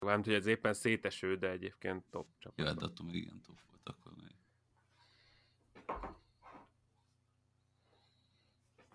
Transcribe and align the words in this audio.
Nem 0.00 0.22
hogy 0.22 0.32
ez 0.32 0.46
éppen 0.46 0.74
széteső, 0.74 1.36
de 1.36 1.50
egyébként 1.50 2.04
top 2.10 2.26
csapat. 2.38 2.58
Jó, 2.58 2.64
hát 2.64 2.82
attól 2.82 3.06
még 3.06 3.14
igen 3.14 3.40
top 3.46 3.58
volt 3.70 3.88
akkor 3.88 4.12
még. 4.22 4.34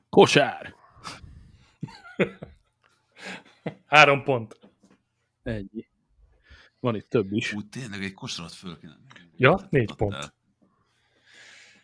Kosár! 0.10 0.76
Három 3.86 4.24
pont. 4.24 4.60
Ennyi. 5.44 5.88
Van 6.80 6.96
itt 6.96 7.10
több 7.10 7.32
is. 7.32 7.54
Úgy 7.54 7.70
tényleg 7.70 8.04
egy 8.04 8.14
kosarat 8.14 8.54
föl 8.54 8.80
kéne. 8.80 8.98
Ja, 9.36 9.68
négy 9.70 9.96
pont. 9.96 10.34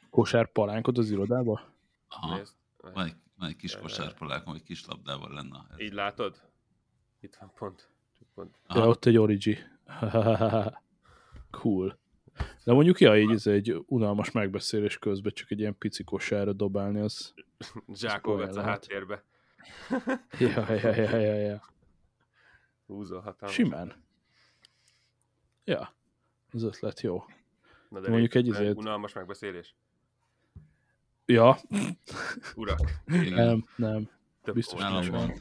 Kosár 0.09 0.51
palánkod 0.51 0.97
az 0.97 1.11
irodába? 1.11 1.73
Aha. 2.07 2.35
Nézd. 2.35 2.55
Van 2.77 3.05
egy, 3.05 3.15
van 3.35 3.49
egy 3.49 3.55
kis 3.55 3.71
Jaj, 3.71 3.81
kosárpalákom, 3.81 4.55
egy 4.55 4.63
kis 4.63 4.85
labdával 4.85 5.33
lenne. 5.33 5.65
Ez. 5.71 5.79
Így 5.79 5.93
látod? 5.93 6.49
Itt 7.19 7.35
van 7.35 7.53
pont. 7.53 7.90
Pont. 8.41 8.55
Ja, 8.67 8.75
Aha. 8.75 8.87
ott 8.87 9.05
egy 9.05 9.17
origi. 9.17 9.57
cool. 11.61 11.97
De 12.63 12.73
mondjuk, 12.73 12.99
ja, 12.99 13.19
így 13.19 13.31
ez 13.31 13.47
egy 13.47 13.83
unalmas 13.87 14.31
megbeszélés 14.31 14.97
közben 14.97 15.31
csak 15.33 15.51
egy 15.51 15.59
ilyen 15.59 15.77
pici 15.77 16.03
kosárra 16.03 16.53
dobálni, 16.53 16.99
az... 16.99 17.33
Zsákolgatsz 17.93 18.55
a 18.55 18.61
háttérbe. 18.61 19.23
Ja, 20.39 20.73
ja, 20.73 20.95
ja, 20.95 21.17
ja, 21.17 21.35
ja. 21.35 21.63
Húzol 22.85 23.19
hatalmas. 23.21 23.55
Simán. 23.55 24.03
Ja, 25.63 25.93
az 26.51 26.63
ötlet 26.63 27.01
jó. 27.01 27.23
Na 27.89 27.99
de 27.99 28.09
Mondjuk 28.09 28.35
egy 28.35 28.47
izét- 28.47 28.77
Unalmas 28.77 29.13
megbeszélés. 29.13 29.75
Ja, 31.25 31.57
Urak. 32.55 32.79
nem, 33.29 33.65
nem. 33.75 34.09
Több 34.43 34.55
Biztos 34.55 34.81
nincs 34.81 35.07
van. 35.07 35.27
van. 35.27 35.33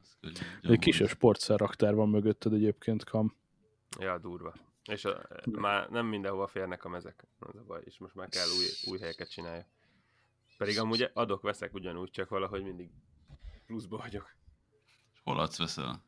Az 0.00 0.16
könnyű, 0.20 0.34
Egy 0.72 0.78
kisebb 0.78 1.08
sportszerraktár 1.08 1.94
van 1.94 2.08
mögötted 2.08 2.52
egyébként, 2.52 3.04
Kam. 3.04 3.36
Ja, 3.98 4.18
durva. 4.18 4.54
És 4.90 5.04
a, 5.04 5.22
már 5.50 5.88
nem 5.90 6.06
mindenhova 6.06 6.46
férnek 6.46 6.84
a 6.84 6.88
mezek. 6.88 7.24
Az 7.38 7.56
a 7.56 7.64
baj, 7.66 7.80
és 7.84 7.98
most 7.98 8.14
már 8.14 8.28
kell 8.28 8.46
új, 8.58 8.92
új 8.92 8.98
helyeket 8.98 9.30
csinálja. 9.30 9.66
Pedig 10.58 10.78
amúgy 10.78 11.10
adok-veszek 11.12 11.74
ugyanúgy, 11.74 12.10
csak 12.10 12.28
valahogy 12.28 12.62
mindig 12.62 12.90
pluszba 13.66 13.96
vagyok. 13.96 14.34
Hol 15.24 15.38
adsz 15.38 15.58
veszel? 15.58 16.04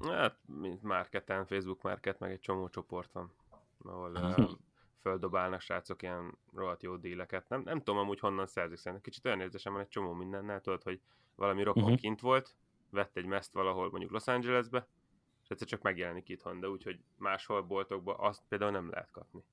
Hát, 0.00 0.36
mint 0.46 0.82
marketen, 0.82 1.46
Facebook 1.46 1.82
market, 1.82 2.18
meg 2.18 2.30
egy 2.30 2.40
csomó 2.40 2.68
csoport 2.68 3.12
van, 3.12 3.32
ahol 3.78 4.10
uh, 4.10 4.50
földobálnak 5.00 5.60
srácok 5.60 6.02
ilyen 6.02 6.38
rohadt 6.54 6.82
jó 6.82 6.96
díleket. 6.96 7.48
Nem, 7.48 7.62
nem 7.62 7.78
tudom 7.78 7.98
amúgy 8.00 8.20
honnan 8.20 8.46
szerzik 8.46 8.76
szerintem. 8.78 9.02
Kicsit 9.02 9.26
olyan 9.26 9.40
érzésem 9.40 9.72
van 9.72 9.82
egy 9.82 9.88
csomó 9.88 10.12
mindennel, 10.12 10.60
tudod, 10.60 10.82
hogy 10.82 11.00
valami 11.34 11.62
rokon 11.62 11.82
Mhm. 11.82 11.94
kint 11.94 12.20
volt, 12.20 12.56
vett 12.90 13.16
egy 13.16 13.24
meszt 13.24 13.52
valahol 13.52 13.90
mondjuk 13.90 14.10
Los 14.10 14.26
Angelesbe, 14.26 14.86
és 15.42 15.48
egyszer 15.48 15.66
csak 15.66 15.82
megjelenik 15.82 16.28
itthon, 16.28 16.60
de 16.60 16.68
úgyhogy 16.68 17.00
máshol 17.16 17.62
boltokban 17.62 18.16
azt 18.18 18.42
például 18.48 18.70
nem 18.70 18.90
lehet 18.90 19.10
kapni. 19.10 19.44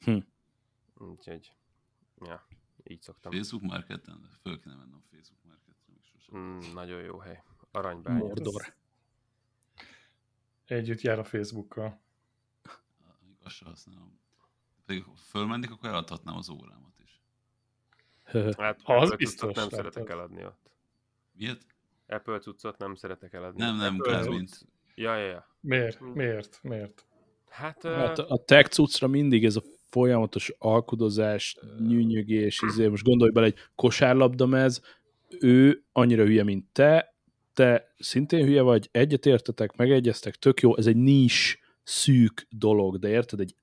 Hm. 0.00 0.18
Úgyhogy, 0.94 1.52
ja, 2.20 2.46
így 2.84 3.02
szoktam. 3.02 3.32
Facebook 3.32 3.62
Marketen? 3.62 4.28
Föl 4.42 4.60
kéne 4.60 4.74
mennem 4.74 5.02
Facebook 5.10 5.44
Marketre, 5.44 5.92
még 5.92 6.02
sosem. 6.02 6.38
Mm, 6.40 6.58
nagyon 6.74 7.02
jó 7.02 7.18
hely. 7.18 7.42
Aranybánya. 7.70 8.18
Mordor. 8.18 8.74
Együtt 10.64 11.00
jár 11.00 11.18
a 11.18 11.24
Facebookkal. 11.24 12.00
Még 13.26 13.36
azt 13.42 13.54
sem 13.54 13.68
használom. 13.68 14.20
Pedig 14.86 15.04
ha 15.04 15.16
fölmennék, 15.16 15.70
akkor 15.70 15.88
eladhatnám 15.88 16.36
az 16.36 16.48
órámat 16.48 16.98
is. 16.98 17.22
Hát 18.56 18.80
Az 18.84 19.16
biztos, 19.16 19.54
nem 19.54 19.68
szeretek 19.68 20.08
eladni 20.08 20.44
ott. 20.44 20.70
Miért? 21.32 21.71
Apple 22.12 22.38
cuccot 22.38 22.78
nem 22.78 22.94
szeretek 22.94 23.32
eladni. 23.32 23.64
Nem, 23.64 23.76
nem, 23.76 23.96
Apple 23.98 24.28
mint 24.28 24.66
Ja, 24.94 25.16
ja, 25.16 25.26
ja. 25.26 25.46
Miért? 25.60 26.00
Miért? 26.14 26.58
Miért? 26.62 27.06
Hát, 27.48 27.82
Hát 27.82 27.96
hát 27.96 28.18
a 28.18 28.42
tech 28.44 28.70
cuccra 28.70 29.06
mindig 29.06 29.44
ez 29.44 29.56
a 29.56 29.62
folyamatos 29.90 30.52
alkudozás, 30.58 31.58
nyűnyögés, 31.78 32.62
izé, 32.66 32.86
most 32.86 33.04
gondolj 33.04 33.30
bele, 33.30 33.46
egy 33.46 33.58
kosárlabdamez, 33.74 34.80
ő 35.40 35.84
annyira 35.92 36.24
hülye, 36.24 36.44
mint 36.44 36.66
te, 36.72 37.14
te 37.54 37.94
szintén 37.98 38.44
hülye 38.44 38.62
vagy, 38.62 38.88
egyetértetek, 38.92 39.76
megegyeztek, 39.76 40.34
tök 40.34 40.60
jó, 40.60 40.76
ez 40.76 40.86
egy 40.86 40.96
nis, 40.96 41.60
szűk 41.82 42.46
dolog, 42.50 42.98
de 42.98 43.08
érted, 43.08 43.40
egy 43.40 43.54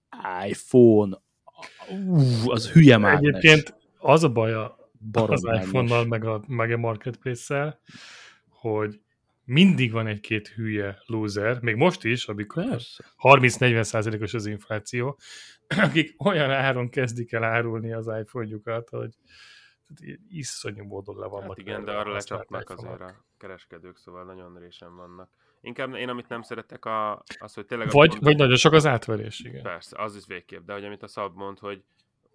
iPhone, 0.47 1.18
ú, 2.07 2.52
az 2.52 2.72
hülye 2.72 2.97
mágnes. 2.97 3.35
Egyébként 3.35 3.75
az 3.97 4.23
a 4.23 4.29
baj 4.29 4.53
a, 4.53 4.78
Barom 5.12 5.31
az 5.31 5.44
iPhone-nal, 5.44 6.06
meg 6.06 6.25
a, 6.25 6.44
meg 6.47 6.72
a 6.72 6.78
Marketplace-szel, 6.78 7.79
hogy 8.59 9.02
mindig 9.46 9.92
van 9.92 10.08
egy-két 10.08 10.47
hülye 10.47 11.02
loser, 11.06 11.62
még 11.62 11.75
most 11.75 12.03
is, 12.03 12.28
amikor 12.28 12.70
Persze. 12.70 13.06
30-40 13.18 13.84
százalékos 13.84 14.34
az 14.34 14.46
infláció, 14.46 15.18
akik 15.86 16.25
olyan 16.25 16.52
áron 16.52 16.90
kezdik 16.90 17.31
el 17.31 17.44
árulni 17.44 17.94
az 17.94 18.08
iPhone-jukat, 18.08 18.90
hogy 18.90 19.14
iszonyú 20.30 20.84
módon 20.84 21.18
le 21.18 21.28
vannak. 21.28 21.47
hát 21.47 21.58
igen, 21.58 21.86
de 21.86 21.92
arra 21.92 22.12
lecsapnak 22.12 22.70
azért 22.70 23.02
a 23.02 23.24
kereskedők, 23.38 23.97
szóval 23.97 24.24
nagyon 24.24 24.59
résen 24.59 24.96
vannak. 24.96 25.30
Inkább 25.62 25.94
én, 25.94 26.09
amit 26.09 26.28
nem 26.28 26.41
szeretek, 26.41 26.86
a, 26.86 27.24
az, 27.40 27.53
hogy 27.53 27.66
tényleg... 27.66 27.90
Vagy, 27.90 28.09
azt 28.09 28.20
vagy 28.20 28.38
nagyon 28.38 28.56
sok 28.56 28.74
az 28.74 28.86
átverés, 28.86 29.40
igen. 29.40 29.64
Persze, 29.64 30.02
az 30.02 30.16
is 30.16 30.26
végképp, 30.26 30.66
de 30.66 30.74
hogy 30.74 30.86
amit 30.86 31.03
a 31.03 31.08
Szab 31.08 31.36
mond, 31.36 31.59
hogy 31.59 31.84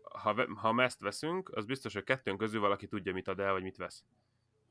ha, 0.03 0.47
ha 0.57 0.83
ezt 0.83 1.01
veszünk, 1.01 1.51
az 1.55 1.65
biztos, 1.65 1.93
hogy 1.93 2.05
kettőnk 2.05 2.39
közül 2.39 2.61
valaki 2.61 2.87
tudja, 2.87 3.13
mit 3.13 3.29
ad 3.29 3.41
el, 3.41 3.53
vagy 3.53 3.63
mit 3.63 3.77
vesz. 3.77 4.05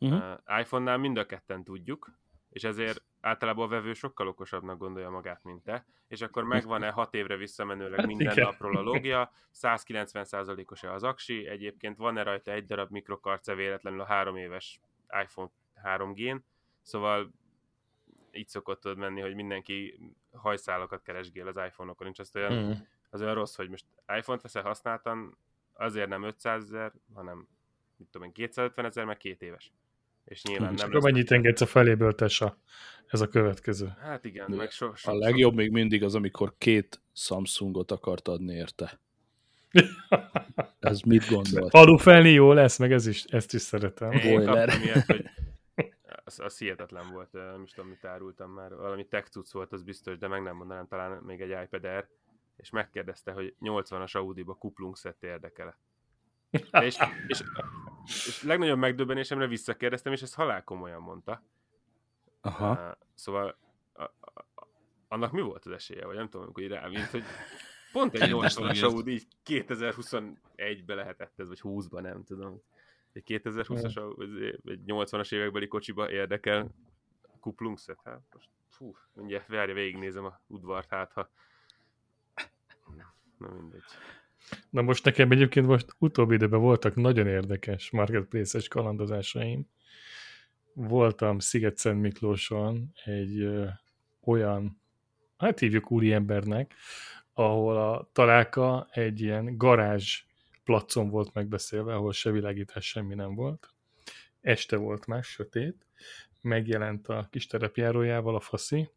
Uh-huh. 0.04 0.40
Uh, 0.48 0.60
iPhone-nál 0.60 0.98
mind 0.98 1.18
a 1.18 1.26
ketten 1.26 1.64
tudjuk, 1.64 2.12
és 2.50 2.64
ezért 2.64 3.04
általában 3.22 3.66
a 3.66 3.70
vevő 3.70 3.94
sokkal 3.94 4.28
okosabbnak 4.28 4.78
gondolja 4.78 5.10
magát, 5.10 5.44
mint 5.44 5.64
te, 5.64 5.86
és 6.08 6.22
akkor 6.22 6.44
megvan-e 6.44 6.90
hat 6.90 7.14
évre 7.14 7.36
visszamenőleg 7.36 7.98
Hát 8.00 8.08
minden 8.08 8.32
igen. 8.32 8.46
napról 8.46 8.78
a 8.78 8.82
logja, 8.82 9.32
190%-os-e 9.54 10.92
az 10.94 11.04
aksi, 11.04 11.48
egyébként 11.48 11.98
van-e 11.98 12.24
rajta 12.24 12.52
egy 12.52 12.66
darab 12.66 12.92
mikrokarce 12.92 13.54
véletlenül 13.56 14.02
a 14.02 14.06
három 14.06 14.36
éves 14.36 14.80
iPhone 15.24 15.50
3G-n, 15.84 16.38
szóval 16.82 17.32
így 18.32 18.48
szokott 18.48 18.82
tudod 18.82 18.98
menni, 18.98 19.22
hogy 19.22 19.36
mindenki 19.36 20.00
hajszálakat 20.32 21.02
keresgél 21.02 21.48
az 21.48 21.56
iPhone-okon, 21.56 22.06
nincs 22.06 22.20
azt 22.20 22.36
olyan, 22.36 22.54
Mm. 22.54 22.72
az 23.10 23.22
olyan 23.22 23.34
rossz, 23.34 23.56
hogy 23.56 23.70
most 23.70 23.86
iPhone-t 24.18 24.42
veszel 24.42 24.64
használtan, 24.64 25.38
azért 25.74 26.10
nem 26.10 26.24
500 26.24 26.64
ezer, 26.64 26.92
hanem 27.14 27.48
mit 27.98 28.08
tudom 28.08 28.28
én, 28.28 28.34
250 28.34 28.86
ezer, 28.86 29.06
meg 29.06 29.18
két 29.18 29.42
éves. 29.42 29.74
És 30.26 30.44
nyilván 30.44 30.74
És 30.74 30.80
nem 30.80 30.90
akkor 30.90 31.02
mennyit 31.02 31.32
engedsz 31.32 31.62
a 31.62 31.66
feléből, 31.66 32.16
Tessa? 32.16 32.58
Ez 33.08 33.22
a 33.22 33.28
következő. 33.28 33.94
Hát 34.00 34.26
igen, 34.26 34.52
meg 34.52 34.72
so, 34.72 34.96
so, 34.96 35.12
A 35.12 35.16
legjobb 35.16 35.56
még 35.56 35.72
mindig 35.72 36.04
az, 36.04 36.16
amikor 36.16 36.54
két 36.58 37.02
Samsungot 37.14 37.92
akart 37.92 38.28
adni 38.28 38.54
érte. 38.54 39.00
Ez 40.80 41.00
mit 41.02 41.30
gondolt? 41.30 41.74
Alufelni 41.74 42.30
jó 42.30 42.54
lesz, 42.54 42.78
meg 42.78 42.92
ez 42.92 43.08
is, 43.08 43.24
ezt 43.24 43.54
is 43.54 43.62
szeretem. 43.62 44.12
Én 44.12 44.36
Boiler. 44.36 44.68
kaptam 44.68 44.82
ilyet, 44.82 45.06
hogy 45.06 45.26
az, 46.24 46.40
az 46.40 46.58
hihetetlen 46.58 47.12
volt, 47.12 47.32
nem 47.32 47.64
is 47.64 47.72
tudom, 47.72 47.90
mit 47.90 48.06
árultam 48.06 48.52
már. 48.52 48.76
Valami 48.76 49.08
tech 49.08 49.30
cucc 49.30 49.52
volt, 49.52 49.72
az 49.72 49.84
biztos, 49.84 50.18
de 50.18 50.28
meg 50.28 50.42
nem 50.42 50.56
mondanám, 50.56 50.88
talán 50.88 51.24
még 51.24 51.42
egy 51.42 51.64
iPad 51.64 51.84
Air, 51.84 52.08
és 52.56 52.70
megkérdezte, 52.70 53.32
hogy 53.32 53.56
80-as 53.62 54.16
Audi-ba 54.16 54.54
kuplung 54.54 54.96
szett 54.96 55.24
érdekele. 55.24 55.78
És, 56.88 56.98
és, 57.28 57.44
és 58.06 58.44
legnagyobb 58.44 58.78
megdöbbenésemre 58.78 59.48
visszakérdeztem, 59.48 60.14
és 60.14 60.22
ezt 60.22 60.36
halál 60.36 60.64
komolyan 60.64 61.02
mondta. 61.02 61.44
Aha. 62.42 62.72
Uh, 62.72 62.98
szóval 63.14 63.58
a, 63.94 64.04
a, 64.04 64.48
annak 65.08 65.32
mi 65.32 65.42
volt 65.42 65.66
az 65.66 65.72
esélye, 65.72 66.06
vagy 66.06 66.16
nem 66.16 66.30
tudom, 66.30 66.42
amikor 66.42 66.64
rám 66.64 66.92
írt, 66.92 67.12
hogy 67.12 67.24
pont 67.92 68.14
egy 68.14 68.20
Kedves 68.20 68.54
80-as 68.54 68.58
Roger. 68.58 68.84
Audi 68.84 69.12
így 69.12 69.28
2021-be 69.46 70.94
lehetett 70.94 71.40
ez, 71.40 71.48
vagy 71.48 71.60
20-ba, 71.64 72.02
nem 72.02 72.24
tudom. 72.24 72.62
Egy 73.14 73.24
2020-as, 73.28 73.98
Audi, 73.98 74.46
egy 74.66 74.82
80-as 74.86 75.34
évekbeli 75.34 75.68
kocsiba 75.68 76.12
érdekel 76.12 76.68
kuplungszet, 77.40 78.02
hát 78.04 78.22
most 78.34 78.50
fú, 78.70 78.96
mindjárt 79.14 79.48
várja, 79.48 79.74
végignézem 79.74 80.26
a 80.26 80.40
udvart, 80.48 80.90
hát 80.90 81.12
ha 81.12 81.30
na 83.38 83.50
mindegy. 83.50 83.84
Na 84.70 84.82
most 84.82 85.06
nekem 85.06 85.32
egyébként 85.32 85.66
most 85.66 85.96
utóbbi 85.98 86.34
időben 86.34 86.60
voltak 86.60 86.96
nagyon 86.96 87.28
érdekes 87.28 87.92
marketplace-es 87.92 88.68
kalandozásaim. 88.68 89.68
Voltam 90.74 91.40
Sziget-Szent 91.40 92.02
Miklóson 92.02 92.92
egy 93.04 93.40
ö, 93.40 93.66
olyan, 94.24 94.82
hát 95.38 95.60
hívjuk 95.60 95.92
úriembernek, 95.92 96.74
ahol 97.34 97.78
a 97.78 98.10
találka 98.12 98.88
egy 98.92 99.22
ilyen 99.22 99.58
garázs 99.58 100.24
placon 100.64 101.10
volt 101.10 101.34
megbeszélve, 101.34 101.96
ahol 101.96 102.14
se 102.14 102.32
világítás, 102.32 102.86
semmi 102.86 103.16
nem 103.16 103.36
volt. 103.36 103.74
Este 104.42 104.76
volt 104.76 105.06
már, 105.06 105.24
sötét. 105.24 105.86
Megjelent 106.42 107.08
a 107.08 107.28
kis 107.32 107.48
terepjárójával 107.48 108.36
a 108.36 108.40
faszi. 108.40 108.90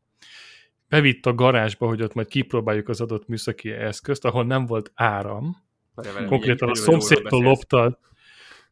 Bevitt 0.89 1.27
a 1.27 1.35
garázsba, 1.35 1.87
hogy 1.87 2.03
ott 2.03 2.15
majd 2.15 2.27
kipróbáljuk 2.27 2.89
az 2.89 3.01
adott 3.01 3.29
műszaki 3.29 3.71
eszközt, 3.71 4.25
ahol 4.25 4.45
nem 4.45 4.67
volt 4.67 4.91
áram, 4.95 5.57
Várjál, 5.95 6.25
konkrétan 6.25 6.69
a 6.69 6.73
millió 6.73 6.85
euróról 6.85 7.01
szomszédtól 7.01 7.43
lopta, 7.43 7.99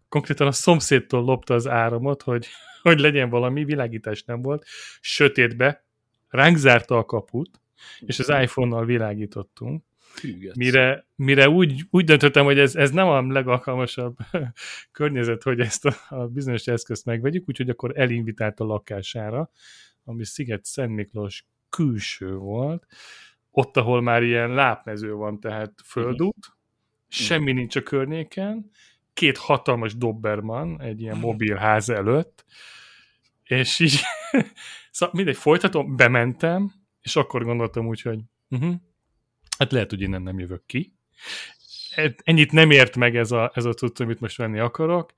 konkrétan 0.08 0.46
a 0.46 0.52
szomszédtól 0.52 1.22
lopta 1.24 1.54
az 1.54 1.68
áramot, 1.68 2.22
hogy, 2.22 2.46
hogy 2.82 2.98
legyen 2.98 3.28
valami, 3.28 3.64
világítás 3.64 4.22
nem 4.22 4.42
volt, 4.42 4.64
sötétbe, 5.00 5.84
ránk 6.28 6.56
zárta 6.56 6.98
a 6.98 7.04
kaput, 7.04 7.60
és 8.00 8.18
az 8.18 8.28
iPhone-nal 8.28 8.84
világítottunk. 8.84 9.84
Hűgetsz. 10.20 10.56
Mire, 10.56 11.06
mire 11.16 11.48
úgy, 11.48 11.82
úgy 11.90 12.04
döntöttem, 12.04 12.44
hogy 12.44 12.58
ez, 12.58 12.76
ez 12.76 12.90
nem 12.90 13.06
a 13.06 13.32
legalkalmasabb 13.32 14.16
környezet, 14.92 15.42
hogy 15.42 15.60
ezt 15.60 15.84
a, 15.84 15.94
a 16.08 16.26
bizonyos 16.26 16.66
eszközt 16.66 17.04
megvegyük, 17.04 17.48
úgyhogy 17.48 17.68
akkor 17.68 17.98
elinvitált 17.98 18.60
a 18.60 18.64
lakására, 18.64 19.50
ami 20.04 20.24
Sziget 20.24 20.64
Szent 20.64 20.94
Miklós 20.94 21.44
külső 21.74 22.36
volt, 22.36 22.86
ott, 23.50 23.76
ahol 23.76 24.02
már 24.02 24.22
ilyen 24.22 24.50
lápmező 24.50 25.12
van, 25.12 25.40
tehát 25.40 25.72
földút, 25.84 26.56
semmi 27.08 27.52
nincs 27.52 27.76
a 27.76 27.82
környéken, 27.82 28.70
két 29.12 29.38
hatalmas 29.38 29.96
Doberman 29.96 30.80
egy 30.80 31.00
ilyen 31.00 31.18
mobil 31.18 31.54
ház 31.54 31.88
előtt, 31.88 32.44
és 33.42 33.78
így, 33.78 34.00
szóval 34.90 35.14
mindegy, 35.14 35.36
folytatom, 35.36 35.96
bementem, 35.96 36.72
és 37.00 37.16
akkor 37.16 37.44
gondoltam 37.44 37.86
úgy, 37.86 38.00
hogy 38.00 38.20
uh-huh, 38.48 38.74
hát 39.58 39.72
lehet, 39.72 39.90
hogy 39.90 40.00
innen 40.00 40.22
nem 40.22 40.38
jövök 40.38 40.66
ki. 40.66 40.94
Ennyit 42.16 42.52
nem 42.52 42.70
ért 42.70 42.96
meg 42.96 43.16
ez 43.16 43.30
a, 43.32 43.52
ez 43.54 43.64
a 43.64 43.72
cucc, 43.74 44.00
amit 44.00 44.20
most 44.20 44.36
venni 44.36 44.58
akarok, 44.58 45.12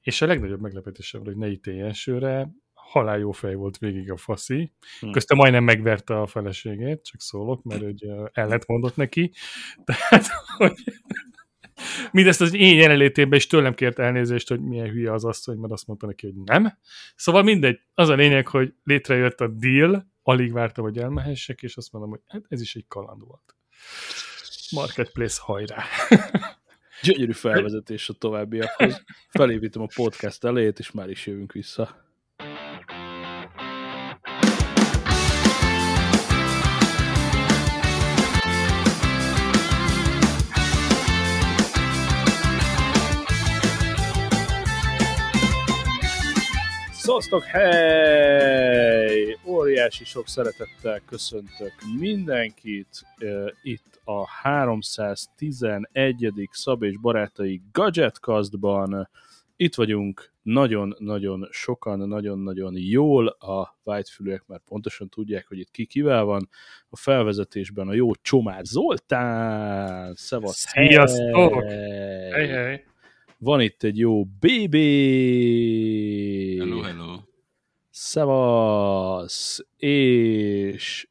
és 0.00 0.20
a 0.22 0.26
legnagyobb 0.26 0.60
meglepetésem, 0.60 1.24
hogy 1.24 1.36
ne 1.36 1.48
ítélj 1.48 1.80
elsőre, 1.80 2.50
halál 2.88 3.18
jó 3.18 3.30
fej 3.30 3.54
volt 3.54 3.78
végig 3.78 4.10
a 4.10 4.16
faszi. 4.16 4.72
Hm. 5.00 5.10
Közte 5.10 5.34
majdnem 5.34 5.64
megverte 5.64 6.20
a 6.20 6.26
feleségét, 6.26 7.04
csak 7.04 7.20
szólok, 7.20 7.62
mert 7.62 7.82
hogy 7.82 8.06
ellent 8.32 8.66
mondott 8.66 8.96
neki. 8.96 9.32
Tehát, 9.84 10.26
hogy 10.56 10.74
mindezt 12.12 12.40
az 12.40 12.54
én 12.54 12.76
jelenlétében 12.76 13.38
is 13.38 13.46
tőlem 13.46 13.74
kért 13.74 13.98
elnézést, 13.98 14.48
hogy 14.48 14.60
milyen 14.60 14.90
hülye 14.90 15.12
az 15.12 15.24
asszony, 15.24 15.58
mert 15.58 15.72
azt 15.72 15.86
mondta 15.86 16.06
neki, 16.06 16.26
hogy 16.26 16.36
nem. 16.44 16.78
Szóval 17.16 17.42
mindegy, 17.42 17.80
az 17.94 18.08
a 18.08 18.14
lényeg, 18.14 18.46
hogy 18.46 18.72
létrejött 18.84 19.40
a 19.40 19.48
deal, 19.48 20.06
alig 20.22 20.52
vártam, 20.52 20.84
hogy 20.84 20.98
elmehessek, 20.98 21.62
és 21.62 21.76
azt 21.76 21.92
mondom, 21.92 22.10
hogy 22.10 22.20
hát 22.26 22.42
ez 22.48 22.60
is 22.60 22.74
egy 22.74 22.84
kaland 22.88 23.24
volt. 23.26 23.56
Marketplace 24.70 25.40
hajrá. 25.42 25.84
Gyönyörű 27.02 27.32
felvezetés 27.46 28.08
a 28.08 28.12
továbbiakhoz. 28.12 29.04
Felépítem 29.30 29.82
a 29.82 29.88
podcast 29.94 30.44
elejét, 30.44 30.78
és 30.78 30.90
már 30.90 31.10
is 31.10 31.26
jövünk 31.26 31.52
vissza. 31.52 32.07
Szasztok, 47.08 47.42
hely! 47.42 49.36
Óriási 49.44 50.04
sok 50.04 50.28
szeretettel 50.28 51.00
köszöntök 51.06 51.72
mindenkit 51.98 53.02
uh, 53.20 53.50
itt 53.62 54.00
a 54.04 54.26
311. 54.26 56.32
Szab 56.50 56.82
és 56.82 56.98
Barátai 57.00 57.62
Gadgetcastban. 57.72 59.10
Itt 59.56 59.74
vagyunk 59.74 60.32
nagyon-nagyon 60.42 61.48
sokan, 61.50 62.08
nagyon-nagyon 62.08 62.72
jól. 62.76 63.26
A 63.26 63.78
vágyfülőek 63.82 64.42
már 64.46 64.60
pontosan 64.64 65.08
tudják, 65.08 65.46
hogy 65.48 65.58
itt 65.58 65.70
ki 65.70 65.86
kivel 65.86 66.24
van. 66.24 66.48
A 66.88 66.96
felvezetésben 66.96 67.88
a 67.88 67.94
jó 67.94 68.14
Csomár 68.14 68.64
Zoltán. 68.64 70.14
Szevasz! 70.14 70.66
Sziasztok! 70.68 71.62
Hey! 71.62 72.30
Hely, 72.30 72.48
hely. 72.48 72.87
Van 73.40 73.60
itt 73.60 73.82
egy 73.82 73.98
jó 73.98 74.24
BB! 74.24 74.74
Hello, 76.58 76.80
hello. 76.80 77.18
Szevasz! 77.90 79.66
És 79.76 81.08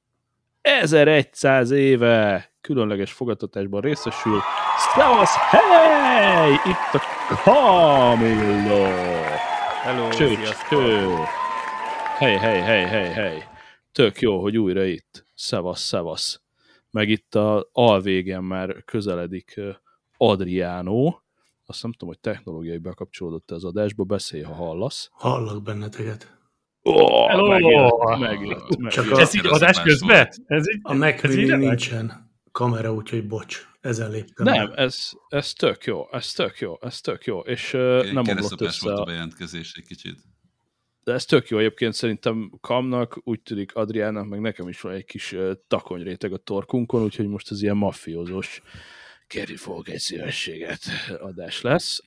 1100 0.61 1.71
éve 1.71 2.51
különleges 2.61 3.11
fogadtatásban 3.11 3.81
részesül. 3.81 4.39
Szevasz! 4.77 5.35
Hey! 5.35 6.53
Itt 6.53 6.93
a 6.93 6.99
Camillo! 7.43 8.83
Hello, 9.81 10.09
Cső, 10.09 10.35
cső! 10.69 11.07
Hely, 12.17 12.37
hely, 12.37 12.61
hely, 12.61 12.85
hely, 12.85 13.13
hely! 13.13 13.47
Tök 13.91 14.19
jó, 14.19 14.41
hogy 14.41 14.57
újra 14.57 14.83
itt. 14.83 15.25
Szevasz, 15.35 15.81
szevasz! 15.81 16.41
Meg 16.91 17.09
itt 17.09 17.35
a 17.35 17.69
alvégen 17.71 18.43
már 18.43 18.83
közeledik 18.85 19.59
Adriano. 20.17 21.25
Azt 21.69 21.81
nem 21.83 21.91
tudom, 21.91 22.09
hogy 22.09 22.19
technológiai 22.19 22.77
bekapcsolódott 22.77 23.51
az 23.51 23.63
adásba, 23.63 24.03
beszélj, 24.03 24.43
ha 24.43 24.53
hallasz. 24.53 25.09
Hallak 25.11 25.63
benneteket. 25.63 26.35
Oh, 26.81 27.27
Hello! 27.29 27.47
megjött, 27.47 28.19
megjött, 28.19 28.77
megjött. 28.77 28.91
Csak 28.91 29.11
a- 29.11 29.19
Ez 29.19 29.35
így 29.35 29.45
adás 29.45 29.81
közben? 29.81 30.27
Ez 30.45 30.69
így, 30.69 30.79
A 30.81 30.93
Mac 30.93 31.23
ez 31.23 31.35
így 31.35 31.57
nincsen 31.57 32.31
kamera, 32.51 32.93
úgyhogy 32.93 33.27
bocs, 33.27 33.65
ezen 33.81 34.11
léptem. 34.11 34.45
Nem, 34.45 34.71
ez, 34.75 35.11
ez 35.27 35.53
tök 35.53 35.83
jó, 35.85 36.07
ez 36.11 36.31
tök 36.31 36.59
jó, 36.59 36.77
ez 36.81 37.01
tök 37.01 37.25
jó, 37.25 37.39
és 37.39 37.73
uh, 37.73 38.11
nem 38.11 38.27
omlott 38.27 38.61
össze, 38.61 38.85
volt 38.89 38.99
a 38.99 39.03
bejelentkezés 39.03 39.73
egy 39.73 39.85
kicsit. 39.85 40.15
de 41.03 41.13
ez 41.13 41.25
tök 41.25 41.49
jó 41.49 41.57
egyébként 41.57 41.93
szerintem 41.93 42.51
Kamnak, 42.61 43.19
úgy 43.23 43.41
tűnik 43.41 43.75
Adriának, 43.75 44.27
meg 44.27 44.39
nekem 44.41 44.67
is 44.67 44.81
van 44.81 44.93
egy 44.93 45.05
kis 45.05 45.31
uh, 45.31 45.51
takonyréteg 45.67 46.33
a 46.33 46.37
torkunkon, 46.37 47.03
úgyhogy 47.03 47.27
most 47.27 47.51
ez 47.51 47.61
ilyen 47.61 47.77
mafiózós 47.77 48.61
kérni 49.27 49.55
fogok 49.55 49.89
egy 49.89 49.99
szívességet 49.99 50.79
adás 51.19 51.61
lesz. 51.61 51.99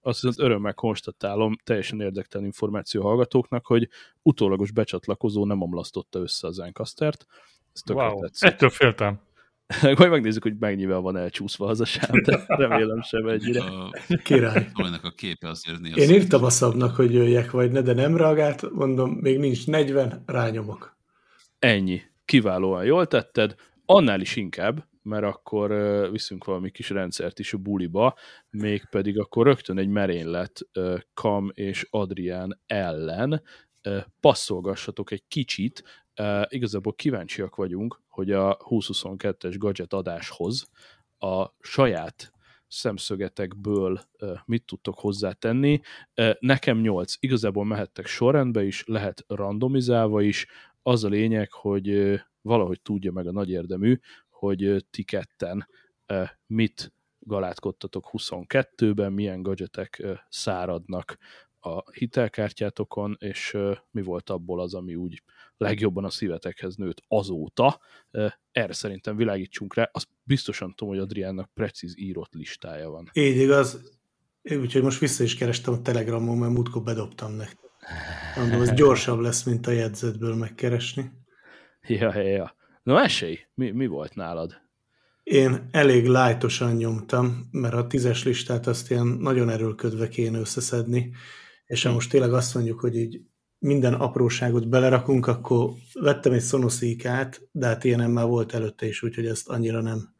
Azt 0.00 0.20
viszont 0.20 0.38
örömmel 0.38 0.74
konstatálom, 0.74 1.56
teljesen 1.64 2.00
érdektelen 2.00 2.46
információ 2.46 3.02
hallgatóknak, 3.02 3.66
hogy 3.66 3.88
utólagos 4.22 4.70
becsatlakozó 4.70 5.46
nem 5.46 5.60
omlasztotta 5.60 6.18
össze 6.18 6.46
az 6.46 6.54
Zencastert. 6.54 7.26
Ez 7.72 7.80
tökre 7.80 8.06
Wow, 8.06 8.20
tetszik. 8.20 8.48
ettől 8.48 8.70
féltem. 8.70 9.20
Majd 9.82 10.10
megnézzük, 10.10 10.42
hogy 10.42 10.56
mennyivel 10.58 11.00
van 11.00 11.16
elcsúszva 11.16 11.66
az 11.66 11.80
a 11.80 11.84
sám, 11.84 12.22
de 12.24 12.44
remélem 12.46 13.02
sem 13.02 13.28
ennyire. 13.28 13.60
A 13.60 13.90
Király. 14.24 14.70
Tolinak 14.74 15.04
a 15.04 15.10
képe 15.10 15.48
azért 15.48 15.80
néha 15.80 15.96
Én 15.96 16.10
írtam 16.10 16.44
a 16.44 16.50
szabnak, 16.50 16.96
hogy 16.96 17.12
jöjjek 17.12 17.50
vagy 17.50 17.70
ne, 17.70 17.80
de 17.80 17.92
nem 17.92 18.16
reagált, 18.16 18.70
mondom, 18.70 19.10
még 19.10 19.38
nincs 19.38 19.66
40, 19.66 20.22
rányomok. 20.26 20.96
Ennyi. 21.58 22.02
Kiválóan 22.24 22.84
jól 22.84 23.06
tetted. 23.06 23.54
Annál 23.84 24.20
is 24.20 24.36
inkább, 24.36 24.84
mert 25.02 25.24
akkor 25.24 25.70
viszünk 26.10 26.44
valami 26.44 26.70
kis 26.70 26.90
rendszert 26.90 27.38
is 27.38 27.52
a 27.52 27.58
buliba, 27.58 28.16
mégpedig 28.50 29.18
akkor 29.18 29.46
rögtön 29.46 29.78
egy 29.78 29.88
merénylet 29.88 30.60
Kam 31.14 31.50
és 31.54 31.86
Adrián 31.90 32.60
ellen. 32.66 33.42
Passzolgassatok 34.20 35.10
egy 35.10 35.24
kicsit. 35.28 35.82
Igazából 36.48 36.94
kíváncsiak 36.94 37.56
vagyunk, 37.56 38.02
hogy 38.08 38.30
a 38.30 38.56
2022-es 38.56 39.54
gadget 39.58 39.92
adáshoz 39.92 40.68
a 41.18 41.46
saját 41.60 42.32
szemszögetekből 42.68 44.00
mit 44.44 44.64
tudtok 44.64 44.98
hozzátenni. 44.98 45.80
Nekem 46.38 46.80
8. 46.80 47.14
Igazából 47.18 47.64
mehettek 47.64 48.06
sorrendbe 48.06 48.64
is, 48.64 48.84
lehet 48.86 49.24
randomizálva 49.28 50.22
is, 50.22 50.46
az 50.82 51.04
a 51.04 51.08
lényeg, 51.08 51.52
hogy 51.52 52.20
valahogy 52.42 52.80
tudja 52.82 53.12
meg 53.12 53.26
a 53.26 53.32
nagy 53.32 53.50
érdemű, 53.50 53.98
hogy 54.40 54.86
ti 54.90 55.02
ketten 55.02 55.68
mit 56.46 56.92
galátkodtatok 57.18 58.08
22-ben, 58.12 59.12
milyen 59.12 59.42
gadgetek 59.42 60.02
száradnak 60.28 61.18
a 61.58 61.90
hitelkártyátokon, 61.90 63.16
és 63.18 63.56
mi 63.90 64.02
volt 64.02 64.30
abból 64.30 64.60
az, 64.60 64.74
ami 64.74 64.94
úgy 64.94 65.22
legjobban 65.56 66.04
a 66.04 66.10
szívetekhez 66.10 66.76
nőtt 66.76 67.02
azóta. 67.08 67.80
Erre 68.52 68.72
szerintem 68.72 69.16
világítsunk 69.16 69.74
rá. 69.74 69.90
Azt 69.92 70.08
biztosan 70.22 70.74
tudom, 70.74 70.94
hogy 70.94 71.02
Adriánnak 71.02 71.50
precíz 71.54 71.98
írott 71.98 72.32
listája 72.32 72.90
van. 72.90 73.10
Így 73.12 73.36
igaz, 73.36 73.98
úgyhogy 74.42 74.82
most 74.82 74.98
vissza 74.98 75.22
is 75.22 75.36
kerestem 75.36 75.74
a 75.74 75.82
Telegramon, 75.82 76.38
mert 76.38 76.52
múltkor 76.52 76.82
bedobtam 76.82 77.32
nektek. 77.32 77.70
Mondom, 78.36 78.60
ez 78.60 78.72
gyorsabb 78.72 79.18
lesz, 79.18 79.42
mint 79.42 79.66
a 79.66 79.70
jegyzetből 79.70 80.34
megkeresni. 80.34 81.10
Ja, 81.86 82.16
ja, 82.16 82.28
ja. 82.28 82.58
No, 82.90 82.96
esély, 82.96 83.38
mi, 83.54 83.70
mi 83.70 83.86
volt 83.86 84.14
nálad? 84.14 84.60
Én 85.22 85.68
elég 85.70 86.06
lájtosan 86.06 86.74
nyomtam, 86.74 87.48
mert 87.50 87.74
a 87.74 87.86
tízes 87.86 88.24
listát 88.24 88.66
azt 88.66 88.90
ilyen 88.90 89.06
nagyon 89.06 89.48
erőlködve 89.48 90.08
kéne 90.08 90.38
összeszedni, 90.38 91.12
és 91.66 91.82
ha 91.82 91.92
most 91.92 92.10
tényleg 92.10 92.32
azt 92.32 92.54
mondjuk, 92.54 92.80
hogy 92.80 92.96
így 92.96 93.20
minden 93.58 93.94
apróságot 93.94 94.68
belerakunk, 94.68 95.26
akkor 95.26 95.70
vettem 95.92 96.32
egy 96.32 96.42
Sonos 96.42 96.80
IK-t, 96.80 97.48
de 97.52 97.66
hát 97.66 97.84
ilyenem 97.84 98.10
már 98.10 98.26
volt 98.26 98.54
előtte 98.54 98.86
is, 98.86 99.02
úgyhogy 99.02 99.26
ezt 99.26 99.48
annyira 99.48 99.80
nem 99.80 100.14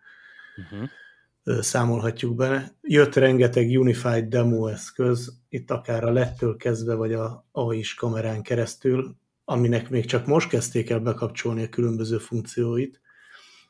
Uh-huh. 0.56 1.62
számolhatjuk 1.62 2.34
bele. 2.34 2.72
Jött 2.80 3.14
rengeteg 3.14 3.78
Unified 3.78 4.28
demo 4.28 4.66
eszköz, 4.66 5.38
itt 5.48 5.70
akár 5.70 6.04
a 6.04 6.12
lettől 6.12 6.56
kezdve, 6.56 6.94
vagy 6.94 7.12
a 7.12 7.46
AI-s 7.52 7.94
kamerán 7.94 8.42
keresztül, 8.42 9.19
aminek 9.50 9.90
még 9.90 10.04
csak 10.04 10.26
most 10.26 10.49
kezdték 10.49 10.90
el 10.90 11.00
bekapcsolni 11.00 11.62
a 11.62 11.69
különböző 11.69 12.19
funkcióit, 12.19 13.00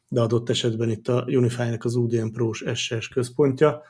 de 0.08 0.20
adott 0.20 0.48
esetben 0.48 0.90
itt 0.90 1.08
a 1.08 1.24
Unify-nek 1.26 1.84
az 1.84 1.94
UDM 1.94 2.28
Pro-s 2.28 2.64
SS 2.74 3.08
központja. 3.08 3.82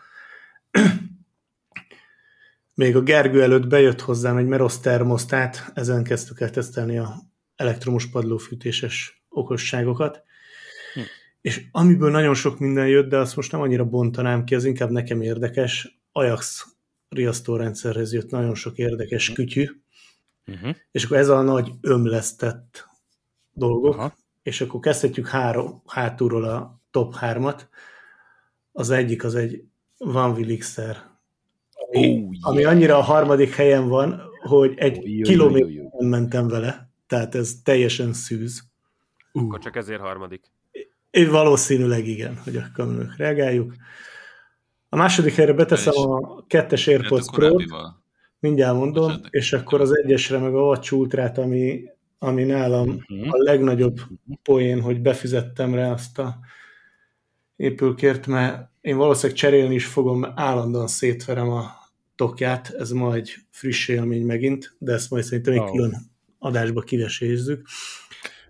még 2.74 2.96
a 2.96 3.02
Gergő 3.02 3.42
előtt 3.42 3.66
bejött 3.66 4.00
hozzám 4.00 4.36
egy 4.36 4.46
Meros 4.46 4.80
termosztát, 4.80 5.72
ezen 5.74 6.04
kezdtük 6.04 6.40
el 6.40 6.50
tesztelni 6.50 6.98
a 6.98 7.14
elektromos 7.56 8.06
padlófűtéses 8.06 9.24
okosságokat, 9.28 10.22
hm. 10.94 11.00
és 11.40 11.64
amiből 11.70 12.10
nagyon 12.10 12.34
sok 12.34 12.58
minden 12.58 12.88
jött, 12.88 13.08
de 13.08 13.16
azt 13.16 13.36
most 13.36 13.52
nem 13.52 13.60
annyira 13.60 13.84
bontanám 13.84 14.44
ki, 14.44 14.54
az 14.54 14.64
inkább 14.64 14.90
nekem 14.90 15.20
érdekes, 15.20 16.00
Ajax 16.12 16.66
riasztórendszerhez 17.08 18.12
jött 18.12 18.30
nagyon 18.30 18.54
sok 18.54 18.78
érdekes 18.78 19.28
hm. 19.28 19.34
kütyű, 19.34 19.66
uh-huh. 20.46 20.76
és 20.90 21.04
akkor 21.04 21.16
ez 21.16 21.28
a 21.28 21.42
nagy 21.42 21.70
ömlesztett 21.80 22.88
dolgok, 23.52 23.94
Aha. 23.94 24.14
és 24.42 24.60
akkor 24.60 24.80
kezdhetjük 24.80 25.28
három, 25.28 25.82
hátulról 25.86 26.44
a 26.44 26.80
top 26.90 27.14
hármat. 27.14 27.68
Az 28.72 28.90
egyik 28.90 29.24
az 29.24 29.34
egy 29.34 29.64
Van 29.98 30.30
Willixer, 30.30 31.10
ami, 31.72 32.06
oh, 32.06 32.14
yeah. 32.14 32.26
ami 32.40 32.64
annyira 32.64 32.96
a 32.96 33.02
harmadik 33.02 33.54
helyen 33.54 33.88
van, 33.88 34.22
hogy 34.42 34.74
egy 34.76 34.98
oh, 34.98 35.22
kilométeren 35.22 36.06
mentem 36.06 36.48
vele, 36.48 36.90
tehát 37.06 37.34
ez 37.34 37.54
teljesen 37.64 38.12
szűz. 38.12 38.62
Uh. 39.32 39.42
Akkor 39.42 39.58
csak 39.58 39.76
ezért 39.76 40.00
harmadik. 40.00 40.44
Én 41.10 41.30
valószínűleg 41.30 42.06
igen, 42.06 42.36
hogy 42.44 42.56
a 42.56 42.62
kamionok 42.74 43.16
reagáljuk. 43.16 43.74
A 44.88 44.96
második 44.96 45.34
helyre 45.34 45.52
beteszem 45.52 45.94
a 45.96 46.46
kettes 46.46 46.86
AirPods 46.86 47.26
pro 47.30 47.56
mindjárt 48.40 48.76
mondom, 48.76 49.06
Bocsánat, 49.06 49.26
és 49.30 49.52
akkor 49.52 49.80
az 49.80 49.96
egyesre 49.96 50.38
meg 50.38 50.54
a 50.54 50.62
Watch 50.62 50.92
Ultrát, 50.92 51.38
ami, 51.38 51.82
ami 52.18 52.44
nálam 52.44 52.88
uh-huh. 52.88 53.26
a 53.28 53.36
legnagyobb 53.36 54.00
poén, 54.42 54.80
hogy 54.80 55.00
befizettem 55.00 55.74
rá 55.74 55.92
azt 55.92 56.18
a 56.18 56.38
épülkért, 57.56 58.26
mert 58.26 58.68
én 58.80 58.96
valószínűleg 58.96 59.38
cserélni 59.38 59.74
is 59.74 59.86
fogom, 59.86 60.26
állandóan 60.34 60.86
szétverem 60.86 61.48
a 61.50 61.70
tokját, 62.14 62.74
ez 62.78 62.90
majd 62.90 63.14
egy 63.14 63.34
friss 63.50 63.88
élmény 63.88 64.26
megint, 64.26 64.76
de 64.78 64.92
ezt 64.92 65.10
majd 65.10 65.24
szerintem 65.24 65.52
egy 65.52 65.60
oh. 65.60 65.70
külön 65.70 65.94
adásba 66.38 66.80
kivesézzük. 66.80 67.66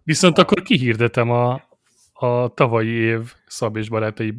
Viszont 0.02 0.38
akkor 0.38 0.62
kihirdetem 0.62 1.30
a, 1.30 1.68
a 2.12 2.54
tavalyi 2.54 2.92
év 2.92 3.32
Szab 3.46 3.76
és 3.76 3.88
Barátai 3.88 4.34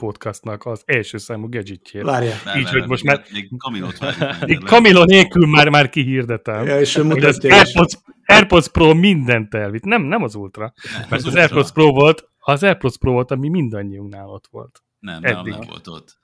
podcastnak 0.00 0.66
az 0.66 0.82
első 0.84 1.18
számú 1.18 1.48
gadgetjét. 1.48 2.02
Várjál. 2.02 2.58
Így, 2.58 2.70
hogy 2.70 2.86
most 2.86 3.04
már... 3.04 3.24
Még 3.32 3.50
Kamilot 3.56 3.98
várjuk. 3.98 4.46
Még 4.46 4.64
Kamilo 4.64 5.04
nélkül 5.04 5.46
már, 5.46 5.68
már 5.68 5.88
kihirdetem. 5.88 6.66
Ja, 6.66 6.80
és 6.80 6.94
hogy 6.94 7.24
az 7.24 7.44
AirPods, 7.44 7.98
AirPods 8.24 8.68
Pro 8.68 8.94
mindent 8.94 9.54
elvitt. 9.54 9.84
Nem, 9.84 10.02
nem 10.02 10.22
az 10.22 10.34
Ultra. 10.34 10.72
Nem, 10.92 11.00
mert 11.00 11.22
az, 11.22 11.24
az 11.24 11.34
AirPods 11.34 11.72
Pro 11.72 11.90
volt, 11.90 12.28
az 12.38 12.62
AirPods 12.62 12.98
Pro 12.98 13.12
volt, 13.12 13.30
ami 13.30 13.48
mindannyiunknál 13.48 14.28
ott 14.28 14.48
volt. 14.50 14.82
Nem, 14.98 15.20
nem, 15.20 15.42
nem 15.44 15.60
volt 15.68 15.86
ott. 15.86 16.18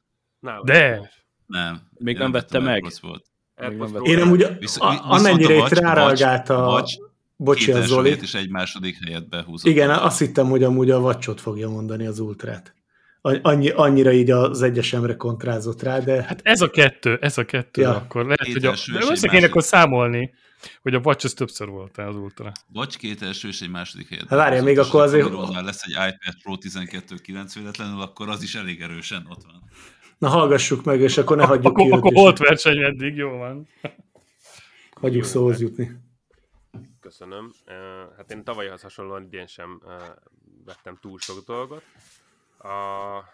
De. 0.63 1.11
Nem. 1.47 1.81
Még 1.99 2.19
nem 2.19 2.33
vette 2.33 2.59
meg. 2.59 2.87
Volt. 3.01 3.25
Én 4.03 4.19
nem 4.19 4.31
ugye, 4.31 4.49
amennyire 5.03 5.55
itt 5.55 5.69
ráreagált 5.69 6.49
a... 6.49 6.85
Bocsi, 7.39 7.73
a 7.73 7.81
Zoli. 7.81 8.17
és 8.21 8.35
egy 8.35 8.51
második 8.51 8.97
helyet 9.05 9.29
behúzott. 9.29 9.71
Igen, 9.71 9.91
azt 9.91 10.19
hittem, 10.19 10.49
hogy 10.49 10.63
amúgy 10.63 10.91
a 10.91 11.01
vacsot 11.01 11.41
fogja 11.41 11.69
mondani 11.69 12.07
az 12.07 12.19
ultrát 12.19 12.76
annyi, 13.43 13.69
annyira 13.69 14.13
így 14.13 14.31
az 14.31 14.63
egyesemre 14.63 15.17
kontrázott 15.17 15.83
rá, 15.83 15.99
de... 15.99 16.23
Hát 16.23 16.41
ez 16.43 16.61
a 16.61 16.71
kettő, 16.71 17.19
ez 17.21 17.39
a 17.39 17.45
kettő 17.45 17.83
ja. 17.83 17.95
akkor. 17.95 18.23
Lehet, 18.23 18.43
két 18.43 18.53
hogy 18.53 18.65
a, 18.65 18.75
de 18.99 19.07
össze 19.11 19.29
kéne 19.29 19.47
akkor 19.47 19.63
számolni, 19.63 20.35
hogy 20.83 20.95
a 20.95 21.01
Watch 21.05 21.25
az 21.25 21.33
többször 21.33 21.69
volt 21.69 21.99
az 21.99 22.17
Ultra. 22.17 22.53
Watch 22.75 22.99
két 22.99 23.23
első 23.23 23.49
és 23.49 23.61
egy 23.61 23.71
második 23.71 24.09
helyet. 24.09 24.29
Hát 24.29 24.39
várja, 24.39 24.63
még 24.63 24.79
akkor 24.79 25.03
azért... 25.03 25.29
Ha 25.29 25.63
lesz 25.63 25.83
egy 25.83 25.91
iPad 25.91 26.43
Pro 26.43 26.55
12.9 26.61 27.51
véletlenül, 27.55 28.01
akkor 28.01 28.29
az 28.29 28.43
is 28.43 28.55
elég 28.55 28.81
erősen 28.81 29.27
ott 29.29 29.43
van. 29.43 29.63
Na 30.19 30.29
hallgassuk 30.29 30.85
meg, 30.85 31.01
és 31.01 31.19
akkor 31.19 31.37
ne 31.37 31.45
hagyjuk 31.45 31.67
akkor, 31.67 31.85
ki 31.85 31.91
Akkor 31.91 32.13
volt 32.13 32.39
verseny 32.39 32.83
eddig, 32.83 33.17
jó 33.17 33.31
van. 33.31 33.69
Hagyjuk 35.01 35.23
jó, 35.25 35.29
szóhoz 35.29 35.61
jutni. 35.61 35.91
Köszönöm. 37.01 37.53
Hát 38.17 38.33
én 38.33 38.45
tavalyhoz 38.45 38.83
hasonlóan 38.83 39.23
idén 39.23 39.47
sem 39.47 39.83
vettem 40.65 40.99
túl 41.01 41.19
sok 41.19 41.45
dolgot 41.47 41.83
a, 42.67 43.25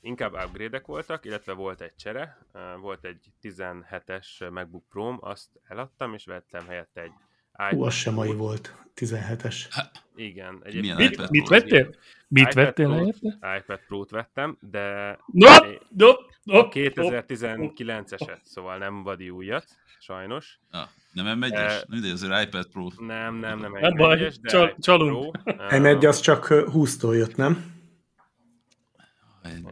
inkább 0.00 0.32
upgrade 0.32 0.82
voltak, 0.86 1.24
illetve 1.24 1.52
volt 1.52 1.80
egy 1.80 1.94
csere, 1.96 2.38
volt 2.80 3.04
egy 3.04 3.32
17-es 3.42 4.50
MacBook 4.50 4.84
pro 4.88 5.16
azt 5.20 5.48
eladtam, 5.68 6.14
és 6.14 6.24
vettem 6.24 6.66
helyette 6.66 7.02
egy 7.02 7.12
iPad 7.58 7.78
Hú, 7.78 7.84
az 7.84 7.94
sem 7.94 8.14
mai 8.14 8.34
volt, 8.34 8.74
17-es. 8.96 9.84
Igen. 10.14 10.60
Egy 10.62 10.80
Milyen 10.80 10.96
mit, 10.96 11.30
mit 11.30 11.48
vettél? 11.48 11.94
Mit 12.28 12.54
vettél 12.54 12.90
helyette? 12.90 13.38
iPad 13.58 13.80
Pro-t 13.86 14.10
vettem, 14.10 14.58
de 14.60 15.18
no, 15.32 15.50
no, 15.88 16.12
no, 16.42 16.58
a 16.58 16.68
2019-eset, 16.68 18.38
szóval 18.42 18.78
nem 18.78 19.02
vadi 19.02 19.30
újat, 19.30 19.64
sajnos. 20.00 20.58
Ah, 20.70 20.88
nem 21.12 21.38
M1-es? 21.40 21.82
Uh, 21.82 21.88
mindegy, 21.88 22.10
azért 22.10 22.46
iPad 22.46 22.66
Pro. 22.66 22.88
Nem, 23.06 23.34
nem, 23.34 23.58
nem 23.58 23.72
Nem 23.72 23.94
baj, 23.94 24.32
csalunk. 24.78 25.38
M1 25.44 26.08
az 26.08 26.20
csak 26.20 26.46
20-tól 26.50 27.14
jött, 27.16 27.36
nem? 27.36 27.77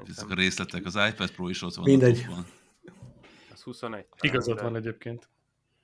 Ezek 0.09 0.30
a 0.30 0.35
részletek, 0.35 0.85
az 0.85 0.99
iPad 1.09 1.30
Pro 1.30 1.49
is 1.49 1.62
ott 1.62 1.75
van. 1.75 1.85
Mindegy. 1.85 2.26
Az 3.52 3.62
21. 3.62 4.04
Igazad 4.21 4.62
van 4.62 4.76
egyébként. 4.76 5.28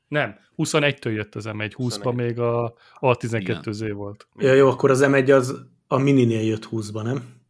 Nem, 0.09 0.39
21-től 0.57 1.13
jött 1.15 1.35
az 1.35 1.45
M1, 1.49 1.73
20-ban 1.77 2.15
még 2.15 2.39
a 2.39 2.75
A12Z 3.01 3.91
volt. 3.95 4.29
Ja, 4.37 4.53
jó, 4.53 4.69
akkor 4.69 4.91
az 4.91 5.05
M1 5.05 5.35
az 5.35 5.65
a 5.87 5.99
mininél 5.99 6.43
jött 6.43 6.69
20-ba, 6.71 7.03
nem? 7.03 7.41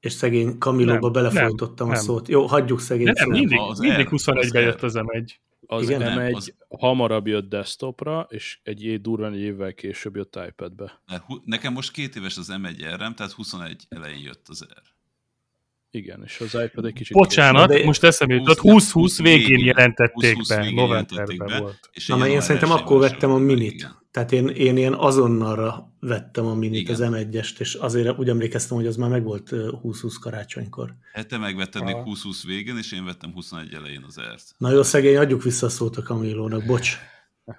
És 0.00 0.12
szegény 0.12 0.58
Kamilóba 0.58 1.10
belefolytottam 1.10 1.88
nem, 1.88 1.96
a 1.96 2.00
szót. 2.00 2.28
Jó, 2.28 2.46
hagyjuk 2.46 2.80
szegény 2.80 3.04
nem, 3.04 3.14
nem, 3.16 3.28
mindig, 3.28 3.58
az 3.58 3.78
mindig 3.78 4.08
21-ben 4.10 4.62
jött 4.62 4.82
az 4.82 4.94
M1. 4.96 5.30
Az 5.66 5.82
Igen, 5.82 6.18
M1 6.18 6.34
az... 6.34 6.54
hamarabb 6.68 7.26
jött 7.26 7.48
desktopra, 7.48 8.26
és 8.30 8.58
egy 8.62 8.84
év, 8.84 9.00
durván 9.00 9.32
egy 9.32 9.40
évvel 9.40 9.74
később 9.74 10.16
jött 10.16 10.38
iPad-be. 10.48 11.02
Nekem 11.44 11.72
most 11.72 11.92
két 11.92 12.16
éves 12.16 12.36
az 12.36 12.52
M1 12.62 12.94
r 12.94 13.14
tehát 13.14 13.32
21 13.32 13.86
elején 13.88 14.22
jött 14.22 14.48
az 14.48 14.64
R. 14.64 14.95
Igen, 15.90 16.22
és 16.24 16.40
az 16.40 16.58
iPad 16.64 16.84
egy 16.84 16.92
kicsit... 16.92 17.16
Bocsánat, 17.16 17.68
de 17.68 17.84
most 17.84 18.02
eszembe 18.02 18.34
jutott, 18.34 18.58
20-20 18.62 19.18
végén 19.22 19.64
jelentették 19.64 20.34
20 20.34 20.48
be, 20.48 20.70
novemberben 20.70 21.60
volt. 21.60 21.90
És 21.92 22.06
Na, 22.06 22.16
mert 22.16 22.30
én 22.30 22.40
szerintem 22.40 22.70
akkor 22.70 23.00
vettem 23.00 23.30
a 23.30 23.38
minit. 23.38 23.72
Igen. 23.72 24.04
Tehát 24.10 24.32
én, 24.32 24.48
én 24.48 24.76
ilyen 24.76 24.94
azonnalra 24.94 25.92
vettem 26.00 26.46
a 26.46 26.54
minit, 26.54 26.80
Igen. 26.80 26.94
az 26.94 27.00
M1-est, 27.12 27.60
és 27.60 27.74
azért 27.74 28.18
úgy 28.18 28.28
emlékeztem, 28.28 28.76
hogy 28.76 28.86
az 28.86 28.96
már 28.96 29.10
meg 29.10 29.24
volt 29.24 29.48
20-20 29.52 30.14
karácsonykor. 30.20 30.94
Hát 31.12 31.28
te 31.28 31.38
megvetted 31.38 31.84
még 31.84 31.96
20-20 32.04 32.42
végén, 32.46 32.76
és 32.76 32.92
én 32.92 33.04
vettem 33.04 33.32
21 33.32 33.74
elején 33.74 34.02
az 34.06 34.18
ERT. 34.18 34.54
Na 34.58 34.70
jó, 34.70 34.82
szegény, 34.82 35.16
adjuk 35.16 35.42
vissza 35.42 35.66
a 35.66 35.68
szót 35.68 35.96
a 35.96 36.02
Kamilónak, 36.02 36.64
bocs. 36.66 36.96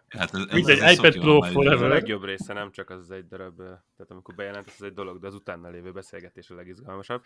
Hát 0.07 0.34
ez, 0.34 0.39
ez, 0.39 0.53
Mindegy, 0.53 0.79
ez 0.79 0.98
iPad 0.98 1.19
Pro 1.19 1.41
Forever. 1.41 1.84
A 1.84 1.88
legjobb 1.88 2.24
része 2.24 2.53
nem 2.53 2.72
csak 2.72 2.89
az, 2.89 3.00
az 3.00 3.12
egy 3.12 3.27
darab, 3.27 3.57
tehát 3.57 4.07
amikor 4.07 4.36
bejelent, 4.36 4.74
az 4.77 4.86
egy 4.86 4.93
dolog, 4.93 5.19
de 5.19 5.27
az 5.27 5.34
utána 5.34 5.69
lévő 5.69 5.91
beszélgetés 5.91 6.50
a 6.50 6.55
legizgalmasabb. 6.55 7.22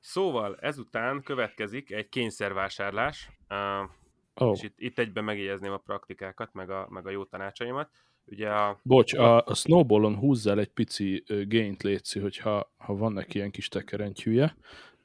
Szóval 0.00 0.56
ezután 0.60 1.22
következik 1.22 1.90
egy 1.90 2.08
kényszervásárlás, 2.08 3.30
uh, 3.50 3.90
oh. 4.34 4.52
és 4.52 4.62
itt, 4.62 4.74
itt 4.76 4.98
egyben 4.98 5.24
megjegyezném 5.24 5.72
a 5.72 5.76
praktikákat, 5.76 6.52
meg 6.52 6.70
a, 6.70 6.86
meg 6.90 7.06
a 7.06 7.10
jó 7.10 7.24
tanácsaimat. 7.24 7.90
Ugye 8.24 8.48
a... 8.48 8.78
Bocs, 8.82 9.14
a, 9.14 9.44
a 9.44 9.54
snowballon 9.54 10.16
húzzál 10.16 10.58
egy 10.58 10.68
pici 10.68 11.24
gént 11.48 11.82
létszi, 11.82 12.20
hogyha 12.20 12.72
ha 12.76 12.96
van 12.96 13.12
neki 13.12 13.36
ilyen 13.36 13.50
kis 13.50 13.68
tekerentyűje. 13.68 14.56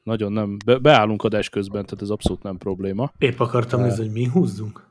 Nagyon 0.03 0.31
nem, 0.31 0.57
be, 0.65 0.77
beállunk 0.77 1.23
adás 1.23 1.49
közben, 1.49 1.85
tehát 1.85 2.01
ez 2.01 2.09
abszolút 2.09 2.43
nem 2.43 2.57
probléma. 2.57 3.11
Épp 3.17 3.39
akartam 3.39 3.79
uh, 3.79 3.85
nézni, 3.85 4.03
hogy 4.03 4.13
mi 4.13 4.25
húzzunk. 4.25 4.87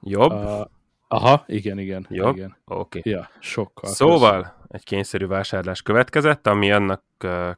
Jobb. 0.00 0.32
Uh, 0.32 0.60
aha, 1.08 1.44
igen, 1.46 1.78
igen. 1.78 2.06
Jobb? 2.10 2.36
Igen. 2.36 2.56
Oké. 2.64 2.98
Okay. 2.98 3.12
Ja, 3.12 3.28
sokkal. 3.40 3.90
Szóval 3.90 4.40
köszön. 4.42 4.56
egy 4.68 4.84
kényszerű 4.84 5.26
vásárlás 5.26 5.82
következett, 5.82 6.46
ami 6.46 6.72
annak 6.72 7.02
uh, 7.24 7.50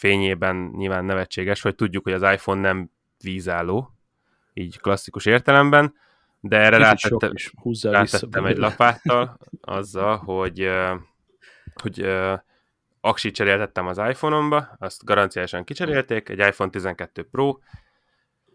fényében 0.00 0.56
nyilván 0.76 1.04
nevetséges, 1.04 1.60
hogy 1.60 1.74
tudjuk, 1.74 2.02
hogy 2.02 2.12
az 2.12 2.22
iPhone 2.22 2.60
nem 2.60 2.90
vízálló, 3.22 3.94
így 4.52 4.80
klasszikus 4.80 5.26
értelemben, 5.26 5.94
de 6.40 6.56
erre 6.56 6.76
rátettem, 6.76 7.32
rátettem 7.82 8.46
egy 8.46 8.56
lapáttal 8.56 9.38
azzal, 9.60 10.16
hogy, 10.16 10.70
hogy 11.82 12.06
aksit 13.00 13.34
cseréltettem 13.34 13.86
az 13.86 13.98
iPhone-omba, 13.98 14.76
azt 14.78 15.04
garanciálisan 15.04 15.64
kicserélték, 15.64 16.28
egy 16.28 16.38
iPhone 16.38 16.70
12 16.70 17.22
Pro, 17.30 17.58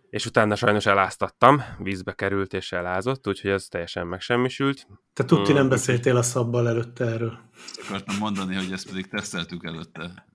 és 0.10 0.26
utána 0.26 0.56
sajnos 0.56 0.86
eláztattam, 0.86 1.64
vízbe 1.78 2.14
került 2.14 2.54
és 2.54 2.72
elázott, 2.72 3.28
úgyhogy 3.28 3.52
ez 3.52 3.68
teljesen 3.68 4.08
megsemmisült. 4.08 4.88
Te 5.14 5.26
tudti 5.26 5.54
nem 5.54 5.66
mm. 5.66 5.70
beszéltél 5.70 6.18
a 6.18 6.22
szabbal 6.22 6.68
előtte 6.68 7.06
erről. 7.06 7.40
Akartam 7.88 8.18
mondani, 8.18 8.56
hogy 8.56 8.72
ezt 8.72 8.88
pedig 8.88 9.08
teszteltük 9.08 9.66
előtte. 9.66 10.26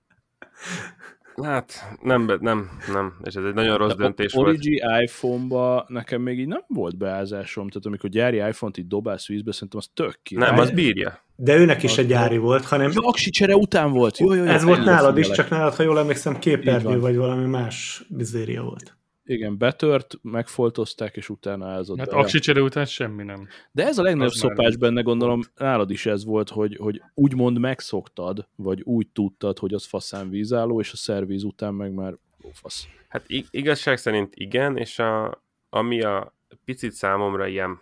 Hát 1.43 1.97
nem, 2.01 2.31
nem, 2.39 2.69
nem, 2.93 3.13
és 3.23 3.35
ez 3.35 3.43
egy 3.43 3.53
nagyon 3.53 3.77
rossz 3.77 3.93
De 3.93 4.03
döntés 4.03 4.33
volt. 4.33 4.47
Origi 4.47 4.81
iPhone-ba 5.03 5.85
nekem 5.87 6.21
még 6.21 6.39
így 6.39 6.47
nem 6.47 6.63
volt 6.67 6.97
beázásom, 6.97 7.67
tehát 7.67 7.85
amikor 7.85 8.09
gyári 8.09 8.37
iPhone-t 8.37 8.77
így 8.77 8.87
dobálsz 8.87 9.27
vízbe, 9.27 9.51
szerintem 9.51 9.79
az 9.79 9.89
tök 9.93 10.19
ki. 10.23 10.35
Nem, 10.35 10.59
az 10.59 10.71
bírja. 10.71 11.19
De 11.35 11.55
őnek 11.55 11.83
is 11.83 11.91
az 11.91 11.97
egy 11.97 12.07
gyári 12.07 12.37
volt, 12.37 12.65
hanem... 12.65 12.91
Jó, 12.93 13.07
aksi 13.07 13.29
csere 13.29 13.55
után 13.55 13.91
volt. 13.91 14.17
Jó, 14.17 14.33
jó, 14.33 14.43
jó, 14.43 14.49
ez 14.49 14.63
volt 14.63 14.83
nálad 14.83 15.17
is, 15.17 15.29
csak 15.29 15.49
nálad, 15.49 15.75
ha 15.75 15.83
jól 15.83 15.99
emlékszem, 15.99 16.39
képernyő 16.39 16.99
vagy 16.99 17.15
valami 17.15 17.45
más 17.45 18.03
bizéria 18.09 18.61
volt. 18.61 18.95
Igen, 19.25 19.57
betört, 19.57 20.19
megfoltozták, 20.21 21.15
és 21.15 21.29
utána 21.29 21.67
ázott 21.67 21.97
Hát 21.97 22.11
aksi 22.11 22.39
csere 22.39 22.61
után 22.61 22.85
semmi 22.85 23.23
nem. 23.23 23.47
De 23.71 23.85
ez 23.85 23.97
a 23.97 24.01
legnagyobb 24.01 24.31
szopás 24.31 24.75
benne, 24.75 25.01
gondolom, 25.01 25.41
nálad 25.55 25.91
is 25.91 26.05
ez 26.05 26.25
volt, 26.25 26.49
hogy, 26.49 26.75
hogy 26.75 27.01
úgymond 27.13 27.59
megszoktad, 27.59 28.47
vagy 28.55 28.81
úgy 28.81 29.07
tudtad, 29.07 29.59
hogy 29.59 29.73
az 29.73 29.85
faszán 29.85 30.29
vízálló, 30.29 30.79
és 30.79 30.91
a 30.91 30.95
szervíz 30.95 31.43
után 31.43 31.73
meg 31.73 31.93
már 31.93 32.17
lófasz. 32.41 32.87
Hát 33.07 33.23
ig- 33.27 33.47
igazság 33.51 33.97
szerint 33.97 34.35
igen, 34.35 34.77
és 34.77 34.99
a, 34.99 35.43
ami 35.69 36.01
a 36.01 36.33
picit 36.65 36.91
számomra 36.91 37.47
ilyen, 37.47 37.79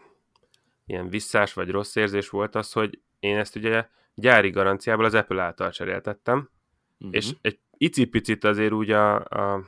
ilyen 0.86 1.10
visszás 1.10 1.54
vagy 1.54 1.70
rossz 1.70 1.96
érzés 1.96 2.30
volt 2.30 2.56
az, 2.56 2.72
hogy 2.72 3.00
én 3.20 3.38
ezt 3.38 3.56
ugye 3.56 3.88
gyári 4.16 4.50
garanciából 4.50 5.06
az 5.06 5.14
Apple 5.14 5.42
által 5.42 5.72
cseréltettem, 5.72 6.50
Uh-huh. 7.02 7.16
és 7.16 7.32
egy 7.42 7.60
icipicit 7.78 8.44
azért 8.44 8.72
úgy 8.72 8.92
a, 8.92 9.16
a, 9.16 9.64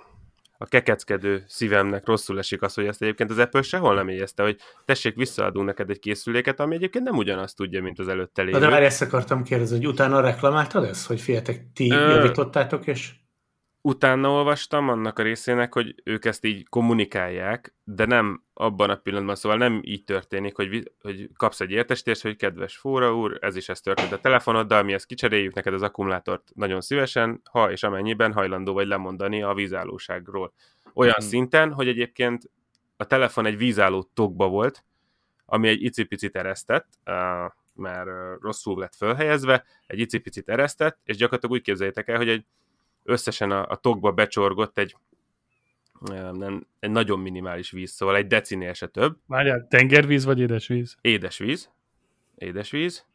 a 0.61 0.65
kekeckedő 0.65 1.43
szívemnek 1.47 2.05
rosszul 2.05 2.37
esik 2.37 2.61
az, 2.61 2.73
hogy 2.73 2.85
ezt 2.85 3.01
egyébként 3.01 3.29
az 3.29 3.37
Apple 3.37 3.61
sehol 3.61 3.95
nem 3.95 4.07
éjezte, 4.07 4.43
hogy 4.43 4.57
tessék, 4.85 5.15
visszaadunk 5.15 5.65
neked 5.65 5.89
egy 5.89 5.99
készüléket, 5.99 6.59
ami 6.59 6.75
egyébként 6.75 7.05
nem 7.05 7.17
ugyanazt 7.17 7.55
tudja, 7.55 7.81
mint 7.81 7.99
az 7.99 8.07
előtte 8.07 8.41
lévő. 8.41 8.59
de 8.59 8.69
már 8.69 8.83
ezt 8.83 9.01
akartam 9.01 9.43
kérdezni, 9.43 9.75
hogy 9.75 9.87
utána 9.87 10.19
reklamáltad 10.19 10.83
ezt, 10.83 11.07
hogy 11.07 11.21
fiatek, 11.21 11.65
ti 11.73 11.91
Ö- 11.91 12.15
javítottátok, 12.15 12.87
és 12.87 13.11
utána 13.81 14.29
olvastam 14.29 14.89
annak 14.89 15.19
a 15.19 15.23
részének, 15.23 15.73
hogy 15.73 15.95
ők 16.03 16.25
ezt 16.25 16.45
így 16.45 16.69
kommunikálják, 16.69 17.75
de 17.83 18.05
nem 18.05 18.43
abban 18.53 18.89
a 18.89 18.95
pillanatban, 18.95 19.35
szóval 19.35 19.57
nem 19.57 19.81
így 19.83 20.03
történik, 20.03 20.55
hogy, 20.55 20.91
hogy 21.01 21.29
kapsz 21.37 21.59
egy 21.59 21.71
értesítést, 21.71 22.21
hogy 22.21 22.35
kedves 22.35 22.77
Fóra 22.77 23.15
úr, 23.15 23.37
ez 23.41 23.55
is 23.55 23.69
ez 23.69 23.79
történt 23.81 24.11
a 24.11 24.19
telefonoddal, 24.19 24.83
mi 24.83 24.93
ezt 24.93 25.05
kicseréljük 25.05 25.53
neked 25.53 25.73
az 25.73 25.81
akkumulátort 25.81 26.51
nagyon 26.53 26.81
szívesen, 26.81 27.41
ha 27.51 27.71
és 27.71 27.83
amennyiben 27.83 28.33
hajlandó 28.33 28.73
vagy 28.73 28.87
lemondani 28.87 29.41
a 29.41 29.53
vízállóságról. 29.53 30.53
Olyan 30.93 31.15
Mhm. 31.17 31.27
szinten, 31.27 31.73
hogy 31.73 31.87
egyébként 31.87 32.49
a 32.97 33.05
telefon 33.05 33.45
egy 33.45 33.57
vízálló 33.57 34.09
tokba 34.13 34.47
volt, 34.47 34.83
ami 35.45 35.67
egy 35.67 35.83
icipicit 35.83 36.35
eresztett, 36.35 36.87
már 37.73 38.07
uh, 38.07 38.41
rosszul 38.41 38.79
lett 38.79 38.95
fölhelyezve, 38.95 39.63
egy 39.87 39.99
icipicit 39.99 40.49
eresztett, 40.49 40.99
és 41.03 41.15
gyakorlatilag 41.15 41.55
úgy 41.55 41.61
képzeljétek 41.61 42.07
el, 42.07 42.17
hogy 42.17 42.29
egy 42.29 42.45
összesen 43.03 43.51
a, 43.51 43.67
a 43.69 43.75
tokba 43.75 44.11
becsorgott 44.11 44.77
egy, 44.77 44.95
nem, 46.31 46.67
egy 46.79 46.91
nagyon 46.91 47.19
minimális 47.19 47.71
víz, 47.71 47.91
szóval 47.91 48.15
egy 48.15 48.27
decinél 48.27 48.73
se 48.73 48.87
több, 48.87 49.17
Várjál, 49.25 49.67
tengervíz 49.69 50.25
vagy 50.25 50.39
édesvíz? 50.39 50.97
édesvíz, 51.01 51.69
édesvíz, 52.35 53.05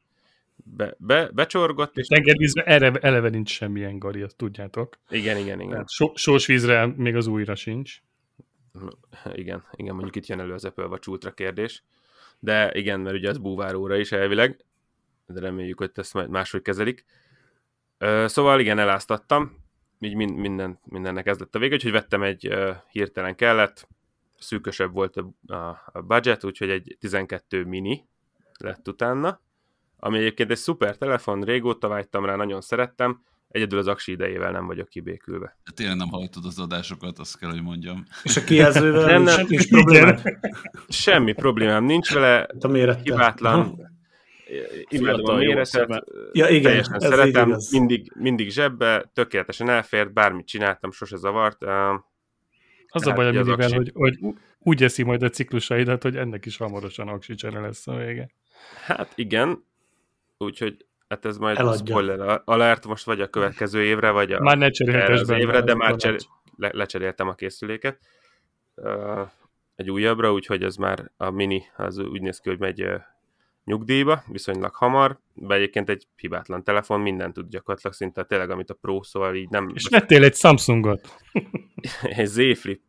be, 0.65 0.95
be, 0.99 1.29
becsorgott, 1.33 1.97
és 1.97 2.07
Tengervízben 2.07 2.67
eleve, 2.67 2.99
eleve 2.99 3.29
nincs 3.29 3.51
semmilyen 3.51 3.99
gari, 3.99 4.23
azt 4.23 4.37
tudjátok. 4.37 4.99
igen, 5.09 5.37
igen, 5.37 5.61
igen, 5.61 5.71
Tehát 5.71 5.91
so, 5.91 6.13
sós 6.15 6.47
vízre 6.47 6.87
még 6.87 7.17
az 7.17 7.27
újra 7.27 7.55
sincs. 7.55 7.99
igen, 9.33 9.65
igen, 9.73 9.95
mondjuk 9.95 10.17
itt 10.17 10.27
jön 10.27 10.41
elő 10.41 10.53
az 10.53 10.65
Apple 10.65 10.87
Watch 10.87 11.09
Ultra 11.09 11.33
kérdés, 11.33 11.83
de 12.39 12.71
igen, 12.75 13.01
mert 13.01 13.17
ugye 13.17 13.29
az 13.29 13.39
búváróra 13.39 13.97
is 13.97 14.13
elvileg, 14.13 14.65
de 15.27 15.41
reméljük, 15.41 15.79
hogy 15.79 15.91
ezt 15.95 16.15
majd 16.15 16.29
máshogy 16.29 16.63
kezelik. 16.63 17.05
Szóval 18.27 18.61
igen, 18.61 18.79
eláztattam, 18.79 19.57
így 20.01 20.15
min- 20.15 20.37
minden, 20.37 20.79
mindennek 20.85 21.27
ez 21.27 21.39
lett 21.39 21.55
a 21.55 21.59
vége, 21.59 21.75
úgyhogy 21.75 21.93
vettem 21.93 22.23
egy 22.23 22.47
ö, 22.47 22.73
hirtelen 22.91 23.35
kellett, 23.35 23.89
szűkösebb 24.39 24.93
volt 24.93 25.17
a, 25.17 25.55
a, 25.55 25.91
a 25.93 26.01
budget, 26.07 26.45
úgyhogy 26.45 26.71
egy 26.71 26.97
12 27.01 27.65
mini 27.65 28.05
lett 28.59 28.89
utána, 28.89 29.41
ami 29.99 30.19
egyébként 30.19 30.51
egy 30.51 30.57
szuper 30.57 30.97
telefon, 30.97 31.43
régóta 31.43 31.89
vágytam 31.89 32.25
rá, 32.25 32.35
nagyon 32.37 32.61
szerettem, 32.61 33.23
egyedül 33.49 33.79
az 33.79 33.87
aksi 33.87 34.13
idejével 34.13 34.51
nem 34.53 34.67
vagyok 34.67 34.89
kibékülve. 34.89 35.57
Tényleg 35.75 35.97
nem 35.97 36.09
hallgatod 36.09 36.45
az 36.45 36.59
adásokat, 36.59 37.19
azt 37.19 37.39
kell, 37.39 37.51
hogy 37.51 37.63
mondjam. 37.63 38.05
és 38.23 38.37
a 38.37 38.45
kijelzővel 38.45 39.05
Nem, 39.07 39.23
nem. 39.23 39.47
nincs 39.49 39.69
problémád? 39.69 40.23
Semmi 40.89 41.33
problémám 41.33 41.85
nincs 41.85 42.13
vele, 42.13 42.47
A 42.61 42.93
hibátlan. 42.93 43.95
Imádom 44.89 45.35
a 45.35 45.37
méretet. 45.37 46.05
Ja, 46.33 46.49
igen, 46.49 46.63
teljesen 46.63 46.95
ez 46.95 47.03
szeretem, 47.03 47.49
igaz. 47.49 47.73
mindig, 47.73 48.13
mindig 48.15 48.51
zsebbe, 48.51 49.11
tökéletesen 49.15 49.69
elfért, 49.69 50.13
bármit 50.13 50.47
csináltam, 50.47 50.91
sose 50.91 51.17
zavart. 51.17 51.63
Az 51.63 53.05
Hát, 53.05 53.07
a 53.07 53.13
baj 53.13 53.27
a 53.27 53.31
minivel, 53.31 53.55
aksi. 53.55 53.75
hogy, 53.75 53.91
hogy 53.95 54.19
úgy 54.59 54.83
eszi 54.83 55.03
majd 55.03 55.23
a 55.23 55.29
ciklusaidat, 55.29 56.03
hogy 56.03 56.17
ennek 56.17 56.47
is 56.47 56.57
hamarosan 56.57 57.09
aksi 57.09 57.35
csere 57.35 57.61
lesz 57.61 57.87
a 57.87 57.95
vége. 57.97 58.31
hát 58.85 59.13
igen, 59.15 59.65
úgyhogy 60.39 60.87
hát 61.09 61.25
ez 61.25 61.39
majd 61.39 61.59
Eladja. 61.59 61.87
spoiler 61.87 62.43
alert, 62.45 62.87
most 62.87 63.05
vagy 63.05 63.21
a 63.21 63.29
következő 63.29 63.83
évre, 63.83 64.11
vagy 64.11 64.33
a, 64.33 64.41
Már 64.41 64.59
ne 64.59 64.67
az 65.13 65.31
évre, 65.31 65.61
de 65.61 65.75
már 65.75 65.97
cser, 65.97 66.17
le, 66.57 66.71
lecseréltem 66.73 67.29
a 67.29 67.35
készüléket. 67.35 67.99
Uh, 68.75 69.29
egy 69.75 69.91
újabbra, 69.91 70.33
úgyhogy 70.33 70.63
ez 70.63 70.77
már 70.77 71.11
a 71.17 71.31
mini, 71.31 71.63
az 71.77 71.99
úgy 71.99 72.21
néz 72.21 72.41
ki, 72.41 72.49
hogy 72.49 72.59
megy 72.59 72.83
uh, 72.83 73.01
nyugdíjba, 73.67 74.23
viszonylag 74.27 74.75
hamar, 74.75 75.19
de 75.35 75.55
egyébként 75.55 75.89
egy 75.89 76.07
hibátlan 76.17 76.65
telefon, 76.65 77.01
mindent 77.01 77.35
tud 77.35 77.49
gyakorlatilag 77.49 77.97
szinte 77.97 78.25
tényleg, 78.25 78.51
amit 78.51 78.71
a 78.71 78.75
Pro, 78.75 79.03
szóval 79.03 79.35
így 79.35 79.49
nem... 79.49 79.71
És 79.75 79.87
vettél 79.91 80.25
egy 80.25 80.35
Samsungot. 80.35 81.15
egy 82.03 82.27
Z 82.27 82.59
Flip 82.59 82.81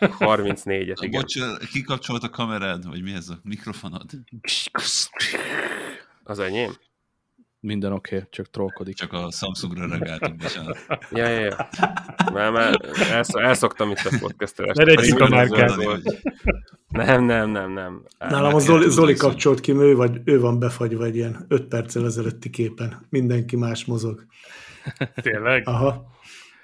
34-et, 0.00 0.96
igen. 1.00 1.20
Bocs, 1.20 1.38
kikapcsolt 1.72 2.22
a 2.22 2.28
kamerád, 2.30 2.86
vagy 2.86 3.02
mi 3.02 3.12
ez 3.12 3.28
a 3.28 3.38
mikrofonod? 3.42 4.10
Az 6.24 6.38
enyém? 6.38 6.72
Minden 7.60 7.92
oké, 7.92 8.16
okay, 8.16 8.28
csak 8.30 8.50
trollkodik. 8.50 8.94
Csak 8.94 9.12
a 9.12 9.30
Samsungra 9.30 9.86
reagáltam, 9.86 10.36
bocsánat. 10.36 10.78
Ja, 11.10 11.26
ja, 11.26 11.40
ja. 11.40 11.68
Már, 12.32 12.52
már 12.52 12.80
elsz, 13.10 13.34
elszoktam 13.34 13.90
itt 13.90 13.98
a 13.98 14.16
podcastelést. 14.20 15.18
Ne 15.18 15.24
a 15.24 15.28
márkát. 15.28 15.76
Nem, 16.88 17.24
nem, 17.24 17.50
nem, 17.50 17.72
nem. 17.72 18.02
Nálam 18.18 18.54
a 18.54 18.58
Zoli, 18.58 18.90
Zoli 18.90 19.14
kapcsolt 19.14 19.60
ki, 19.60 19.72
ő, 19.72 19.94
vagy, 19.94 20.20
ő 20.24 20.40
van 20.40 20.58
befagyva 20.58 21.04
egy 21.04 21.16
ilyen 21.16 21.44
5 21.48 21.64
perccel 21.64 22.04
ezelőtti 22.04 22.50
képen. 22.50 23.06
Mindenki 23.10 23.56
más 23.56 23.84
mozog. 23.84 24.24
Tényleg? 25.22 25.68
Aha. 25.68 26.12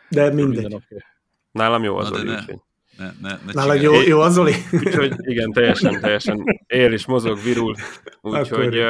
De 0.08 0.32
Minden 0.32 0.46
mindegy. 0.46 0.82
Nálam 1.52 1.82
jó 1.82 1.96
az 1.96 2.08
Zoli, 2.08 2.28
úgyhogy, 2.28 2.60
Ne, 2.96 3.12
ne, 3.20 3.38
ne 3.46 3.52
Nálad 3.52 3.82
jó, 3.82 4.00
jó 4.00 4.20
az 4.20 4.32
Zoli? 4.32 4.54
úgyhogy 4.84 5.14
igen, 5.18 5.52
teljesen, 5.52 6.00
teljesen 6.00 6.44
él 6.66 6.92
és 6.92 7.06
mozog, 7.06 7.42
virul. 7.42 7.74
Úgyhogy 8.20 8.82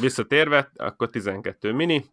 visszatérve, 0.00 0.70
akkor 0.76 1.10
12 1.10 1.72
mini, 1.72 2.04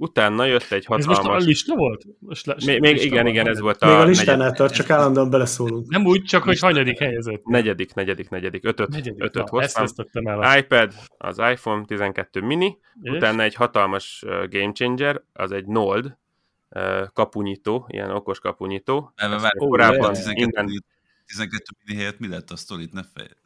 utána 0.00 0.44
jött 0.44 0.70
egy 0.70 0.86
Ez 0.88 1.04
most 1.04 1.08
a 1.08 1.14
hatalmas... 1.14 1.44
lista 1.44 1.74
volt? 1.76 2.04
Most 2.18 2.46
le, 2.46 2.54
Még, 2.66 2.80
még 2.80 2.92
lista 2.92 3.06
igen, 3.06 3.22
van, 3.22 3.32
igen, 3.32 3.48
ez 3.48 3.60
volt 3.60 3.82
a 3.82 3.86
Még 3.86 3.94
a 3.96 4.04
listánál 4.04 4.52
tart, 4.52 4.74
csak 4.74 4.90
állandóan 4.90 5.30
beleszólunk. 5.30 5.88
Nem 5.90 6.04
úgy, 6.06 6.22
csak 6.22 6.42
hogy 6.42 6.58
hanyadik 6.58 6.98
helyezett. 6.98 7.44
negyedik, 7.44 7.94
negyedik, 7.94 8.28
negyedik, 8.28 8.64
ötöt, 8.64 8.88
Negyedik. 8.88 9.22
ötöt 9.24 9.50
Na, 9.50 9.62
ezt 9.62 9.76
hoztam. 9.78 10.26
a- 10.26 10.56
iPad, 10.56 10.92
az 11.18 11.38
iPhone 11.38 11.84
12 11.84 12.40
mini, 12.40 12.78
És? 13.02 13.10
utána 13.10 13.42
egy 13.42 13.54
hatalmas 13.54 14.24
game 14.50 14.72
changer, 14.72 15.22
az 15.32 15.52
egy 15.52 15.66
Nold 15.66 16.16
kapunyító, 17.12 17.86
ilyen 17.88 18.10
okos 18.10 18.38
kapunyító. 18.38 19.12
Ezt 19.16 19.44
Ó, 19.58 19.68
korábban 19.68 19.98
yeah. 19.98 20.12
12, 20.14 20.40
innen, 20.40 20.64
mini- 20.64 20.84
12 21.26 21.64
mini 21.86 21.98
helyett 21.98 22.18
mi 22.18 22.28
lett 22.28 22.50
a 22.50 22.56
sztorit? 22.56 22.92
Ne 22.92 23.02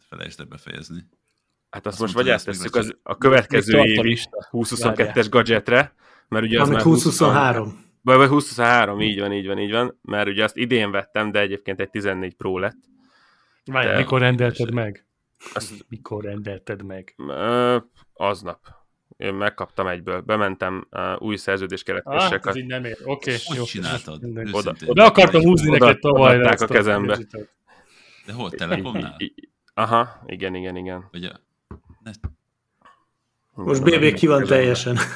felejtsd 0.08 0.40
el 0.40 0.46
befejezni. 0.46 1.06
hát 1.70 1.86
azt 1.86 2.00
Azt 2.00 2.00
most 2.00 2.14
mondtad, 2.14 2.24
vagy 2.24 2.32
ezt 2.34 2.48
áttesszük 2.48 2.76
az, 2.76 2.96
a 3.02 3.18
következő 3.18 3.78
évi 3.78 4.02
lista. 4.08 4.48
2022-es 4.52 5.26
gadgetre, 5.30 5.94
mert 6.28 6.44
ugye 6.44 6.60
az 6.60 6.68
Amit 6.68 6.84
már 6.84 6.92
2023. 6.94 7.82
Vagy, 8.02 8.16
vagy 8.16 8.28
2023, 8.28 9.00
így 9.00 9.20
van, 9.20 9.32
így 9.32 9.46
van, 9.46 9.58
így 9.58 9.70
van, 9.70 9.98
mert 10.02 10.28
ugye 10.28 10.44
azt 10.44 10.56
idén 10.56 10.90
vettem, 10.90 11.30
de 11.30 11.40
egyébként 11.40 11.80
egy 11.80 11.90
14 11.90 12.34
Pro 12.34 12.58
lett. 12.58 12.76
Várjál, 13.64 13.92
De- 13.92 13.98
mikor 13.98 14.20
rendelted 14.20 14.72
meg? 14.72 15.06
Azt, 15.54 15.84
Mikor 15.88 16.24
rendelted 16.24 16.82
meg? 16.82 17.14
aznap. 18.12 18.58
Én 19.16 19.34
megkaptam 19.34 19.86
egyből. 19.86 20.20
Bementem, 20.20 20.86
uh, 20.90 21.22
új 21.22 21.36
szerződés 21.36 21.82
Ah, 21.82 21.86
keretések. 21.86 22.46
ez 22.46 22.56
így 22.56 22.66
nem 22.66 22.84
ér. 22.84 22.96
Oké, 23.04 23.36
Hogy 23.44 23.56
jó. 23.56 23.64
csináltad? 23.64 24.24
Oda-. 24.52 24.74
Oda 24.86 25.04
akartam 25.04 25.42
húzni 25.42 25.68
Oda- 25.70 25.78
neked 25.86 26.00
tavaly. 26.00 26.40
ezt 26.46 26.62
a 26.62 26.66
kezembe. 26.66 27.12
digitet. 27.16 27.50
De 28.26 28.32
hol, 28.32 28.50
Telekomnál? 28.50 29.16
Aha, 29.74 30.22
igen, 30.26 30.54
igen, 30.54 30.76
igen. 30.76 31.08
A... 31.12 31.18
ne, 32.02 32.10
Most 33.54 33.82
BB 33.82 34.12
ki 34.14 34.26
van 34.26 34.44
teljesen. 34.44 34.96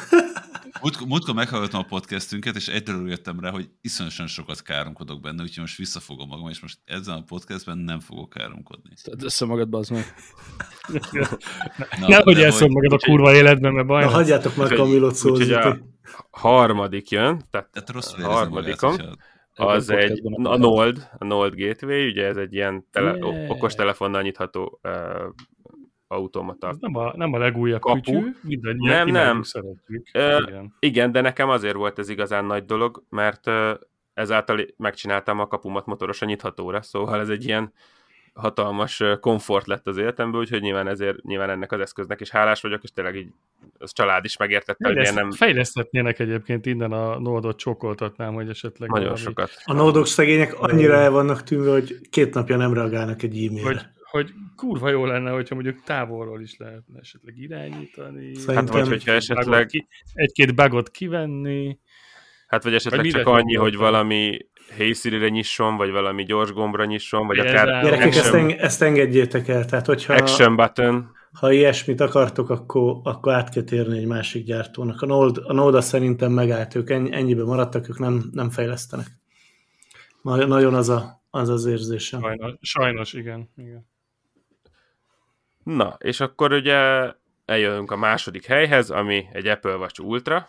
Múltkor, 0.83 1.07
múltkor 1.07 1.35
meghallgattam 1.35 1.81
a 1.81 1.89
podcastünket, 1.89 2.57
és 2.57 2.69
egyről 2.69 3.09
jöttem 3.09 3.41
rá, 3.41 3.51
hogy 3.51 3.69
iszonyatosan 3.81 4.27
sokat 4.27 4.63
káromkodok 4.63 5.21
benne, 5.21 5.43
úgyhogy 5.43 5.59
most 5.59 5.77
visszafogom 5.77 6.29
magam, 6.29 6.49
és 6.49 6.61
most 6.61 6.79
ezen 6.85 7.15
a 7.15 7.23
podcastben 7.23 7.79
nem 7.79 8.01
fogok 8.01 8.29
káromkodni. 8.29 8.91
Tedd 9.03 9.25
össze 9.25 9.45
magad, 9.45 9.69
bazd 9.69 9.93
meg. 9.93 10.15
Nehogy 12.07 12.43
elszom 12.43 12.71
magad 12.71 12.93
a 12.93 12.99
kurva 12.99 13.35
életben, 13.35 13.73
mert 13.73 13.87
baj 13.87 14.05
Na, 14.05 14.11
hagyjátok 14.11 14.57
már 14.57 14.73
Kamilot 14.75 15.15
szózni. 15.15 15.53
a 15.53 15.77
harmadik 16.31 17.11
jön, 17.11 17.43
tehát 17.51 17.71
Tehát 17.73 17.91
rosszul 17.91 18.25
harmadikom. 18.25 18.91
magát, 18.91 19.17
az 19.55 19.91
egy, 19.91 20.21
a 20.43 20.57
Nold, 20.57 21.09
a 21.19 21.25
Nold 21.25 21.55
Gateway, 21.55 22.07
ugye 22.09 22.27
ez 22.27 22.37
egy 22.37 22.55
ilyen 22.55 22.87
tele, 22.93 23.17
Yeah. 23.17 23.51
okos 23.51 23.75
telefonnal 23.75 24.23
nyitható 24.23 24.81
uh, 24.83 24.93
automata 26.09 26.69
Ez 26.69 26.77
nem 26.81 26.97
a, 26.97 27.13
nem 27.17 27.33
a 27.33 27.39
legújabb 27.39 27.81
Kapu. 27.81 28.01
kütyű, 28.01 28.35
mindannyian 28.41 28.97
Nem, 28.97 29.09
nem. 29.09 29.43
szeretjük. 29.43 30.09
Ö, 30.13 30.39
Igen. 30.49 30.75
Igen, 30.79 31.13
de 31.13 31.21
nekem 31.21 31.49
azért 31.49 31.75
volt 31.75 31.99
ez 31.99 32.09
igazán 32.09 32.45
nagy 32.45 32.65
dolog, 32.65 33.03
mert 33.09 33.47
ö, 33.47 33.75
ezáltal 34.15 34.67
megcsináltam 34.77 35.39
a 35.41 35.47
kapumat 35.47 35.87
motorosan 35.87 36.29
nyithatóra, 36.29 36.83
szóval 36.83 37.21
ez 37.21 37.29
egy 37.29 37.45
ilyen 37.45 37.73
hatalmas 38.39 39.03
komfort 39.21 39.67
lett 39.67 39.87
az 39.87 39.97
életemből, 39.97 40.41
úgyhogy 40.41 40.61
nyilván 40.61 40.89
ezért 40.89 41.23
nyilván 41.23 41.51
ennek 41.51 41.73
az 41.73 41.81
eszköznek 41.81 42.21
is 42.21 42.31
hálás 42.31 42.61
vagyok, 42.61 42.83
és 42.83 42.91
tényleg 42.91 43.17
így 43.17 43.29
az 43.79 43.93
család 43.93 44.25
is 44.25 44.37
megértette, 44.37 44.87
hogy 44.87 44.95
Fejleszt, 44.95 45.15
nem... 45.15 45.31
Fejleszthetnének 45.31 46.19
egyébként 46.19 46.67
innen 46.67 46.93
a 46.93 47.19
nódot 47.19 47.59
csokoltatnám, 47.59 48.35
hogy 48.35 48.49
esetleg 48.49 48.89
Nagyon 48.89 49.05
valami, 49.05 49.23
sokat. 49.23 49.51
A 49.65 49.73
nódok 49.73 50.07
szegények 50.07 50.61
annyira 50.61 50.95
el 50.95 51.11
vannak 51.11 51.43
tűnve, 51.43 51.71
hogy 51.71 52.01
két 52.11 52.35
napja 52.35 52.57
nem 52.57 52.73
reagálnak 52.73 53.23
egy 53.23 53.31
hogy, 53.31 53.47
e-mailre. 53.47 53.67
hogy 53.69 53.87
kurva 54.57 54.89
jó 54.89 55.05
lenne, 55.05 55.31
hogyha 55.31 55.55
mondjuk 55.55 55.83
távolról 55.83 56.41
is 56.43 56.57
lehetne 56.57 56.99
esetleg 56.99 57.39
irányítani. 57.39 58.35
Szerintem- 58.35 58.55
Hát 58.55 58.69
vagy 58.69 58.89
hogyha 58.89 59.13
esetleg, 59.13 59.67
ki, 59.67 59.87
egy-két 60.15 60.55
bugot 60.55 60.91
kivenni. 60.91 61.79
hát 62.47 62.63
vagy 62.63 62.75
esetleg 62.75 63.01
Vagy 63.01 63.11
csak 63.11 63.27
annyi, 63.27 63.55
hogy 63.55 63.77
valami 63.77 64.39
Hey 64.77 64.93
Siri-re 64.93 65.29
nyisson, 65.29 65.77
vagy 65.77 65.91
valami 65.91 66.25
gyors 66.25 66.53
gombra 66.53 66.85
nyisson, 66.85 67.27
vagy 67.27 67.37
Például. 67.41 67.69
akár 67.69 67.83
Gyerekek, 67.85 68.07
ezt, 68.07 68.19
action, 68.19 68.41
eng- 68.51 68.61
ezt 68.61 68.83
engedjétek 68.83 69.49
el. 69.49 69.65
Tehát, 69.65 69.87
hogyha 69.87 70.15
action 70.15 70.57
button, 70.57 71.11
ha 71.33 71.53
ilyesmit 71.53 72.01
akartok, 72.01 72.51
akkor, 72.51 73.01
akkor 73.03 73.33
át 73.33 73.51
kell 73.51 73.63
térni 73.63 73.99
egy 73.99 74.07
másik 74.07 74.45
gyártónak. 74.45 75.01
A 75.03 75.07
Node, 75.07 75.41
a 75.45 75.53
Node 75.53 75.81
szerintem 75.81 76.33
megállt, 76.33 76.75
ők 76.75 76.91
ennyi, 76.91 77.13
ennyibe 77.13 77.45
maradtak, 77.45 77.89
ők 77.89 77.99
nem, 77.99 78.29
nem 78.33 78.51
fejlesztenek. 78.51 79.07
Na- 80.23 80.47
Nagyon 80.47 80.75
az 80.75 80.89
a, 80.89 81.23
az, 81.31 81.49
az 81.49 81.67
érzésem. 81.67 82.21
Sajnos, 82.21 82.53
sajnos 82.61 83.13
igen. 83.13 83.51
igen. 83.57 83.87
Na, 85.77 85.97
és 85.99 86.21
akkor 86.21 86.53
ugye 86.53 87.13
eljövünk 87.45 87.91
a 87.91 87.97
második 87.97 88.45
helyhez, 88.47 88.91
ami 88.91 89.25
egy 89.33 89.47
Apple 89.47 89.77
Watch 89.77 90.01
Ultra. 90.05 90.49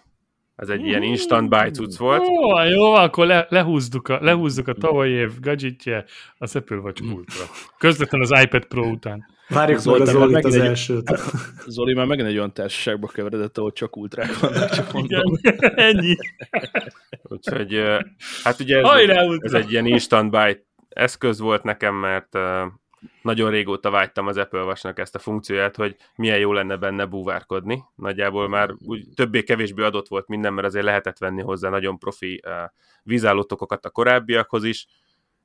Ez 0.56 0.70
egy 0.70 0.86
ilyen 0.86 1.04
instant 1.04 1.50
buy 1.50 1.70
cucc 1.72 1.98
volt. 1.98 2.28
Jó, 2.28 2.64
jó, 2.64 2.94
akkor 2.94 3.26
le, 3.26 3.46
lehúzzuk, 3.50 4.08
a, 4.08 4.18
lehúzzuk 4.22 4.68
a 4.68 4.74
tavalyi 4.74 5.12
év 5.12 5.40
gadgetje, 5.40 6.06
az 6.38 6.56
Apple 6.56 6.78
Watch 6.78 7.02
Ultra. 7.04 7.44
Közvetlen 7.78 8.22
az 8.22 8.42
iPad 8.42 8.66
Pro 8.66 8.84
után. 8.84 9.26
Várjuk 9.48 9.80
Zoltán, 9.80 10.08
az 10.08 10.12
Zolit 10.14 10.46
az 10.46 10.56
egy- 10.56 10.66
elsőt. 10.66 11.10
Zoli 11.68 11.94
már 11.94 12.06
megint 12.06 12.28
egy 12.28 12.38
olyan 12.38 12.54
társaságba 12.54 13.08
keveredett, 13.08 13.58
ahol 13.58 13.72
csak 13.72 13.98
ultrák 13.98 14.40
vannak, 14.40 14.70
csak 14.70 14.92
mondom. 14.94 15.38
Igen, 15.42 15.74
ennyi. 15.90 16.16
Úgyhogy, 17.24 17.84
hát 18.44 18.60
ugye 18.60 18.78
ez, 18.78 18.84
Hajrá, 18.86 19.24
ez 19.40 19.54
egy 19.54 19.72
ilyen 19.72 19.86
instant 19.86 20.32
buy 20.32 20.64
eszköz 20.90 21.40
volt 21.40 21.64
nekem, 21.64 21.96
mert 21.96 22.38
nagyon 23.22 23.50
régóta 23.50 23.90
vágytam 23.90 24.28
az 24.28 24.38
Apple 24.38 24.64
Watch-nak 24.64 25.00
ezt 25.00 25.16
a 25.16 25.20
funkcióját, 25.20 25.76
hogy 25.76 25.96
milyen 26.16 26.40
jó 26.40 26.54
lenne 26.54 26.78
benne 26.78 27.06
búvárkodni. 27.06 27.84
Nagyjából 27.96 28.48
már 28.48 28.76
úgy 28.80 29.08
többé-kevésbé 29.16 29.84
adott 29.84 30.08
volt 30.08 30.28
minden, 30.28 30.54
mert 30.54 30.68
azért 30.68 30.86
lehetett 30.86 31.18
venni 31.18 31.42
hozzá 31.42 31.70
nagyon 31.70 32.00
profi 32.00 32.42
uh, 32.46 32.54
vízállótokokat 33.04 33.86
a 33.86 33.90
korábbiakhoz 33.90 34.64
is, 34.64 34.88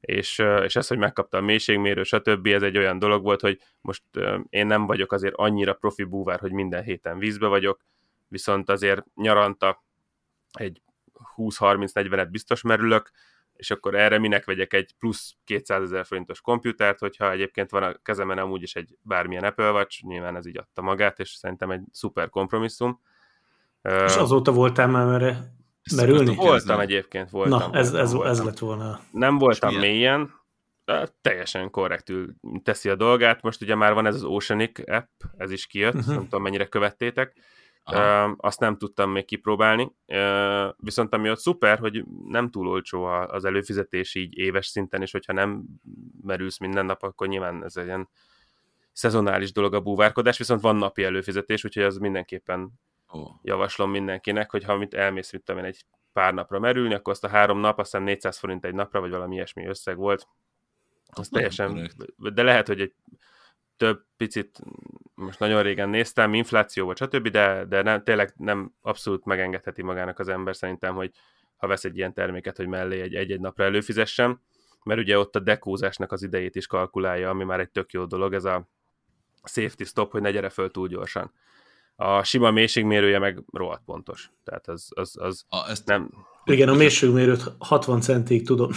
és, 0.01 0.39
uh, 0.39 0.61
és 0.65 0.77
ez, 0.77 0.87
hogy 0.87 0.99
megkaptam 0.99 1.43
a 1.43 1.47
mélységmérő, 1.47 2.03
stb. 2.03 2.47
ez 2.47 2.63
egy 2.63 2.79
olyan 2.79 2.99
dolog 2.99 3.23
volt, 3.23 3.41
hogy 3.41 3.61
most 3.81 4.03
uh, 4.15 4.39
én 4.49 4.67
nem 4.67 4.87
vagyok 4.87 5.13
azért 5.13 5.35
annyira 5.35 5.73
profi 5.73 6.05
búvár, 6.05 6.41
hogy 6.41 6.53
minden 6.53 6.83
héten 6.83 7.19
vízbe 7.19 7.47
vagyok, 7.47 7.81
viszont 8.29 8.71
azért 8.71 9.05
nyaranta 9.15 9.85
egy 10.53 10.83
20-30-40-et 11.37 12.29
biztos 12.31 12.63
merülök, 12.63 13.11
és 13.65 13.71
akkor 13.71 13.95
erre 13.95 14.19
minek 14.19 14.45
vegyek 14.45 14.73
egy 14.73 14.95
plusz 14.99 15.35
200 15.45 15.83
ezer 15.83 16.07
forintos 16.07 16.41
komputert, 16.41 16.99
hogyha 16.99 17.31
egyébként 17.31 17.71
van 17.71 17.83
a 17.83 17.95
kezemen 18.03 18.39
amúgy 18.39 18.63
is 18.63 18.75
egy 18.75 18.97
bármilyen 19.03 19.45
Apple 19.45 19.71
Watch, 19.71 20.05
nyilván 20.05 20.37
ez 20.37 20.47
így 20.47 20.59
adta 20.59 20.83
magát, 20.83 21.19
és 21.19 21.31
szerintem 21.31 21.71
egy 21.71 21.83
szuper 21.93 22.29
kompromisszum. 22.29 23.01
És 23.83 24.17
azóta 24.17 24.53
voltál 24.53 24.89
már 24.89 25.07
merre 25.07 25.55
merülni? 25.97 26.35
voltam 26.35 26.81
egyébként, 26.81 27.31
voltam. 27.31 27.71
Na, 27.71 27.79
ez, 27.79 27.95
ez, 27.95 28.13
voltam, 28.13 28.31
ez 28.33 28.45
lett 28.45 28.59
volna. 28.59 29.01
Nem 29.11 29.39
voltam 29.39 29.75
milyen? 29.75 29.91
mélyen, 29.91 30.31
de 30.85 31.09
teljesen 31.21 31.71
korrektül 31.71 32.35
teszi 32.63 32.89
a 32.89 32.95
dolgát. 32.95 33.43
Most 33.43 33.63
ugye 33.63 33.75
már 33.75 33.95
van 33.95 34.07
ez 34.07 34.15
az 34.15 34.25
Oceanic 34.25 34.91
app, 34.91 35.11
ez 35.37 35.51
is 35.51 35.67
kijött, 35.67 35.95
uh-huh. 35.95 36.15
nem 36.15 36.23
tudom 36.23 36.43
mennyire 36.43 36.67
követtétek. 36.67 37.37
Aha. 37.85 38.35
Azt 38.39 38.61
nem 38.61 38.77
tudtam 38.77 39.11
még 39.11 39.25
kipróbálni. 39.25 39.93
Viszont 40.77 41.15
ami 41.15 41.31
ott 41.31 41.39
szuper, 41.39 41.79
hogy 41.79 42.05
nem 42.29 42.51
túl 42.51 42.69
olcsó 42.69 43.05
az 43.05 43.45
előfizetés 43.45 44.15
így 44.15 44.39
éves 44.39 44.67
szinten, 44.67 45.03
és 45.03 45.13
hogyha 45.13 45.33
nem 45.33 45.65
merülsz 46.23 46.59
minden 46.59 46.87
nap, 46.87 47.03
akkor 47.03 47.29
nyilván 47.29 47.65
ez 47.65 47.77
egy 47.77 47.85
ilyen 47.85 48.09
szezonális 48.93 49.53
dolog 49.53 49.75
a 49.75 49.81
búvárkodás, 49.81 50.39
viszont 50.39 50.61
van 50.61 50.77
napi 50.77 51.05
előfizetés, 51.05 51.65
úgyhogy 51.65 51.83
az 51.83 51.97
mindenképpen 51.97 52.73
Ó. 53.15 53.27
javaslom 53.43 53.91
mindenkinek, 53.91 54.51
hogy 54.51 54.65
ha 54.65 54.77
mit 54.77 54.95
elmész, 54.95 55.33
mit 55.33 55.43
tudom 55.43 55.61
én, 55.65 55.69
egy 55.69 55.85
pár 56.13 56.35
napra 56.35 56.59
merülni, 56.59 56.95
akkor 56.95 57.13
azt 57.13 57.25
a 57.25 57.29
három 57.29 57.59
nap, 57.59 57.79
azt 57.79 57.91
hiszem 57.91 58.07
400 58.07 58.39
forint 58.39 58.65
egy 58.65 58.75
napra, 58.75 59.01
vagy 59.01 59.11
valami 59.11 59.35
ilyesmi 59.35 59.67
összeg 59.67 59.97
volt. 59.97 60.29
Az 61.07 61.29
teljesen, 61.29 61.69
korrekt. 61.69 62.35
de 62.35 62.43
lehet, 62.43 62.67
hogy 62.67 62.81
egy 62.81 62.95
több 63.77 64.05
picit, 64.17 64.61
most 65.15 65.39
nagyon 65.39 65.63
régen 65.63 65.89
néztem, 65.89 66.35
infláció 66.35 66.87
vagy 66.87 66.97
stb., 66.97 67.29
de, 67.29 67.65
de 67.69 67.83
nem, 67.83 68.03
tényleg 68.03 68.33
nem 68.37 68.73
abszolút 68.81 69.25
megengedheti 69.25 69.83
magának 69.83 70.19
az 70.19 70.29
ember 70.29 70.57
szerintem, 70.57 70.95
hogy 70.95 71.11
ha 71.57 71.67
vesz 71.67 71.85
egy 71.85 71.97
ilyen 71.97 72.15
terméket, 72.15 72.57
hogy 72.57 72.67
mellé 72.67 73.01
egy 73.01 73.15
egy-egy 73.15 73.41
napra 73.41 73.65
előfizessem, 73.65 74.41
mert 74.85 75.01
ugye 75.01 75.19
ott 75.19 75.37
a 75.37 75.41
dekózásnak 75.41 76.13
az 76.13 76.23
idejét 76.23 76.57
is 76.57 76.67
kalkulálja, 76.67 77.31
ami 77.31 77.45
már 77.45 77.61
egy 77.61 77.71
tök 77.71 77.93
jó 77.93 78.05
dolog, 78.05 78.35
ez 78.35 78.45
a 78.45 78.69
safety 79.45 79.85
stop, 79.85 80.11
hogy 80.11 80.21
ne 80.21 80.31
gyere 80.31 80.49
föl 80.49 80.71
túl 80.71 80.89
gyorsan. 80.89 81.33
A 81.97 82.23
sima 82.23 82.51
mélységmérője 82.51 83.19
meg 83.19 83.43
rohadt 83.53 83.83
pontos. 83.85 84.31
Tehát 84.45 84.69
az, 84.69 84.89
az, 84.95 85.17
az 85.21 85.45
A, 85.49 85.71
ezt, 85.71 85.87
nem... 85.87 86.11
Igen, 86.45 86.69
a 86.69 86.75
mélységmérőt 86.75 87.43
60 87.59 88.01
centig 88.01 88.47
tudom. 88.47 88.71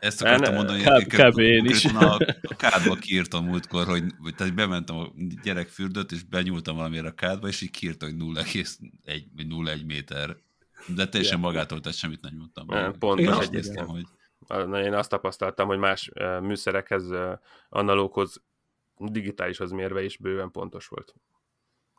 Ezt 0.00 0.22
akartam 0.22 0.54
mondani, 0.54 0.82
hogy 0.82 1.06
kb. 1.06 1.38
én 1.38 1.64
is. 1.64 1.84
A, 1.84 2.14
a 2.42 2.56
kádba 2.56 2.94
kiírtam 2.94 3.44
múltkor, 3.44 3.86
hogy 3.86 4.04
hogy- 4.18 4.34
tehát 4.34 4.54
bementem 4.54 4.96
a 4.96 5.12
gyerekfürdőt, 5.42 6.12
és 6.12 6.22
benyúltam 6.22 6.76
valamire 6.76 7.08
a 7.08 7.14
kádba, 7.14 7.48
és 7.48 7.60
így 7.60 7.70
kiírta, 7.70 8.04
hogy 8.06 8.14
0,1 8.16 9.22
vagy 9.36 9.46
0,1 9.48 9.86
méter. 9.86 10.36
De 10.86 11.08
teljesen 11.08 11.40
magától, 11.40 11.80
tehát 11.80 11.98
semmit 11.98 12.20
nem 12.20 12.34
nyújtam. 12.34 12.66
Ne, 12.66 12.90
pontos 12.90 13.26
egyébként. 13.36 13.52
Néztem, 13.52 13.86
hogy 13.86 14.04
Na, 14.48 14.82
én 14.82 14.94
azt 14.94 15.10
tapasztaltam, 15.10 15.66
hogy 15.66 15.78
más 15.78 16.10
műszerekhez, 16.40 17.04
analóghoz, 17.68 18.42
digitálishoz 18.98 19.70
mérve 19.70 20.04
is 20.04 20.16
bőven 20.16 20.50
pontos 20.50 20.86
volt. 20.86 21.14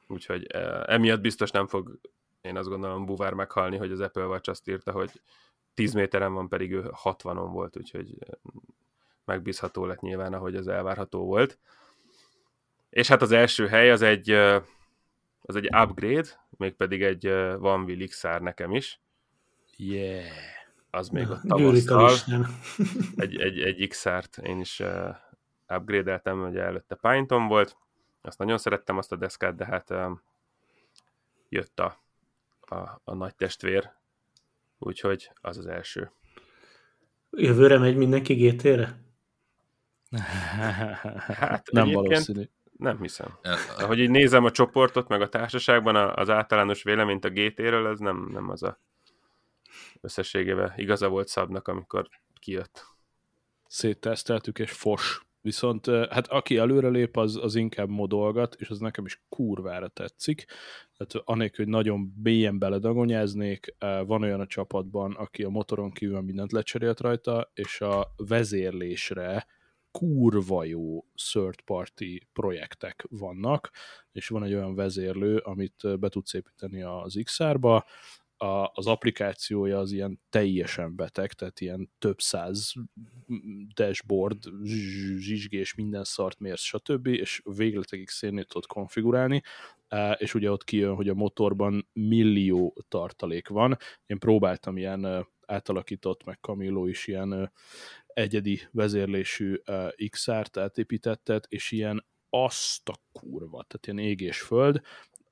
Úgyhogy 0.08 0.46
emiatt 0.86 1.22
biztos 1.22 1.52
nem 1.52 1.68
fog, 1.68 2.00
én 2.42 2.58
azt 2.58 2.68
gondolom, 2.68 3.06
buvár 3.06 3.34
meghalni, 3.34 3.78
hogy 3.78 3.92
az 3.92 4.00
Apple 4.00 4.26
Watch 4.26 4.50
azt 4.50 4.68
írta, 4.70 4.92
hogy 4.92 5.22
10 5.74 5.94
méteren 5.94 6.34
van, 6.34 6.50
pedig 6.50 6.72
ő 6.72 6.92
60-on 7.04 7.50
volt, 7.52 7.78
úgyhogy 7.78 8.18
megbízható 9.26 9.86
lett 9.86 10.00
nyilván, 10.00 10.34
ahogy 10.34 10.56
az 10.56 10.68
elvárható 10.68 11.26
volt. 11.26 11.60
És 12.90 13.08
hát 13.08 13.22
az 13.22 13.32
első 13.32 13.68
hely 13.68 13.92
az 13.92 14.02
egy, 14.02 14.30
az 15.42 15.56
egy 15.56 15.70
upgrade, 15.76 16.28
mégpedig 16.50 17.04
egy 17.04 17.26
Wheel 17.28 18.08
XR 18.08 18.42
nekem 18.42 18.72
is. 18.72 19.00
Yeah. 19.78 20.26
Az 20.90 21.10
még 21.10 21.30
ott 21.30 21.44
listán. 21.44 22.46
egy, 23.16 23.42
egy, 23.42 23.60
egy 23.60 23.88
XR-t 23.88 24.38
én 24.38 24.60
is 24.60 24.80
uh, 24.80 25.16
upgrade-eltem, 25.68 26.42
ugye 26.42 26.62
előtte 26.62 26.96
Pineton 26.96 27.48
volt, 27.48 27.78
azt 28.22 28.38
nagyon 28.38 28.58
szerettem 28.58 28.98
azt 28.98 29.12
a 29.12 29.16
deszkát, 29.16 29.56
de 29.56 29.66
hát 29.66 29.94
jött 31.50 31.80
a, 31.80 31.98
a, 32.60 33.02
a 33.04 33.14
nagy 33.14 33.36
testvér, 33.36 33.92
úgyhogy 34.82 35.32
az 35.42 35.58
az 35.58 35.66
első. 35.68 36.12
Jövőre 37.32 37.78
megy 37.78 37.96
mindenki 37.96 38.34
GT-re? 38.34 39.00
Hát 41.28 41.72
nem 41.72 41.92
valószínű. 41.92 42.44
Nem 42.78 43.02
hiszem. 43.02 43.38
Ahogy 43.78 44.00
így 44.00 44.10
nézem 44.10 44.44
a 44.46 44.52
csoportot, 44.52 45.08
meg 45.08 45.22
a 45.22 45.30
társaságban 45.30 45.96
a- 45.96 46.14
az 46.16 46.30
általános 46.30 46.84
véleményt 46.84 47.26
a 47.26 47.30
GT-ről, 47.30 47.88
ez 47.88 48.00
nem, 48.00 48.30
nem 48.32 48.50
az 48.50 48.64
a 48.64 48.80
összességében 50.02 50.74
igaza 50.76 51.08
volt 51.10 51.28
Szabnak, 51.28 51.68
amikor 51.68 52.10
kijött. 52.40 52.86
Szétteszteltük, 53.68 54.60
és 54.60 54.72
fos. 54.72 55.26
Viszont 55.42 55.86
hát 55.86 56.28
aki 56.28 56.58
előrelép, 56.58 57.18
az, 57.18 57.36
az 57.36 57.56
inkább 57.56 57.90
modolgat, 57.90 58.56
és 58.60 58.70
az 58.70 58.80
nekem 58.80 59.06
is 59.06 59.24
kurvára 59.30 59.88
tetszik. 59.88 60.46
Tehát 60.98 61.28
anélkül, 61.28 61.66
hogy 61.66 61.74
nagyon 61.74 62.14
mélyen 62.24 62.60
beledagonyáznék, 62.60 63.76
van 64.06 64.22
olyan 64.22 64.40
a 64.40 64.48
csapatban, 64.48 65.14
aki 65.14 65.44
a 65.44 65.50
motoron 65.50 65.92
kívül 65.92 66.22
mindent 66.22 66.52
lecserélt 66.52 67.00
rajta, 67.00 67.52
és 67.54 67.82
a 67.82 68.08
vezérlésre 68.18 69.46
kurva 69.92 70.64
jó 70.64 71.06
third 71.32 71.62
party 71.62 72.28
projektek 72.34 73.06
vannak, 73.10 73.72
és 74.12 74.28
van 74.28 74.44
egy 74.44 74.54
olyan 74.54 74.76
vezérlő, 74.76 75.38
amit 75.38 76.00
be 76.00 76.10
tudsz 76.10 76.34
építeni 76.34 76.82
az 76.82 77.20
XR-ba, 77.24 77.86
a, 78.42 78.72
az 78.74 78.88
applikációja 78.88 79.80
az 79.80 79.92
ilyen 79.92 80.20
teljesen 80.30 80.96
beteg, 80.96 81.34
tehát 81.34 81.60
ilyen 81.60 81.92
több 82.00 82.20
száz 82.20 82.74
dashboard, 83.74 84.44
zs- 84.64 85.18
zsizsgés, 85.18 85.74
minden 85.74 86.04
szart 86.04 86.40
mérsz, 86.40 86.62
stb., 86.62 87.08
és 87.08 87.42
végletekig 87.56 88.10
szénét 88.10 88.48
tudod 88.48 88.66
konfigurálni. 88.66 89.42
és 90.18 90.34
ugye 90.34 90.52
ott 90.52 90.64
kijön, 90.64 90.96
hogy 90.96 91.10
a 91.10 91.14
motorban 91.14 91.88
millió 91.94 92.84
tartalék 92.88 93.48
van. 93.48 93.78
Én 94.06 94.20
próbáltam 94.20 94.78
ilyen 94.78 95.28
átalakított, 95.46 96.24
meg 96.24 96.38
Camillo 96.42 96.86
is 96.86 97.08
ilyen 97.08 97.52
egyedi 98.08 98.62
vezérlésű 98.72 99.62
XR-t 100.10 100.58
átépítettet, 100.58 101.46
és 101.50 101.72
ilyen 101.72 102.06
azt 102.30 102.90
a 102.90 102.96
kurva, 103.12 103.66
tehát 103.68 103.88
ilyen 103.88 104.10
ég 104.10 104.22
és 104.22 104.42
föld, 104.42 104.82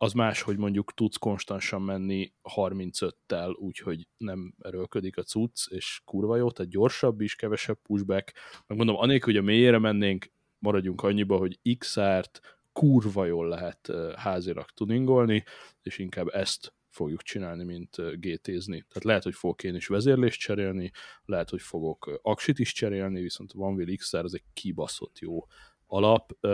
az 0.02 0.14
más, 0.14 0.42
hogy 0.42 0.58
mondjuk 0.58 0.94
tudsz 0.94 1.18
konstansan 1.18 1.82
menni 1.82 2.34
35-tel, 2.56 3.56
úgyhogy 3.56 4.08
nem 4.18 4.54
erőlködik 4.60 5.18
a 5.18 5.24
cucc, 5.24 5.72
és 5.72 6.02
kurva 6.06 6.36
jó, 6.36 6.52
tehát 6.52 6.72
gyorsabb 6.72 7.22
is, 7.22 7.36
kevesebb 7.36 7.82
pushback. 7.82 8.34
Megmondom, 8.68 8.96
anélkül, 8.96 9.34
hogy 9.34 9.42
a 9.42 9.46
mélyére 9.46 9.78
mennénk, 9.78 10.32
maradjunk 10.60 11.02
annyiba, 11.02 11.38
hogy 11.38 11.60
XR-t 11.78 12.42
kurva 12.74 13.26
jól 13.26 13.48
lehet 13.48 13.92
házilag 14.16 14.66
tuningolni, 14.66 15.44
és 15.82 15.98
inkább 15.98 16.28
ezt 16.28 16.74
fogjuk 16.90 17.22
csinálni, 17.22 17.64
mint 17.64 17.96
GT-zni. 17.96 18.86
Tehát 18.88 19.04
lehet, 19.04 19.24
hogy 19.24 19.36
fogok 19.36 19.64
én 19.64 19.76
is 19.76 19.88
vezérlést 19.88 20.40
cserélni, 20.40 20.92
lehet, 21.26 21.50
hogy 21.50 21.62
fogok 21.62 22.20
aksit 22.22 22.60
is 22.60 22.74
cserélni, 22.74 23.22
viszont 23.22 23.52
a 23.54 23.58
Vanville 23.58 23.96
XR 23.96 24.24
az 24.24 24.34
egy 24.34 24.44
kibaszott 24.54 25.20
jó 25.20 25.46
alap. 25.86 26.46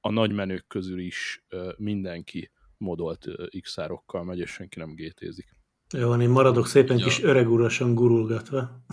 A 0.00 0.10
nagy 0.10 0.32
menők 0.32 0.66
közül 0.66 0.98
is 0.98 1.44
mindenki 1.76 2.50
modolt 2.80 3.26
XR-okkal 3.60 4.24
megy, 4.24 4.38
és 4.38 4.50
senki 4.50 4.78
nem 4.78 4.94
GT-zik. 4.94 5.56
Jó, 5.92 6.08
van, 6.08 6.20
én 6.20 6.28
maradok 6.28 6.66
szépen 6.66 6.98
ja. 6.98 7.04
kis 7.04 7.22
öregúrosan 7.22 7.94
gurulgatva. 7.94 8.84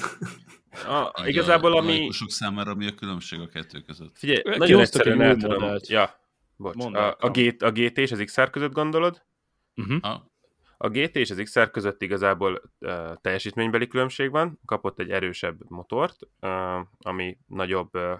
A, 0.88 1.26
igazából 1.26 1.73
a, 1.73 1.78
ami... 1.78 2.08
A 2.08 2.26
számára 2.28 2.76
mi 2.76 2.88
a 2.88 2.93
különbség 2.93 3.39
a 3.39 3.47
kettő 3.47 3.82
között? 3.82 4.17
Figyelj, 4.17 4.58
nagyon 4.58 4.82
egyszerűen 4.82 5.21
el 5.21 5.36
tudom... 5.36 5.76
Ja, 5.88 6.19
bocs. 6.56 6.86
A, 6.86 7.17
a, 7.19 7.30
G, 7.30 7.56
a 7.60 7.71
GT 7.71 7.97
és 7.97 8.12
az 8.12 8.21
XR 8.26 8.50
között 8.50 8.71
gondolod? 8.71 9.26
Uh-huh. 9.76 10.02
Ha. 10.02 10.32
A 10.78 10.89
GT 10.89 11.15
és 11.15 11.30
az 11.30 11.41
XR 11.43 11.71
között 11.71 12.02
igazából 12.02 12.62
uh, 12.80 13.13
teljesítménybeli 13.21 13.88
különbség 13.88 14.32
van. 14.32 14.60
Kapott 14.65 15.00
egy 15.00 15.10
erősebb 15.10 15.69
motort, 15.69 16.17
uh, 16.41 16.50
ami 17.00 17.38
nagyobb 17.47 17.95
uh, 17.95 18.19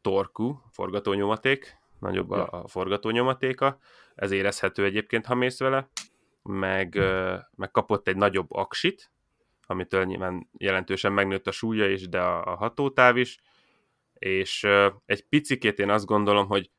torkú 0.00 0.62
forgatónyomaték, 0.70 1.76
nagyobb 2.00 2.30
ja. 2.30 2.44
a, 2.44 2.62
a 2.62 2.68
forgatónyomatéka, 2.68 3.78
ez 4.14 4.30
érezhető 4.30 4.84
egyébként, 4.84 5.26
ha 5.26 5.34
mész 5.34 5.58
vele, 5.58 5.88
meg, 6.42 6.94
uh, 6.96 7.38
meg 7.56 7.70
kapott 7.70 8.08
egy 8.08 8.16
nagyobb 8.16 8.52
aksit, 8.52 9.10
amitől 9.66 10.04
nyilván 10.04 10.48
jelentősen 10.58 11.12
megnőtt 11.12 11.46
a 11.46 11.50
súlya 11.50 11.88
is, 11.88 12.08
de 12.08 12.20
a, 12.20 12.52
a 12.52 12.56
hatótáv 12.56 13.16
is, 13.16 13.40
és 14.18 14.66
egy 15.06 15.22
picikét 15.28 15.78
én 15.78 15.90
azt 15.90 16.06
gondolom, 16.06 16.46
hogy 16.46 16.70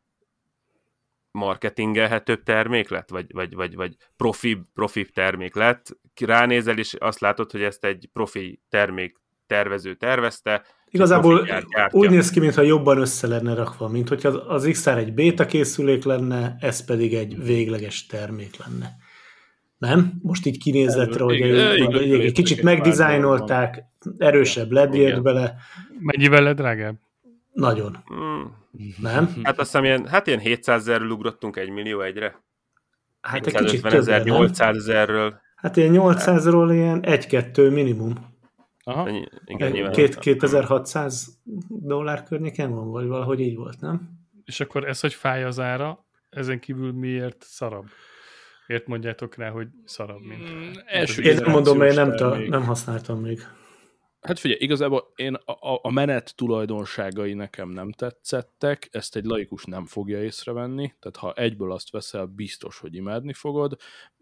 marketingelhetőbb 1.32 2.44
termék 2.44 2.90
lett, 2.90 3.10
vagy, 3.10 3.34
vagy, 3.34 3.54
vagy, 3.54 3.76
vagy 3.76 3.96
profi, 4.18 4.62
profi 4.74 5.06
termék 5.06 5.56
lett. 5.56 5.98
Ránézel, 6.26 6.78
és 6.78 6.94
azt 6.94 7.20
látod, 7.20 7.52
hogy 7.52 7.62
ezt 7.62 7.86
egy 7.86 8.10
profi 8.14 8.62
termék 8.70 9.18
tervező 9.48 9.96
tervezte. 9.96 10.66
Igazából 10.92 11.48
úgy 11.92 12.10
néz 12.10 12.30
ki, 12.30 12.40
mintha 12.40 12.62
jobban 12.62 12.98
össze 12.98 13.28
lenne 13.28 13.54
rakva, 13.54 13.88
mint 13.88 14.10
hogyha 14.10 14.30
az 14.30 14.68
XR 14.72 14.98
egy 14.98 15.14
beta 15.14 15.46
készülék 15.46 16.04
lenne, 16.04 16.56
ez 16.60 16.86
pedig 16.86 17.14
egy 17.14 17.44
végleges 17.44 18.06
termék 18.06 18.58
lenne. 18.66 18.98
Nem? 19.78 20.20
Most 20.22 20.46
így 20.46 20.58
kinézetre, 20.58 21.24
hogy 21.24 21.42
egy, 21.42 21.82
egy, 21.82 22.14
egy 22.14 22.32
kicsit 22.32 22.62
megdizájnolták, 22.62 23.84
erősebb 24.18 24.72
LED 24.72 24.94
jött 24.94 25.22
bele. 25.22 25.56
Mennyivel 26.00 26.44
lett 26.44 26.56
drágább? 26.56 26.96
Nagyon. 27.54 27.98
Hmm. 28.06 28.58
Nem? 29.02 29.30
Hát 29.44 29.60
azt 29.60 29.72
hiszem, 29.72 29.84
ilyen, 29.84 30.08
hát 30.08 30.28
ilyen 30.28 30.40
700 30.40 30.82
ezerről 30.82 31.10
ugrottunk 31.10 31.58
1 31.58 31.70
millió 31.70 32.02
egyre. 32.02 32.42
Hát 33.22 33.48
egy 33.48 33.54
kicsit 33.54 33.86
ezer, 33.86 34.24
800 34.24 34.76
ezerről. 34.76 35.40
Hát 35.56 35.78
ilyen 35.78 35.94
800-ról 35.96 36.70
ilyen 36.72 37.04
1-2 37.08 37.74
minimum. 37.74 38.16
Aha. 38.84 39.10
Igen, 39.46 39.92
Két, 39.92 40.16
2600 40.16 41.40
dollár 41.68 42.24
környéken 42.24 42.72
van, 42.72 42.92
vagy 42.92 43.08
valahogy 43.08 43.40
így 43.40 43.56
volt, 43.56 43.80
nem? 43.80 44.10
És 44.46 44.60
akkor 44.60 44.88
ez, 44.88 45.00
hogy 45.00 45.14
fáj 45.14 45.44
az 45.44 45.60
ára, 45.60 46.06
ezen 46.30 46.60
kívül 46.60 46.92
miért 46.92 47.44
szarabb? 47.44 47.86
Miért 48.68 48.88
mondjátok 48.88 49.36
rá, 49.36 49.50
hogy 49.50 49.68
szarabb, 49.86 50.22
mint... 50.22 50.50
Mm, 50.50 50.72
Én 51.24 51.36
nem 51.36 51.52
mondom, 51.52 51.78
mert 51.78 51.92
én 51.92 52.06
nem, 52.06 52.16
ta, 52.16 52.38
nem 52.38 52.64
használtam 52.64 53.20
még. 53.20 53.40
Hát 54.22 54.40
figyelj, 54.40 54.60
igazából 54.62 55.12
én 55.16 55.34
a, 55.34 55.80
a 55.82 55.92
menet 55.92 56.36
tulajdonságai 56.36 57.34
nekem 57.34 57.70
nem 57.70 57.92
tetszettek, 57.92 58.88
ezt 58.92 59.16
egy 59.16 59.26
laikus 59.26 59.66
nem 59.66 59.86
fogja 59.86 60.24
észrevenni, 60.24 60.94
tehát 61.00 61.18
ha 61.18 61.34
egyből 61.34 61.72
azt 61.72 61.92
veszel, 61.92 62.26
biztos, 62.26 62.80
hogy 62.80 62.96
imádni 62.96 63.34
fogod, 63.34 63.78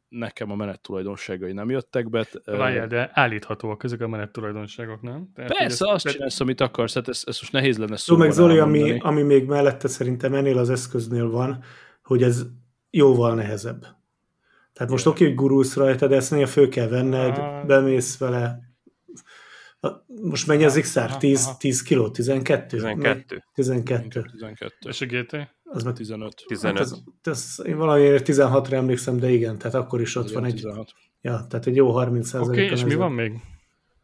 nekem 0.10 0.52
a 0.52 0.56
menet 0.56 0.82
tulajdonságai 0.82 1.52
nem 1.52 1.70
jöttek 1.70 2.10
be. 2.10 2.28
Várjál, 2.46 2.88
de 2.88 3.10
állíthatóak 3.13 3.84
ezek 3.84 4.02
a 4.02 4.08
menet 4.08 4.32
tulajdonságok, 4.32 5.02
nem? 5.02 5.30
Tehát, 5.36 5.52
Persze, 5.52 5.65
ezt, 5.65 5.82
azt 5.82 6.06
te... 6.06 6.12
csinálsz, 6.12 6.39
amit 6.39 6.62
akarsz, 6.62 6.93
hát 6.93 7.08
ez, 7.08 7.24
ez 7.26 7.38
most 7.39 7.52
nehéz 7.52 7.78
lenne 7.78 7.98
szó. 7.98 8.17
meg 8.17 8.32
Zoli, 8.32 8.58
ami, 8.58 9.00
ami 9.00 9.22
még 9.22 9.46
mellette 9.46 9.88
szerintem 9.88 10.34
ennél 10.34 10.58
az 10.58 10.70
eszköznél 10.70 11.30
van, 11.30 11.63
hogy 12.04 12.24
ez 12.24 12.46
jóval 12.89 13.36
nehezebb. 13.36 13.82
Tehát 14.74 14.91
most 14.91 15.06
oké, 15.06 15.26
hogy 15.26 15.36
gurulsz 15.36 15.76
rajta, 15.76 16.08
de 16.08 16.15
ezt 16.15 16.32
néha 16.32 16.48
föl 16.48 16.70
kell 16.70 16.88
venned, 16.88 17.38
ah. 17.38 17.65
bemész 17.65 18.17
vele, 18.17 18.67
most 20.22 20.48
mennyi 20.48 20.63
az 20.63 20.80
XR? 20.82 21.17
10, 21.17 21.50
10 21.58 21.82
kiló? 21.82 22.10
12? 22.10 22.65
12. 22.67 23.43
12. 23.54 24.22
12. 24.32 24.76
És 24.88 25.02
a 25.02 25.06
GT? 25.06 25.57
Az 25.69 25.84
meg 25.84 25.93
15. 25.93 26.43
15. 26.47 26.77
Hát 26.77 26.88
ez, 26.88 27.01
ez, 27.23 27.65
én 27.65 27.77
valamiért 27.77 28.27
16-ra 28.27 28.71
emlékszem, 28.71 29.17
de 29.17 29.30
igen, 29.30 29.58
tehát 29.58 29.75
akkor 29.75 30.01
is 30.01 30.15
ott 30.15 30.30
igen, 30.30 30.41
van 30.41 30.49
egy... 30.49 30.56
16. 30.56 30.93
Ja, 31.21 31.45
tehát 31.49 31.67
egy 31.67 31.75
jó 31.75 31.91
30 31.91 32.34
Oké, 32.34 32.45
okay, 32.45 32.63
és 32.63 32.84
mi 32.84 32.95
van 32.95 33.12
még? 33.12 33.34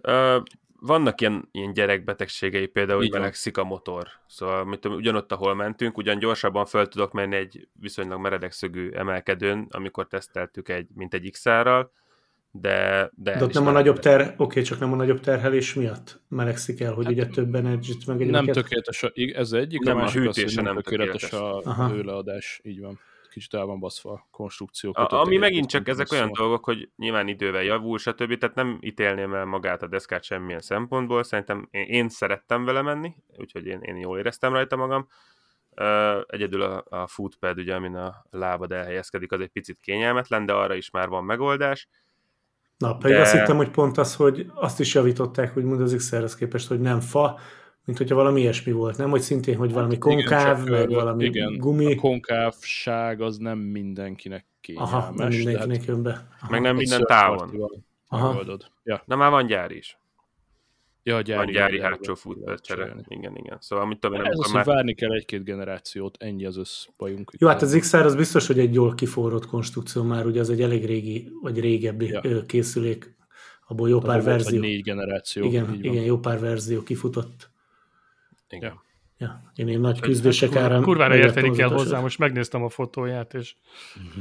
Uh, 0.08 0.44
vannak 0.86 1.22
ilyen, 1.22 1.50
ilyen 1.52 1.74
gyerekbetegségei, 1.74 2.68
például, 2.68 3.00
hogy 3.00 3.12
melegszik 3.12 3.58
a 3.58 3.64
motor. 3.64 4.08
Szóval 4.28 4.66
mit 4.66 4.80
tudom, 4.80 4.98
ugyanott, 4.98 5.32
ahol 5.32 5.56
mentünk, 5.56 5.98
ugyan 5.98 6.20
gyorsabban 6.20 6.66
fel 6.66 6.88
tudok 6.88 7.12
menni 7.12 7.36
egy 7.36 7.68
viszonylag 7.74 8.20
meredek 8.20 8.54
emelkedőn, 8.92 9.68
amikor 9.72 10.08
teszteltük 10.08 10.70
egy, 10.70 10.88
mint 10.94 11.14
egy 11.14 11.30
XR-ral, 11.32 11.92
de... 12.56 13.10
De, 13.16 13.38
de 13.38 13.44
ott 13.44 13.54
nem 13.54 13.68
a 13.68 13.72
nagyobb 13.72 14.00
ter, 14.00 14.34
oké, 14.38 14.62
csak 14.62 14.80
nem 14.80 14.94
a 14.94 14.96
nagyobb 14.96 15.20
terhelés 15.20 15.74
miatt 15.74 16.22
melegszik 16.28 16.80
el, 16.80 16.94
hogy 16.94 17.06
hát, 17.06 17.14
ugye 17.14 17.26
több 17.26 17.56
energy 17.56 17.98
meg 18.08 18.30
Nem 18.30 18.46
tökéletes, 18.46 19.04
a, 19.04 19.12
ez 19.34 19.52
egyik, 19.52 19.80
nem 19.80 19.98
a 19.98 20.00
másik 20.00 20.28
az, 20.28 20.44
hogy 20.44 20.64
nem 20.64 20.76
tökéletes, 20.76 21.22
tökéletes 21.22 21.78
a 21.78 21.88
hőleadás, 21.88 22.60
így 22.64 22.82
van. 22.82 23.00
Kicsit 23.32 23.54
el 23.54 23.66
van 23.66 23.80
baszva 23.80 24.12
a 24.12 24.28
konstrukció. 24.32 24.92
A, 24.94 25.16
ami 25.16 25.38
megint 25.38 25.70
csak 25.70 25.88
ezek 25.88 26.12
olyan 26.12 26.32
szó. 26.34 26.44
dolgok, 26.44 26.64
hogy 26.64 26.90
nyilván 26.96 27.28
idővel 27.28 27.64
javul, 27.64 27.98
stb. 27.98 28.38
Tehát 28.38 28.56
nem 28.56 28.78
ítélném 28.82 29.34
el 29.34 29.46
magát 29.46 29.84
a 29.84 29.88
deszkát 29.88 30.24
semmilyen 30.24 30.62
szempontból. 30.62 31.24
Szerintem 31.24 31.68
én, 31.72 31.84
én 31.84 32.10
szerettem 32.10 32.66
vele 32.66 32.82
menni, 32.82 33.16
úgyhogy 33.38 33.66
én, 33.66 33.80
én 33.82 33.98
jól 33.98 34.18
éreztem 34.18 34.54
rajta 34.54 34.76
magam. 34.76 35.08
Uh, 35.76 36.22
egyedül 36.28 36.62
a, 36.62 36.84
a 36.90 37.08
footpad, 37.08 37.60
ugye, 37.60 37.76
amin 37.76 37.96
a 37.96 38.26
lábad 38.30 38.72
elhelyezkedik, 38.72 39.32
az 39.32 39.40
egy 39.40 39.52
picit 39.52 39.80
kényelmetlen, 39.82 40.46
de 40.46 40.54
arra 40.54 40.76
is 40.76 40.90
már 40.90 41.08
van 41.08 41.24
megoldás. 41.24 41.88
Na, 42.84 42.96
pedig 42.98 43.16
de... 43.16 43.22
azt 43.22 43.32
hittem, 43.32 43.58
hogy 43.58 43.70
pont 43.70 43.98
az, 43.98 44.16
hogy 44.16 44.52
azt 44.54 44.80
is 44.80 44.94
javították, 44.94 45.54
hogy 45.54 45.64
az 45.82 45.94
XR-hez 45.98 46.36
képest, 46.36 46.68
hogy 46.68 46.80
nem 46.80 47.00
fa, 47.00 47.40
mint 47.86 47.98
hogyha 47.98 48.16
valami 48.16 48.42
ilyesmi 48.42 48.72
volt, 48.72 48.98
nem? 48.98 49.10
Hogy 49.10 49.22
szintén, 49.22 49.58
hogy 49.58 49.74
valami 49.74 49.94
hát, 49.94 50.02
konkáv, 50.02 50.62
igen, 50.62 50.80
meg 50.80 50.90
valami 50.90 51.24
igen, 51.24 51.58
gumi. 51.58 51.94
A 51.94 51.96
konkávság 51.96 53.22
az 53.22 53.38
nem 53.38 53.58
mindenkinek 53.58 54.46
kényelmes. 54.62 54.92
Aha, 54.94 55.14
nem 55.16 55.28
mindenkinek 55.28 55.78
hát, 55.78 55.86
jön 55.86 56.04
be. 56.04 56.28
Aha. 56.42 56.52
Meg 56.52 56.62
nem 56.62 56.76
minden 56.76 57.04
távon. 57.06 57.72
Aha. 58.08 58.44
Ja. 58.84 59.02
Na 59.06 59.16
már 59.16 59.32
van 59.32 59.46
gyár 59.46 59.72
is. 59.72 59.98
Ja, 61.06 61.22
gyári, 61.22 61.46
van 61.46 61.54
gyári 61.54 61.82
hátsó 61.82 62.16
futballcsere. 62.16 62.96
Igen, 63.08 63.36
igen. 63.36 63.58
Szóval 63.60 63.86
mit 63.86 64.00
tudom 64.00 64.20
én, 64.20 64.26
Ez 64.26 64.40
az, 64.40 64.52
már... 64.52 64.66
várni 64.66 64.94
kell 64.94 65.12
egy-két 65.12 65.44
generációt, 65.44 66.18
ennyi 66.20 66.46
az 66.46 66.58
összbajunk. 66.58 67.32
Jó, 67.38 67.48
hát 67.48 67.62
az 67.62 67.78
XR 67.80 68.06
az 68.06 68.16
biztos, 68.16 68.48
hogy 68.48 68.60
egy 68.60 68.74
jól 68.74 68.94
kiforrott 68.96 69.46
konstrukció 69.46 70.04
már, 70.04 70.26
ugye 70.26 70.40
az 70.40 70.50
egy 70.50 70.62
elég 70.62 70.86
régi, 70.86 71.32
vagy 71.42 71.60
régebbi 71.60 72.08
ja. 72.08 72.46
készülék, 72.46 73.16
abból 73.68 73.90
jó 73.90 74.00
pár 74.00 74.24
verzió. 74.24 74.60
négy 74.60 74.84
generáció. 74.84 75.46
Igen, 75.46 75.80
igen, 75.82 76.04
jó 76.04 76.18
pár 76.18 76.40
verzió 76.40 76.84
kifutott. 76.84 77.50
Igen. 78.50 78.70
Ja. 78.70 78.83
Ja, 79.18 79.52
én, 79.56 79.68
én 79.68 79.80
nagy 79.80 80.00
küzdések 80.00 80.56
árán... 80.56 80.82
Kurvára 80.82 81.16
érteni 81.16 81.56
kell 81.56 81.70
hozzá, 81.70 82.00
most 82.00 82.18
megnéztem 82.18 82.64
a 82.64 82.70
fotóját, 82.70 83.34
és 83.34 83.56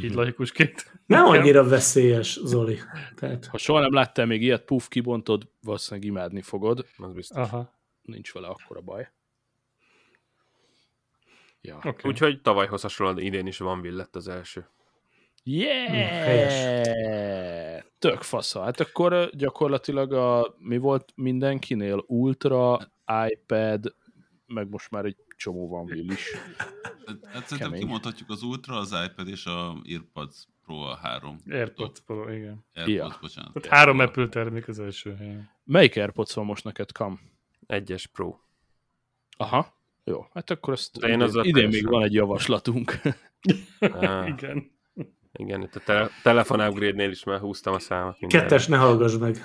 így 0.03 0.15
laikusként. 0.15 1.01
Nem 1.07 1.25
annyira 1.25 1.69
veszélyes, 1.69 2.39
Zoli. 2.45 2.79
Tehát... 3.15 3.47
Ha 3.47 3.59
soha 3.59 3.81
nem 3.81 3.93
láttál 3.95 4.27
még 4.27 4.43
ilyet, 4.43 4.65
puf, 4.65 4.89
kibontod, 4.89 5.49
valószínűleg 5.63 6.09
imádni 6.09 6.43
fogod. 6.43 6.87
Az 6.97 7.13
biztos. 7.13 7.37
Aha. 7.37 7.81
Nincs 8.03 8.33
vele 8.33 8.47
akkora 8.47 8.81
baj. 8.81 9.11
Ja. 11.61 11.77
Okay. 11.77 12.11
Úgyhogy 12.11 12.41
tavalyhoz 12.41 12.83
hasonlóan 12.83 13.19
idén 13.19 13.47
is 13.47 13.59
van 13.59 13.95
lett 13.95 14.17
az 14.17 14.29
első. 14.29 14.69
Yeah! 15.45 16.63
Tök 17.99 18.23
fasza. 18.23 18.63
Hát 18.63 18.81
akkor 18.81 19.31
gyakorlatilag 19.33 20.13
a, 20.13 20.55
mi 20.59 20.79
volt 20.79 21.13
mindenkinél? 21.15 22.05
Ultra, 22.07 22.79
iPad, 23.29 23.95
meg 24.53 24.69
most 24.69 24.91
már 24.91 25.05
egy 25.05 25.17
csomó 25.37 25.69
van 25.69 25.85
Will 25.85 26.11
is. 26.11 26.33
Hát, 27.07 27.19
hát 27.33 27.47
szerintem 27.47 27.79
kimondhatjuk 27.79 28.31
az 28.31 28.43
Ultra, 28.43 28.77
az 28.77 28.95
iPad 29.07 29.29
és 29.29 29.47
a 29.47 29.77
AirPods 29.85 30.47
Pro 30.65 30.75
a 30.77 30.97
három. 30.97 31.37
AirPods 31.49 32.01
Pro, 32.01 32.29
igen. 32.33 32.65
AirPods, 32.75 32.97
Ja. 32.97 33.19
bocsánat. 33.21 33.53
Tehát 33.53 33.79
három 33.79 33.99
Apple 33.99 34.29
termék 34.29 34.69
az 34.69 34.79
első 34.81 35.15
helyen. 35.15 35.51
Melyik 35.65 35.97
AirPods 35.97 36.35
van 36.35 36.45
most 36.45 36.65
neked, 36.65 36.93
Kam? 36.93 37.21
Egyes 37.67 38.07
Pro. 38.07 38.37
Aha. 39.37 39.81
Jó, 40.05 40.27
hát 40.33 40.51
akkor 40.51 40.73
ezt 40.73 40.99
De 40.99 41.07
én 41.07 41.13
idén, 41.15 41.27
azzal 41.27 41.45
idén 41.45 41.69
még 41.69 41.87
van 41.89 42.03
egy 42.03 42.13
javaslatunk. 42.15 43.01
Ah, 43.81 44.29
Igen. 44.37 44.71
igen, 45.33 45.63
itt 45.63 45.75
a 45.77 45.81
tele- 45.81 46.11
telefon 46.23 46.61
upgrade-nél 46.61 47.11
is 47.11 47.25
már 47.25 47.41
húztam 47.41 47.75
a 47.75 47.79
mindenre. 47.89 48.29
Kettes, 48.29 48.67
ne 48.67 48.77
hallgass 48.77 49.17
meg. 49.17 49.37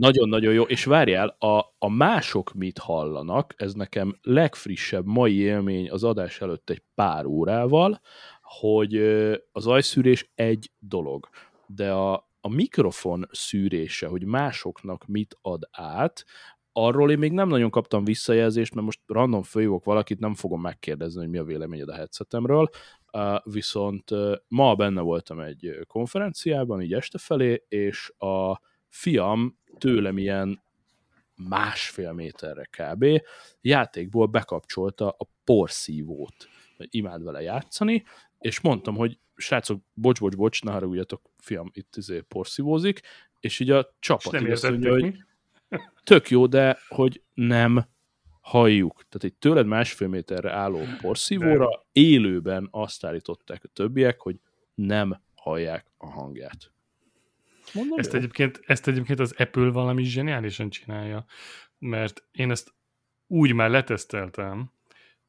Nagyon-nagyon 0.00 0.52
jó, 0.52 0.62
és 0.62 0.84
várjál, 0.84 1.28
a, 1.38 1.74
a 1.78 1.88
mások 1.88 2.52
mit 2.52 2.78
hallanak, 2.78 3.54
ez 3.56 3.74
nekem 3.74 4.18
legfrissebb 4.22 5.06
mai 5.06 5.36
élmény 5.36 5.90
az 5.90 6.04
adás 6.04 6.40
előtt 6.40 6.70
egy 6.70 6.82
pár 6.94 7.26
órával, 7.26 8.00
hogy 8.42 8.96
az 9.52 9.66
ajszűrés 9.66 10.30
egy 10.34 10.70
dolog, 10.78 11.28
de 11.66 11.92
a, 11.92 12.28
a 12.40 12.48
mikrofon 12.48 13.28
szűrése, 13.30 14.06
hogy 14.06 14.24
másoknak 14.24 15.06
mit 15.06 15.38
ad 15.42 15.68
át, 15.70 16.24
arról 16.72 17.10
én 17.10 17.18
még 17.18 17.32
nem 17.32 17.48
nagyon 17.48 17.70
kaptam 17.70 18.04
visszajelzést, 18.04 18.74
mert 18.74 18.86
most 18.86 19.00
random 19.06 19.42
fölhívok 19.42 19.84
valakit, 19.84 20.18
nem 20.18 20.34
fogom 20.34 20.60
megkérdezni, 20.60 21.20
hogy 21.20 21.30
mi 21.30 21.38
a 21.38 21.44
véleményed 21.44 21.88
a 21.88 21.94
headsetemről, 21.94 22.68
viszont 23.44 24.10
ma 24.48 24.74
benne 24.74 25.00
voltam 25.00 25.40
egy 25.40 25.78
konferenciában, 25.86 26.82
így 26.82 26.94
este 26.94 27.18
felé, 27.18 27.64
és 27.68 28.12
a 28.18 28.60
fiam 28.90 29.58
tőlem 29.78 30.18
ilyen 30.18 30.62
másfél 31.48 32.12
méterre 32.12 32.68
kb. 32.78 33.06
játékból 33.60 34.26
bekapcsolta 34.26 35.08
a 35.18 35.28
porszívót. 35.44 36.48
Imád 36.76 37.22
vele 37.22 37.42
játszani, 37.42 38.04
és 38.38 38.60
mondtam, 38.60 38.96
hogy 38.96 39.18
srácok, 39.36 39.82
bocs, 39.94 40.20
bocs, 40.20 40.36
bocs, 40.36 40.62
ne 40.62 40.72
haragudjatok, 40.72 41.30
fiam 41.38 41.70
itt 41.72 41.96
izé 41.96 42.20
porszívózik, 42.20 43.00
és 43.40 43.60
így 43.60 43.70
a 43.70 43.78
És 43.78 43.96
csapat 43.98 44.32
nem 44.32 44.50
azt 44.50 44.68
mondja, 44.68 44.92
hogy 44.92 45.24
tök 46.04 46.30
jó, 46.30 46.46
de 46.46 46.78
hogy 46.88 47.22
nem 47.34 47.86
halljuk. 48.40 48.92
Tehát 48.94 49.24
egy 49.24 49.34
tőled 49.34 49.66
másfél 49.66 50.08
méterre 50.08 50.52
álló 50.52 50.80
porszívóra 51.00 51.86
élőben 51.92 52.68
azt 52.70 53.04
állították 53.04 53.64
a 53.64 53.68
többiek, 53.68 54.20
hogy 54.20 54.40
nem 54.74 55.22
hallják 55.34 55.86
a 55.96 56.06
hangját. 56.06 56.72
Mondom, 57.72 57.98
Ezt 57.98 58.14
egyébként, 58.14 58.60
ezt 58.64 58.88
egyébként 58.88 59.20
az 59.20 59.34
Apple 59.38 59.70
valami 59.70 60.04
zseniálisan 60.04 60.70
csinálja, 60.70 61.24
mert 61.78 62.24
én 62.32 62.50
ezt 62.50 62.74
úgy 63.26 63.52
már 63.52 63.70
leteszteltem, 63.70 64.72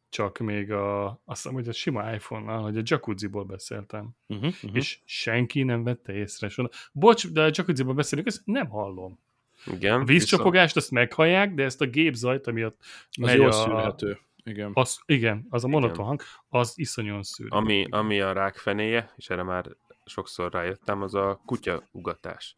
csak 0.10 0.38
még 0.38 0.72
a, 0.72 1.06
azt 1.08 1.22
hiszem, 1.26 1.54
hogy 1.54 1.68
a 1.68 1.72
sima 1.72 2.14
iPhone-nal, 2.14 2.62
hogy 2.62 2.78
a 2.78 2.82
jacuzziból 2.84 3.44
beszéltem, 3.44 4.10
Uh-huh, 4.28 4.48
uh-huh. 4.48 4.76
és 4.76 5.00
senki 5.06 5.64
nem 5.64 5.84
vette 5.84 6.14
észre. 6.14 6.48
És 6.48 6.56
mondom, 6.56 6.78
Bocs, 6.92 7.28
de 7.28 7.42
a 7.42 7.50
jacuzziból 7.54 7.94
beszélünk, 7.94 8.28
ezt 8.28 8.42
nem 8.46 8.68
hallom. 8.68 9.20
Igen. 9.66 10.02
A 10.02 10.04
vízcsapogást 10.04 10.76
azt 10.76 10.92
meghallják, 10.92 11.54
de 11.54 11.64
ezt 11.64 11.82
a 11.82 11.86
gépzajt, 11.86 12.48
ami 12.48 12.66
ott 12.66 12.78
az 12.80 13.18
megy 13.18 13.38
jól 13.38 13.48
a, 13.48 13.52
szűrhető. 13.52 14.20
Igen. 14.44 14.72
Az, 14.74 15.02
igen, 15.06 15.46
az 15.50 15.64
a 15.64 15.68
monoton 15.68 16.06
hang, 16.06 16.22
az 16.50 16.74
iszonyan 16.76 17.24
szűr. 17.24 17.48
Ami, 17.50 17.88
ami 17.90 18.22
a 18.22 18.32
rák 18.32 18.56
fenéje, 18.56 19.14
és 19.16 19.30
erre 19.30 19.44
már 19.44 19.76
sokszor 20.12 20.52
rájöttem, 20.52 21.02
az 21.02 21.16
a 21.16 21.42
kutya 21.46 21.84
ugatás. 21.92 22.58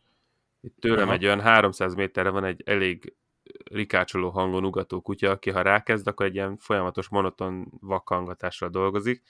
Itt 0.61 0.75
tőlem 0.79 1.07
Aha. 1.07 1.13
egy 1.13 1.25
olyan 1.25 1.41
300 1.41 1.95
méterre 1.95 2.29
van 2.29 2.43
egy 2.43 2.61
elég 2.65 3.15
rikácsoló 3.63 4.29
hangon 4.29 4.65
ugató 4.65 5.01
kutya, 5.01 5.29
aki 5.29 5.49
ha 5.49 5.61
rákezd, 5.61 6.07
akkor 6.07 6.25
egy 6.25 6.35
ilyen 6.35 6.57
folyamatos 6.57 7.07
monoton 7.07 7.71
vakhangatással 7.81 8.69
dolgozik, 8.69 9.23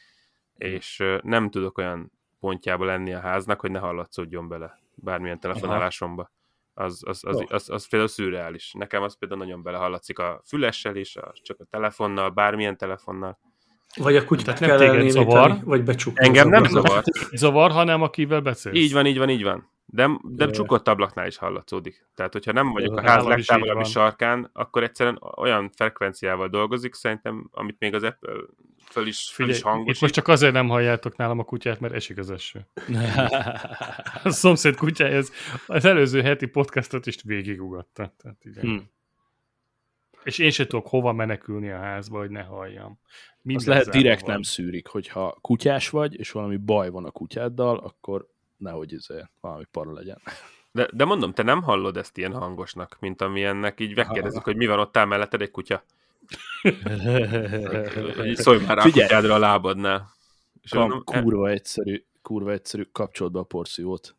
és 0.57 0.99
ö, 0.99 1.17
nem 1.23 1.49
tudok 1.49 1.77
olyan 1.77 2.11
pontjába 2.39 2.85
lenni 2.85 3.13
a 3.13 3.19
háznak, 3.19 3.59
hogy 3.59 3.71
ne 3.71 3.79
hallatszódjon 3.79 4.47
bele 4.47 4.79
bármilyen 4.95 5.39
telefonálásomba. 5.39 6.31
Az, 6.73 7.03
az, 7.05 7.23
az, 7.25 7.39
Jó. 7.39 7.45
az, 7.49 7.69
az 7.69 7.87
például 7.87 8.11
szürreális. 8.11 8.73
Nekem 8.73 9.03
az 9.03 9.17
például 9.17 9.39
nagyon 9.39 9.63
belehallatszik 9.63 10.19
a 10.19 10.41
fülessel 10.45 10.95
is, 10.95 11.15
a, 11.15 11.33
csak 11.41 11.59
a 11.59 11.63
telefonnal, 11.63 12.29
bármilyen 12.29 12.77
telefonnal. 12.77 13.39
Vagy 13.97 14.15
a 14.15 14.25
kutyát 14.25 14.45
Tehát 14.45 14.59
nem 14.59 14.69
kell 14.69 14.95
téged 14.95 15.09
zavar. 15.09 15.57
vagy 15.63 15.83
becsukni. 15.83 16.25
Engem 16.25 16.49
nem 16.49 16.63
zavar. 16.63 17.03
Zavar, 17.31 17.71
hanem 17.71 18.01
akivel 18.01 18.41
beszélsz. 18.41 18.75
Így 18.77 18.93
van, 18.93 19.05
így 19.05 19.17
van, 19.17 19.29
így 19.29 19.43
van. 19.43 19.71
De, 19.85 20.09
de 20.23 20.49
csukott 20.49 20.87
ablaknál 20.87 21.27
is 21.27 21.37
hallatszódik. 21.37 22.07
Tehát, 22.15 22.33
hogyha 22.33 22.51
nem 22.51 22.71
vagyok 22.71 22.97
a 22.97 23.01
ház 23.01 23.25
legtávolabbi 23.25 23.83
sarkán, 23.83 24.49
akkor 24.53 24.83
egyszerűen 24.83 25.21
olyan 25.37 25.71
frekvenciával 25.75 26.47
dolgozik, 26.47 26.93
szerintem, 26.93 27.49
amit 27.51 27.75
még 27.79 27.93
az 27.93 28.03
Apple 28.03 28.33
föl 28.93 29.07
is, 29.07 29.29
föl 29.33 29.49
is 29.49 29.61
hangosít. 29.61 29.95
itt 29.95 30.01
most 30.01 30.13
csak 30.13 30.27
azért 30.27 30.53
nem 30.53 30.67
halljátok 30.67 31.15
nálam 31.15 31.39
a 31.39 31.43
kutyát, 31.43 31.79
mert 31.79 31.93
esik 31.93 32.17
az 32.17 32.31
eső. 32.31 32.67
A 34.23 34.29
szomszéd 34.29 34.75
kutyája 34.75 35.17
az, 35.17 35.31
az 35.67 35.85
előző 35.85 36.21
heti 36.21 36.45
podcastot 36.45 37.05
is 37.05 37.17
végigugatta. 37.23 38.13
Tehát 38.17 38.37
igen. 38.41 38.63
Hm. 38.65 38.77
És 40.23 40.37
én 40.37 40.49
se 40.51 40.67
tudok 40.67 40.87
hova 40.87 41.11
menekülni 41.11 41.69
a 41.69 41.77
házba, 41.77 42.17
hogy 42.17 42.29
ne 42.29 42.41
halljam. 42.41 42.99
Minden 43.41 43.63
Az 43.63 43.69
lehet 43.69 43.89
direkt 44.01 44.21
van. 44.21 44.31
nem 44.31 44.41
szűrik, 44.41 44.87
hogyha 44.87 45.37
kutyás 45.41 45.89
vagy, 45.89 46.19
és 46.19 46.31
valami 46.31 46.57
baj 46.57 46.89
van 46.89 47.05
a 47.05 47.11
kutyáddal, 47.11 47.77
akkor 47.77 48.27
nehogy 48.57 48.93
izé, 48.93 49.23
valami 49.41 49.63
para 49.71 49.91
legyen. 49.93 50.21
De, 50.71 50.87
de 50.93 51.05
mondom, 51.05 51.33
te 51.33 51.43
nem 51.43 51.61
hallod 51.61 51.97
ezt 51.97 52.17
ilyen 52.17 52.33
hangosnak, 52.33 52.97
mint 52.99 53.21
amilyennek 53.21 53.79
így 53.79 53.95
megkérdezik, 53.95 54.41
hogy 54.41 54.55
mi 54.55 54.65
van 54.65 54.79
ott 54.79 54.97
áll 54.97 55.05
melletted 55.05 55.41
egy 55.41 55.51
kutya. 55.51 55.83
Szólj 58.33 58.59
már 58.65 58.75
rá 58.75 58.81
a 58.81 58.85
Figyelj. 58.85 59.07
kutyádra 59.07 59.33
a 59.33 59.37
lábadnál. 59.39 60.11
És 60.61 60.69
Kam, 60.69 60.79
mondom, 60.79 61.03
e- 61.05 61.21
kurva 61.21 61.49
egyszerű, 61.49 62.03
kurva 62.21 62.51
egyszerű, 62.51 62.83
kapcsolt 62.91 63.31
be 63.31 63.39
a 63.39 63.43
porszívót. 63.43 64.15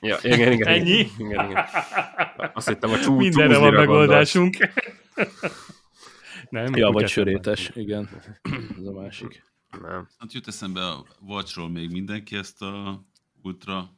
Ja, 0.00 0.16
igen, 0.22 0.52
igen, 0.52 0.68
Ennyi? 0.68 0.90
Igen, 0.90 1.10
igen, 1.18 1.50
igen. 1.50 1.64
Azt 2.54 2.68
hittem 2.68 2.90
a 2.90 2.98
csú, 2.98 3.14
Mindenre 3.16 3.58
van 3.58 3.72
megoldásunk. 3.72 4.56
nem, 6.50 6.74
Ja, 6.74 6.90
vagy 6.90 7.08
sörétes, 7.08 7.70
igen. 7.74 8.08
Ez 8.78 8.86
a 8.86 8.92
másik. 8.92 9.44
Nem. 9.82 10.08
Hát 10.18 10.32
jut 10.32 10.46
eszembe 10.46 10.86
a 10.86 11.04
Watchról 11.20 11.68
még 11.68 11.90
mindenki 11.90 12.36
ezt 12.36 12.62
a 12.62 13.00
ultra 13.42 13.90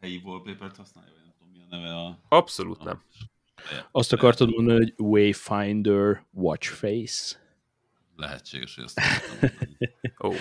helyi 0.00 0.20
wallpaper-t 0.24 0.76
használja, 0.76 1.10
vagy 1.12 1.22
nem 1.22 1.32
tudom 1.38 1.52
mi 1.52 1.60
a 1.70 1.76
neve 1.76 1.94
a... 1.96 2.18
Abszolút 2.28 2.84
nem. 2.84 3.02
Azt 3.90 4.12
akartad 4.12 4.50
mondani, 4.50 4.78
hogy 4.78 4.94
Wayfinder 4.96 6.24
Watch 6.32 6.68
Face? 6.68 7.36
Lehetséges, 8.16 8.74
hogy. 8.74 8.92
Ó, 10.24 10.32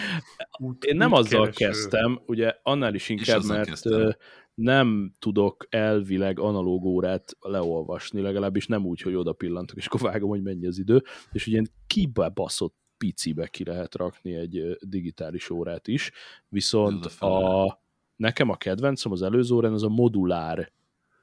Út- 0.59 0.83
Én 0.83 0.95
nem 0.95 1.13
azzal 1.13 1.47
útkereső. 1.47 1.65
kezdtem, 1.79 2.21
ugye 2.25 2.55
annál 2.63 2.93
is 2.93 3.09
inkább, 3.09 3.43
mert 3.43 3.67
kezdtem. 3.67 4.15
Nem 4.57 5.11
tudok 5.19 5.67
elvileg 5.69 6.39
analóg 6.39 6.83
órát 6.83 7.37
leolvasni, 7.39 8.21
legalábbis 8.21 8.67
nem 8.67 8.85
úgy, 8.85 9.01
hogy 9.01 9.15
oda 9.15 9.33
pillantok, 9.33 9.77
és 9.77 9.85
akkor 9.85 10.01
vágom, 10.01 10.29
hogy 10.29 10.41
mennyi 10.41 10.67
az 10.67 10.79
idő, 10.79 11.03
és 11.31 11.47
ugye 11.47 11.61
kibaszott 11.87 12.75
picibe 12.97 13.47
ki 13.47 13.63
lehet 13.63 13.95
rakni 13.95 14.35
egy 14.35 14.77
digitális 14.79 15.49
órát 15.49 15.87
is, 15.87 16.11
viszont 16.49 17.05
a 17.05 17.81
nekem 18.15 18.49
a 18.49 18.55
kedvencem 18.55 19.11
az 19.11 19.21
előző 19.21 19.55
órán 19.55 19.73
az 19.73 19.83
a 19.83 19.89
modulár 19.89 20.71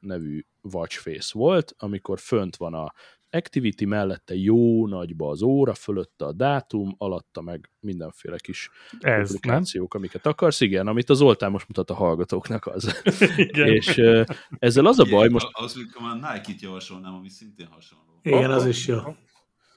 nevű 0.01 0.45
watch 0.63 0.99
face 0.99 1.39
volt, 1.39 1.75
amikor 1.79 2.19
fönt 2.19 2.57
van 2.57 2.75
a 2.75 2.93
activity 3.35 3.85
mellette 3.85 4.35
jó 4.35 4.87
nagyba 4.87 5.29
az 5.29 5.43
óra, 5.43 5.75
fölötte 5.75 6.25
a 6.25 6.33
dátum, 6.33 6.95
alatta 6.99 7.41
meg 7.43 7.71
mindenféle 7.81 8.39
kis 8.39 8.71
Ez, 9.01 9.29
nem? 9.29 9.37
applikációk, 9.37 9.95
amiket 9.95 10.27
akarsz, 10.27 10.61
igen, 10.61 10.87
amit 10.87 11.11
az 11.11 11.19
Zoltán 11.19 11.51
most 11.51 11.69
mutat 11.69 11.91
a 11.91 11.95
hallgatóknak 11.95 12.67
az. 12.67 13.03
Igen. 13.37 13.67
és 13.67 14.01
ezzel 14.59 14.87
az 14.87 14.99
a 14.99 15.05
baj, 15.05 15.29
most 15.29 15.49
Az, 15.51 15.77
amikor 15.77 16.03
már 16.03 16.35
Nike-t 16.35 16.61
javasolnám, 16.61 17.15
ami 17.15 17.29
szintén 17.29 17.67
hasonló. 17.67 18.19
Igen, 18.23 18.51
Oh, 18.51 18.57
az 18.57 18.67
is 18.67 18.87
jó. 18.87 18.97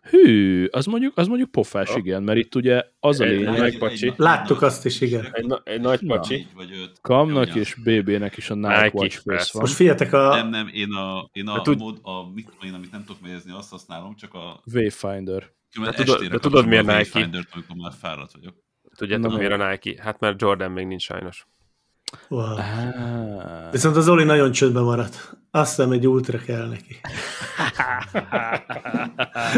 Hű, 0.10 0.66
az 0.66 0.86
mondjuk, 0.86 1.18
az 1.18 1.28
mondjuk 1.28 1.52
pofás, 1.52 1.96
igen, 1.96 2.24
mert 2.24 2.38
itt 2.40 2.56
ugye 2.56 2.84
az 3.00 3.20
a 3.20 3.24
Egy- 3.24 3.40
lényeg, 3.40 3.60
egy- 3.62 3.78
pacsi. 3.78 4.14
Láttuk 4.18 4.62
azt 4.62 4.86
is, 4.86 5.02
igen. 5.02 5.28
egy, 5.34 5.54
egy 5.64 5.82
nagy 5.82 6.02
Na. 6.02 6.16
pacsi. 6.16 6.48
Vagy 6.56 6.70
öt. 6.82 6.98
Kamnak 7.02 7.56
és 7.56 7.76
BB-nek 7.84 8.38
is 8.38 8.50
a 8.50 8.56
Nike, 8.56 8.90
Watch 8.94 9.16
Face 9.16 9.22
persze. 9.26 9.50
van. 9.54 9.62
Most 9.62 9.74
figyeljetek, 9.76 10.14
a, 10.14 10.36
Nem, 10.36 10.50
nem, 10.50 10.70
én 10.74 10.92
a, 10.92 11.30
én 11.32 11.48
a, 11.48 11.56
De 11.56 11.62
tud- 11.62 11.80
mod, 11.80 11.98
a 12.02 12.30
mit 12.34 12.50
én, 12.66 12.74
amit 12.74 12.92
nem 12.92 13.04
tudok 13.06 13.22
megjegyezni, 13.22 13.52
azt 13.52 13.70
használom, 13.70 14.16
csak 14.16 14.34
a 14.34 14.62
Wayfinder. 14.74 15.52
De 15.84 15.92
tudod- 15.92 16.28
de 16.28 16.38
tudod, 16.40 16.68
miért 16.68 16.88
a 16.88 16.98
Nike? 16.98 17.10
Wayfinder-t, 17.14 17.48
amikor 17.54 17.76
már 17.76 17.92
fáradt 18.00 18.32
vagyok. 18.34 18.56
Tudjátok, 18.98 19.38
miért 19.38 19.52
a 19.62 19.70
Nike? 19.70 20.04
Hát 20.04 20.20
mert 20.20 20.42
Jordan 20.42 20.72
még 20.72 20.88
nincs 20.88 21.02
sajnos. 21.04 21.48
Wow. 22.30 22.58
Ah. 22.58 23.72
Viszont 23.72 23.96
az 23.96 24.10
Oli 24.10 24.24
nagyon 24.24 24.52
csöndben 24.52 24.84
maradt. 24.84 25.38
Azt 25.52 25.76
hiszem, 25.76 25.92
egy 25.92 26.08
ultra 26.08 26.38
kell 26.38 26.68
neki. 26.68 27.00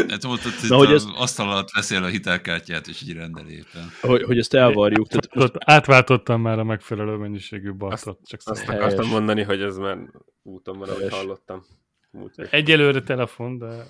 Hát 0.08 0.24
mondtad, 0.26 0.52
hogy 0.60 0.68
Na, 0.68 0.76
hogy 0.76 0.92
az 0.92 1.08
asztal 1.16 1.50
alatt 1.50 1.70
veszél 1.70 2.02
a 2.02 2.06
hitelkártyát, 2.06 2.86
és 2.86 3.02
így 3.02 3.12
rendel 3.12 3.48
éppen. 3.48 3.90
Hogy, 4.00 4.22
hogy 4.22 4.38
ezt 4.38 4.54
elvarjuk, 4.54 5.08
tehát 5.08 5.34
most 5.34 5.46
Ott 5.46 5.62
átváltottam 5.64 6.40
már 6.40 6.58
a 6.58 6.64
megfelelő 6.64 7.16
mennyiségű 7.16 7.72
baltot. 7.72 8.18
Csak 8.24 8.40
Azt 8.44 8.68
akartam 8.68 8.88
Helyes. 8.88 9.12
mondani, 9.12 9.42
hogy 9.42 9.62
ez 9.62 9.76
már 9.76 9.98
úton 10.42 10.78
van, 10.78 10.88
ahogy 10.88 11.10
hallottam. 11.10 11.64
Múlt. 12.10 12.38
Egyelőre 12.38 13.02
telefon, 13.02 13.58
de 13.58 13.86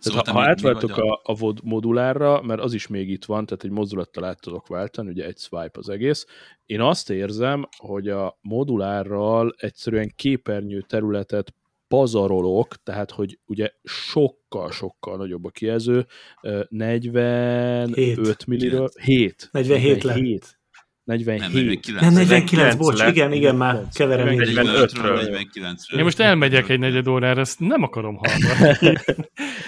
Tehát 0.00 0.24
te 0.24 0.30
ha, 0.30 0.38
ha 0.38 0.48
átváltok 0.48 0.96
a, 0.96 1.20
a 1.22 1.34
vod- 1.34 1.62
modulárra, 1.62 2.42
mert 2.42 2.60
az 2.60 2.72
is 2.72 2.86
még 2.86 3.10
itt 3.10 3.24
van, 3.24 3.46
tehát 3.46 3.64
egy 3.64 3.70
mozdulattal 3.70 4.24
át 4.24 4.40
tudok 4.40 4.66
váltani, 4.66 5.08
ugye 5.08 5.26
egy 5.26 5.38
swipe 5.38 5.78
az 5.78 5.88
egész. 5.88 6.26
Én 6.66 6.80
azt 6.80 7.10
érzem, 7.10 7.68
hogy 7.76 8.08
a 8.08 8.38
modulárral 8.40 9.54
egyszerűen 9.56 10.12
képernyő 10.16 10.80
területet 10.80 11.54
pazarolok, 11.88 12.82
tehát 12.82 13.10
hogy 13.10 13.38
ugye 13.46 13.70
sokkal-sokkal 13.82 15.16
nagyobb 15.16 15.44
a 15.44 15.50
kijelző, 15.50 16.06
ö, 16.42 16.62
45 16.68 17.94
Hét. 17.94 18.46
milliről, 18.46 18.90
7. 19.02 19.48
47 19.52 20.02
lett. 20.02 20.58
47. 21.06 21.40
Nem, 21.40 21.50
49. 21.52 22.02
Nem, 22.02 22.12
49, 22.12 22.50
49 22.50 22.74
bocs, 22.74 22.98
lett. 22.98 23.08
igen, 23.08 23.32
igen, 23.32 23.56
már 23.56 23.82
keverem 23.92 24.26
én 24.26 24.40
is. 24.40 24.48
45-ről. 24.54 25.46
49-ről. 25.54 25.96
Én 25.98 26.04
most 26.04 26.20
elmegyek 26.20 26.68
egy 26.68 26.78
negyed 26.78 27.08
órára, 27.08 27.40
ezt 27.40 27.60
nem 27.60 27.82
akarom 27.82 28.16
hallani. 28.16 28.76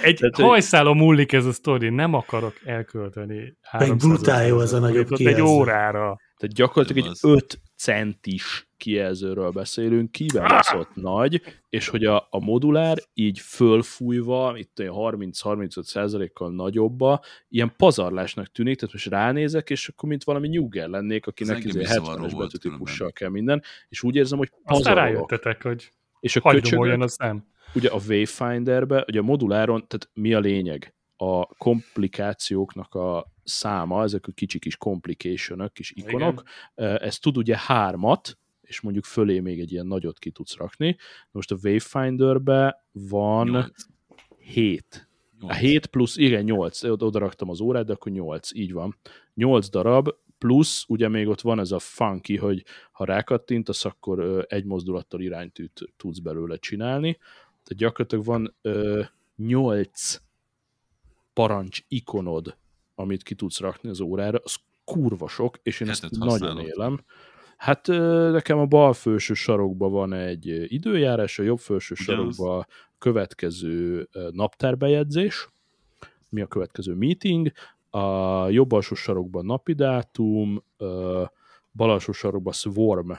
Egy 0.03 0.17
Tehát, 0.17 0.37
hajszálon 0.37 0.97
múlik 0.97 1.33
ez 1.33 1.45
a 1.45 1.53
sztori, 1.53 1.89
nem 1.89 2.15
akarok 2.15 2.55
elkölteni 2.65 3.57
300 3.63 3.97
brutál 3.97 4.47
jó 4.47 4.59
az 4.59 4.73
a 4.73 4.79
nagyobb 4.79 5.09
egy 5.19 5.41
órára. 5.41 6.17
Tehát 6.39 6.55
gyakorlatilag 6.55 7.05
egy 7.05 7.11
Az. 7.11 7.25
5 7.25 7.61
centis 7.77 8.69
kijelzőről 8.77 9.51
beszélünk, 9.51 10.13
kibaszott 10.13 10.95
nagy, 10.95 11.43
és 11.69 11.89
hogy 11.89 12.05
a, 12.05 12.27
a 12.31 12.39
modulár 12.45 12.99
így 13.15 13.39
fölfújva, 13.39 14.55
itt 14.57 14.79
olyan 14.81 14.95
30-35 14.97 15.83
százalékkal 15.83 16.51
nagyobba, 16.51 17.21
ilyen 17.49 17.75
pazarlásnak 17.77 18.47
tűnik, 18.47 18.77
tehát 18.79 18.95
most 18.95 19.07
ránézek, 19.07 19.71
és 19.71 19.89
akkor 19.89 20.09
mint 20.09 20.25
valami 20.25 20.49
nyugger 20.49 20.89
lennék, 20.89 21.27
akinek 21.27 21.65
izé 21.65 21.81
is 21.81 21.87
zavaró 21.87 22.25
70-es 22.25 22.31
volt 22.33 22.51
betűtípussal 22.51 23.13
kell 23.13 23.29
minden, 23.29 23.63
és 23.89 24.03
úgy 24.03 24.15
érzem, 24.17 24.39
hogy 24.39 24.51
Aztán 24.53 24.77
pazarolok. 24.77 25.05
rájöttetek, 25.15 25.63
hogy 25.63 25.93
És 26.21 26.37
a 26.37 26.41
köcsögök, 26.41 26.81
olyan 26.81 27.03
a 27.03 27.09
szem. 27.09 27.47
ugye 27.75 27.89
a 27.89 27.99
Wayfinderbe, 28.09 29.05
ugye 29.09 29.19
a 29.19 29.23
moduláron, 29.23 29.87
tehát 29.87 30.11
mi 30.15 30.35
a 30.35 30.41
lényeg? 30.41 30.95
A 31.17 31.47
komplikációknak 31.47 32.95
a 32.95 33.27
száma, 33.49 34.03
ezek 34.03 34.27
a 34.27 34.33
kicsi 34.33 34.59
kis 34.59 34.77
complication 34.77 35.71
kis 35.73 35.91
ikonok, 35.91 36.43
ez 36.75 37.19
tud 37.19 37.37
ugye 37.37 37.57
hármat, 37.59 38.39
és 38.69 38.81
mondjuk 38.81 39.05
fölé 39.05 39.41
még 39.41 39.61
egy 39.61 39.73
ilyen 39.73 39.87
nagyot 39.87 40.19
ki 40.19 40.31
tudsz 40.31 40.57
rakni. 40.57 40.97
Most 41.31 41.51
a 41.51 41.57
Wayfinderbe 41.63 42.85
van 42.93 43.49
Nyolc. 43.49 43.87
7. 44.39 45.09
A 45.41 45.45
Nyolc. 45.45 45.57
7 45.57 45.87
plusz, 45.87 46.17
igen, 46.17 46.45
8, 46.45 46.83
oda 46.83 47.19
raktam 47.19 47.51
az 47.51 47.61
órát, 47.61 47.85
de 47.85 47.93
akkor 47.93 48.13
8, 48.13 48.55
így 48.55 48.73
van. 48.73 48.97
8 49.35 49.69
darab, 49.69 50.09
plusz 50.39 50.85
ugye 50.89 51.09
még 51.09 51.29
ott 51.29 51.41
van 51.41 51.61
ez 51.61 51.71
a 51.71 51.79
funky, 51.79 52.37
hogy 52.37 52.65
ha 52.93 53.05
rákattintasz, 53.05 53.85
akkor 53.85 54.47
egy 54.49 54.65
mozdulattal 54.65 55.21
iránytűt 55.21 55.93
tudsz 55.97 56.19
belőle 56.19 56.57
csinálni. 56.57 57.17
Tehát 57.63 57.77
gyakorlatilag 57.77 58.25
van 58.25 58.55
ö, 58.63 59.03
8 59.37 60.21
parancs 61.33 61.81
ikonod, 61.89 62.57
amit 62.99 63.23
ki 63.23 63.35
tudsz 63.35 63.61
rakni 63.61 63.89
az 63.89 64.01
órára, 64.01 64.41
az 64.45 64.57
kurva 64.85 65.29
sok, 65.29 65.59
és 65.63 65.81
én 65.81 65.89
ezt 65.89 66.03
Hetet 66.03 66.19
nagyon 66.19 66.31
használod? 66.31 66.67
élem. 66.67 67.01
Hát 67.57 67.87
nekem 68.33 68.59
a 68.59 68.67
bal 68.67 68.93
felső 68.93 69.35
sarokban 69.35 69.91
van 69.91 70.13
egy 70.13 70.73
időjárás, 70.73 71.39
a 71.39 71.43
jobb 71.43 71.59
felső 71.59 71.95
sarokban 71.95 72.67
következő 72.99 74.09
naptárbejegyzés, 74.31 75.49
mi 76.29 76.41
a 76.41 76.47
következő 76.47 76.95
meeting, 76.95 77.53
a 77.91 78.49
jobb 78.49 78.73
alsó 78.73 78.95
sarokban 78.95 79.45
napi 79.45 79.73
dátum, 79.73 80.63
bal 81.73 81.91
alsó 81.91 82.13
sarokban 82.13 82.53
swarm 82.53 83.11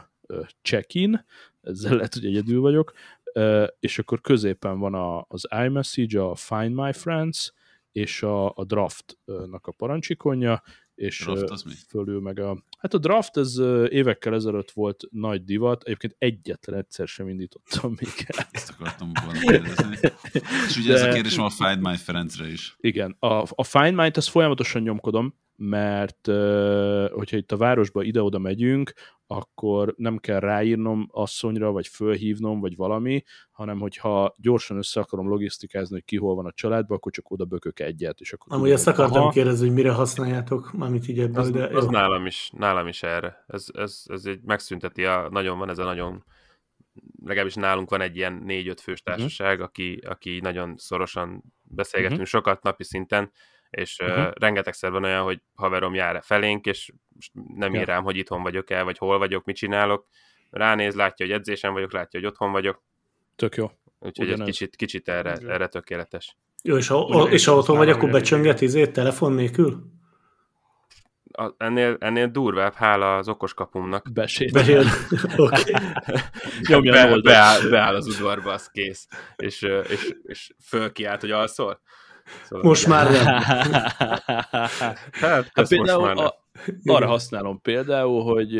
check-in, 0.61 1.25
ezzel 1.61 1.95
lehet, 1.95 2.13
hogy 2.13 2.25
egyedül 2.25 2.61
vagyok, 2.61 2.93
és 3.79 3.99
akkor 3.99 4.21
középen 4.21 4.79
van 4.79 5.25
az 5.27 5.47
iMessage, 5.65 6.23
a 6.23 6.35
Find 6.35 6.73
My 6.73 6.93
Friends, 6.93 7.53
és 7.91 8.23
a, 8.23 8.55
a 8.55 8.63
draftnak 8.65 9.67
a 9.67 9.71
parancsikonja, 9.71 10.61
és 10.95 11.23
Draft 11.25 11.49
az 11.49 11.63
mi? 11.63 11.71
fölül 11.87 12.21
meg 12.21 12.39
a... 12.39 12.63
Hát 12.77 12.93
a 12.93 12.97
draft 12.97 13.37
ez 13.37 13.57
évekkel 13.89 14.33
ezelőtt 14.33 14.71
volt 14.71 15.03
nagy 15.11 15.43
divat, 15.43 15.83
egyébként 15.83 16.15
egyetlen 16.17 16.79
egyszer 16.79 17.07
sem 17.07 17.27
indítottam 17.27 17.95
még 17.99 18.09
el. 18.25 18.47
Ezt 18.51 18.69
akartam 18.69 19.11
volna 19.25 19.39
kérdezni. 19.39 19.97
És 20.67 20.77
ugye 20.77 20.93
ez 20.93 21.01
a 21.01 21.05
De- 21.05 21.13
kérdés 21.13 21.35
van 21.35 21.45
a 21.45 21.49
Find 21.49 21.87
My 21.87 21.95
Friends-re 21.95 22.47
is. 22.47 22.75
Igen, 22.77 23.15
a, 23.19 23.45
a 23.55 23.63
Find 23.63 23.95
My-t 23.95 24.17
ezt 24.17 24.29
folyamatosan 24.29 24.81
nyomkodom, 24.81 25.35
mert 25.61 26.27
hogyha 27.11 27.37
itt 27.37 27.51
a 27.51 27.57
városba 27.57 28.03
ide-oda 28.03 28.37
megyünk, 28.39 28.93
akkor 29.27 29.93
nem 29.97 30.17
kell 30.17 30.39
ráírnom 30.39 31.07
asszonyra, 31.11 31.71
vagy 31.71 31.87
fölhívnom, 31.87 32.59
vagy 32.59 32.75
valami, 32.75 33.23
hanem 33.51 33.79
hogyha 33.79 34.35
gyorsan 34.37 34.77
össze 34.77 34.99
akarom 34.99 35.27
logisztikázni, 35.27 35.93
hogy 35.93 36.03
ki 36.05 36.17
hol 36.17 36.35
van 36.35 36.45
a 36.45 36.51
családban, 36.51 36.97
akkor 36.97 37.11
csak 37.11 37.31
oda 37.31 37.45
bökök 37.45 37.79
egyet, 37.79 38.19
és 38.19 38.33
akkor 38.33 38.53
Amúgy 38.53 38.71
ezt 38.71 38.87
akartam 38.87 39.21
aha, 39.21 39.29
kérdezni, 39.31 39.65
hogy 39.65 39.75
mire 39.75 39.91
használjátok, 39.91 40.73
mármint 40.73 41.07
így 41.07 41.19
ebből, 41.19 41.41
Az, 41.41 41.51
de 41.51 41.65
az 41.65 41.83
jó. 41.83 41.89
nálam 41.89 42.25
is, 42.25 42.51
nálam 42.57 42.87
is 42.87 43.03
erre. 43.03 43.43
Ez, 43.47 43.65
ez, 43.73 44.03
ez 44.05 44.25
egy 44.25 44.39
megszünteti, 44.43 45.05
a, 45.05 45.27
nagyon 45.31 45.57
van 45.57 45.69
ez 45.69 45.77
a 45.77 45.83
nagyon, 45.83 46.23
legalábbis 47.25 47.55
nálunk 47.55 47.89
van 47.89 48.01
egy 48.01 48.15
ilyen 48.15 48.41
négy-öt 48.45 48.81
fős 48.81 49.01
társaság, 49.01 49.61
aki, 49.61 49.99
aki 50.07 50.39
nagyon 50.41 50.73
szorosan 50.77 51.43
beszélgetünk 51.63 52.19
Mhm. 52.19 52.27
sokat 52.29 52.63
napi 52.63 52.83
szinten, 52.83 53.31
és 53.69 53.99
Mhm. 53.99 54.11
uh, 54.19 54.31
rengetegszer 54.39 54.91
van 54.91 55.03
olyan, 55.03 55.23
hogy 55.23 55.41
haverom 55.55 55.93
jár 55.93 56.19
felénk, 56.23 56.65
és 56.65 56.91
nem 57.55 57.73
ír 57.73 57.79
írám, 57.81 58.03
hogy 58.03 58.17
itthon 58.17 58.41
vagyok 58.43 58.69
el, 58.69 58.83
vagy 58.83 58.97
hol 58.97 59.17
vagyok, 59.17 59.45
mit 59.45 59.55
csinálok. 59.55 60.07
Ránéz, 60.49 60.95
látja, 60.95 61.25
hogy 61.25 61.35
edzésen 61.35 61.73
vagyok, 61.73 61.91
látja, 61.93 62.19
hogy 62.19 62.29
otthon 62.29 62.51
vagyok, 62.51 62.83
tök 63.35 63.55
jó. 63.55 63.71
úgyhogy 63.99 64.29
egy 64.29 64.43
kicsit, 64.43 64.75
kicsit 64.75 65.07
erre, 65.09 65.35
Igen. 65.39 65.49
erre 65.51 65.67
tökéletes. 65.67 66.37
Jó, 66.63 66.77
és 66.77 66.87
ha, 66.87 67.03
Ugyanez 67.05 67.31
és 67.33 67.45
ha 67.45 67.55
otthon 67.55 67.77
vagy, 67.77 67.89
akkor 67.89 68.09
becsönget 68.09 68.61
izét 68.61 68.91
telefon 68.93 69.33
nélkül? 69.33 69.83
A, 71.31 71.53
ennél, 71.57 71.95
ennél 71.99 72.27
durvább, 72.27 72.73
hála 72.73 73.17
az 73.17 73.27
okoskapumnak. 73.29 74.11
Besét. 74.13 74.51
Bejön. 74.51 74.85
Oké. 75.37 75.73
Nyomja 76.69 76.91
be, 76.91 77.21
beáll, 77.21 77.69
beáll 77.69 77.95
az 77.95 78.07
udvarba, 78.07 78.51
az 78.51 78.67
kész. 78.69 79.07
És, 79.35 79.61
és, 79.89 80.13
és 80.23 80.51
fölkiált, 80.63 81.21
hogy 81.21 81.31
alszol. 81.31 81.81
Szóval, 82.43 82.65
Most 82.65 82.87
már 82.87 83.11
nem. 83.11 83.25
hát, 83.25 84.97
Hát 85.11 85.55
most 85.55 85.69
például 85.69 86.01
már 86.01 86.15
nem. 86.15 86.25
a, 86.25 86.33
arra 86.85 87.07
használom 87.07 87.61
például, 87.61 88.23
hogy 88.23 88.51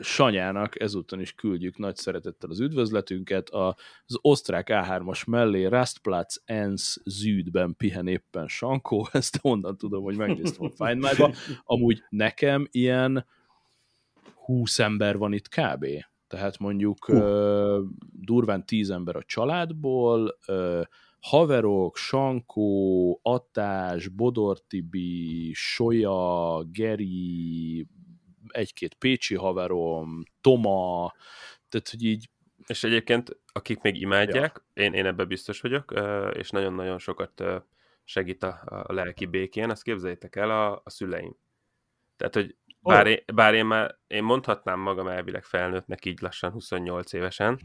Sanyának 0.00 0.80
ezúton 0.80 1.20
is 1.20 1.34
küldjük 1.34 1.78
nagy 1.78 1.96
szeretettel 1.96 2.50
az 2.50 2.60
üdvözletünket. 2.60 3.48
A, 3.48 3.76
az 4.06 4.18
osztrák 4.20 4.66
A3-as 4.70 5.26
mellé 5.26 5.64
Rastplatz 5.64 6.42
Enz 6.44 7.00
Züdben 7.04 7.74
pihen 7.76 8.06
éppen 8.06 8.48
Sankó, 8.48 9.08
ezt 9.12 9.38
onnan 9.42 9.76
tudom, 9.76 10.02
hogy 10.02 10.16
megnéztem 10.16 10.72
a 10.76 10.84
Find 10.84 11.02
My-ba. 11.02 11.32
Amúgy 11.64 12.02
nekem 12.08 12.68
ilyen 12.70 13.26
20 14.44 14.78
ember 14.78 15.16
van 15.16 15.32
itt 15.32 15.48
kb. 15.48 15.86
Tehát 16.26 16.58
mondjuk 16.58 17.08
ö, 17.08 17.82
durván 18.12 18.66
10 18.66 18.90
ember 18.90 19.16
a 19.16 19.22
családból, 19.22 20.38
haverok, 21.20 21.96
Sankó, 21.96 23.20
Attás, 23.22 24.08
Bodor 24.08 24.60
Tibi, 24.60 25.52
Solya, 25.54 26.62
Geri, 26.72 27.86
egy-két 28.48 28.94
pécsi 28.94 29.34
haverom, 29.34 30.22
Toma, 30.40 31.14
tehát 31.68 31.88
hogy 31.90 32.04
így 32.04 32.30
És 32.66 32.84
egyébként, 32.84 33.40
akik 33.52 33.80
még 33.80 34.00
imádják, 34.00 34.62
ja. 34.74 34.84
én, 34.84 34.92
én 34.92 35.06
ebben 35.06 35.28
biztos 35.28 35.60
vagyok, 35.60 35.94
és 36.32 36.50
nagyon-nagyon 36.50 36.98
sokat 36.98 37.42
segít 38.04 38.42
a, 38.42 38.60
a 38.86 38.92
lelki 38.92 39.26
békén, 39.26 39.70
azt 39.70 39.82
képzeljétek 39.82 40.36
el 40.36 40.50
a, 40.50 40.80
a 40.84 40.90
szüleim. 40.90 41.36
Tehát, 42.16 42.34
hogy 42.34 42.56
bár, 42.80 43.06
én, 43.06 43.22
bár 43.34 43.54
én 43.54 43.66
már, 43.66 43.98
én 44.06 44.22
mondhatnám 44.22 44.80
magam 44.80 45.08
elvileg 45.08 45.44
felnőttnek 45.44 46.04
így 46.04 46.20
lassan 46.20 46.50
28 46.50 47.12
évesen, 47.12 47.60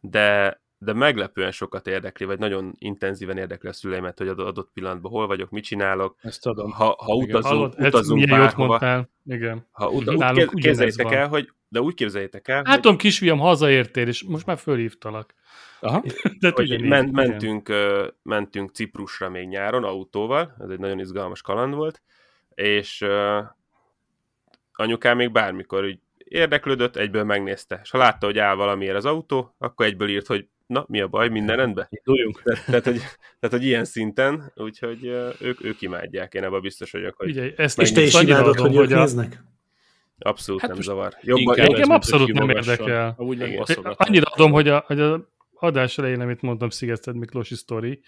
de, 0.00 0.60
de 0.82 0.92
meglepően 0.92 1.50
sokat 1.50 1.86
érdekli, 1.86 2.26
vagy 2.26 2.38
nagyon 2.38 2.74
intenzíven 2.78 3.36
érdekli 3.38 3.68
a 3.68 3.72
szüleimet, 3.72 4.18
hogy 4.18 4.28
adott, 4.28 4.46
adott 4.46 4.70
pillanatban 4.74 5.10
hol 5.10 5.26
vagyok, 5.26 5.50
mit 5.50 5.64
csinálok, 5.64 6.16
ezt 6.22 6.46
adom. 6.46 6.70
ha, 6.70 6.84
ha 6.98 7.14
Igen. 7.22 7.28
utazunk, 7.36 7.44
Hallod, 7.74 7.86
utazunk 7.86 8.20
jót 8.20 8.30
bárhova, 8.30 8.66
mondtál. 8.68 9.08
Igen. 9.26 9.66
ha 9.70 9.88
ut- 9.90 10.04
Mhm. 10.10 10.38
úgy 10.38 10.48
képzeljétek 10.54 11.12
el, 11.12 11.28
hogy, 11.28 11.52
de 11.68 11.80
úgy 11.80 11.94
képzeljétek 11.94 12.48
el, 12.48 12.56
hogy, 12.56 12.66
Látom, 12.66 12.96
kisfiam, 12.96 13.38
hazaértél, 13.38 14.06
és 14.08 14.22
most 14.22 14.46
már 14.46 14.58
fölhívtalak. 14.58 15.34
Aha. 15.80 16.02
De 16.40 16.50
hogy 16.54 16.64
ugyanígy, 16.64 16.88
men, 16.88 17.08
mentünk, 17.12 17.72
mentünk 18.22 18.70
Ciprusra 18.70 19.28
még 19.28 19.48
nyáron 19.48 19.84
autóval, 19.84 20.54
ez 20.58 20.68
egy 20.68 20.78
nagyon 20.78 20.98
izgalmas 20.98 21.42
kaland 21.42 21.74
volt, 21.74 22.02
és 22.54 23.00
ö, 23.00 23.40
anyukám 24.72 25.16
még 25.16 25.32
bármikor 25.32 25.84
úgy 25.84 25.98
érdeklődött, 26.18 26.96
egyből 26.96 27.24
megnézte, 27.24 27.80
és 27.82 27.90
ha 27.90 27.98
látta, 27.98 28.26
hogy 28.26 28.38
áll 28.38 28.54
valamiért 28.54 28.96
az 28.96 29.04
autó, 29.04 29.54
akkor 29.58 29.86
egyből 29.86 30.08
írt, 30.08 30.26
hogy 30.26 30.48
na, 30.70 30.84
mi 30.88 31.00
a 31.00 31.08
baj, 31.08 31.28
minden 31.28 31.56
rendben? 31.56 31.86
Induljunk. 31.90 32.42
Tehát, 32.42 32.64
tehát, 32.64 32.84
hogy, 32.84 32.98
tehát, 33.40 33.56
hogy 33.56 33.64
ilyen 33.64 33.84
szinten, 33.84 34.52
úgyhogy 34.56 35.04
ők, 35.40 35.64
ők 35.64 35.80
imádják, 35.80 36.34
én 36.34 36.44
ebben 36.44 36.60
biztos 36.60 36.90
vagyok, 36.90 37.16
hogy 37.16 37.26
Figyelj, 37.26 37.52
ezt 37.56 37.80
És 37.80 37.92
te 37.92 38.00
is 38.00 38.20
imádod, 38.20 38.58
hogy 38.58 38.76
ők 38.76 38.88
néznek? 38.88 39.42
abszolút 40.18 40.60
Hát 40.60 40.70
nem 40.70 40.80
zavar. 40.80 41.16
Jobban, 41.22 41.58
ez, 41.58 41.64
Engem 41.64 41.78
mint 41.80 41.90
abszolút 41.90 42.32
nem 42.32 42.48
érdekel. 42.48 43.14
Amúgy 43.16 43.38
meg. 43.38 43.60
Annyira 43.96 44.30
adom, 44.30 44.52
hogy 44.52 44.68
a, 44.68 44.84
hogy 44.86 45.00
a 45.00 45.28
adás 45.54 45.98
elején, 45.98 46.20
amit 46.20 46.42
mondtam, 46.42 46.70
Szigeted 46.70 47.16
Miklósi 47.16 47.54
sztori, 47.54 48.00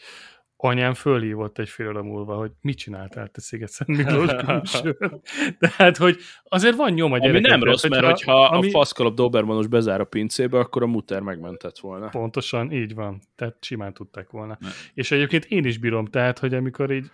anyám 0.64 0.94
fölhívott 0.94 1.58
egy 1.58 1.68
fél 1.68 1.88
óra 1.88 2.02
múlva, 2.02 2.34
hogy 2.34 2.50
mit 2.60 2.78
csináltál 2.78 3.28
te 3.28 3.40
Sziget 3.40 3.86
Miklós 3.86 4.30
külsőn. 4.46 5.20
Tehát, 5.58 5.96
hogy 6.04 6.16
azért 6.44 6.76
van 6.76 6.92
nyom 6.92 7.12
a 7.12 7.18
Ami 7.18 7.40
nem 7.40 7.62
rossz, 7.62 7.88
mert 7.88 8.04
hogyha- 8.04 8.48
ami- 8.48 8.66
a 8.66 8.70
faszkalap 8.70 9.14
Dobermanos 9.14 9.66
bezár 9.66 10.00
a 10.00 10.04
pincébe, 10.04 10.58
akkor 10.58 10.82
a 10.82 10.86
muter 10.86 11.20
megmentett 11.20 11.78
volna. 11.78 12.08
Pontosan, 12.08 12.72
így 12.72 12.94
van. 12.94 13.20
Tehát 13.36 13.56
simán 13.60 13.92
tudták 13.92 14.30
volna. 14.30 14.56
Ne. 14.60 14.68
És 14.94 15.10
egyébként 15.10 15.44
én 15.44 15.64
is 15.64 15.78
bírom, 15.78 16.06
tehát, 16.06 16.38
hogy 16.38 16.54
amikor 16.54 16.90
így 16.90 17.10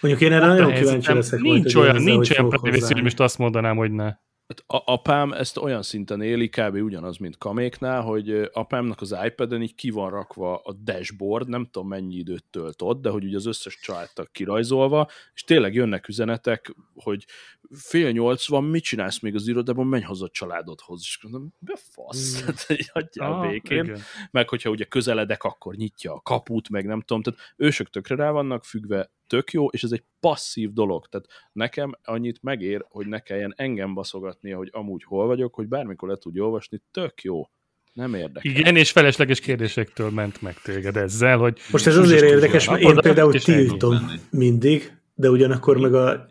Mondjuk 0.00 0.22
én 0.22 0.32
erre 0.32 0.44
a 0.44 0.48
nagyon 0.48 0.72
kíváncsi 0.72 1.12
leszek 1.12 1.40
nincs 1.40 1.74
olyan, 1.74 2.02
nincs 2.02 2.30
olyan 2.30 2.50
hogy 2.50 3.02
most 3.02 3.20
azt 3.20 3.38
mondanám, 3.38 3.76
hogy 3.76 3.92
ne. 3.92 4.14
Hát 4.48 4.64
a 4.66 4.92
apám 4.92 5.32
ezt 5.32 5.56
olyan 5.56 5.82
szinten 5.82 6.22
éli, 6.22 6.48
kb. 6.48 6.74
ugyanaz, 6.74 7.16
mint 7.16 7.38
Kaméknál, 7.38 8.02
hogy 8.02 8.50
apámnak 8.52 9.00
az 9.00 9.16
iPad-en 9.24 9.62
így 9.62 9.74
ki 9.74 9.90
van 9.90 10.10
rakva 10.10 10.56
a 10.56 10.72
dashboard, 10.72 11.48
nem 11.48 11.68
tudom 11.70 11.88
mennyi 11.88 12.14
időt 12.14 12.44
tölt 12.50 12.82
ott, 12.82 13.02
de 13.02 13.10
hogy 13.10 13.24
ugye 13.24 13.36
az 13.36 13.46
összes 13.46 13.78
családtag 13.78 14.30
kirajzolva, 14.32 15.08
és 15.34 15.42
tényleg 15.42 15.74
jönnek 15.74 16.08
üzenetek, 16.08 16.74
hogy 16.94 17.26
fél 17.70 18.10
nyolc 18.10 18.48
van, 18.48 18.64
mit 18.64 18.82
csinálsz 18.82 19.20
még 19.20 19.34
az 19.34 19.48
irodában, 19.48 19.86
menj 19.86 20.02
haza 20.02 20.24
a 20.24 20.28
családodhoz. 20.30 21.00
És 21.02 21.18
mondom, 21.22 21.52
be 21.58 21.76
fasz, 21.90 22.44
Mm. 22.72 22.74
hagyjál 22.92 23.32
Ah, 23.32 23.50
békén. 23.50 23.84
igen. 23.84 24.00
meg 24.30 24.48
hogyha 24.48 24.70
ugye 24.70 24.84
közeledek, 24.84 25.42
akkor 25.42 25.74
nyitja 25.74 26.12
a 26.12 26.20
kaput, 26.20 26.68
meg 26.68 26.86
nem 26.86 27.00
tudom, 27.00 27.22
tehát 27.22 27.40
ősök 27.56 27.90
tökre 27.90 28.14
rá 28.14 28.30
vannak 28.30 28.64
függve, 28.64 29.12
tök 29.26 29.52
jó, 29.52 29.68
és 29.68 29.82
ez 29.82 29.92
egy 29.92 30.04
passzív 30.20 30.72
dolog, 30.72 31.06
tehát 31.06 31.26
nekem 31.52 31.92
annyit 32.02 32.42
megér, 32.42 32.84
hogy 32.88 33.06
ne 33.06 33.18
kelljen 33.20 33.52
engem 33.56 33.94
baszogatnia, 33.94 34.56
hogy 34.56 34.68
amúgy 34.72 35.04
hol 35.04 35.26
vagyok, 35.26 35.54
hogy 35.54 35.68
bármikor 35.68 36.08
le 36.08 36.16
tudja 36.16 36.44
olvasni, 36.44 36.82
tök 36.90 37.22
jó. 37.22 37.50
Nem 37.92 38.14
érdekel. 38.14 38.50
Igen, 38.52 38.76
és 38.76 38.90
felesleges 38.90 39.40
kérdésektől 39.40 40.10
ment 40.10 40.42
meg 40.42 40.60
téged 40.62 40.96
ezzel, 40.96 41.38
hogy 41.38 41.58
Most 41.72 41.86
ez 41.86 41.96
azért 41.96 42.22
érdekes, 42.22 42.68
mert 42.68 42.80
én 42.82 42.96
például 42.96 43.32
tiltom 43.32 44.10
mindig, 44.30 44.96
de 45.14 45.30
ugyanakkor 45.30 45.76
meg 45.78 45.94
a. 45.94 46.28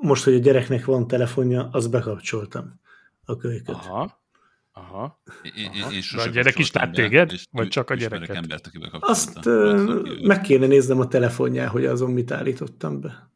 most, 0.00 0.24
hogy 0.24 0.34
a 0.34 0.38
gyereknek 0.38 0.84
van 0.84 1.06
telefonja, 1.06 1.68
azt 1.72 1.90
bekapcsoltam 1.90 2.80
a 3.24 3.36
kölyköt. 3.36 3.74
Aha, 3.74 4.22
aha. 4.72 5.22
Én, 5.56 5.70
én 5.72 6.00
De 6.16 6.22
a 6.22 6.26
gyerek 6.26 6.58
is 6.58 6.72
lát 6.72 6.92
téged? 6.92 7.32
és 7.32 7.44
Vagy 7.50 7.68
csak 7.68 7.90
a 7.90 7.94
gyereket? 7.94 8.36
embert, 8.36 8.66
aki 8.66 8.78
Azt 9.00 9.34
bekapcsolta. 9.34 9.50
ö, 9.50 10.26
meg 10.26 10.40
kéne 10.40 10.66
néznem 10.66 11.00
a 11.00 11.08
telefonján, 11.08 11.68
hogy 11.68 11.86
azon 11.86 12.10
mit 12.10 12.30
állítottam 12.30 13.00
be. 13.00 13.30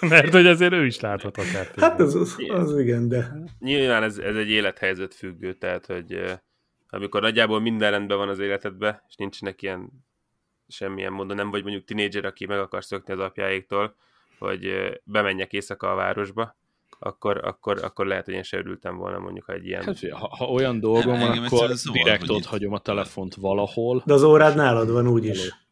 Mert 0.00 0.32
hogy 0.32 0.46
azért 0.46 0.72
ő 0.72 0.86
is 0.86 1.00
láthat 1.00 1.36
akár 1.38 1.66
téged. 1.66 1.90
Hát 1.90 2.00
az, 2.00 2.14
az, 2.14 2.36
az 2.48 2.78
igen, 2.78 3.08
de 3.08 3.32
Nyilván 3.58 4.02
ez, 4.02 4.18
ez 4.18 4.36
egy 4.36 4.50
élethelyzet 4.50 5.14
függő, 5.14 5.52
tehát 5.52 5.86
hogy 5.86 6.38
amikor 6.88 7.20
nagyjából 7.20 7.60
minden 7.60 7.90
rendben 7.90 8.16
van 8.16 8.28
az 8.28 8.38
életedben, 8.38 9.02
és 9.08 9.14
nincsenek 9.14 9.62
ilyen 9.62 9.90
semmilyen 10.68 11.12
módon, 11.12 11.36
nem 11.36 11.50
vagy 11.50 11.62
mondjuk 11.62 11.84
tinédzser, 11.84 12.24
aki 12.24 12.46
meg 12.46 12.58
akar 12.58 12.84
szökni 12.84 13.12
az 13.12 13.18
apjáéktól, 13.18 13.94
hogy 14.38 14.68
bemenjek 15.04 15.52
éjszaka 15.52 15.92
a 15.92 15.94
városba, 15.94 16.56
akkor, 16.98 17.40
akkor, 17.44 17.84
akkor 17.84 18.06
lehet, 18.06 18.24
hogy 18.24 18.34
én 18.34 18.42
se 18.42 18.56
örültem 18.56 18.96
volna 18.96 19.18
mondjuk, 19.18 19.44
ha 19.44 19.52
egy 19.52 19.66
ilyen... 19.66 19.82
Hát, 19.82 20.10
ha, 20.10 20.36
ha 20.36 20.44
olyan 20.44 20.80
dolgom 20.80 21.18
Nem, 21.18 21.28
van, 21.28 21.44
akkor 21.44 21.70
direkt 21.92 22.30
ott 22.30 22.38
itt- 22.38 22.44
hagyom 22.44 22.72
a 22.72 22.78
telefont 22.78 23.34
valahol. 23.34 24.02
de 24.06 24.12
az 24.12 24.22
órád 24.22 24.56
nálad 24.56 24.90
van 24.90 25.08
úgyis. 25.08 25.66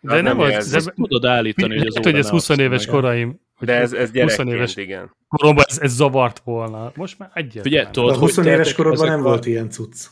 De 0.00 0.20
nem 0.20 0.24
nem 0.24 0.40
az, 0.40 0.70
de, 0.70 0.92
tudod 0.94 1.24
állítani, 1.24 1.76
hogy 1.76 1.86
az 1.86 1.94
lehet, 1.94 2.04
hogy 2.10 2.18
ez 2.18 2.24
óra 2.26 2.34
20 2.34 2.48
ne 2.48 2.62
éves 2.62 2.86
koraim, 2.86 3.40
hogy 3.54 3.66
De 3.66 3.74
ez, 3.74 3.92
ez 3.92 4.06
20 4.08 4.12
gyerekként, 4.12 4.48
éves 4.50 4.76
igen. 4.76 5.16
koromban 5.28 5.64
ez, 5.68 5.78
ez 5.80 5.92
zavart 5.92 6.38
volna. 6.44 6.92
Most 6.94 7.18
már. 7.18 7.30
Figyelj, 7.34 7.82
nem. 7.82 7.92
tudod, 7.92 8.10
De 8.10 8.16
a 8.16 8.18
hogy 8.18 8.34
20 8.34 8.46
éves 8.46 8.74
korodban 8.74 9.08
nem 9.08 9.22
volt 9.22 9.46
ilyen 9.46 9.70
cucc. 9.70 10.06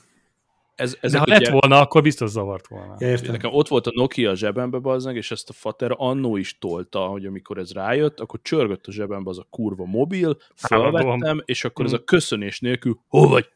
Ez, 0.74 0.92
De 0.92 0.98
ezek 1.00 1.20
ha 1.20 1.26
lett 1.28 1.48
volna, 1.48 1.80
akkor 1.80 2.02
biztos 2.02 2.30
zavart 2.30 2.66
volna. 2.66 2.96
Értem. 2.98 3.32
Nekem 3.32 3.52
ott 3.52 3.68
volt 3.68 3.86
a 3.86 3.92
Nokia 3.94 4.30
a 4.30 4.34
zsebembe, 4.34 4.78
bazdmeg, 4.78 5.16
és 5.16 5.30
ezt 5.30 5.48
a 5.48 5.52
fater 5.52 5.94
annó 5.96 6.36
is 6.36 6.58
tolta, 6.58 7.06
hogy 7.06 7.26
amikor 7.26 7.58
ez 7.58 7.72
rájött, 7.72 8.20
akkor 8.20 8.40
csörgött 8.42 8.86
a 8.86 8.92
zsebembe 8.92 9.30
az 9.30 9.38
a 9.38 9.46
kurva 9.50 9.84
mobil, 9.84 10.36
felvettem, 10.54 11.42
és 11.44 11.64
akkor 11.64 11.84
ez 11.84 11.92
a 11.92 12.04
köszönés 12.04 12.60
nélkül, 12.60 13.00
hol 13.08 13.28
vagy? 13.28 13.48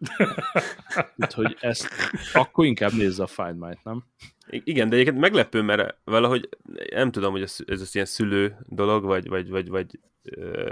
Tehát, 1.16 1.32
hogy 1.34 1.56
ezt 1.60 1.88
akkor 2.32 2.64
inkább 2.64 2.92
nézze 2.92 3.22
a 3.22 3.26
Find 3.26 3.58
My-t, 3.58 3.84
nem? 3.84 4.04
Igen, 4.50 4.88
de 4.88 4.94
egyébként 4.94 5.20
meglepő, 5.20 5.62
mert 5.62 5.96
valahogy 6.04 6.48
nem 6.90 7.10
tudom, 7.10 7.32
hogy 7.32 7.42
ez, 7.42 7.56
ez 7.66 7.80
az 7.80 7.94
ilyen 7.94 8.06
szülő 8.06 8.56
dolog, 8.66 9.04
vagy, 9.04 9.28
vagy, 9.28 9.50
vagy, 9.50 9.68
vagy, 9.68 10.00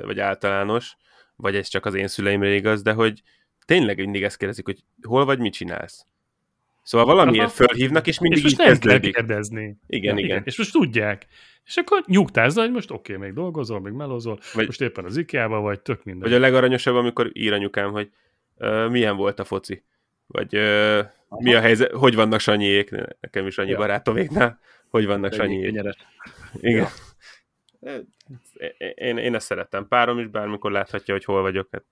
vagy 0.03 0.21
általános, 0.21 0.97
vagy 1.37 1.57
ez 1.57 1.69
csak 1.69 1.85
az 1.85 1.95
én 1.95 2.09
szüleimre 2.09 2.55
igaz, 2.55 2.83
de 2.83 2.93
hogy 2.93 3.23
tényleg 3.69 3.97
mindig 3.99 4.23
ezt 4.23 4.37
kérdezik, 4.37 4.64
hogy 4.64 4.79
hol 5.03 5.25
vagy, 5.25 5.39
mit 5.39 5.53
csinálsz. 5.53 6.05
Szóval 6.83 7.07
valamiért 7.07 7.53
fölhívnak, 7.53 8.07
és 8.07 8.19
mindig 8.19 8.39
és 8.39 8.45
most 8.45 8.61
így 8.61 8.66
nem 8.66 9.01
kell 9.01 9.11
kérdezni. 9.12 9.77
Igen, 9.87 10.19
igen. 10.19 10.43
És 10.45 10.59
most 10.59 10.73
tudják. 10.73 11.27
És 11.64 11.77
akkor 11.77 12.03
nyugtázz, 12.07 12.59
hogy 12.59 12.71
most 12.71 12.91
oké, 12.91 13.16
még 13.16 13.33
dolgozol, 13.33 13.81
még 13.81 13.93
melózol, 13.93 14.39
Vagy- 14.55 14.66
most 14.66 14.81
éppen 14.81 15.05
az 15.05 15.16
IKEA-ba 15.16 15.61
vagy, 15.61 15.81
tök 15.81 16.05
minden. 16.05 16.29
Vagy 16.29 16.39
a 16.39 16.41
legaranyosabb, 16.41 16.95
amikor 16.95 17.31
ír 17.33 17.53
anyukám, 17.53 17.91
hogy 17.91 18.11
ö, 18.57 18.89
milyen 18.89 19.16
volt 19.16 19.39
a 19.39 19.45
foci. 19.45 19.83
Vagy 20.27 20.55
ö, 20.55 21.01
mi 21.29 21.55
a 21.55 21.61
helyzet, 21.61 21.91
hogy 21.93 22.14
vannak 22.14 22.41
Sanyiék, 22.41 22.91
nekem 23.21 23.47
is 23.47 23.59
annyi 23.59 23.71
Ja. 23.71 23.77
barátoméknál, 23.77 24.59
hogy 24.89 25.07
vannak 25.07 25.33
Sanyiék. 25.33 25.81
Igen. 26.61 26.87
Én, 28.95 29.16
én 29.16 29.35
ezt 29.35 29.47
szeretem. 29.47 29.89
Párom 29.89 30.19
is 30.19 30.27
bármikor 30.27 30.73
láthatja, 30.73 31.14
hogy 31.14 31.25
hol 31.25 31.43
vagyok. 31.43 31.69
Hát 31.71 31.85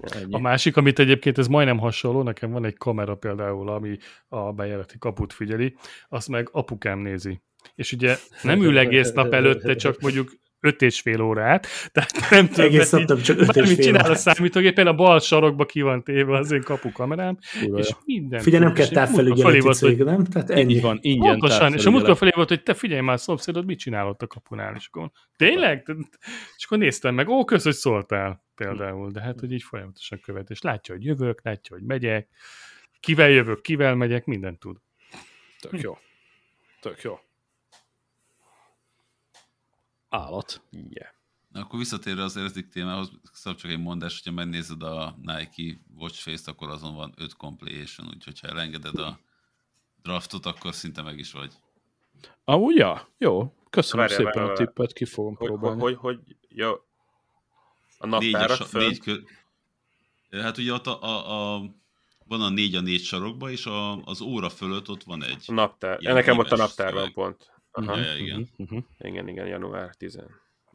Ennyi. 0.00 0.34
A 0.34 0.38
másik, 0.38 0.76
amit 0.76 0.98
egyébként 0.98 1.38
ez 1.38 1.46
majdnem 1.46 1.78
hasonló, 1.78 2.22
nekem 2.22 2.50
van 2.50 2.64
egy 2.64 2.76
kamera 2.76 3.14
például, 3.14 3.68
ami 3.68 3.96
a 4.28 4.52
bejárati 4.52 4.98
kaput 4.98 5.32
figyeli, 5.32 5.74
azt 6.08 6.28
meg 6.28 6.48
apukám 6.52 6.98
nézi. 6.98 7.40
És 7.74 7.92
ugye 7.92 8.16
nem 8.42 8.62
ül 8.62 8.78
egész 8.78 9.12
nap 9.12 9.32
előtte, 9.32 9.74
csak 9.74 10.00
mondjuk 10.00 10.32
öt 10.60 10.82
és 10.82 11.00
fél 11.00 11.20
órát, 11.20 11.66
tehát 11.92 12.30
nem 12.30 12.48
többet 12.48 12.58
Egész 12.58 12.92
így, 12.92 13.04
több, 13.04 13.20
csak 13.20 13.38
öt 13.38 13.56
és 13.56 13.68
fél 13.68 13.76
csinál 13.76 14.04
a 14.04 14.06
órát. 14.06 14.18
számítógépen, 14.18 14.86
a 14.86 14.94
bal 14.94 15.20
sarokba 15.20 15.66
ki 15.66 15.80
van 15.80 16.02
téve 16.02 16.36
az 16.38 16.50
én 16.50 16.62
kapukamerám, 16.62 17.38
Kurva 17.60 17.78
és 17.78 17.94
minden. 18.04 18.40
Figyelj, 18.40 18.64
nem 18.64 18.72
kell 18.72 18.88
távfelügyeleti 18.88 19.72
cég, 19.72 19.98
nem? 20.02 20.24
Tehát 20.24 20.50
ennyi. 20.50 20.74
Így 20.74 20.80
van, 20.80 20.98
ingyen 21.00 21.38
Pontosan, 21.38 21.74
és 21.74 21.86
a 21.86 21.90
múltkor 21.90 22.16
felé 22.16 22.30
volt, 22.34 22.48
hogy 22.48 22.62
te 22.62 22.74
figyelj 22.74 23.00
már, 23.00 23.20
szomszédod 23.20 23.64
mit 23.64 23.78
csinál 23.78 24.08
ott 24.08 24.22
a 24.22 24.26
kapunál, 24.26 24.74
és 24.76 24.88
akkor 24.92 25.10
tényleg? 25.36 25.96
És 26.56 26.64
akkor 26.64 26.78
néztem 26.78 27.14
meg, 27.14 27.28
ó, 27.28 27.44
kösz, 27.44 27.64
hogy 27.64 27.74
szóltál 27.74 28.44
például, 28.54 29.10
de 29.10 29.20
hát, 29.20 29.40
hogy 29.40 29.52
így 29.52 29.62
folyamatosan 29.62 30.20
követ, 30.20 30.50
és 30.50 30.60
látja, 30.60 30.94
hogy 30.94 31.04
jövök, 31.04 31.40
látja, 31.42 31.76
hogy 31.76 31.84
megyek, 31.84 32.28
kivel 33.00 33.28
jövök, 33.28 33.60
kivel 33.60 33.94
megyek, 33.94 34.24
mindent 34.24 34.58
tud. 34.58 34.76
Tök 35.60 35.80
jó. 35.80 35.98
Tök 36.80 37.02
jó. 37.02 37.18
Állat. 40.08 40.62
yeah. 40.70 41.08
Na, 41.48 41.60
akkor 41.60 41.78
visszatérve 41.78 42.22
az 42.22 42.36
érzik 42.36 42.68
témához, 42.68 43.10
szóval 43.32 43.58
csak 43.58 43.70
egy 43.70 43.78
mondás, 43.78 44.14
hogyha 44.22 44.32
megnézed 44.40 44.82
a 44.82 45.16
Nike 45.22 45.80
Watch 45.96 46.20
Face-t, 46.20 46.46
akkor 46.48 46.68
azon 46.68 46.94
van 46.94 47.14
5 47.16 47.36
compilation, 47.36 48.08
úgyhogy 48.08 48.40
ha 48.40 48.48
elengeded 48.48 48.98
a 48.98 49.18
draftot, 50.02 50.46
akkor 50.46 50.74
szinte 50.74 51.02
meg 51.02 51.18
is 51.18 51.32
vagy. 51.32 51.52
Amúgy, 52.44 52.76
ja, 52.76 53.08
jó. 53.18 53.54
Köszönöm 53.70 54.06
Várjál, 54.06 54.18
szépen 54.24 54.42
várjál, 54.46 54.54
a 54.54 54.66
tippet, 54.66 54.92
ki 54.92 55.04
fogom 55.04 55.34
Hogy, 55.34 55.48
hogy, 55.48 55.58
próbálni. 55.58 55.80
hogy, 55.80 55.94
hogy, 55.96 56.18
a 57.98 58.06
Négy, 58.06 58.34
a, 58.34 58.38
naptárat 58.38 58.56
sa- 58.56 58.66
föl. 58.66 58.86
négy 58.86 59.00
kö... 59.00 59.16
Hát 60.30 60.58
ugye 60.58 60.72
ott 60.72 60.86
a, 60.86 61.02
a, 61.02 61.54
a, 61.54 61.64
van 62.24 62.40
a 62.40 62.48
négy 62.48 62.74
a 62.74 62.80
négy 62.80 63.02
sarokba, 63.02 63.50
és 63.50 63.66
a, 63.66 63.96
az 63.96 64.20
óra 64.20 64.48
fölött 64.48 64.88
ott 64.88 65.02
van 65.02 65.24
egy. 65.24 65.44
A 65.46 65.52
naptár. 65.52 65.98
Nekem 66.00 66.38
ott 66.38 66.50
a 66.50 66.56
naptár 66.56 66.92
van 66.92 67.12
pont. 67.12 67.50
Aha. 67.78 67.96
Ja, 67.96 68.04
ja, 68.04 68.16
igen. 68.16 68.48
Mhm, 68.56 68.74
mhm. 68.74 68.84
Igen, 68.98 69.28
igen, 69.28 69.46
január 69.46 69.94
10. 69.94 70.22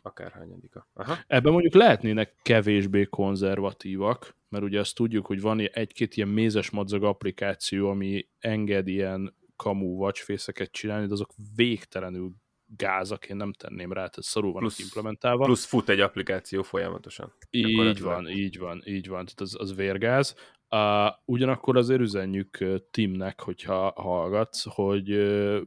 Akárhányadika. 0.06 0.88
Aha. 0.94 1.18
Ebben 1.28 1.52
mondjuk 1.52 1.74
lehetnének 1.74 2.36
kevésbé 2.42 3.04
konzervatívak, 3.04 4.36
mert 4.50 4.64
ugye 4.64 4.80
azt 4.80 4.96
tudjuk, 4.96 5.26
hogy 5.26 5.42
van 5.42 5.60
egy-két 5.60 6.16
ilyen 6.16 6.30
mézes 6.30 6.70
madzag 6.70 7.04
applikáció, 7.04 7.90
ami 7.90 8.28
enged 8.40 8.88
ilyen 8.88 9.36
kamu 9.56 9.86
watchface 9.86 10.66
csinálni, 10.66 11.08
de 11.08 11.14
azok 11.14 11.34
végtelenül 11.56 12.32
gázak, 12.66 13.26
én 13.26 13.36
nem 13.36 13.54
tenném 13.54 13.92
rá, 13.92 14.00
tehát 14.00 14.22
szarul 14.22 14.52
vannak 14.52 14.74
Plusz- 14.74 14.80
implementálva. 14.80 15.46
Plusz 15.46 15.66
fut 15.66 15.90
egy 15.90 16.00
applikáció 16.00 16.62
folyamatosan. 16.62 17.34
Így 17.50 18.02
van, 18.02 18.30
így 18.30 18.58
van, 18.58 18.82
így 18.86 19.08
van, 19.08 19.26
tehát 19.26 19.42
az, 19.42 19.56
az 19.60 19.76
vérgáz. 19.76 20.36
Uh, 20.70 21.14
ugyanakkor 21.26 21.78
azért 21.78 22.00
üzenjük 22.00 22.58
uh, 22.62 22.76
Timnek, 22.92 23.42
hogyha 23.42 23.94
hallgatsz, 23.96 24.64
hogy 24.68 25.12
uh, 25.12 25.62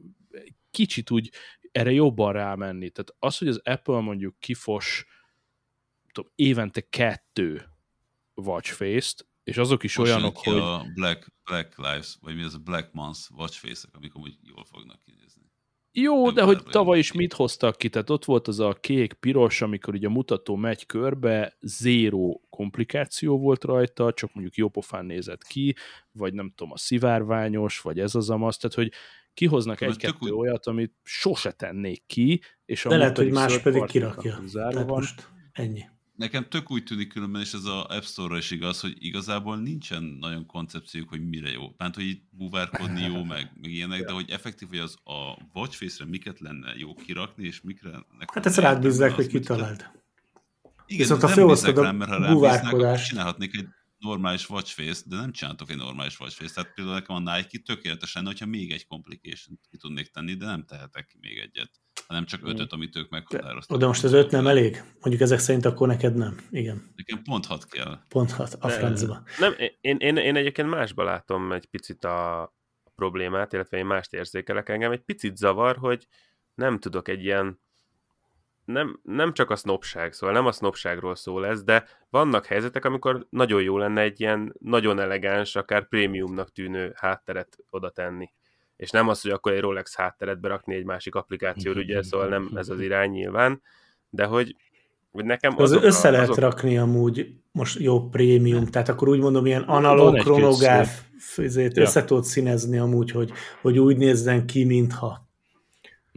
kicsit 0.77 1.11
úgy 1.11 1.31
erre 1.71 1.91
jobban 1.91 2.33
rámenni. 2.33 2.89
Tehát 2.89 3.15
az, 3.19 3.37
hogy 3.37 3.47
az 3.47 3.61
Apple 3.63 3.99
mondjuk 3.99 4.39
kifos 4.39 5.05
tudom, 6.11 6.31
évente 6.35 6.81
kettő 6.81 7.69
watch 8.35 8.71
face-t, 8.71 9.27
és 9.43 9.57
azok 9.57 9.83
is 9.83 9.97
Most 9.97 10.11
olyanok, 10.11 10.37
hogy 10.37 10.57
a 10.57 10.85
Black, 10.93 11.33
Black 11.43 11.77
Lives, 11.77 12.17
vagy 12.21 12.35
mi 12.35 12.43
az 12.43 12.53
a 12.53 12.59
Black 12.59 12.93
Month 12.93 13.19
watch 13.31 13.57
face-ek, 13.57 13.95
amik 13.95 14.13
amúgy 14.13 14.37
jól 14.41 14.65
fognak 14.65 14.99
kinézni. 15.05 15.45
Jó, 15.91 16.31
de 16.31 16.43
hogy 16.43 16.63
tavaly 16.63 16.97
is 16.97 17.11
mit 17.11 17.33
hoztak 17.33 17.77
ki? 17.77 17.89
Tehát 17.89 18.09
ott 18.09 18.25
volt 18.25 18.47
az 18.47 18.59
a 18.59 18.73
kék-piros, 18.73 19.61
amikor 19.61 19.93
ugye 19.93 20.07
a 20.07 20.11
mutató 20.11 20.55
megy 20.55 20.85
körbe, 20.85 21.57
zéró 21.59 22.47
komplikáció 22.49 23.39
volt 23.39 23.63
rajta, 23.63 24.13
csak 24.13 24.33
mondjuk 24.33 24.55
jópofán 24.55 25.05
nézett 25.05 25.43
ki, 25.43 25.75
vagy 26.11 26.33
nem 26.33 26.53
tudom, 26.55 26.73
a 26.73 26.77
szivárványos, 26.77 27.81
vagy 27.81 27.99
ez 27.99 28.15
az 28.15 28.29
amaz, 28.29 28.57
tehát 28.57 28.75
hogy 28.75 28.91
kihoznak 29.37 29.81
egy-kettő 29.81 30.31
olyat, 30.31 30.67
amit 30.67 30.93
sose 31.03 31.51
tennék 31.51 32.03
ki, 32.05 32.41
és 32.65 32.81
De 32.81 32.89
amúgy 32.89 32.99
lehet, 32.99 33.17
hogy 33.17 33.31
más 33.31 33.59
pedig 33.59 33.83
kirakja. 33.83 34.39
Zárva 34.45 34.71
Tehát 34.71 34.87
van. 34.87 34.99
most 34.99 35.29
ennyi. 35.51 35.83
Nekem 36.15 36.45
tök 36.49 36.71
úgy 36.71 36.83
tűnik 36.83 37.07
különben, 37.07 37.41
és 37.41 37.53
ez 37.53 37.63
a 37.63 37.85
App 37.85 38.03
Store-ra 38.03 38.37
is 38.37 38.51
igaz, 38.51 38.79
hogy 38.79 38.95
igazából 38.99 39.57
nincsen 39.57 40.03
nagyon 40.03 40.45
koncepciók, 40.45 41.09
hogy 41.09 41.27
mire 41.27 41.49
jó. 41.49 41.69
Tehát, 41.77 41.95
hogy 41.95 42.07
itt 42.07 42.23
buvárkodni 42.29 43.01
jó, 43.01 43.23
meg, 43.23 43.51
meg 43.61 43.71
ilyenek, 43.71 44.05
de 44.05 44.11
hogy 44.11 44.29
effektív, 44.29 44.67
hogy 44.67 44.77
az 44.77 44.95
a 45.03 45.37
watchface-re 45.53 46.09
miket 46.09 46.39
lenne 46.39 46.73
jó 46.75 46.93
kirakni, 46.93 47.45
és 47.45 47.61
mikre... 47.61 47.89
Hát 48.33 48.45
ezt 48.45 48.57
rád 48.57 48.81
bízzák, 48.81 49.11
hogy 49.11 49.27
kitaláld. 49.27 49.89
Igen, 50.85 51.01
Viszont 51.01 51.21
de 51.21 51.27
ha 51.27 51.35
nem 51.35 51.75
a 51.75 51.81
rám, 51.81 51.95
mert 51.95 52.11
ha 52.11 52.17
rám 52.17 52.33
bíznák, 52.33 52.73
akkor 52.73 52.99
csinálhatnék 52.99 53.55
egy 53.55 53.67
normális 53.97 54.49
watchface, 54.49 55.03
de 55.05 55.15
nem 55.15 55.31
csináltok 55.31 55.69
egy 55.69 55.77
normális 55.77 56.19
watchface. 56.19 56.53
Tehát 56.53 56.73
például 56.73 56.95
nekem 56.95 57.15
a 57.15 57.35
Nike 57.35 57.59
tökéletes 57.65 58.13
lenne, 58.13 58.27
hogyha 58.27 58.45
még 58.45 58.71
egy 58.71 58.87
complication 58.87 59.59
ki 59.69 59.77
tudnék 59.77 60.07
tenni, 60.07 60.33
de 60.33 60.45
nem 60.45 60.65
tehetek 60.65 61.05
ki 61.05 61.17
még 61.21 61.37
egyet, 61.37 61.71
hanem 62.07 62.25
csak 62.25 62.41
ötöt, 62.43 62.73
amit 62.73 62.95
ők 62.95 63.09
meghatároztak. 63.09 63.77
De 63.77 63.85
most 63.85 64.03
az 64.03 64.13
öt 64.13 64.31
nem 64.31 64.47
elég? 64.47 64.83
Mondjuk 64.99 65.21
ezek 65.21 65.39
szerint 65.39 65.65
akkor 65.65 65.87
neked 65.87 66.15
nem. 66.15 66.47
Igen. 66.51 66.93
Nekem 66.95 67.23
pont 67.23 67.45
hat 67.45 67.67
kell. 67.67 67.99
Pont 68.07 68.31
hat 68.31 68.53
a 68.53 68.69
francba. 68.69 69.23
Nem, 69.39 69.53
én, 69.81 69.97
én, 69.99 70.17
én 70.17 70.35
egyébként 70.35 70.69
másba 70.69 71.03
látom 71.03 71.51
egy 71.51 71.65
picit 71.65 72.03
a 72.03 72.51
problémát, 72.95 73.53
illetve 73.53 73.77
én 73.77 73.85
mást 73.85 74.13
érzékelek 74.13 74.69
engem. 74.69 74.91
Egy 74.91 75.03
picit 75.03 75.37
zavar, 75.37 75.77
hogy 75.77 76.07
nem 76.53 76.79
tudok 76.79 77.07
egy 77.07 77.23
ilyen 77.23 77.61
nem, 78.67 78.99
nem 79.03 79.33
csak 79.33 79.49
a 79.49 79.55
sznopság, 79.55 80.13
szóval 80.13 80.35
nem 80.35 80.45
a 80.45 80.51
sznopságról 80.51 81.15
szól 81.15 81.45
ez, 81.45 81.63
de 81.63 81.85
vannak 82.09 82.45
helyzetek, 82.45 82.85
amikor 82.85 83.27
nagyon 83.29 83.61
jó 83.61 83.77
lenne 83.77 84.01
egy 84.01 84.21
ilyen 84.21 84.55
nagyon 84.59 84.99
elegáns, 84.99 85.55
akár 85.55 85.87
prémiumnak 85.87 86.51
tűnő 86.51 86.93
hátteret 86.95 87.57
oda 87.69 87.89
tenni. 87.89 88.31
És 88.75 88.89
nem 88.89 89.07
az, 89.07 89.21
hogy 89.21 89.31
akkor 89.31 89.51
egy 89.51 89.59
Rolex 89.59 89.95
hátteret 89.95 90.39
berakni 90.39 90.75
egy 90.75 90.85
másik 90.85 91.15
applikációra, 91.15 91.79
ugye, 91.79 92.03
szóval 92.03 92.27
nem 92.27 92.49
ez 92.55 92.69
az 92.69 92.79
irány 92.79 93.09
nyilván, 93.09 93.61
de 94.09 94.25
hogy, 94.25 94.55
hogy 95.11 95.25
nekem 95.25 95.53
Az 95.57 95.71
azok 95.71 95.83
össze 95.83 96.09
lehet 96.09 96.29
azok, 96.29 96.41
rakni 96.41 96.77
amúgy 96.77 97.33
most 97.51 97.79
jó 97.79 98.09
prémium, 98.09 98.65
tehát 98.65 98.89
akkor 98.89 99.07
úgy 99.07 99.19
mondom, 99.19 99.45
ilyen 99.45 99.61
analóg, 99.61 100.15
kronográf, 100.17 101.01
Ja. 101.75 101.81
össze 101.81 102.03
tudod 102.03 102.23
színezni 102.23 102.77
amúgy, 102.77 103.11
hogy, 103.11 103.31
hogy 103.61 103.79
úgy 103.79 103.97
nézzen 103.97 104.45
ki, 104.45 104.63
mintha. 104.63 105.26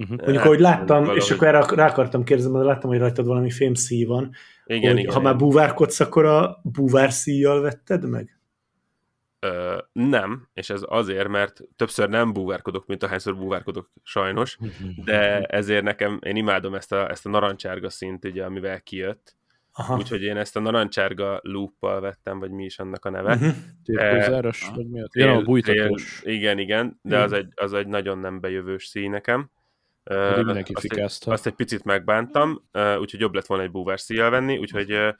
Uh-huh. 0.00 0.16
Mondjuk, 0.16 0.36
Hát, 0.36 0.46
ahogy 0.46 0.60
láttam, 0.60 0.98
valahogy- 0.98 1.16
és 1.22 1.30
akkor 1.30 1.46
erre 1.46 1.64
rá 1.74 1.86
akartam 1.88 2.24
kérdezni, 2.24 2.52
mert 2.52 2.64
láttam, 2.64 2.90
hogy 2.90 2.98
rajtad 2.98 3.26
valami 3.26 3.50
fémszíj 3.50 4.04
van, 4.04 4.30
igen, 4.64 4.90
hogy 4.90 5.00
igen, 5.00 5.12
ha 5.12 5.20
már 5.20 5.34
igen. 5.34 5.46
búvárkodsz, 5.46 6.00
akkor 6.00 6.24
a 6.24 6.60
búvárszíjjal 6.62 7.60
vetted 7.60 8.08
meg? 8.08 8.38
Ö, 9.40 9.78
nem, 9.92 10.48
és 10.54 10.70
ez 10.70 10.80
azért, 10.86 11.28
mert 11.28 11.60
többször 11.76 12.08
nem 12.08 12.32
búvárkodok, 12.32 12.86
mint 12.86 13.02
ahányszor 13.02 13.36
búvárkodok 13.36 13.90
sajnos, 14.02 14.58
de 15.04 15.40
ezért 15.42 15.82
nekem, 15.84 16.18
én 16.22 16.36
imádom 16.36 16.74
ezt 16.74 16.92
a, 16.92 17.10
ezt 17.10 17.26
a 17.26 17.30
narancsárga 17.30 17.90
szint, 17.90 18.24
ugye, 18.24 18.44
amivel 18.44 18.80
kijött, 18.80 19.36
Aha. 19.72 19.96
úgyhogy 19.96 20.22
én 20.22 20.36
ezt 20.36 20.56
a 20.56 20.60
narancsárga 20.60 21.40
lúppal 21.42 22.00
vettem, 22.00 22.38
vagy 22.38 22.50
mi 22.50 22.64
is 22.64 22.78
annak 22.78 23.04
a 23.04 23.10
neve. 23.10 23.34
Uh-huh. 23.34 23.52
Térkőzáros, 23.84 24.62
Eh, 24.68 24.74
vagy 24.74 24.88
mi 24.88 25.22
a... 25.22 25.36
A 25.36 25.42
bújtatós. 25.42 26.22
Igen, 26.24 26.58
igen, 26.58 26.98
de 27.02 27.18
az 27.18 27.32
egy, 27.32 27.52
az 27.54 27.72
egy 27.72 27.86
nagyon 27.86 28.18
nem 28.18 28.40
bejövős 28.40 28.86
szín 28.86 29.10
nekem. 29.10 29.50
Ö, 30.10 30.42
mindenki 30.42 30.72
azt, 30.72 30.84
egy, 30.84 30.90
fikázta. 30.90 31.32
azt 31.32 31.46
egy 31.46 31.52
picit 31.54 31.84
megbántam, 31.84 32.62
úgyhogy 32.98 33.20
jobb 33.20 33.34
lett 33.34 33.46
volna 33.46 33.62
egy 33.64 33.70
búvárszíjjal 33.70 34.30
venni, 34.30 34.58
úgyhogy 34.58 35.14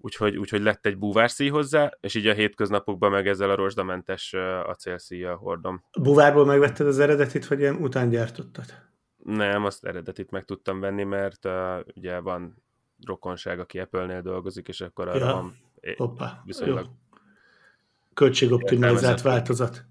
úgyhogy, 0.00 0.36
úgyhogy 0.36 0.62
lett 0.62 0.86
egy 0.86 0.98
búvárszíj 0.98 1.48
hozzá, 1.48 1.90
és 2.00 2.14
így 2.14 2.26
a 2.26 2.32
hétköznapokban 2.32 3.10
meg 3.10 3.26
ezzel 3.28 3.50
a 3.50 3.54
rozsdamentes 3.54 4.34
acélszíjjal 4.64 5.36
hordom. 5.36 5.84
Búvárból 6.00 6.44
megvetted 6.44 6.86
az 6.86 6.98
eredetit, 6.98 7.46
vagy 7.46 7.58
ilyen 7.60 7.74
után 7.74 8.08
gyártottad? 8.08 8.64
Nem, 9.24 9.64
azt 9.64 9.84
eredetit 9.84 10.30
meg 10.30 10.44
tudtam 10.44 10.80
venni, 10.80 11.04
mert 11.04 11.44
uh, 11.44 11.52
ugye 11.94 12.18
van 12.20 12.62
rokonság, 13.06 13.58
aki 13.60 13.78
Apple-nél 13.78 14.20
dolgozik, 14.22 14.68
és 14.68 14.80
akkor 14.80 15.08
arra 15.08 15.18
Ja. 15.18 15.32
van 15.32 15.56
é- 15.80 15.96
Hoppá. 15.96 16.42
viszonylag... 16.44 16.84
Jó. 16.84 16.90
Költségoptimalizált 18.14 19.18
Értelmezett. 19.18 19.26
változat. 19.32 19.84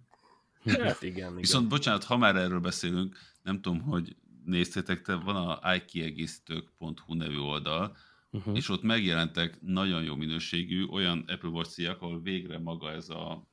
Hát 0.67 1.01
igen, 1.01 1.15
igen. 1.17 1.35
Viszont 1.35 1.67
bocsánat, 1.67 2.03
ha 2.03 2.17
már 2.17 2.35
erről 2.35 2.59
beszélünk, 2.59 3.17
nem 3.43 3.61
tudom, 3.61 3.81
hogy 3.81 4.15
néztétek, 4.45 5.01
te 5.01 5.15
van 5.15 5.35
a 5.35 5.75
ikiegészítők.hu 5.75 7.13
nevű 7.13 7.37
oldal, 7.37 7.95
Uh-huh. 8.31 8.55
és 8.55 8.69
ott 8.69 8.81
megjelentek 8.81 9.61
nagyon 9.61 10.03
jó 10.03 10.15
minőségű 10.15 10.85
olyan 10.85 11.23
Apple 11.27 11.49
Watch 11.49 11.89
ahol 11.89 12.21
végre 12.21 12.59
maga 12.59 12.91
ez 12.91 13.09
a 13.09 13.47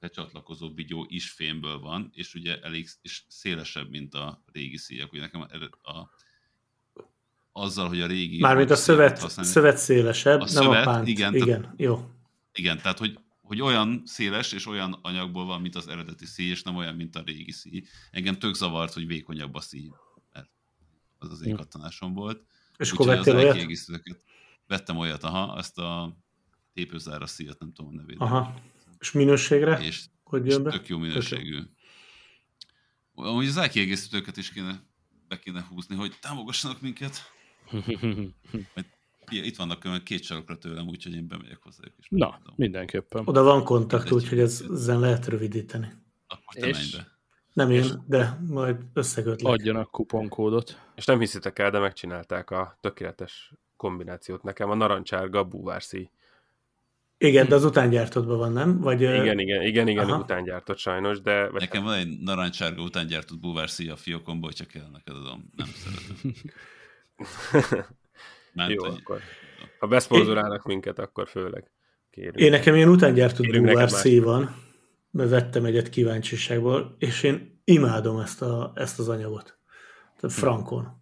becsatlakozó 0.00 0.74
vigyó 0.74 1.06
is 1.08 1.30
fémből 1.30 1.78
van, 1.78 2.10
és 2.14 2.34
ugye 2.34 2.60
elég 2.60 2.88
és 3.02 3.22
szélesebb, 3.28 3.90
mint 3.90 4.14
a 4.14 4.42
régi 4.52 4.76
szíjak. 4.76 5.12
Ugye 5.12 5.20
nekem 5.20 5.42
ered- 5.50 5.78
a, 5.82 6.10
azzal, 7.52 7.88
hogy 7.88 8.00
a 8.00 8.06
régi... 8.06 8.40
Mármint 8.40 8.70
a 8.70 8.76
szövet, 8.76 9.16
szövet 9.30 9.76
szélesebb, 9.76 10.40
A 10.40 10.44
nem 10.44 10.46
szövet, 10.46 10.86
a 10.86 10.90
pánt. 10.90 11.08
igen, 11.08 11.34
Igen, 11.34 11.46
tehát- 11.48 11.72
igen 11.74 11.86
jó. 11.88 12.10
Igen, 12.52 12.76
tehát 12.78 12.98
hogy, 12.98 13.18
hogy 13.42 13.60
olyan 13.60 14.02
széles 14.04 14.52
és 14.52 14.66
olyan 14.66 14.98
anyagból 15.02 15.44
van, 15.44 15.60
mint 15.60 15.74
az 15.74 15.88
eredeti 15.88 16.26
szíj, 16.26 16.50
és 16.50 16.62
nem 16.62 16.76
olyan, 16.76 16.94
mint 16.94 17.16
a 17.16 17.22
régi 17.22 17.52
szíj. 17.52 17.84
Engem 18.10 18.38
tök 18.38 18.54
zavart, 18.54 18.92
hogy 18.92 19.06
vékonyabb 19.06 19.54
a 19.54 19.60
szíj, 19.60 19.90
mert 20.32 20.50
az 21.18 21.30
az 21.30 21.42
én 21.42 21.50
Hm. 21.52 21.56
kattanásom 21.58 22.14
volt. 22.14 22.44
És 22.76 22.92
akkor 22.92 23.08
Úgyhogy 23.08 23.24
vettél 23.34 23.50
az 23.50 23.88
olyat? 23.88 24.24
vettem 24.66 24.96
olyat, 24.96 25.22
aha, 25.22 25.52
azt 25.52 25.78
a 25.78 26.16
tépőzára 26.72 27.26
szíjat, 27.26 27.58
nem 27.58 27.72
tudom 27.72 27.92
a 27.92 27.96
nevét. 27.96 28.16
Aha. 28.18 28.54
És 28.98 29.12
minőségre? 29.12 29.78
És, 29.78 30.04
hogy 30.24 30.46
jön 30.46 30.62
be? 30.62 30.70
tök 30.70 30.88
jó 30.88 30.98
minőségű. 30.98 31.58
Amúgy 33.14 33.46
az 33.46 33.68
kiegészítőket 33.68 34.36
is 34.36 34.50
kéne, 34.50 34.82
be 35.28 35.38
kéne 35.38 35.66
húzni, 35.68 35.94
hogy 35.96 36.18
támogassanak 36.20 36.80
minket. 36.80 37.32
Ilyen, 37.86 38.34
Itt 39.32 39.56
vannak 39.56 40.04
két 40.04 40.22
sarokra 40.22 40.58
tőlem, 40.58 40.88
úgyhogy 40.88 41.14
én 41.14 41.26
bemegyek 41.28 41.58
hozzájuk. 41.62 41.94
És 41.98 42.06
Na, 42.10 42.18
megmondom. 42.18 42.54
mindenképpen. 42.56 43.22
Oda 43.24 43.42
van 43.42 43.64
kontakt, 43.64 44.10
úgyhogy 44.10 44.38
ez, 44.38 44.64
ezen 44.72 45.00
lehet 45.00 45.26
rövidíteni. 45.26 45.92
Akkor 46.26 46.60
te 46.62 46.66
És- 46.68 46.76
menj 46.76 46.88
be. 47.04 47.10
Nem 47.52 47.70
én, 47.70 47.84
de 48.06 48.38
majd 48.46 48.76
összekötlek. 48.92 49.52
Adjanak 49.52 49.90
kuponkódot. 49.90 50.80
És 50.94 51.04
nem 51.04 51.18
hiszitek 51.18 51.58
el, 51.58 51.70
de 51.70 51.78
megcsinálták 51.78 52.50
a 52.50 52.78
tökéletes 52.80 53.52
kombinációt 53.76 54.42
nekem, 54.42 54.70
a 54.70 54.74
narancsárga 54.74 55.44
búvárszíj. 55.44 56.10
Igen, 57.18 57.48
de 57.48 57.54
az 57.54 57.64
utángyártottban 57.64 58.38
van, 58.38 58.52
nem? 58.52 58.80
Vagy, 58.80 59.00
Igen, 59.00 59.38
igen, 59.38 59.62
igen, 59.62 59.88
igen, 59.88 60.08
Aha. 60.10 60.18
után 60.18 60.44
gyártott 60.44 60.78
sajnos, 60.78 61.20
de... 61.20 61.48
Vagy 61.48 61.60
Nekem 61.60 61.82
van 61.84 61.94
egy 61.94 62.18
narancsárga 62.20 62.82
után 62.82 63.06
gyártott 63.06 63.40
búvár 63.40 63.70
szíja 63.70 63.92
a 63.92 63.96
fiókomból, 63.96 64.50
hogyha 64.50 64.78
kell 64.78 64.88
neked 64.92 65.16
adom. 65.16 65.50
Nem 65.56 65.68
szeretem. 65.74 66.34
Mert, 68.52 68.70
Jó, 68.70 68.84
hogy- 68.84 68.98
akkor. 69.00 69.20
Ha 69.78 69.86
beszponzorálnak 69.86 70.64
minket, 70.64 70.98
akkor 70.98 71.28
főleg 71.28 71.70
kérünk. 72.10 72.36
Én 72.38 72.50
nekem 72.50 72.74
ilyen 72.74 72.88
utángyártott 72.88 73.46
búvárszíj 73.46 74.18
van, 74.18 74.56
mert 75.10 75.30
vettem 75.30 75.64
egyet 75.64 75.88
kíváncsiságból, 75.88 76.96
és 76.98 77.22
én 77.22 77.60
imádom 77.64 78.18
ezt, 78.18 78.42
a, 78.42 78.72
ezt 78.74 78.98
az 78.98 79.08
anyagot. 79.08 79.58
Tehát 80.20 80.36
frankon. 80.36 81.00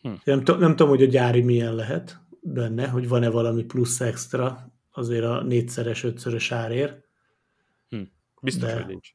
Hm. 0.00 0.12
Nem, 0.24 0.44
t- 0.44 0.58
nem 0.58 0.70
tudom, 0.70 0.88
hogy 0.88 1.02
a 1.02 1.06
gyári 1.06 1.40
milyen 1.42 1.74
lehet 1.74 2.20
benne, 2.40 2.88
hogy 2.88 3.08
van-e 3.08 3.30
valami 3.30 3.64
plusz 3.64 4.00
extra 4.00 4.72
azért 4.90 5.24
a 5.24 5.42
négyszeres, 5.42 6.02
ötszörös 6.04 6.52
árért. 6.52 7.02
Biztos, 8.40 8.68
de- 8.68 8.74
hogy 8.74 8.86
nincs. 8.86 9.14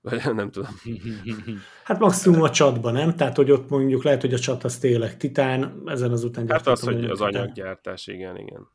Vagy 0.00 0.34
nem 0.34 0.50
tudom. 0.50 0.70
Hát 1.84 1.98
maximum 1.98 2.42
a 2.42 2.50
csatban, 2.50 2.92
nem? 2.92 3.16
Tehát, 3.16 3.36
hogy 3.36 3.50
ott 3.50 3.68
mondjuk 3.68 4.02
lehet, 4.02 4.20
hogy 4.20 4.34
a 4.34 4.38
csat 4.38 4.64
az 4.64 4.78
tényleg 4.78 5.16
titán, 5.16 5.82
ezen 5.86 6.10
az 6.10 6.24
után 6.24 6.48
Hát 6.48 6.66
az, 6.66 6.80
hogy 6.80 7.04
az 7.04 7.20
anyaggyártás, 7.20 8.06
igen, 8.06 8.36
igen. 8.36 8.68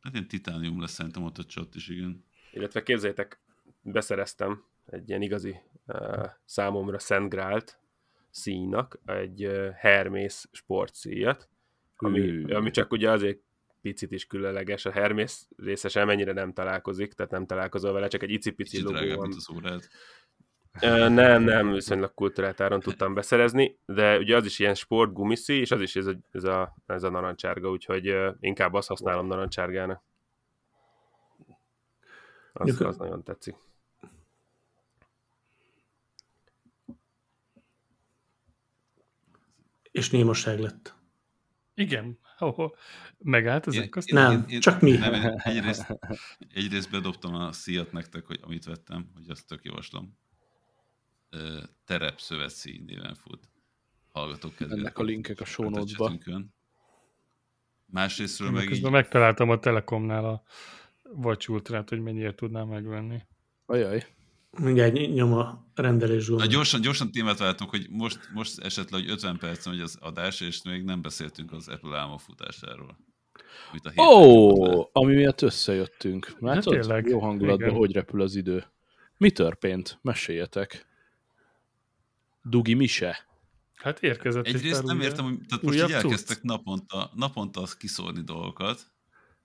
Hát 0.00 0.12
ilyen 0.12 0.28
titánium 0.28 0.80
lesz 0.80 0.92
szerintem 0.92 1.22
ott 1.24 1.38
a 1.38 1.44
csat 1.44 1.74
is, 1.74 1.88
igen. 1.88 2.24
Illetve 2.52 2.82
képzeljétek, 2.82 3.40
beszereztem 3.82 4.64
egy 4.86 5.08
ilyen 5.08 5.22
igazi 5.22 5.56
uh, 5.86 6.26
számomra 6.44 6.98
Szent 6.98 7.28
Grált 7.28 7.78
színak, 8.30 8.98
egy 9.04 9.46
uh, 9.46 9.68
Hermész 9.70 10.48
sportszíjat, 10.52 11.48
ami, 11.96 12.20
Hű. 12.20 12.44
ami 12.54 12.70
csak 12.70 12.92
ugye 12.92 13.10
azért 13.10 13.38
picit 13.80 14.12
is 14.12 14.26
különleges. 14.26 14.84
A 14.84 14.90
Hermész 14.90 15.48
részes 15.56 15.94
mennyire 15.94 16.32
nem 16.32 16.52
találkozik, 16.52 17.12
tehát 17.12 17.32
nem 17.32 17.46
találkozol 17.46 17.92
vele, 17.92 18.08
csak 18.08 18.22
egy 18.22 18.30
icipici 18.30 18.76
Kicsit 18.76 18.90
logó 18.90 19.16
van. 19.16 19.32
az. 19.62 19.88
Nem, 20.80 21.42
nem, 21.42 21.72
viszonylag 21.72 22.14
kultúrált 22.14 22.60
áron 22.60 22.80
tudtam 22.80 23.14
beszerezni, 23.14 23.78
de 23.86 24.18
ugye 24.18 24.36
az 24.36 24.44
is 24.44 24.58
ilyen 24.58 24.74
sportgumiszi, 24.74 25.54
és 25.54 25.70
az 25.70 25.80
is 25.80 25.96
ez 25.96 26.06
a, 26.06 26.14
ez 26.30 26.44
a, 26.44 26.74
ez 26.86 27.02
a 27.02 27.10
narancsárga, 27.10 27.70
úgyhogy 27.70 28.16
inkább 28.40 28.74
azt 28.74 28.88
használom 28.88 29.26
narancsárgának. 29.26 30.02
Az, 32.52 32.80
az 32.80 32.96
nagyon 32.96 33.22
tetszik. 33.22 33.54
És 39.90 40.10
némaság 40.10 40.58
lett. 40.58 40.94
Igen. 41.74 42.18
Oh, 42.38 42.70
megállt 43.18 43.66
az 43.66 43.74
Én- 43.74 43.82
ekoszt? 43.82 44.08
én- 44.08 44.14
Nem, 44.14 44.32
én- 44.32 44.44
én- 44.48 44.60
csak 44.60 44.80
mi. 44.80 44.90
Nem, 44.96 45.34
egyrészt, 45.36 45.98
egyrészt 46.54 46.90
bedobtam 46.90 47.34
a 47.34 47.52
szíjat 47.52 47.92
nektek, 47.92 48.26
hogy 48.26 48.38
amit 48.42 48.64
vettem, 48.64 49.10
hogy 49.14 49.30
azt 49.30 49.46
tök 49.46 49.64
javaslom. 49.64 50.18
Ö, 51.34 51.58
terepszövet 51.84 52.52
néven 52.86 53.14
fut. 53.14 53.48
Hallgatók 54.12 54.54
kedvéért. 54.54 54.80
Ennek 54.80 54.98
a 54.98 55.02
linkek 55.02 55.40
a 55.40 55.44
show 55.44 55.70
notes-ba. 55.70 56.04
chatünkön. 56.04 56.54
Másrésztről 57.86 58.50
Meg 58.50 58.70
így, 58.70 58.90
megtaláltam 58.90 59.50
a 59.50 59.58
Telekomnál 59.58 60.24
a 60.24 60.42
Watch 61.02 61.50
Ultrát, 61.50 61.88
hogy 61.88 62.00
mennyire 62.00 62.34
tudnám 62.34 62.68
megvenni. 62.68 63.22
Ajaj. 63.66 64.06
Mindjárt 64.60 64.92
ny- 64.92 65.12
nyom 65.14 65.32
a 65.32 65.66
rendelés 65.74 66.28
Na, 66.28 66.46
gyorsan, 66.46 66.80
gyorsan 66.80 67.10
témát 67.10 67.38
váltunk, 67.38 67.70
hogy 67.70 67.86
most, 67.90 68.28
most 68.32 68.58
esetleg 68.58 69.00
hogy 69.00 69.10
50 69.10 69.38
perc 69.38 69.66
megy 69.66 69.80
az 69.80 69.96
adás, 70.00 70.40
és 70.40 70.62
még 70.62 70.84
nem 70.84 71.02
beszéltünk 71.02 71.52
az 71.52 71.68
Apple 71.68 71.98
álmafutásáról. 71.98 72.96
Amit 73.70 73.84
a 73.84 73.88
héten 73.88 74.06
Ó, 74.06 74.64
le. 74.66 74.88
ami 74.92 75.14
miatt 75.14 75.42
összejöttünk. 75.42 76.36
Látod? 76.38 76.72
tényleg. 76.74 77.06
Jó 77.06 77.20
hangulatban, 77.20 77.68
Igen. 77.68 77.78
hogy 77.78 77.92
repül 77.92 78.20
az 78.22 78.34
idő. 78.36 78.64
Mi 79.16 79.30
történt? 79.30 79.98
Meséljetek. 80.02 80.86
Dugi 82.44 82.74
Mise. 82.74 83.26
Hát 83.74 84.02
érkezett 84.02 84.46
egy 84.46 84.54
Egyrészt 84.54 84.82
nem 84.82 84.96
új- 84.96 85.04
értem, 85.04 85.24
hogy 85.24 85.38
tehát 85.48 85.64
most 85.64 85.76
újabb 85.76 85.88
így 85.88 85.94
elkezdtek 85.94 86.42
naponta, 86.42 87.10
naponta 87.14 87.60
azt 87.60 87.76
kiszórni 87.76 88.22
dolgokat. 88.22 88.92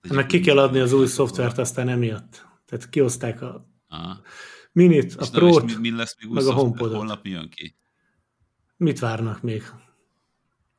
Meg 0.08 0.26
ki 0.26 0.40
kell 0.40 0.58
adni 0.58 0.78
az 0.78 0.92
új 0.92 1.06
szoftvert, 1.06 1.58
aztán 1.58 1.88
emiatt. 1.88 2.46
Tehát 2.66 2.88
kihozták 2.88 3.42
a 3.42 3.68
Aha. 3.88 4.20
minit, 4.72 5.14
a 5.14 5.30
prót, 5.30 5.64
mi, 5.64 5.74
mi 5.74 5.96
lesz 5.96 6.16
még 6.22 6.32
meg 6.32 6.46
a? 6.46 6.52
HomePodot. 6.52 6.96
Holnap 6.96 7.26
jön 7.26 7.48
ki? 7.48 7.74
mit 8.76 8.98
várnak 8.98 9.42
még? 9.42 9.62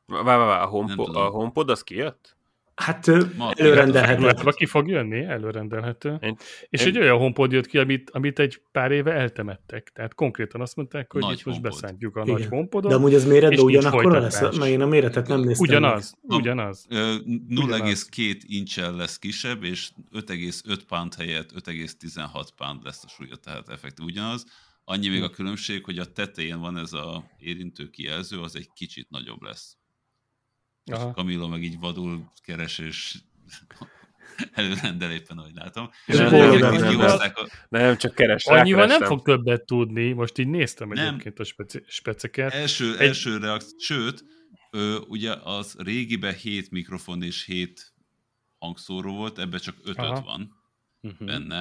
Vá, 0.06 0.22
vá, 0.22 0.36
vá, 0.36 0.62
a, 0.62 0.66
HomePod, 0.66 1.06
tudom. 1.06 1.22
a 1.22 1.28
HomePod 1.28 1.70
az 1.70 1.82
kijött? 1.82 2.36
Hát 2.84 3.06
Ma- 3.36 3.52
előrendelhető. 3.52 4.50
Ki 4.50 4.66
fog 4.66 4.88
jönni, 4.88 5.24
előrendelhető. 5.24 6.18
Én- 6.20 6.36
és 6.68 6.80
én- 6.80 6.86
egy 6.86 6.98
olyan 6.98 7.18
HomePod 7.18 7.52
jött 7.52 7.66
ki, 7.66 7.78
amit, 7.78 8.10
amit 8.10 8.38
egy 8.38 8.60
pár 8.72 8.90
éve 8.90 9.12
eltemettek. 9.12 9.90
Tehát 9.94 10.14
konkrétan 10.14 10.60
azt 10.60 10.76
mondták, 10.76 11.12
hogy 11.12 11.20
Nagy 11.22 11.38
itt 11.38 11.44
most 11.44 11.60
beszántjuk 11.60 12.16
a 12.16 12.22
Igen. 12.22 12.32
nagy 12.34 12.46
HomePodot. 12.46 12.90
De 12.90 12.96
amúgy 12.96 13.14
az 13.14 13.24
méretben 13.24 13.52
és 13.52 13.58
nincs 13.58 13.70
ugyanakkor 13.76 14.12
lesz, 14.12 14.40
mert 14.40 14.64
én 14.64 14.80
a 14.80 14.86
méretet 14.86 15.28
nem 15.28 15.40
néztem 15.40 15.68
ugyanaz, 15.68 16.14
meg. 16.22 16.38
ugyanaz. 16.38 16.86
Ö, 16.88 17.14
0,2 17.48 18.42
incsel 18.46 18.94
lesz 18.96 19.18
kisebb, 19.18 19.62
és 19.64 19.90
5,5 20.12 20.84
pound 20.88 21.14
helyett 21.14 21.52
5,16 21.52 22.48
pound 22.56 22.84
lesz 22.84 23.04
a 23.04 23.08
súlya, 23.08 23.36
tehát 23.36 23.68
effektív 23.68 24.04
ugyanaz. 24.06 24.44
Annyi 24.84 25.08
még 25.08 25.22
a 25.22 25.30
különbség, 25.30 25.84
hogy 25.84 25.98
a 25.98 26.12
tetején 26.12 26.60
van 26.60 26.76
ez 26.76 26.92
a 26.92 27.24
érintő 27.38 27.88
kijelző, 27.90 28.40
az 28.40 28.56
egy 28.56 28.68
kicsit 28.74 29.10
nagyobb 29.10 29.42
lesz. 29.42 29.76
És 30.84 30.92
Aha. 30.94 31.22
Meg 31.48 31.62
így 31.62 31.78
vadul 31.78 32.30
keres, 32.42 32.78
és 32.78 33.18
előrendel 34.52 35.12
éppen, 35.12 35.38
ahogy 35.38 35.54
látom. 35.54 35.90
És 36.06 36.14
egyébként 36.18 36.60
nem, 36.60 36.74
így 36.74 36.80
nem, 36.80 36.90
kihozták 36.90 37.38
a, 37.38 37.48
Nem, 37.68 37.96
csak 37.96 38.14
keres. 38.14 38.46
Annyival 38.46 38.86
nem 38.86 39.02
fog 39.02 39.22
többet 39.22 39.64
tudni, 39.66 40.12
most 40.12 40.38
így 40.38 40.48
néztem 40.48 40.88
Nem. 40.88 41.06
egyébként 41.06 41.38
a 41.38 41.44
speci- 41.44 41.84
speciket. 41.86 42.52
első, 42.52 42.96
Egy- 42.98 43.06
első 43.06 43.36
reakció, 43.36 43.78
sőt, 43.78 44.24
ö, 44.70 44.96
ugye 45.08 45.32
az 45.42 45.74
régiben 45.78 46.34
7 46.34 46.70
mikrofon 46.70 47.22
és 47.22 47.44
7 47.44 47.92
hangszóró 48.58 49.14
volt, 49.14 49.38
ebbe 49.38 49.58
csak 49.58 49.76
5 49.84 49.96
Aha. 49.98 50.20
van 50.20 50.60
Uh-huh. 51.04 51.26
benne. 51.26 51.58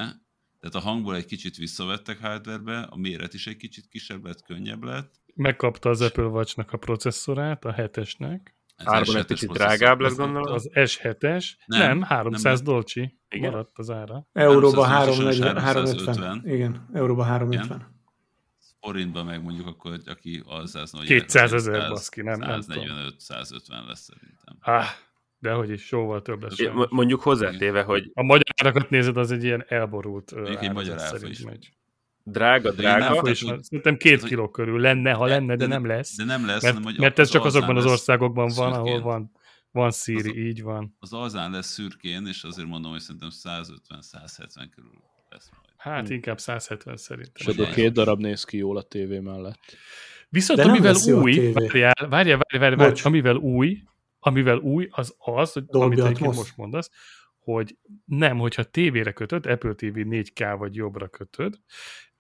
Tehát 0.60 0.76
a 0.76 0.80
hangból 0.80 1.16
egy 1.16 1.26
kicsit 1.26 1.56
visszavettek 1.56 2.20
hardwarebe, 2.20 2.80
a 2.82 2.98
méret 2.98 3.34
is 3.34 3.48
egy 3.48 3.56
kicsit 3.58 3.88
kisebb 3.88 4.26
lett, 4.26 4.44
könnyebb 4.44 4.84
lett. 4.84 5.14
Megkapta 5.36 5.90
az 5.90 6.02
Apple 6.02 6.24
Watch-nak 6.24 6.72
a 6.72 6.78
processzorát, 6.78 7.66
a 7.66 7.74
7-esnek. 7.74 8.40
Árban 8.86 9.16
S7-es 9.16 9.18
egy 9.18 9.26
picit 9.26 9.52
drágább 9.52 10.00
lett, 10.00 10.12
Ez- 10.12 10.18
gondolom. 10.18 10.54
Az 10.54 10.70
S7-es. 10.74 11.46
Nem, 11.66 11.80
Nem, 11.80 11.98
nem 11.98 12.02
300 12.02 12.62
nem. 12.62 12.74
dolcsi. 12.74 13.18
Igen. 13.30 13.52
Maradt 13.52 13.78
az 13.78 13.90
ára. 13.90 14.28
Euróba 14.34 14.84
350, 14.84 15.58
350. 15.58 16.16
350. 16.16 16.54
Igen, 16.56 16.90
euróba 16.94 17.24
350. 17.24 18.00
Forintban 18.82 19.26
meg 19.26 19.44
mondjuk 19.44 19.68
akkor, 19.68 19.92
hogy 19.92 20.04
aki 20.06 20.44
hogy 20.46 21.06
200 21.06 21.54
ezer, 21.54 21.90
baszki, 21.90 22.22
nem- 22.22 22.40
nem 22.40 22.60
tudom. 22.62 22.84
145-150 22.86 23.86
lesz 23.88 24.02
szerintem. 24.02 24.58
Ah, 24.60 24.86
de 25.40 25.52
hogy 25.52 25.70
is 25.70 25.92
jóval 25.92 26.22
több 26.22 26.42
lesz. 26.44 26.58
Mondjuk 26.90 27.22
hozzátéve, 27.22 27.82
hogy 27.84 28.12
A 28.14 28.24
magyar 28.24 28.44
árakat 28.64 28.90
nézed, 28.90 29.18
az 29.18 29.32
egy 29.32 29.44
ilyen 29.44 29.66
elborult 29.68 30.36
Mondjuk 30.36 30.62
egy 30.64 30.74
magyar 30.74 31.00
áfa 31.00 31.28
is. 31.28 31.42
megy. 31.42 31.74
Drága, 32.24 32.70
De 32.72 32.76
drága, 32.76 33.22
van. 33.22 33.34
Szerintem 33.64 33.98
két 33.98 34.24
kiló 34.24 34.50
körül 34.50 34.80
lenne, 34.80 35.12
ha 35.12 35.26
lenne, 35.26 35.56
de 35.56 35.66
nem 35.68 35.86
lesz. 35.86 36.16
De 36.16 36.24
nem 36.24 36.46
lesz, 36.46 36.62
Mert, 36.64 36.76
hanem, 36.76 36.90
hogy 36.92 37.00
mert 37.00 37.20
ez 37.20 37.30
csak 37.30 37.46
azokban 37.46 37.78
az 37.78 37.86
országokban 37.86 38.52
van, 38.56 38.74
ahol 38.74 39.02
van, 39.02 39.32
van 39.72 39.92
Siri, 39.92 40.30
Az- 40.30 40.36
így 40.36 40.62
van. 40.62 40.96
Az 41.00 41.14
alzán 41.14 41.52
lesz 41.52 41.68
szürkén, 41.72 42.28
és 42.28 42.44
azért 42.44 42.68
mondom, 42.68 42.92
hogy 42.92 43.00
szerintem 43.00 43.30
150-170 43.32 44.70
körül 44.76 44.92
lesz 45.30 45.50
majd. 45.52 45.66
Hát 45.78 46.08
Hm. 46.08 46.14
inkább 46.14 46.40
170 46.40 46.98
szerintem. 46.98 47.34
És 47.36 47.46
ebből 47.46 47.70
két 47.74 47.94
darab 47.94 48.20
néz 48.20 48.44
ki 48.44 48.58
jól 48.58 48.78
a 48.78 48.82
tévé 48.82 49.20
mellett. 49.20 49.60
Viszont 50.30 50.60
De 50.60 50.66
amivel 50.66 50.96
a 50.96 51.12
új, 51.12 51.52
várjál, 51.52 51.94
várjál, 51.94 52.10
várjál, 52.10 52.38
várjál, 52.60 52.76
várjál, 52.76 52.96
amivel 53.04 53.36
új, 53.36 53.84
amivel 54.20 54.58
új, 54.58 54.88
az 54.92 55.16
az, 55.18 55.52
hogy 55.54 55.66
Dolby 55.66 55.86
amit 55.86 55.98
egyébként 56.00 56.30
Atmos. 56.30 56.38
most 56.38 56.58
mondasz, 56.58 56.90
hogy 57.40 57.78
nem, 58.06 58.38
hogyha 58.38 58.64
tévére 58.64 59.12
kötöd, 59.12 59.46
Apple 59.46 59.74
TV 59.74 59.96
4K 59.96 60.56
vagy 60.58 60.76
jobbra 60.76 61.08
kötöd, 61.08 61.60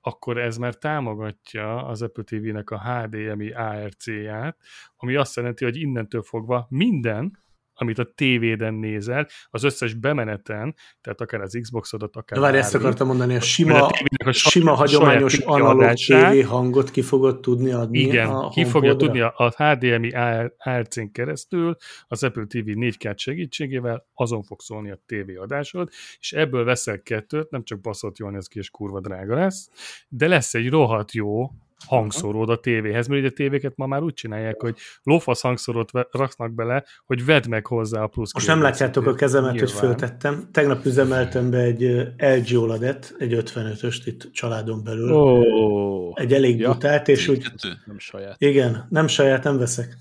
akkor 0.01 0.37
ez 0.37 0.57
már 0.57 0.75
támogatja 0.75 1.85
az 1.85 2.01
Apple 2.01 2.23
TV-nek 2.23 2.69
a 2.69 2.81
HDMI 2.81 3.51
ARC-ját, 3.51 4.57
ami 4.95 5.15
azt 5.15 5.35
jelenti, 5.35 5.63
hogy 5.63 5.77
innentől 5.77 6.23
fogva 6.23 6.65
minden, 6.69 7.40
amit 7.81 7.99
a 7.99 8.11
tévéden 8.15 8.73
nézel, 8.73 9.27
az 9.49 9.63
összes 9.63 9.93
bemeneten, 9.93 10.75
tehát 11.01 11.21
akár 11.21 11.41
az 11.41 11.57
Xboxodat, 11.61 12.15
akár 12.15 12.39
De 12.39 12.45
várj, 12.45 12.57
ezt 12.57 12.75
akartam 12.75 13.07
mondani, 13.07 13.35
a 13.35 13.39
sima, 13.39 13.85
a 13.85 13.89
a 14.25 14.31
saját- 14.31 14.35
sima 14.35 14.73
hagyományos 14.73 15.37
analóg. 15.37 15.93
TV 15.93 16.47
hangot 16.47 16.91
ki 16.91 17.01
fogod 17.01 17.39
tudni 17.39 17.71
adni 17.71 17.99
Igen, 17.99 18.29
a 18.29 18.49
ki 18.49 18.65
fogja 18.65 18.95
tudni 18.95 19.19
a, 19.19 19.33
a 19.37 19.63
HDMI 19.63 20.11
ARC-n 20.57 21.11
keresztül 21.11 21.75
az 22.07 22.23
Apple 22.23 22.45
TV 22.45 22.57
4K 22.65 23.17
segítségével, 23.17 24.07
azon 24.13 24.43
fog 24.43 24.61
szólni 24.61 24.91
a 24.91 25.01
TV 25.05 25.41
adásod, 25.41 25.89
és 26.19 26.33
ebből 26.33 26.63
veszel 26.63 27.01
kettőt, 27.01 27.49
nem 27.49 27.63
csak 27.63 27.81
baszott 27.81 28.17
jól 28.17 28.31
néz 28.31 28.47
ki, 28.47 28.59
és 28.59 28.69
kurva 28.69 28.99
drága 28.99 29.35
lesz, 29.35 29.69
de 30.07 30.27
lesz 30.27 30.53
egy 30.53 30.69
rohadt 30.69 31.13
jó 31.13 31.51
hangszóród 31.87 32.49
a 32.49 32.59
tévéhez, 32.59 33.07
mert 33.07 33.21
ugye 33.21 33.29
a 33.29 33.33
tévéket 33.33 33.75
ma 33.75 33.85
már 33.85 34.01
úgy 34.03 34.13
csinálják, 34.13 34.61
hogy 34.61 34.77
lófasz 35.03 35.41
hangszórót 35.41 35.91
raknak 36.11 36.53
bele, 36.53 36.83
hogy 37.05 37.25
vedd 37.25 37.49
meg 37.49 37.65
hozzá 37.65 38.01
a 38.03 38.07
plusz 38.07 38.33
Most 38.33 38.47
nem 38.47 38.61
látjátok 38.61 39.05
a 39.05 39.13
kezemet, 39.13 39.49
hogy 39.49 39.59
Nyilván. 39.59 39.77
föltettem. 39.77 40.49
Tegnap 40.51 40.85
üzemeltem 40.85 41.49
be 41.49 41.57
egy 41.57 42.07
LG 42.17 42.57
OLED-et, 42.57 43.15
egy 43.17 43.33
55-öst 43.35 44.01
itt 44.05 44.29
családon 44.31 44.83
belül. 44.83 45.11
Ó, 45.13 46.17
Egy 46.17 46.33
elég 46.33 46.59
Ja. 46.59 46.71
butált, 46.71 47.07
és 47.07 47.27
úgy 47.27 47.51
nem 47.85 47.99
saját. 47.99 48.35
Igen, 48.37 48.85
nem 48.89 49.07
saját, 49.07 49.43
nem 49.43 49.57
veszek. 49.57 49.97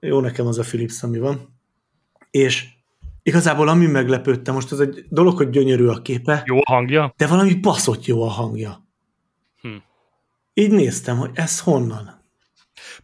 Jó 0.00 0.20
nekem 0.20 0.46
az 0.46 0.58
a 0.58 0.62
Philips, 0.62 1.02
ami 1.02 1.18
van. 1.18 1.54
És 2.30 2.66
igazából 3.22 3.68
ami 3.68 3.86
meglepődtem, 3.86 4.54
most 4.54 4.72
az 4.72 4.80
egy 4.80 5.04
dolog, 5.08 5.36
hogy 5.36 5.50
gyönyörű 5.50 5.86
a 5.86 6.02
képe, 6.02 6.42
Jó 6.46 6.56
a 6.56 6.72
hangja? 6.72 7.14
de 7.16 7.26
valami 7.26 7.54
baszott 7.54 8.04
jó 8.04 8.22
a 8.22 8.28
hangja. 8.28 8.84
Hm. 9.60 9.68
Így 10.58 10.70
néztem, 10.70 11.16
hogy 11.16 11.30
ez 11.34 11.60
honnan. 11.60 12.24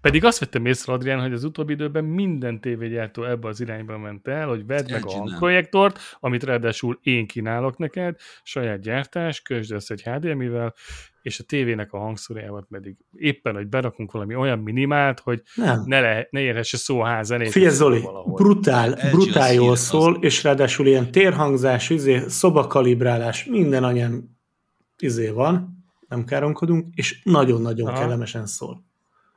Pedig 0.01 0.25
azt 0.25 0.39
vettem 0.39 0.67
észre, 0.67 0.93
Adrián, 0.93 1.21
hogy 1.21 1.33
az 1.33 1.45
utóbbi 1.45 1.73
időben 1.73 2.05
minden 2.05 2.61
tévégyártó 2.61 3.25
ebbe 3.25 3.49
az 3.49 3.61
irányba 3.61 3.99
ment 3.99 4.29
el, 4.29 4.49
hogy 4.49 4.67
vedd 4.67 4.91
meg 4.91 5.07
a 5.07 5.11
hangprojektort, 5.11 5.99
amit 6.21 6.45
ráadásul 6.45 6.99
én 7.03 7.27
kínálok 7.27 7.79
neked, 7.79 8.17
saját 8.43 8.81
gyártás, 8.81 9.41
közd 9.43 9.73
ezt 9.73 9.91
egy 9.91 10.03
HDMI-vel, 10.03 10.75
és 11.23 11.41
a 11.41 11.45
tévének 11.45 11.93
a 11.93 11.99
hangszórájával 11.99 12.67
pedig 12.71 12.97
éppen, 13.17 13.55
hogy 13.55 13.67
berakunk 13.67 14.13
valami 14.13 14.35
olyan 14.35 14.59
minimált, 14.59 15.21
hogy 15.21 15.43
Nem. 15.55 15.83
ne, 15.87 16.01
le, 16.01 16.27
ne 16.31 16.41
érhesse 16.41 16.77
szó 16.77 17.01
a 17.01 17.07
ház 17.07 17.27
zenét. 17.27 17.51
Figyelj 17.51 17.75
Zoli, 17.75 18.01
valahol. 18.01 18.35
brutál, 18.35 18.99
brutál 19.11 19.53
jól 19.53 19.77
szól, 19.77 20.19
és 20.21 20.43
ráadásul 20.43 20.87
ilyen 20.87 21.11
térhangzás, 21.11 21.91
izé, 21.91 22.23
szobakalibrálás, 22.29 23.45
minden 23.45 23.85
anyám 23.85 24.25
izé 24.99 25.29
van, 25.29 25.82
nem 26.13 26.25
káromkodunk, 26.25 26.95
és 26.95 27.21
nagyon-nagyon 27.25 27.89
Aha. 27.89 27.99
kellemesen 27.99 28.47
szól. 28.47 28.85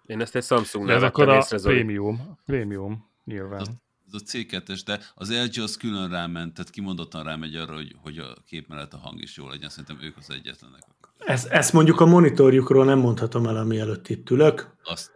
én 0.06 0.22
ezt 0.22 0.36
egy 0.36 0.44
samsung 0.44 0.88
De 0.88 0.94
ez 0.94 1.04
akkor 1.04 1.26
vettem 1.26 1.40
a 1.40 1.44
észre, 1.44 1.58
Zoli. 1.58 1.76
prémium, 1.76 2.38
prémium, 2.46 3.10
nyilván. 3.24 3.60
Ez 4.08 4.14
a 4.14 4.18
C2-es, 4.18 4.82
de 4.86 5.00
az 5.16 5.32
LG 5.32 5.62
az 5.64 5.78
külön 5.78 6.10
ráment, 6.10 6.54
tehát 6.54 6.70
kimondottan 6.70 7.24
rámegy 7.24 7.56
arra, 7.56 7.74
hogy, 7.74 7.96
hogy 8.02 8.18
a 8.18 8.36
kép 8.48 8.68
mellett 8.68 8.94
a 8.94 8.98
hang 8.98 9.22
is 9.22 9.38
jó 9.38 9.48
legyen. 9.48 9.70
Szerintem 9.70 9.98
ők 10.02 10.18
az 10.18 10.30
egyetlenek. 10.30 10.84
Ezt, 11.18 11.48
ezt 11.48 11.74
mondjuk 11.74 12.00
a 12.00 12.06
monitorjukról 12.06 12.86
nem 12.86 13.00
mondhatom 13.00 13.46
el, 13.46 13.58
ami 13.58 13.80
előtt 13.80 14.08
itt 14.08 14.30
ülök, 14.30 14.76
Azt 14.84 15.12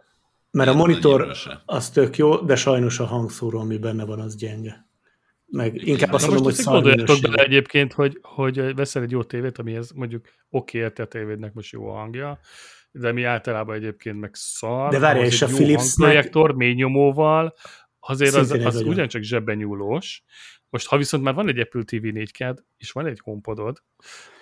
mert 0.50 0.70
a 0.70 0.74
monitor 0.74 1.36
az 1.66 1.90
tök 1.90 2.16
jó, 2.16 2.36
de 2.36 2.56
sajnos 2.56 2.98
a 2.98 3.06
hangszóró, 3.06 3.58
ami 3.58 3.78
benne 3.78 4.04
van, 4.04 4.20
az 4.20 4.36
gyenge. 4.36 4.88
Meg 5.50 5.86
inkább 5.86 6.12
azt 6.12 6.26
mondom, 6.26 6.44
hogy 6.44 6.54
szarminőségű. 6.54 7.20
bele 7.20 7.42
egyébként, 7.42 7.92
hogy, 7.92 8.18
hogy 8.22 8.74
veszel 8.74 9.02
egy 9.02 9.10
jó 9.10 9.22
tévét, 9.22 9.58
amihez 9.58 9.92
mondjuk 9.92 10.26
oké, 10.50 10.78
okay, 10.78 10.92
te 10.92 11.06
tévédnek 11.06 11.52
most 11.52 11.72
jó 11.72 11.88
a 11.88 11.92
hangja, 11.92 12.38
de 12.92 13.12
mi 13.12 13.24
általában 13.24 13.74
egyébként 13.74 14.20
meg 14.20 14.30
szar. 14.32 14.90
De 14.90 14.98
várjál, 14.98 15.20
ahhoz 15.20 15.32
és 15.32 15.42
a 15.42 15.48
jó 15.48 15.54
Philipsnek- 15.54 15.86
hangprojektor, 15.86 16.54
mély 16.54 16.72
nyomóval, 16.72 17.54
azért 17.98 18.34
az, 18.34 18.50
az 18.50 18.74
nagyon. 18.74 18.88
ugyancsak 18.88 19.22
zsebben 19.22 19.56
nyúlós, 19.56 20.24
Most, 20.68 20.86
ha 20.86 20.96
viszont 20.96 21.22
már 21.22 21.34
van 21.34 21.48
egy 21.48 21.58
Apple 21.58 21.82
TV 21.82 22.02
4 22.02 22.32
k 22.32 22.54
és 22.76 22.92
van 22.92 23.06
egy 23.06 23.20
HomePodod, 23.20 23.82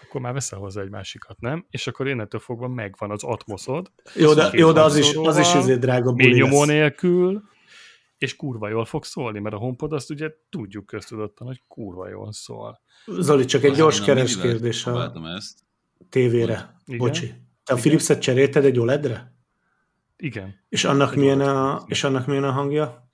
akkor 0.02 0.20
már 0.20 0.32
veszel 0.32 0.58
hozzá 0.58 0.82
egy 0.82 0.90
másikat, 0.90 1.40
nem? 1.40 1.66
És 1.70 1.86
akkor 1.86 2.08
innentől 2.08 2.40
fogva 2.40 2.68
megvan 2.68 3.10
az 3.10 3.24
Atmosod. 3.24 3.92
Jó, 4.14 4.34
de, 4.34 4.50
jó, 4.52 4.72
de 4.72 4.80
az 4.80 4.96
is, 4.96 5.14
az 5.14 5.38
is 5.38 5.54
azért 5.54 5.80
drága 5.80 6.12
buli 6.12 6.32
nyomó 6.32 6.64
nélkül, 6.64 7.42
és 8.18 8.36
kurva 8.36 8.68
jól 8.68 8.84
fog 8.84 9.04
szólni, 9.04 9.38
mert 9.38 9.54
a 9.54 9.58
HomePod 9.58 9.92
azt 9.92 10.10
ugye 10.10 10.30
tudjuk 10.50 10.86
köztudottan, 10.86 11.46
hogy 11.46 11.62
kurva 11.68 12.08
jól 12.08 12.32
szól. 12.32 12.80
Zoli, 13.06 13.44
csak 13.44 13.62
egy 13.62 13.74
gyors 13.74 14.00
keres 14.00 14.36
kérdés 14.36 14.86
a 14.86 15.12
ezt. 15.36 15.58
tévére. 16.08 16.80
Igen? 16.84 16.98
Bocsi. 16.98 17.34
Te 17.64 17.74
a 17.74 17.76
Philips-et 17.76 18.20
cserélted 18.20 18.64
egy 18.64 18.78
OLED-re? 18.78 19.32
Igen. 20.16 20.54
És 20.68 20.84
annak, 20.84 21.14
milyen 21.14 21.40
a, 21.40 21.82
és 21.86 22.04
annak 22.04 22.26
milyen 22.26 22.44
a 22.44 22.50
hangja? 22.50 23.10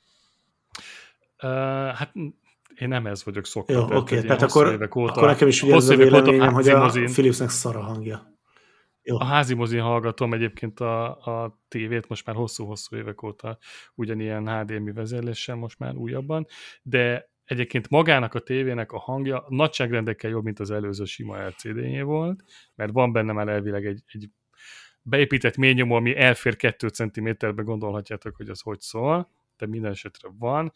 Uh, 1.42 1.50
hát 1.94 2.12
én 2.74 2.88
nem 2.88 3.06
ez 3.06 3.24
vagyok 3.24 3.46
szokva. 3.46 3.72
Jó, 3.72 3.82
oké, 3.82 3.94
okay, 3.94 4.22
tehát 4.22 4.42
akkor, 4.42 4.66
óta, 4.66 5.12
akkor 5.12 5.28
nekem 5.28 5.48
is 5.48 5.62
ugye 5.62 5.74
ez 5.74 5.88
a 5.88 5.96
véleményem, 5.96 6.52
hogy 6.52 6.68
a 6.68 6.90
Philipsnek 6.90 7.48
szar 7.48 7.76
a 7.76 7.82
hangja. 7.82 8.33
Jó. 9.06 9.18
A 9.18 9.24
házi 9.24 9.54
mozin 9.54 9.80
hallgatom 9.80 10.32
egyébként 10.32 10.80
a, 10.80 11.10
a 11.10 11.60
tévét 11.68 12.08
most 12.08 12.26
már 12.26 12.36
hosszú-hosszú 12.36 12.96
évek 12.96 13.22
óta 13.22 13.58
ugyanilyen 13.94 14.48
HDMI 14.48 14.92
vezérléssel 14.92 15.54
most 15.56 15.78
már 15.78 15.94
újabban, 15.94 16.46
de 16.82 17.32
egyébként 17.44 17.88
magának 17.88 18.34
a 18.34 18.38
tévének 18.38 18.92
a 18.92 18.98
hangja 18.98 19.44
nagyságrendekkel 19.48 20.30
jobb, 20.30 20.44
mint 20.44 20.60
az 20.60 20.70
előző 20.70 21.04
sima 21.04 21.46
LCD-jé 21.46 22.00
volt, 22.00 22.44
mert 22.74 22.92
van 22.92 23.12
benne 23.12 23.32
már 23.32 23.48
elvileg 23.48 23.86
egy, 23.86 24.02
egy 24.06 24.30
beépített 25.02 25.56
ményomó, 25.56 25.94
ami 25.94 26.16
elfér 26.16 26.56
2 26.56 26.88
cm-be, 26.88 27.62
gondolhatjátok, 27.62 28.36
hogy 28.36 28.48
az 28.48 28.60
hogy 28.60 28.80
szól, 28.80 29.30
de 29.56 29.66
minden 29.66 29.90
esetre 29.90 30.28
van, 30.38 30.72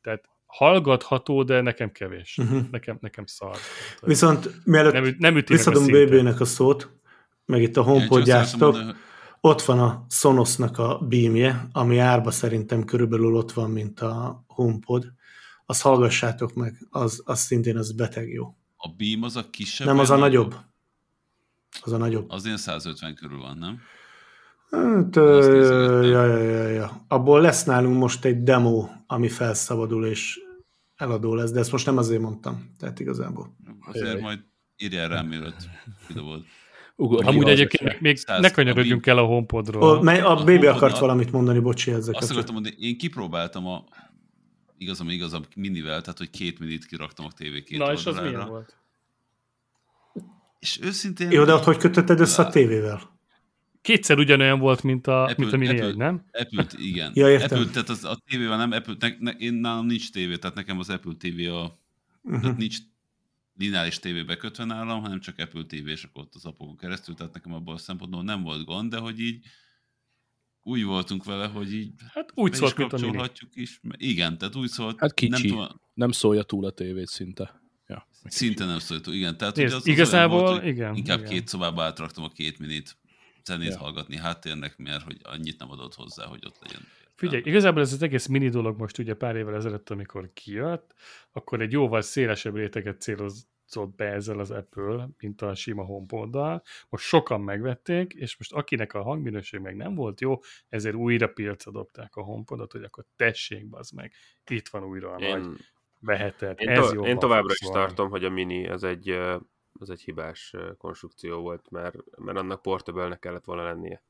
tehát 0.00 0.28
hallgatható, 0.46 1.42
de 1.42 1.60
nekem 1.60 1.92
kevés. 1.92 2.38
Uh-huh. 2.38 2.70
Nekem, 2.70 2.98
nekem 3.00 3.26
szar. 3.26 3.56
Viszont 4.00 4.50
mielőtt 4.64 4.92
nem, 4.92 5.14
nem 5.18 5.34
visszadom 5.46 5.86
BB-nek 5.86 6.40
a 6.40 6.44
szót, 6.44 7.01
meg 7.52 7.62
itt 7.62 7.76
a 7.76 7.82
HomePod 7.82 8.24
gyártok, 8.24 8.78
ott 9.40 9.62
van 9.62 9.78
a 9.78 10.06
Sonosnak 10.08 10.78
a 10.78 10.98
beamje, 10.98 11.68
ami 11.72 11.98
árba 11.98 12.30
szerintem 12.30 12.84
körülbelül 12.84 13.34
ott 13.36 13.52
van, 13.52 13.70
mint 13.70 14.00
a 14.00 14.44
HomePod. 14.46 15.12
Azt 15.66 15.82
hallgassátok 15.82 16.54
meg, 16.54 16.86
az, 16.90 17.22
az 17.24 17.40
szintén 17.40 17.76
az 17.76 17.92
beteg 17.92 18.32
jó. 18.32 18.56
A 18.76 18.88
beam 18.88 19.22
az 19.22 19.36
a 19.36 19.50
kisebb? 19.50 19.86
Nem, 19.86 19.98
az 19.98 20.10
a 20.10 20.16
nagyobb. 20.16 20.54
Az 21.82 21.92
a 21.92 21.96
nagyobb. 21.96 22.30
Az 22.30 22.44
ilyen 22.44 22.56
150 22.56 23.14
körül 23.14 23.38
van, 23.38 23.58
nem? 23.58 23.80
Hát, 24.70 25.16
ja, 25.16 26.02
ja, 26.02 26.36
ja, 26.36 26.68
ja. 26.68 27.04
Abból 27.08 27.40
lesz 27.40 27.64
nálunk 27.64 27.98
most 27.98 28.24
egy 28.24 28.42
demo, 28.42 28.88
ami 29.06 29.28
felszabadul, 29.28 30.06
és 30.06 30.38
eladó 30.96 31.34
lesz, 31.34 31.50
de 31.50 31.58
ezt 31.58 31.72
most 31.72 31.86
nem 31.86 31.96
azért 31.96 32.20
mondtam, 32.20 32.74
tehát 32.78 33.00
igazából. 33.00 33.56
Azért 33.80 34.20
majd 34.20 34.38
írjál 34.76 35.08
rám, 35.08 35.26
mielőtt 35.26 35.68
kidobod. 36.06 36.44
Ugorj, 36.96 37.26
Amúgy 37.26 37.48
egyébként 37.48 38.00
még 38.00 38.18
ne 38.26 38.50
kanyarodjunk 38.50 39.06
el 39.06 39.18
a 39.18 39.24
HomePodról. 39.24 40.08
A, 40.08 40.30
a 40.30 40.44
bébi 40.44 40.66
akart 40.66 40.98
valamit 40.98 41.32
mondani, 41.32 41.58
bocsi, 41.58 41.90
ezeket. 41.90 42.22
Azt 42.22 42.30
akartam 42.30 42.54
mondani, 42.54 42.74
én 42.78 42.98
kipróbáltam 42.98 43.66
a 43.66 43.84
igazam, 44.82 45.08
igazam 45.08 45.42
minivel, 45.56 46.00
tehát 46.00 46.18
hogy 46.18 46.30
két 46.30 46.58
minit 46.58 46.86
kiraktam 46.86 47.26
a 47.26 47.30
TV 47.30 47.64
két 47.64 47.78
Na, 47.78 47.92
és 47.92 48.06
az 48.06 48.18
milyen 48.20 48.48
volt? 48.48 48.76
És 50.58 50.78
őszintén... 50.82 51.30
Jó, 51.30 51.44
de 51.44 51.54
ott 51.54 51.64
hogy 51.64 51.76
kötötted 51.76 52.20
össze 52.20 52.42
a 52.42 52.48
tévével? 52.48 53.10
Kétszer 53.82 54.18
ugyanolyan 54.18 54.58
volt, 54.58 54.82
mint 54.82 55.06
a, 55.06 55.22
Apple, 55.22 55.34
mint 55.38 55.52
a 55.52 55.56
Mini 55.56 55.80
Apple, 55.80 55.94
nem? 55.96 56.24
Apple, 56.32 56.66
igen. 56.78 57.12
ja, 57.14 57.30
értem. 57.30 57.58
Apple, 57.58 57.70
tehát 57.72 57.88
az, 57.88 58.04
a 58.04 58.18
tévével 58.26 58.56
nem, 58.56 58.70
Apple, 58.70 58.94
ne, 58.98 59.08
ne, 59.18 59.30
én 59.30 59.54
nálam 59.54 59.86
nincs 59.86 60.10
tévé, 60.10 60.36
tehát 60.36 60.56
nekem 60.56 60.78
az 60.78 60.90
Apple 60.90 61.12
TV 61.18 61.52
a, 61.52 61.78
uh-huh. 62.22 62.40
tehát 62.40 62.56
nincs 62.56 62.76
lineáris 63.62 63.98
tévébe 63.98 64.36
kötve 64.36 64.64
nálam, 64.64 65.02
hanem 65.02 65.20
csak 65.20 65.38
Apple 65.38 65.64
TV, 65.64 65.86
és 65.86 66.04
akkor 66.04 66.22
ott 66.22 66.34
az 66.34 66.44
apokon 66.44 66.76
keresztül, 66.76 67.14
tehát 67.14 67.32
nekem 67.32 67.52
abból 67.52 67.74
a 67.74 67.78
szempontból 67.78 68.22
nem 68.22 68.42
volt 68.42 68.64
gond, 68.64 68.90
de 68.90 68.98
hogy 68.98 69.20
így 69.20 69.44
úgy 70.62 70.84
voltunk 70.84 71.24
vele, 71.24 71.46
hogy 71.46 71.74
így 71.74 71.92
hát 72.12 72.32
úgy 72.34 72.52
szólt, 72.52 72.76
mint 72.76 72.92
a 72.92 72.98
mini. 72.98 73.28
is. 73.54 73.80
Igen, 73.96 74.38
tehát 74.38 74.56
úgy 74.56 74.68
szólt. 74.68 75.00
Hát 75.00 75.14
kicsi, 75.14 75.30
nem, 75.30 75.40
tudom, 75.42 75.80
nem 75.94 76.10
szólja 76.10 76.42
túl 76.42 76.64
a 76.64 76.70
tévét 76.70 77.06
szinte. 77.06 77.60
Ja. 77.86 78.08
Szinte 78.24 78.64
nem 78.64 78.78
szólja 78.78 79.02
túl, 79.02 79.14
igen. 79.14 79.36
Tehát 79.36 79.56
Nézd, 79.56 79.74
az 79.74 79.86
igazából, 79.86 80.40
volt, 80.40 80.64
igen. 80.64 80.94
Inkább 80.96 81.18
igen. 81.18 81.30
két 81.30 81.48
szobába 81.48 81.82
átraktam 81.82 82.24
a 82.24 82.28
két 82.28 82.58
minit 82.58 82.96
zenét 83.44 83.68
ja. 83.68 83.78
hallgatni 83.78 84.16
háttérnek, 84.16 84.76
mert 84.76 85.02
hogy 85.02 85.16
annyit 85.22 85.58
nem 85.58 85.70
adott 85.70 85.94
hozzá, 85.94 86.26
hogy 86.26 86.44
ott 86.46 86.58
legyen. 86.60 86.80
Figyelj, 87.14 87.42
igazából 87.44 87.82
ez 87.82 87.92
az 87.92 88.02
egész 88.02 88.26
mini 88.26 88.48
dolog 88.48 88.78
most 88.78 88.98
ugye 88.98 89.14
pár 89.14 89.36
évvel 89.36 89.54
ezelőtt, 89.54 89.90
amikor 89.90 90.30
kijött, 90.32 90.94
akkor 91.32 91.60
egy 91.60 91.72
jóval 91.72 92.00
szélesebb 92.00 92.54
réteget 92.54 93.00
céloz, 93.00 93.46
játszott 93.74 93.96
be 93.96 94.04
ezzel 94.04 94.38
az 94.38 94.50
Apple, 94.50 95.08
mint 95.18 95.42
a 95.42 95.54
sima 95.54 95.84
HomePod-dal. 95.84 96.62
Most 96.88 97.04
sokan 97.04 97.40
megvették, 97.40 98.12
és 98.12 98.36
most 98.38 98.52
akinek 98.52 98.94
a 98.94 99.02
hangminőség 99.02 99.60
meg 99.60 99.76
nem 99.76 99.94
volt 99.94 100.20
jó, 100.20 100.38
ezért 100.68 100.94
újra 100.94 101.26
piacra 101.28 101.70
dobták 101.70 102.16
a 102.16 102.22
HomePodot, 102.22 102.72
hogy 102.72 102.82
akkor 102.82 103.04
tessék, 103.16 103.68
bazd 103.68 103.94
meg, 103.94 104.12
itt 104.46 104.68
van 104.68 104.84
újra 104.84 105.12
a 105.14 105.18
én, 105.18 105.38
nagy 105.38 105.56
veheted. 105.98 106.60
Én, 106.60 106.68
Ez 106.68 106.90
to- 106.90 107.06
én 107.06 107.18
továbbra 107.18 107.54
is 107.60 107.68
tartom, 107.68 108.10
hogy 108.10 108.24
a 108.24 108.30
Mini 108.30 108.68
az 108.68 108.84
egy, 108.84 109.08
az 109.72 109.90
egy 109.90 110.00
hibás 110.00 110.54
konstrukció 110.78 111.40
volt, 111.40 111.70
mert, 111.70 111.96
mert 112.16 112.38
annak 112.38 112.62
portable 112.62 113.16
kellett 113.16 113.44
volna 113.44 113.62
lennie. 113.62 114.02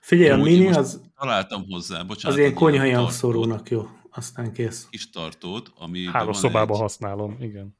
Figyelj, 0.00 0.30
a 0.30 0.36
Mini 0.36 0.68
az... 0.68 1.00
Találtam 1.18 1.64
hozzá, 1.70 2.02
bocsánat. 2.02 2.36
Az 2.36 2.44
ilyen 2.44 2.54
konyhai 2.54 2.90
hangszorónak 2.90 3.70
jó, 3.70 3.88
aztán 4.10 4.52
kész. 4.52 4.88
Kis 4.90 5.10
tartót, 5.10 5.72
ami... 5.74 6.04
Három 6.04 6.32
szobába 6.32 6.74
egy... 6.74 6.80
használom, 6.80 7.36
igen 7.40 7.76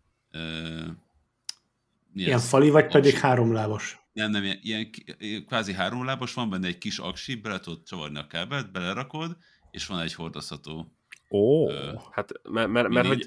ilyen 2.17 2.37
ez? 2.37 2.49
fali, 2.49 2.71
vagy 2.71 2.87
pedig 2.87 3.15
háromlábos? 3.15 3.99
Nem, 4.13 4.31
nem, 4.31 4.45
ilyen, 4.45 4.91
ilyen 5.19 5.47
kvázi 5.47 5.73
háromlábos, 5.73 6.35
van 6.35 6.51
benne 6.51 6.67
egy 6.67 6.79
kis 6.79 6.99
aksi, 6.99 7.35
bele 7.35 7.61
tudod 7.61 7.83
csavarni 7.83 8.19
a 8.19 8.27
kábelt, 8.27 8.73
belerakod, 8.73 9.37
és 9.71 9.87
van 9.87 10.01
egy 10.01 10.15
hordozható 10.15 10.97
Ó, 11.31 11.65
uh, 11.65 12.01
hát 12.11 12.33
mert, 12.51 12.69
mert, 12.69 12.89
mert, 12.89 13.07
hogy, 13.07 13.27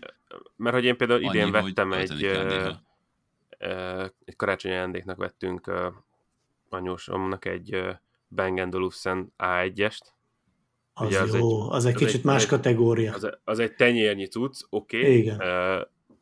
mert 0.56 0.76
hogy 0.76 0.86
én 0.86 0.98
például 0.98 1.22
idén 1.22 1.42
Annyi, 1.42 1.52
vettem 1.52 1.94
egy, 1.94 2.26
uh, 2.26 2.76
egy 4.26 4.36
karácsonyi 4.36 4.74
ajándéknak 4.74 5.18
vettünk 5.18 5.68
uh, 5.68 5.76
anyósomnak 6.70 7.46
egy 7.46 7.76
uh, 7.76 7.90
Bang 8.30 8.74
Olufsen 8.74 9.34
A1-est. 9.38 10.02
Az 10.94 11.08
Ugye 11.08 11.20
az 11.20 11.36
jó, 11.36 11.62
egy, 11.62 11.68
az 11.70 11.86
egy 11.86 11.94
az 11.94 12.00
kicsit 12.00 12.16
egy, 12.16 12.24
más 12.24 12.44
egy, 12.44 12.50
kategória. 12.50 13.14
Az, 13.14 13.30
az 13.44 13.60
egy 13.60 13.76
tenyérnyi 13.76 14.28
cucc, 14.28 14.62
oké, 14.70 15.00
okay, 15.00 15.18
Igen. 15.18 15.38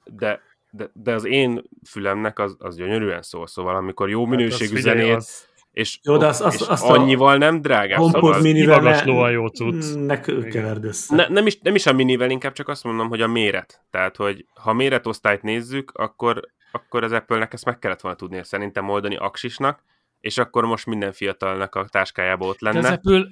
De 0.05 0.41
de, 0.71 0.89
de 0.93 1.13
az 1.13 1.25
én 1.25 1.61
fülemnek 1.89 2.39
az, 2.39 2.55
az 2.59 2.75
gyönyörűen 2.75 3.21
szól, 3.21 3.47
szóval 3.47 3.75
amikor 3.75 4.09
jó 4.09 4.25
hát 4.25 4.35
minőségű 4.35 4.73
hát 4.73 4.83
zenét, 4.83 5.15
az... 5.15 5.47
és, 5.71 5.99
jó, 6.03 6.17
de 6.17 6.25
az, 6.25 6.41
az, 6.41 6.53
és 6.53 6.67
azt 6.67 6.83
annyival 6.83 7.37
nem 7.37 7.61
drágább. 7.61 7.97
HomePod 7.97 8.23
szóval 8.23 8.41
minivel 8.41 8.81
ne, 8.81 9.21
a 9.21 9.29
jó 9.29 9.47
cucc. 9.47 9.95
Ne 9.95 10.19
keverd 10.19 10.83
össze. 10.83 11.15
Ne, 11.15 11.27
nem, 11.27 11.45
is, 11.45 11.59
nem 11.61 11.75
is 11.75 11.85
a 11.85 11.93
minivel, 11.93 12.29
inkább 12.29 12.53
csak 12.53 12.67
azt 12.67 12.83
mondom, 12.83 13.07
hogy 13.07 13.21
a 13.21 13.27
méret. 13.27 13.81
Tehát, 13.91 14.15
hogy 14.15 14.45
ha 14.53 14.73
méretosztályt 14.73 15.41
nézzük, 15.41 15.91
akkor, 15.93 16.41
akkor 16.71 17.03
az 17.03 17.11
Apple-nek 17.11 17.53
ezt 17.53 17.65
meg 17.65 17.79
kellett 17.79 18.01
volna 18.01 18.17
tudnia 18.17 18.43
szerintem 18.43 18.89
oldani 18.89 19.15
aksisnak, 19.15 19.83
és 20.19 20.37
akkor 20.37 20.65
most 20.65 20.85
minden 20.85 21.11
fiatalnak 21.11 21.75
a 21.75 21.85
táskájába 21.89 22.45
ott 22.45 22.59
lenne. 22.59 22.81
De 22.81 22.87
az 22.87 22.93
Apple, 22.93 23.27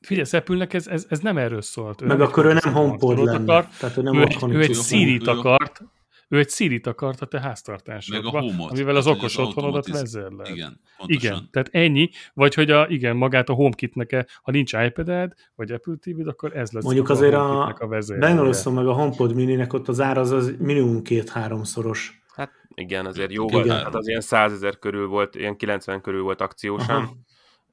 Figyelj, 0.00 0.26
Apple-nek 0.30 0.74
ez, 0.74 0.86
ez, 0.86 1.06
ez 1.08 1.18
nem 1.18 1.38
erről 1.38 1.62
szólt. 1.62 2.02
Ő 2.02 2.06
Meg 2.06 2.20
akkor 2.20 2.44
ő 2.44 2.52
nem 2.52 2.72
HomePod 2.72 3.18
lenne. 3.18 3.52
Akart, 3.52 3.78
tehát 3.78 3.96
ő 3.96 4.02
nem 4.02 4.14
ő, 4.14 4.26
ő 4.48 4.60
egy 4.60 4.74
Siri-t 4.74 5.26
akart, 5.26 5.80
ő 6.28 6.38
egy 6.38 6.48
Siri-t 6.48 6.86
akart 6.86 7.20
a 7.20 7.26
te 7.26 7.40
háztartásodba, 7.40 8.44
amivel 8.68 8.96
az 8.96 9.06
okos 9.06 9.36
az 9.36 9.46
otthonodat 9.46 9.88
vezérled. 9.88 10.48
Igen, 10.48 10.80
pontosan. 10.96 11.22
Igen, 11.22 11.48
tehát 11.50 11.68
ennyi, 11.72 12.10
vagy 12.34 12.54
hogy 12.54 12.70
a, 12.70 12.86
igen, 12.88 13.16
magát 13.16 13.48
a 13.48 13.52
HomeKit-nek, 13.52 14.40
ha 14.42 14.50
nincs 14.50 14.72
iPad-ed, 14.72 15.32
vagy 15.54 15.72
Apple 15.72 15.94
tv 16.00 16.28
akkor 16.28 16.56
ez 16.56 16.70
lesz 16.70 16.84
Mondjuk 16.84 17.08
a 17.08 17.12
azért 17.12 17.34
a, 17.34 17.66
a 17.66 17.88
Bangladesh 18.18 18.70
meg 18.70 18.86
a 18.86 18.92
HomePod 18.92 19.34
mininek 19.34 19.72
ott 19.72 19.88
az 19.88 20.00
ára 20.00 20.20
az, 20.20 20.30
az 20.30 20.54
minimum 20.58 21.02
két-háromszoros. 21.02 22.22
Hát 22.34 22.50
igen, 22.74 23.06
azért 23.06 23.32
jó 23.32 23.48
volt, 23.48 23.70
hát 23.70 23.94
az 23.94 24.08
ilyen 24.08 24.20
100 24.20 24.52
ezer 24.52 24.78
körül 24.78 25.06
volt, 25.06 25.34
ilyen 25.34 25.56
90 25.56 26.00
körül 26.00 26.22
volt 26.22 26.40
akciósan. 26.40 27.24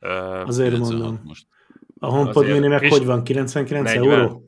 Uh, 0.01 0.47
azért 0.47 0.77
mondom. 0.77 1.21
Most. 1.23 1.47
A 1.99 2.07
HomePod 2.07 2.47
mini 2.47 2.67
meg 2.67 2.87
hogy 2.87 3.05
van, 3.05 3.23
99 3.23 3.93
40, 3.93 4.11
euró? 4.11 4.43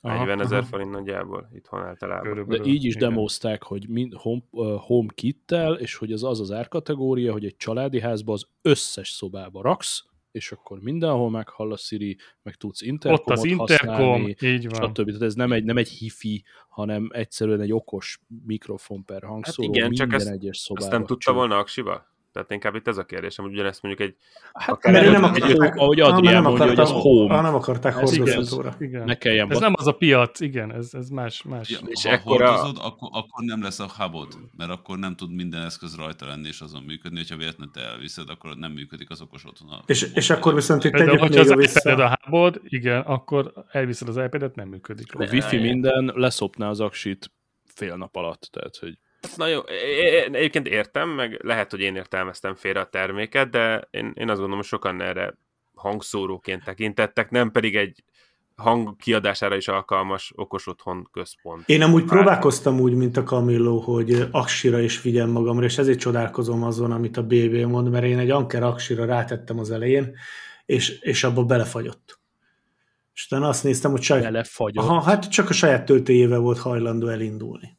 40 0.00 0.40
ezer 0.40 0.64
forint 0.64 0.90
nagyjából 0.90 1.48
itthon 1.54 1.82
általában. 1.82 2.28
Körülbelül. 2.28 2.64
De 2.64 2.70
így 2.70 2.84
is 2.84 2.94
Igen. 2.94 3.08
demozták, 3.08 3.62
hogy 3.62 3.88
mind 3.88 4.14
home, 4.14 4.42
uh, 4.50 4.80
home 4.80 5.08
kittel, 5.14 5.74
és 5.74 5.94
hogy 5.96 6.12
az 6.12 6.24
az 6.24 6.40
az 6.40 6.52
árkategória, 6.52 7.32
hogy 7.32 7.44
egy 7.44 7.56
családi 7.56 8.00
házba 8.00 8.32
az 8.32 8.46
összes 8.62 9.08
szobába 9.08 9.62
raksz, 9.62 10.04
és 10.30 10.52
akkor 10.52 10.80
mindenhol 10.80 11.30
meghall 11.30 11.72
a 11.72 11.76
Siri, 11.76 12.16
meg 12.42 12.54
tudsz 12.54 12.82
interkomot 12.82 13.28
Ott 13.28 13.36
az 13.36 13.44
interkom, 13.44 13.96
használni, 13.96 14.36
így 14.40 14.68
van. 14.68 14.88
stb. 14.88 15.06
Tehát 15.06 15.22
ez 15.22 15.34
nem 15.34 15.52
egy, 15.52 15.64
nem 15.64 15.76
egy 15.76 15.88
hifi, 15.88 16.44
hanem 16.68 17.08
egyszerűen 17.12 17.60
egy 17.60 17.72
okos 17.72 18.20
mikrofon 18.46 19.04
per 19.04 19.22
hangszóró 19.22 19.68
hát 19.68 19.76
igen, 19.76 19.88
minden 19.88 20.08
csak 20.08 20.20
ezt, 20.20 20.30
egyes 20.30 20.58
szobába. 20.58 20.86
Ezt 20.86 20.96
nem 20.96 21.06
tudta 21.06 21.32
volna 21.32 21.58
aksiba? 21.58 22.06
Tehát 22.32 22.50
inkább 22.50 22.74
itt 22.74 22.88
ez 22.88 22.96
a 22.98 23.04
kérdésem, 23.04 23.44
hogy 23.44 23.54
ugyanezt 23.54 23.82
mondjuk 23.82 24.08
egy... 24.08 24.16
Hát, 24.52 24.84
Mert 24.84 25.04
egy- 25.06 25.12
nem 25.12 25.24
egy- 25.24 25.42
akarták, 25.42 25.74
ahogy 25.76 26.00
ah, 26.00 26.06
mert 26.06 26.18
Adrián 26.18 26.34
nem 26.34 26.42
mondja, 26.42 26.64
hogy 26.66 26.72
akarták, 26.78 26.96
az 26.96 27.02
home. 27.02 27.34
ah, 27.34 27.42
nem 27.42 27.54
akarták 27.54 27.94
hordozhatóra. 27.94 28.74
igen. 28.78 29.04
Ne 29.04 29.14
kelljen 29.14 29.50
Ez 29.50 29.58
nem 29.58 29.72
az 29.76 29.86
a 29.86 29.92
piac, 29.92 30.40
igen, 30.40 30.72
ez, 30.72 30.94
ez 30.94 31.08
más, 31.08 31.42
más. 31.42 31.70
Ja, 31.70 31.78
És 31.86 32.02
ha 32.04 32.10
ekkora- 32.10 32.48
hordozod, 32.48 32.76
akkor, 32.84 33.08
akkor 33.12 33.44
nem 33.44 33.62
lesz 33.62 33.78
a 33.80 33.88
hubod, 33.96 34.28
mert 34.56 34.70
akkor 34.70 34.98
nem 34.98 35.14
tud 35.16 35.34
minden 35.34 35.62
eszköz 35.62 35.96
rajta 35.96 36.26
lenni 36.26 36.46
és 36.48 36.60
azon 36.60 36.82
működni, 36.82 37.16
hogyha 37.18 37.36
véletlenül 37.36 37.72
te 37.72 37.80
elviszed, 37.80 38.28
akkor 38.30 38.56
nem 38.56 38.72
működik 38.72 39.10
az 39.10 39.20
okos 39.20 39.44
otthon. 39.44 39.68
a- 39.68 39.82
És, 39.86 40.02
és 40.14 40.30
akkor 40.30 40.54
viszont 40.54 40.84
itt 40.84 40.92
tegyük 40.92 41.20
még 41.28 41.38
az 41.38 41.54
vissza. 41.54 41.94
a 42.04 42.18
hubod, 42.24 42.60
igen, 42.64 43.00
akkor 43.00 43.52
elviszed 43.70 44.08
az 44.08 44.16
iPad-et, 44.16 44.54
nem 44.54 44.68
működik. 44.68 45.14
A 45.14 45.24
wifi 45.32 45.56
minden 45.58 46.12
leszopná 46.14 46.68
az 46.68 46.80
aksit 46.80 47.30
fél 47.64 47.96
nap 47.96 48.16
alatt, 48.16 48.48
tehát 48.52 48.76
hogy 48.76 48.98
Na 49.36 49.46
jó, 49.46 49.58
é- 49.58 50.12
é- 50.12 50.34
egyébként 50.34 50.66
értem, 50.66 51.08
meg 51.08 51.40
lehet, 51.42 51.70
hogy 51.70 51.80
én 51.80 51.96
értelmeztem 51.96 52.54
félre 52.54 52.80
a 52.80 52.88
terméket, 52.88 53.50
de 53.50 53.88
én, 53.90 54.12
én 54.14 54.28
azt 54.28 54.38
gondolom, 54.38 54.56
hogy 54.56 54.64
sokan 54.64 55.00
erre 55.00 55.34
hangszóróként 55.74 56.64
tekintettek, 56.64 57.30
nem 57.30 57.50
pedig 57.50 57.76
egy 57.76 58.04
hang 58.60 58.96
kiadására 58.96 59.56
is 59.56 59.68
alkalmas 59.68 60.32
okos 60.36 60.66
otthon 60.66 61.08
központ. 61.12 61.68
Én 61.68 61.82
amúgy 61.82 62.04
próbálkoztam 62.04 62.80
úgy, 62.80 62.94
mint 62.94 63.16
a 63.16 63.22
Camillo, 63.22 63.78
hogy 63.78 64.28
aksira 64.30 64.80
is 64.80 65.02
vigyem 65.02 65.30
magamra, 65.30 65.64
és 65.64 65.78
ezért 65.78 65.98
csodálkozom 65.98 66.62
azon, 66.62 66.92
amit 66.92 67.16
a 67.16 67.22
BB 67.22 67.54
mond, 67.54 67.90
mert 67.90 68.04
én 68.04 68.18
egy 68.18 68.30
Anker 68.30 68.62
aksira 68.62 69.04
rátettem 69.04 69.58
az 69.58 69.70
elején, 69.70 70.16
és, 70.66 70.98
és 71.00 71.24
abba 71.24 71.44
belefagyott. 71.44 72.20
És 73.14 73.26
utána 73.26 73.48
azt 73.48 73.64
néztem, 73.64 73.90
hogy 73.90 74.02
saját, 74.02 74.24
belefagyott. 74.24 74.84
aha, 74.84 75.00
hát 75.00 75.30
csak 75.30 75.48
a 75.48 75.52
saját 75.52 75.84
töltéjével 75.84 76.38
volt 76.38 76.58
hajlandó 76.58 77.08
elindulni. 77.08 77.78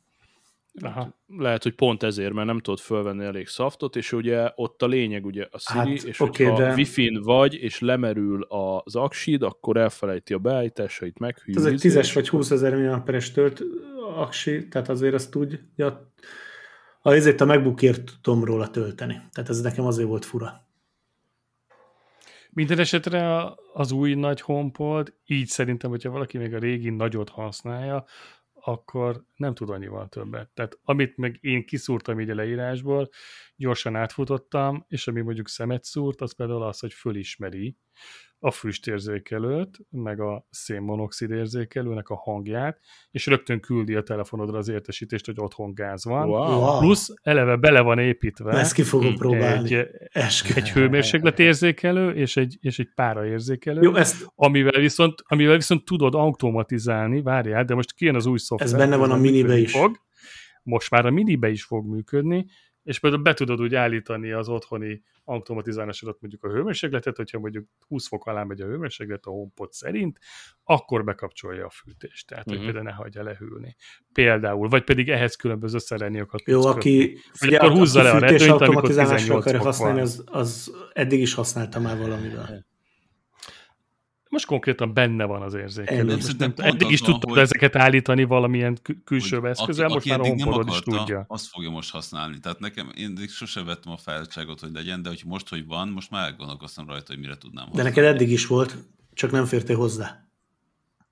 Aha. 0.82 1.18
Lehet, 1.38 1.64
hogy 1.64 1.76
pont 1.76 2.04
ezért, 2.04 2.34
mert 2.34 2.48
nem 2.48 2.60
tudod 2.60 2.80
fölvenni 2.80 3.26
elég 3.26 3.48
szaftot, 3.48 3.96
és 3.96 4.12
ugye 4.12 4.52
ott 4.56 4.82
a 4.82 4.86
lényeg 4.88 5.26
ugye 5.26 5.48
a 5.52 5.58
Siri, 5.60 5.80
Hát, 5.80 6.04
és 6.04 6.20
oké, 6.20 6.44
hogyha 6.44 6.64
de- 6.64 6.74
Wi-Fi-n 6.74 7.22
vagy, 7.22 7.54
és 7.56 7.80
lemerül 7.80 8.44
az 8.44 8.96
aksid, 8.96 9.44
akkor 9.44 9.78
elfelejti 9.78 10.34
a 10.34 10.38
beállításait, 10.38 11.20
meghűl. 11.20 11.56
Ez 11.58 11.66
egy 11.66 11.74
izé, 11.74 11.90
10-es 11.90 12.00
és 12.04 12.14
vagy 12.14 12.28
akkor- 12.28 12.40
20 12.40 12.52
ezer 12.52 12.76
milliamperes 12.76 13.32
tölt 13.32 13.62
aksi, 14.16 14.68
tehát 14.68 14.90
azért 14.90 15.14
azt 15.14 15.32
tudja, 15.32 16.12
azért 17.02 17.42
a 17.42 17.46
MacBookért 17.46 18.12
tudom 18.22 18.44
róla 18.44 18.70
tölteni. 18.70 19.22
Tehát 19.32 19.50
ez 19.50 19.62
nekem 19.62 19.86
azért 19.86 20.08
volt 20.08 20.26
fura. 20.26 20.66
Minden 22.54 22.80
esetre 22.80 23.38
a- 23.38 23.58
az 23.74 23.92
új 23.92 24.14
nagy 24.14 24.42
HomePod, 24.42 25.14
így 25.26 25.48
szerintem, 25.48 25.90
hogyha 25.90 26.10
valaki 26.10 26.38
még 26.38 26.54
a 26.54 26.60
régi 26.60 26.90
nagyot 26.90 27.30
használja, 27.30 28.06
akkor 28.64 29.24
nem 29.36 29.54
tud 29.54 29.70
annyival 29.70 30.08
többet. 30.08 30.50
Tehát 30.54 30.80
amit 30.84 31.18
meg 31.18 31.38
én 31.42 31.66
kiszúrtam 31.66 32.20
így 32.20 32.30
a 32.30 32.36
leírásból, 32.36 33.10
gyorsan 33.56 33.96
átfutottam, 33.96 34.86
és 34.88 35.08
ami 35.08 35.22
mondjuk 35.22 35.48
szemet 35.48 35.84
szúrt, 35.84 36.22
az 36.22 36.36
például 36.36 36.64
az, 36.64 36.80
hogy 36.80 36.94
fölismeri 36.94 37.78
a 38.44 38.52
füstérzékelőt, 38.52 39.78
meg 39.90 40.20
a 40.20 40.48
szénmonoxid 40.50 41.32
érzékelőnek 41.32 42.10
a 42.10 42.16
hangját, 42.16 42.80
és 43.12 43.26
rögtön 43.26 43.60
küldi 43.60 43.96
a 43.96 44.02
telefonodra 44.02 44.58
az 44.58 44.68
értesítést, 44.68 45.26
hogy 45.26 45.36
otthon 45.40 45.74
gáz 45.74 46.06
van. 46.06 46.30
Wow. 46.30 46.80
Plusz 46.80 47.14
eleve 47.22 47.56
bele 47.56 47.82
van 47.82 48.00
építve 48.00 48.52
Na, 48.52 48.60
ezt 48.60 48.74
ki 48.74 48.84
fogom 48.84 49.16
próbálni. 49.16 49.76
egy, 49.76 49.88
Eskü. 50.12 50.54
egy 50.56 50.70
hőmérsékletérzékelő 50.70 52.12
és 52.12 52.38
egy, 52.38 52.58
és 52.62 52.80
egy 52.80 52.90
páraérzékelő, 52.96 53.82
Jó, 53.82 53.96
ezt, 53.96 54.28
amivel 54.36 54.80
viszont, 54.82 55.24
amivel 55.28 55.56
viszont 55.56 55.86
tudod 55.86 56.16
automatizálni, 56.16 57.22
várjál, 57.22 57.66
de 57.66 57.76
most 57.76 57.94
kijön 57.94 58.16
az 58.16 58.26
új 58.26 58.38
szoftver. 58.38 58.70
Ez 58.72 58.78
benne 58.78 58.96
van 58.96 59.12
a 59.12 59.18
minibe 59.18 59.58
is. 59.58 59.72
Fog. 59.72 59.98
Most 60.64 60.90
már 60.92 61.06
a 61.06 61.12
minibe 61.12 61.50
is 61.50 61.64
fog 61.64 61.86
működni, 61.86 62.46
és 62.92 63.00
például 63.00 63.22
be 63.22 63.34
tudod 63.34 63.62
úgy 63.62 63.76
állítani 63.76 64.32
az 64.32 64.50
otthoni 64.50 65.02
automatizálásodat 65.24 66.18
mondjuk 66.22 66.44
a 66.44 66.50
hőmérsékletet, 66.50 67.16
hogyha 67.16 67.40
mondjuk 67.40 67.68
20 67.88 68.08
fok 68.08 68.26
alá 68.26 68.44
megy 68.44 68.62
a 68.62 68.66
hőmérséklet 68.66 69.26
a 69.26 69.30
HomePod 69.30 69.72
szerint, 69.72 70.20
akkor 70.64 71.04
bekapcsolja 71.04 71.66
a 71.66 71.70
fűtést, 71.70 72.28
tehát 72.28 72.46
hogy 72.46 72.56
Mhm. 72.56 72.64
például 72.64 72.86
ne 72.86 72.92
hagyja 72.92 73.24
lehűlni. 73.24 73.76
Például, 74.14 74.68
vagy 74.70 74.84
pedig 74.84 75.10
ehhez 75.10 75.36
különböző 75.36 75.78
szerelniokat 75.78 76.42
jó, 76.46 76.66
aki, 76.66 77.18
Hogy 77.40 77.54
akkor 77.54 77.72
húzza 77.72 78.02
le 78.04 78.10
a 78.10 78.14
fűtés 78.14 78.30
redőnyt, 78.30 78.50
amikor 78.50 78.68
automatizálásra 78.68 79.18
18 79.18 79.42
akarja 79.42 79.60
fok 79.60 79.68
használni, 79.68 80.00
van. 80.00 80.08
az, 80.08 80.24
az 80.26 80.72
eddig 80.94 81.20
is 81.20 81.34
használta 81.34 81.80
már 81.80 81.98
valamivel. 81.98 82.66
Most 84.32 84.46
konkrétan 84.46 84.94
benne 84.94 85.26
van 85.26 85.42
az 85.42 85.54
érzékelő. 85.54 86.18
Nem, 86.38 86.54
eddig 86.58 86.90
is 86.92 87.02
tudtad 87.02 87.30
hogy- 87.30 87.40
ezeket 87.40 87.76
állítani 87.76 88.24
valamilyen 88.24 88.78
kül- 88.82 89.04
külső 89.04 89.48
eszközzel, 89.48 89.88
most 89.88 90.06
már 90.10 90.20
a 90.20 90.26
HomePodod 90.28 90.68
is 90.68 90.80
tudja. 90.80 91.26
Azt 91.28 91.48
fogja 91.48 91.70
most 91.70 91.92
használni. 91.92 92.40
Tehát 92.40 92.60
nekem, 92.60 92.92
én 92.98 93.06
eddig 93.18 93.30
sose 93.30 93.64
vettem 93.64 93.92
a 93.92 93.98
fáradtságot, 93.98 94.60
hogy 94.60 94.72
legyen, 94.74 95.02
de 95.02 95.10
hogy 95.10 95.22
most, 95.26 95.50
hogy 95.50 95.66
van, 95.66 95.88
most 95.88 96.12
már 96.12 96.26
elgondolkoztam 96.30 96.88
rajta, 96.88 97.06
hogy 97.08 97.20
mire 97.20 97.38
tudnám 97.38 97.64
De 97.64 97.70
használni. 97.70 97.90
neked 97.90 98.04
eddig 98.16 98.32
is 98.32 98.48
volt, 98.48 98.78
csak 99.14 99.32
nem 99.32 99.46
fértél 99.46 99.76
hozzá. 99.78 100.26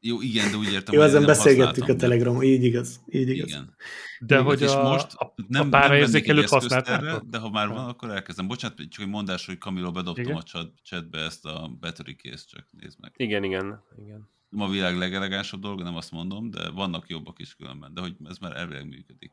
Jó, 0.01 0.21
igen, 0.21 0.51
de 0.51 0.57
úgy 0.57 0.71
értem, 0.71 0.93
Jó, 0.93 0.99
hogy 0.99 1.09
ezen 1.09 1.25
beszélgettük 1.25 1.83
a 1.83 1.87
de- 1.87 1.95
Telegramon, 1.95 2.43
így 2.43 2.63
igaz, 2.63 2.99
így 3.09 3.29
igaz. 3.29 3.47
Igen. 3.49 3.75
De 4.19 4.35
Igen, 4.35 4.45
hogy 4.45 4.61
és 4.61 4.71
a, 4.71 4.83
most 4.83 5.13
a, 5.13 5.33
nem, 5.47 5.67
a 5.67 5.69
eszközt 5.69 6.49
használtátok? 6.49 7.07
erre, 7.07 7.21
De 7.29 7.37
ha 7.37 7.49
már 7.49 7.67
van, 7.67 7.87
akkor 7.87 8.09
elkezdem. 8.09 8.47
Bocsánat, 8.47 8.77
csak 8.89 9.03
egy 9.03 9.09
mondás, 9.09 9.45
hogy 9.45 9.57
Camilo 9.57 9.91
bedobtam 9.91 10.23
Igen? 10.23 10.35
a 10.35 10.41
chat, 10.41 10.71
chatbe 10.83 11.19
ezt 11.19 11.45
a 11.45 11.71
battery 11.79 12.15
case, 12.15 12.43
csak 12.47 12.67
nézd 12.71 12.99
meg. 12.99 13.13
Igen, 13.15 13.43
igen, 13.43 13.83
igen. 13.97 14.29
Nem 14.49 14.67
a 14.67 14.69
világ 14.69 14.97
legelegánsabb 14.97 15.61
dolga, 15.61 15.83
nem 15.83 15.95
azt 15.95 16.11
mondom, 16.11 16.49
de 16.49 16.69
vannak 16.69 17.09
jobbak 17.09 17.39
is 17.39 17.55
különben, 17.55 17.93
de 17.93 18.01
hogy 18.01 18.15
ez 18.25 18.37
már 18.37 18.57
elvileg 18.57 18.87
működik. 18.87 19.31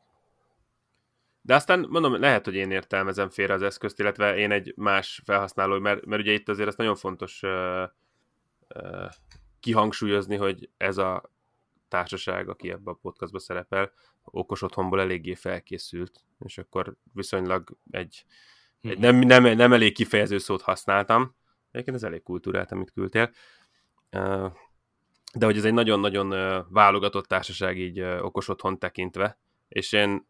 De 1.40 1.54
aztán 1.54 1.86
mondom, 1.88 2.20
lehet, 2.20 2.44
hogy 2.44 2.54
én 2.54 2.70
értelmezem 2.70 3.30
félre 3.30 3.54
az 3.54 3.62
eszközt, 3.62 3.98
illetve 3.98 4.36
én 4.36 4.50
egy 4.50 4.72
más 4.76 5.22
felhasználó, 5.24 5.78
mert, 5.78 6.04
mert 6.04 6.22
ugye 6.22 6.32
itt 6.32 6.48
azért 6.48 6.68
ez 6.68 6.76
nagyon 6.76 6.96
fontos 6.96 7.42
uh, 7.42 7.82
uh, 8.74 9.10
kihangsúlyozni, 9.60 10.36
hogy 10.36 10.70
ez 10.76 10.98
a 10.98 11.30
társaság, 11.88 12.48
aki 12.48 12.70
ebben 12.70 12.94
a 12.94 12.98
podcastban 13.02 13.40
szerepel, 13.40 13.92
okos 14.24 14.62
otthonból 14.62 15.00
eléggé 15.00 15.34
felkészült, 15.34 16.24
és 16.38 16.58
akkor 16.58 16.96
viszonylag 17.12 17.76
egy, 17.90 18.24
egy 18.80 18.98
nem, 18.98 19.16
nem, 19.16 19.42
nem 19.42 19.72
elég 19.72 19.94
kifejező 19.94 20.38
szót 20.38 20.62
használtam, 20.62 21.34
egyébként 21.70 21.96
ez 21.96 22.02
elég 22.02 22.22
kultúrált, 22.22 22.72
amit 22.72 22.92
küldtél, 22.92 23.30
de 25.34 25.44
hogy 25.44 25.56
ez 25.56 25.64
egy 25.64 25.72
nagyon-nagyon 25.72 26.28
válogatott 26.70 27.26
társaság 27.26 27.78
így 27.78 28.00
okos 28.00 28.48
otthon 28.48 28.78
tekintve, 28.78 29.38
és 29.68 29.92
én 29.92 30.26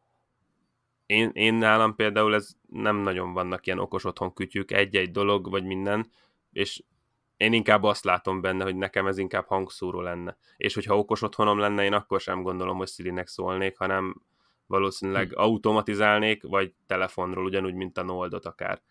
én, 1.07 1.31
én 1.33 1.55
nálam 1.55 1.95
például 1.95 2.35
ez 2.35 2.51
nem 2.69 2.97
nagyon 2.97 3.33
vannak 3.33 3.67
ilyen 3.67 3.79
okos 3.79 4.05
otthon 4.05 4.33
kütyük, 4.35 4.71
egy-egy 4.71 5.11
dolog, 5.11 5.51
vagy 5.51 5.65
minden, 5.65 6.11
és 6.53 6.83
én 7.37 7.53
inkább 7.53 7.83
azt 7.83 8.05
látom 8.05 8.41
benne, 8.41 8.65
hogy 8.65 8.77
nekem 8.77 9.07
ez 9.07 9.19
inkább 9.19 9.47
hangszóró 9.47 10.01
lenne. 10.01 10.37
És 10.57 10.75
hogyha 10.75 10.99
okos 10.99 11.23
otthonom 11.23 11.59
lenne, 11.59 11.85
én 11.85 11.93
akkor 11.93 12.21
sem 12.21 12.43
gondolom, 12.43 12.77
hogy 12.77 12.89
Siri-nek 12.89 13.27
szólnék, 13.29 13.77
hanem 13.79 14.23
valószínűleg 14.67 15.29
hm. 15.29 15.39
automatizálnék, 15.39 16.43
vagy 16.43 16.75
telefonról, 16.87 17.45
ugyanúgy, 17.45 17.75
mint 17.75 17.99
a 17.99 18.03
Noldot 18.03 18.45
akár. 18.45 18.83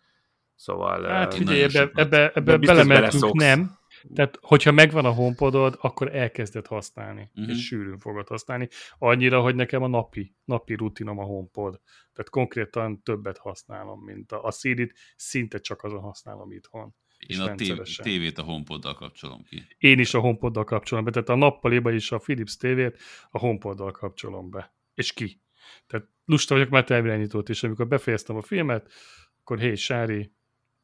Szóval... 0.54 1.04
Hát 1.04 1.34
figyelj, 1.34 1.62
ebbe, 1.62 1.90
ebbe, 1.94 2.30
ebbe 2.34 2.56
belementünk, 2.56 3.34
nem. 3.34 3.78
Tehát, 4.14 4.38
hogyha 4.40 4.72
megvan 4.72 5.04
a 5.04 5.10
HomePodod, 5.10 5.78
akkor 5.80 6.14
elkezded 6.14 6.66
használni, 6.66 7.30
Mhm. 7.34 7.50
és 7.50 7.66
sűrűn 7.66 7.98
fogod 7.98 8.28
használni. 8.28 8.68
Annyira, 8.98 9.40
hogy 9.40 9.54
nekem 9.54 9.82
a 9.82 9.86
napi, 9.86 10.34
napi 10.44 10.74
rutinom 10.74 11.18
a 11.18 11.24
HomePod. 11.24 11.80
Tehát 12.12 12.30
konkrétan 12.30 13.02
többet 13.02 13.38
használom, 13.38 14.00
mint 14.04 14.32
a, 14.32 14.44
a 14.44 14.50
Siri-t, 14.50 14.92
szinte 15.16 15.58
csak 15.58 15.82
azon 15.82 16.00
használom 16.00 16.52
itthon. 16.52 16.94
Én 17.26 17.40
a 17.40 17.54
tév- 17.54 18.02
tévét 18.02 18.38
a 18.38 18.42
HomePoddal 18.42 18.94
kapcsolom 18.94 19.42
ki. 19.42 19.66
Én 19.78 19.98
is 19.98 20.14
a 20.14 20.20
HomePoddal 20.20 20.64
kapcsolom 20.64 21.04
be, 21.04 21.10
tehát 21.10 21.28
a 21.28 21.34
nappaliba 21.34 21.92
is 21.92 22.12
a 22.12 22.18
Philips 22.18 22.56
TV-t 22.56 22.98
a 23.30 23.38
HomePoddal 23.38 23.90
kapcsolom 23.90 24.50
be. 24.50 24.74
És 24.94 25.12
ki? 25.12 25.40
Tehát 25.86 26.08
lusta 26.24 26.54
vagyok 26.54 26.68
már 26.68 26.84
távirányítót 26.84 27.48
is, 27.48 27.62
amikor 27.62 27.88
befejeztem 27.88 28.36
a 28.36 28.42
filmet, 28.42 28.92
akkor 29.40 29.58
hé, 29.58 29.74
Sári, 29.74 30.32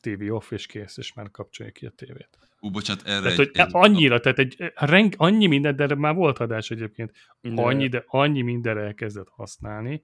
TV 0.00 0.32
off, 0.32 0.50
és 0.50 0.66
kész, 0.66 0.96
és 0.96 1.12
már 1.12 1.30
kapcsolja 1.30 1.72
ki 1.72 1.86
a 1.86 1.90
tévét. 1.90 2.38
Ú, 2.60 2.70
bocsánat, 2.70 3.06
erre 3.06 3.20
Tehát, 3.20 3.38
egy, 3.38 3.46
hogy 3.46 3.60
egy, 3.60 3.68
annyira, 3.70 4.20
tehát 4.20 4.38
egy, 4.38 4.56
reng, 4.74 5.14
annyi 5.16 5.46
minden, 5.46 5.76
de 5.76 5.94
már 5.94 6.14
volt 6.14 6.38
adás 6.38 6.70
egyébként, 6.70 7.12
De- 7.40 7.62
annyi, 7.62 7.88
de 7.88 8.04
annyi 8.06 8.42
mindenre 8.42 8.80
elkezdett 8.80 9.28
használni, 9.28 10.02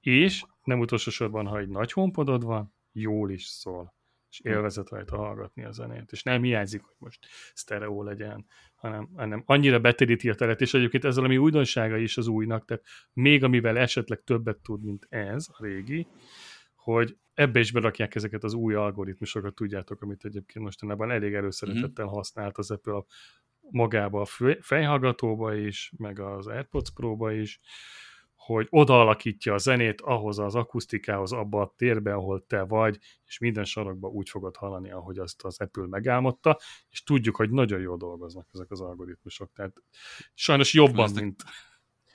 és 0.00 0.42
nem 0.64 0.80
utolsó 0.80 1.10
sorban, 1.10 1.46
ha 1.46 1.58
egy 1.58 1.68
nagy 1.68 1.92
honpodod 1.92 2.44
van, 2.44 2.74
jól 2.92 3.30
is 3.30 3.44
szól, 3.44 3.94
és 4.30 4.40
élvezet 4.40 4.88
rajta 4.88 5.16
hallgatni 5.16 5.64
a 5.64 5.72
zenét, 5.72 6.12
és 6.12 6.22
nem 6.22 6.42
hiányzik, 6.42 6.82
hogy 6.82 6.96
most 6.98 7.26
sztereó 7.54 8.02
legyen, 8.02 8.46
hanem, 8.74 9.08
hanem 9.16 9.42
annyira 9.46 9.80
beteríti 9.80 10.30
a 10.30 10.34
teret, 10.34 10.60
és 10.60 10.74
egyébként 10.74 11.04
ez 11.04 11.16
valami 11.16 11.36
újdonsága 11.36 11.96
is 11.96 12.16
az 12.16 12.26
újnak, 12.26 12.64
tehát 12.64 12.84
még 13.12 13.44
amivel 13.44 13.78
esetleg 13.78 14.22
többet 14.24 14.58
tud, 14.58 14.84
mint 14.84 15.06
ez, 15.08 15.46
a 15.48 15.64
régi, 15.64 16.06
hogy 16.74 17.16
ebbe 17.34 17.60
is 17.60 17.72
berakják 17.72 18.14
ezeket 18.14 18.44
az 18.44 18.54
új 18.54 18.74
algoritmusokat, 18.74 19.54
tudjátok, 19.54 20.02
amit 20.02 20.24
egyébként 20.24 20.64
mostanában 20.64 21.10
elég 21.10 21.34
előszeretettel 21.34 22.06
használt 22.06 22.58
az 22.58 22.70
Apple 22.70 22.94
a 22.94 23.06
magába 23.70 24.20
a 24.20 24.26
fejhallgatóba 24.60 25.54
is, 25.54 25.92
meg 25.96 26.18
az 26.18 26.46
AirPods 26.46 26.90
Pro-ba 26.94 27.32
is, 27.32 27.60
hogy 28.54 28.66
odaalakítja 28.70 29.54
a 29.54 29.58
zenét 29.58 30.00
ahhoz 30.00 30.38
az 30.38 30.54
akusztikához, 30.54 31.32
abba 31.32 31.60
a 31.60 31.74
térbe, 31.76 32.12
ahol 32.14 32.44
te 32.46 32.62
vagy, 32.62 32.98
és 33.26 33.38
minden 33.38 33.64
sarokba 33.64 34.08
úgy 34.08 34.28
fogod 34.28 34.56
hallani, 34.56 34.90
ahogy 34.90 35.18
azt 35.18 35.42
az 35.42 35.60
Apple 35.60 35.86
megálmodta, 35.86 36.58
és 36.90 37.02
tudjuk, 37.02 37.36
hogy 37.36 37.50
nagyon 37.50 37.80
jól 37.80 37.96
dolgoznak 37.96 38.48
ezek 38.52 38.70
az 38.70 38.80
algoritmusok. 38.80 39.50
Tehát 39.54 39.82
sajnos 40.34 40.74
jobban, 40.74 41.04
Ezt- 41.04 41.20
mint... 41.20 41.44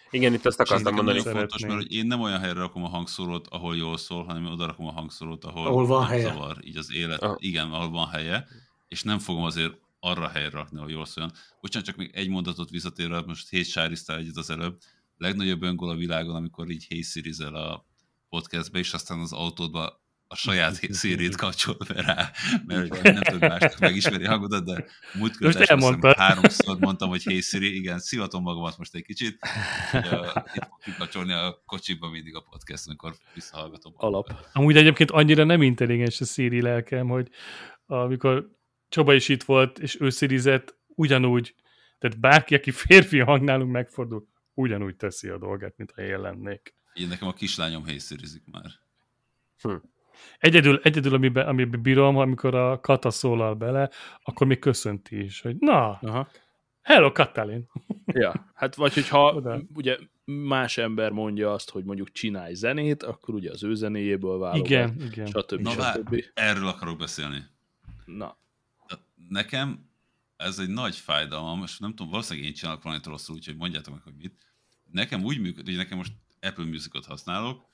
Igen, 0.10 0.34
itt 0.34 0.46
azt 0.46 0.60
És 0.60 0.66
ez 0.66 0.70
akartam 0.70 0.94
mondani. 0.96 1.18
nagyon 1.18 1.34
fontos, 1.34 1.62
mert 1.62 1.74
hogy 1.74 1.94
én 1.94 2.06
nem 2.08 2.22
olyan 2.22 2.40
helyre 2.40 2.60
rakom 2.60 2.84
a 2.84 2.88
hangszórót, 2.88 3.48
ahol 3.48 3.76
jól 3.76 3.98
szól, 3.98 4.24
hanem 4.24 4.46
oda 4.46 4.66
rakom 4.66 4.88
a 4.88 4.92
hangszórót, 4.92 5.44
ahol, 5.46 5.66
Ahol 5.68 5.86
van 5.86 6.06
helye. 6.06 6.22
zavar, 6.24 6.58
így 6.62 6.78
az 6.78 6.94
élet. 6.94 7.22
Aha. 7.22 7.36
Igen, 7.40 7.72
ahol 7.72 7.90
van 7.90 8.08
helye, 8.08 8.48
és 8.88 9.04
nem 9.04 9.20
fogom 9.20 9.44
azért 9.44 9.74
arra 10.00 10.28
helyre 10.28 10.50
rakni, 10.50 10.78
ahol 10.78 10.92
jól 10.92 11.06
szóljon. 11.06 11.34
Bocsánat, 11.62 11.88
csak 11.88 11.98
még 11.98 12.12
egy 12.14 12.30
mondatot 12.30 12.70
visszatérve, 12.70 13.24
most 13.26 13.50
hét 13.50 13.66
sáriztál 13.66 14.18
egyet 14.18 14.38
az 14.38 14.50
előbb. 14.50 14.78
Legnagyobb 15.18 15.61
öngól 15.61 15.89
a 15.89 15.95
világon, 15.95 16.36
amikor 16.36 16.70
így 16.70 17.03
siri 17.03 17.43
a 17.43 17.86
podcastbe, 18.30 18.80
és 18.80 18.93
aztán 18.93 19.20
az 19.20 19.34
autódba 19.34 20.03
a 20.28 20.36
saját 20.36 20.93
Siri-t 20.93 21.36
kapcsol 21.36 21.78
be 21.88 22.01
rá, 22.01 22.32
mert 22.66 23.01
nem 23.03 23.16
tudod 23.16 23.39
másnak 23.39 23.80
megismeri 23.80 24.26
hangodat, 24.26 24.66
de 24.66 24.86
múltkor 25.13 25.45
Most 25.45 25.59
elmondtad. 25.59 26.16
háromszor 26.16 26.80
mondtam, 26.80 27.09
hogy 27.09 27.24
hey 27.24 27.41
Siri, 27.41 27.76
igen, 27.76 27.99
szivatom 27.99 28.43
magamat 28.43 28.78
most 28.78 28.95
egy 28.95 29.03
kicsit, 29.03 29.39
itt 29.93 30.66
fog 30.66 30.82
kikapcsolni 30.84 31.34
a 31.34 31.61
kocsiba 31.66 32.09
mindig 32.09 32.36
a 32.36 32.45
podcast, 32.49 32.88
amikor 32.88 33.16
visszahallgatom. 33.34 33.93
Alap. 33.95 34.36
Amúgy 34.53 34.78
egyébként 34.78 35.11
annyira 35.11 35.43
nem 35.43 35.61
intelligens 35.61 36.22
a 36.22 36.26
Siri 36.26 36.61
lelkem, 36.61 37.07
hogy 37.07 37.30
amikor 37.86 38.51
Csaba 38.89 39.13
is 39.13 39.30
itt 39.30 39.43
volt, 39.43 39.80
és 39.80 39.97
ő 39.99 40.09
szirizett, 40.09 40.78
ugyanúgy, 40.88 41.55
tehát 41.99 42.20
bárki, 42.20 42.55
aki 42.55 42.72
férfi 42.72 43.20
hang 43.20 43.43
nálunk 43.43 43.72
megfordul, 43.72 44.28
ugyanúgy 44.56 44.95
teszi 44.95 45.28
a 45.28 45.38
dolgát, 45.38 45.78
mint 45.78 45.91
ha 45.91 46.01
én 46.01 46.20
lennék. 46.20 46.76
Én 46.93 47.08
nekem 47.08 47.28
a 47.28 47.34
kislányom 47.34 47.86
hey 47.86 47.99
Siri-zik 47.99 48.43
már. 48.51 48.72
Egyedül, 50.39 50.80
egyedül 50.84 51.14
amiben, 51.14 51.47
amiben 51.47 51.82
bírom, 51.82 52.18
amikor 52.18 52.56
a 52.56 52.80
Kata 52.80 53.10
szólal 53.10 53.53
bele, 53.56 53.89
akkor 54.24 54.47
még 54.47 54.60
köszönti 54.60 55.24
is, 55.24 55.41
hogy 55.41 55.56
na, 55.60 55.91
Aha. 56.01 56.28
hello 56.82 57.12
Katalin. 57.12 57.66
Ja, 58.06 58.51
hát 58.53 58.76
vagy 58.76 58.93
hogyha 58.93 59.34
Oda. 59.34 59.62
ugye 59.74 59.97
más 60.26 60.78
ember 60.78 61.12
mondja 61.12 61.53
azt, 61.53 61.70
hogy 61.70 61.84
mondjuk 61.84 62.12
csinálj 62.12 62.53
zenét, 62.53 63.03
akkor 63.03 63.36
ugye 63.36 63.51
az 63.51 63.64
ő 63.64 63.74
zenéjéből 63.76 64.38
válogat, 64.38 64.66
Igen, 64.66 64.95
igen. 65.01 65.26
stb. 65.26 65.62
Na 65.62 65.76
vár, 65.76 65.95
stb. 65.95 66.24
erről 66.34 66.68
akarok 66.68 66.97
beszélni. 66.97 67.43
Na, 68.06 68.38
Nekem 69.30 69.89
ez 70.38 70.60
egy 70.60 70.70
nagy 70.70 70.96
fájdalom, 70.96 71.64
és 71.64 71.78
nem 71.78 71.90
tudom, 71.90 72.12
valószínűleg 72.12 72.48
én 72.48 72.54
csinálok 72.54 72.84
valamit 72.84 73.06
rosszul, 73.06 73.36
úgyhogy 73.36 73.56
mondjátok 73.56 73.94
meg, 73.94 74.04
hogy 74.04 74.16
mit. 74.16 74.46
Nekem 74.92 75.24
úgy 75.24 75.40
működik, 75.40 75.66
hogy 75.66 75.84
nekem 75.84 75.98
most 75.98 76.14
Apple 76.42 76.66
Music-ot 76.66 77.06
használok, 77.06 77.66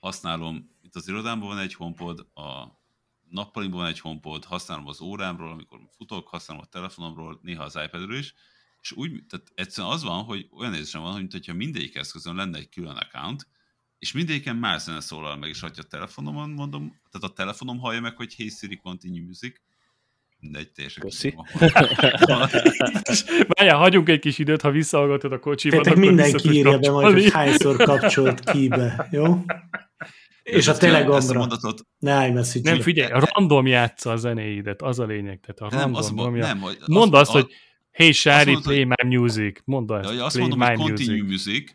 használom, 0.00 0.70
itt 0.82 0.94
az 0.94 1.08
irodámban 1.08 1.48
van 1.48 1.58
egy 1.58 1.74
HomePod, 1.74 2.26
a 2.34 2.80
nappalimban 3.28 3.80
van 3.80 3.88
egy 3.88 4.00
HomePod, 4.00 4.44
használom 4.44 4.86
az 4.86 5.00
órámról, 5.00 5.50
amikor 5.50 5.80
futok, 5.96 6.28
használom 6.28 6.62
a 6.62 6.68
telefonomról, 6.68 7.38
néha 7.42 7.62
az 7.62 7.78
iPadről 7.84 8.18
is, 8.18 8.34
és 8.80 8.92
úgy, 8.92 9.24
tehát 9.26 9.52
egyszerűen 9.54 9.92
az 9.92 10.02
van, 10.02 10.24
hogy 10.24 10.48
olyan 10.50 10.74
érzésem 10.74 11.02
van, 11.02 11.12
hogy 11.12 11.20
mintha 11.20 11.52
mindegyik 11.52 11.94
eszközön 11.94 12.34
lenne 12.34 12.58
egy 12.58 12.68
külön 12.68 12.96
account, 12.96 13.48
és 13.98 14.12
mindegyiken 14.12 14.56
más 14.56 14.82
zene 14.82 15.00
szólal 15.00 15.36
meg, 15.36 15.48
és 15.48 15.60
ha 15.60 15.70
a 15.76 15.82
telefonomon 15.82 16.50
mondom, 16.50 17.00
tehát 17.10 17.30
a 17.30 17.32
telefonom 17.32 17.78
hallja 17.78 18.00
meg, 18.00 18.16
hogy 18.16 18.34
Hey 18.34 18.48
Siri, 18.48 18.76
continue 18.76 19.24
music, 19.24 19.60
mindegy, 20.42 20.70
teljesen 20.72 21.02
Köszi. 21.02 21.34
a- 21.36 22.48
Várjál, 23.48 23.76
hagyjunk 23.76 24.08
egy 24.08 24.18
kis 24.20 24.38
időt, 24.38 24.60
ha 24.60 24.70
visszahallgatod 24.70 25.32
a 25.32 25.38
kocsiban, 25.38 25.82
Tehát 25.82 25.98
mindenki 25.98 26.52
írja 26.52 26.78
be 26.78 26.90
majd, 26.90 27.12
hogy 27.12 27.30
hányszor 27.30 27.76
kapcsolt 27.76 28.50
kibe, 28.50 29.08
jó? 29.10 29.44
És 30.42 30.66
a 30.68 30.70
Ezt 30.70 30.82
a 30.82 30.86
telegramra. 30.86 31.38
mondatot, 31.38 31.86
Ne 31.98 32.26
iMessage. 32.26 32.70
Nem, 32.70 32.80
figyelj, 32.80 33.12
random 33.32 33.66
játsza 33.66 34.10
a 34.10 34.16
zenéidet, 34.16 34.82
az 34.82 34.98
a 34.98 35.04
lényeg. 35.04 35.40
Tehát 35.40 35.72
a 35.72 35.76
nem, 35.76 35.78
random 35.84 35.94
azt, 36.00 36.12
mond, 36.12 36.28
nyomja. 36.28 36.46
nem, 36.46 36.58
hogy 36.60 36.76
Mondd 36.86 37.14
azt, 37.14 37.30
hogy 37.30 37.46
hey, 37.90 38.12
Sári, 38.12 38.52
mondod, 38.52 38.62
play 38.72 38.84
my 38.84 39.16
music. 39.16 39.60
Mondd 39.64 39.90
azt, 39.92 40.14
Ja, 40.14 40.24
azt 40.24 40.36
play 40.36 40.48
mondom, 40.48 40.68
hogy 40.68 40.78
my 40.78 40.84
continue 40.84 41.22
music. 41.22 41.30
music. 41.46 41.70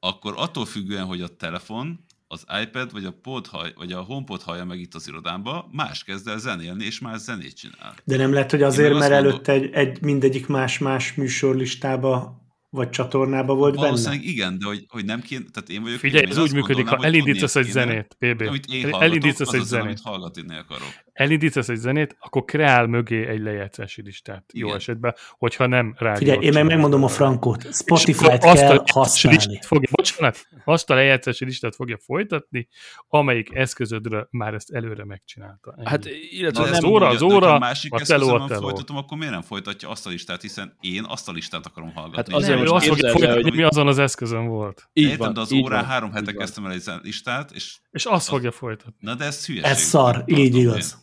akkor 0.00 0.34
attól 0.36 0.64
függően, 0.64 1.04
hogy 1.04 1.20
a 1.20 1.28
telefon, 1.28 2.04
az 2.32 2.44
iPad 2.62 2.92
vagy 2.92 3.04
a, 3.04 3.10
pod 3.22 3.46
haj, 3.46 3.72
vagy 3.76 3.92
a 3.92 4.00
HomePod 4.00 4.42
hallja 4.42 4.64
meg 4.64 4.80
itt 4.80 4.94
az 4.94 5.08
irodámba, 5.08 5.68
más 5.72 6.04
kezd 6.04 6.28
el 6.28 6.38
zenélni, 6.38 6.84
és 6.84 6.98
más 7.00 7.20
zenét 7.20 7.56
csinál. 7.56 7.94
De 8.04 8.16
nem 8.16 8.32
lehet, 8.32 8.50
hogy 8.50 8.62
azért, 8.62 8.94
mert 8.98 9.10
mondom- 9.10 9.26
előtte 9.26 9.52
egy, 9.52 9.70
egy 9.72 10.02
mindegyik 10.02 10.46
más-más 10.46 11.14
műsorlistába 11.14 12.40
vagy 12.70 12.90
csatornába 12.90 13.54
volt 13.54 13.74
benne? 13.74 13.86
Valószínűleg 13.86 14.24
igen, 14.24 14.58
de 14.58 14.66
hogy, 14.66 14.84
hogy 14.88 15.04
nem 15.04 15.20
kéne, 15.20 15.44
tehát 15.52 15.68
én 15.68 15.82
vagyok 15.82 15.98
Figyelj, 15.98 16.24
ez 16.24 16.38
úgy 16.38 16.52
működik, 16.52 16.66
gondolnám, 16.66 16.98
ha 16.98 17.04
elindítasz 17.06 17.56
egy 17.56 17.66
zenét, 17.66 18.16
PB. 18.18 18.40
Amit 18.40 18.66
én 18.66 18.84
El- 18.84 18.90
hallgatok, 18.90 19.02
elindítasz 19.02 19.48
az 19.48 19.54
egy 19.54 19.60
az 19.60 19.66
zenét. 19.66 19.84
amit 19.86 20.00
hallgatni 20.00 20.56
akarok. 20.56 20.92
Elindítasz 21.12 21.68
egy 21.68 21.76
zenét, 21.76 22.16
akkor 22.20 22.44
kreál 22.44 22.86
mögé 22.86 23.26
egy 23.26 23.40
lejátszási 23.40 24.02
listát. 24.02 24.44
Jó 24.52 24.66
Igen. 24.66 24.78
esetben, 24.78 25.14
hogyha 25.38 25.66
nem 25.66 25.94
rádiót 25.98 26.18
Figyelj, 26.18 26.44
én 26.46 26.52
meg 26.52 26.64
megmondom 26.64 27.04
a 27.04 27.08
frankot. 27.08 27.74
Spotify-t 27.74 28.44
azt 28.44 28.44
a 28.44 28.52
kell 28.52 28.66
lejátszási 28.66 28.92
használni. 28.92 29.38
listát 29.38 29.66
Fogja, 29.66 29.88
bocsánat, 29.92 30.46
azt 30.64 30.90
a 30.90 30.94
lejátszási 30.94 31.44
listát 31.44 31.74
fogja 31.74 31.98
folytatni, 32.04 32.68
amelyik 33.08 33.54
eszközödre 33.54 34.26
már 34.30 34.54
ezt 34.54 34.70
előre 34.70 35.04
megcsinálta. 35.04 35.74
Ennyi. 35.76 35.86
hát 35.88 36.06
illetve 36.30 36.62
az 36.62 36.84
óra, 36.84 37.08
az 37.08 37.22
óra, 37.22 37.58
másik 37.58 37.92
a 37.92 38.00
eszközön 38.00 38.28
teló, 38.28 38.42
a 38.42 38.46
teló. 38.46 38.60
folytatom, 38.60 38.96
akkor 38.96 39.18
miért 39.18 39.32
nem 39.32 39.42
folytatja 39.42 39.88
azt 39.88 40.06
a 40.06 40.10
listát, 40.10 40.42
hiszen 40.42 40.76
én 40.80 41.04
azt 41.08 41.28
a 41.28 41.32
listát 41.32 41.66
akarom 41.66 41.92
hallgatni. 41.92 42.32
Hát 42.32 42.42
azért 42.42 42.62
nem, 42.62 42.74
azt 42.74 42.86
fogja 42.86 43.10
folytatni, 43.10 43.42
hogy- 43.42 43.54
mi 43.54 43.62
azon 43.62 43.86
az 43.86 43.98
eszközön 43.98 44.46
volt. 44.46 44.88
így 44.92 45.04
Értem, 45.04 45.18
van, 45.18 45.34
de 45.34 45.40
az 45.40 45.52
órán 45.52 45.80
van, 45.80 45.88
három 45.90 46.12
hete 46.12 46.32
kezdtem 46.32 46.64
el 46.66 46.72
egy 46.72 46.82
listát, 47.02 47.50
és 47.50 47.78
És 47.90 48.04
azt 48.04 48.28
fogja 48.28 48.50
folytatni. 48.50 48.94
na 48.98 49.14
de 49.14 49.24
ez 49.24 49.46
hülyeség. 49.46 49.70
Ez 49.70 49.80
szar, 49.80 50.22
így 50.26 50.54
igaz. 50.54 51.00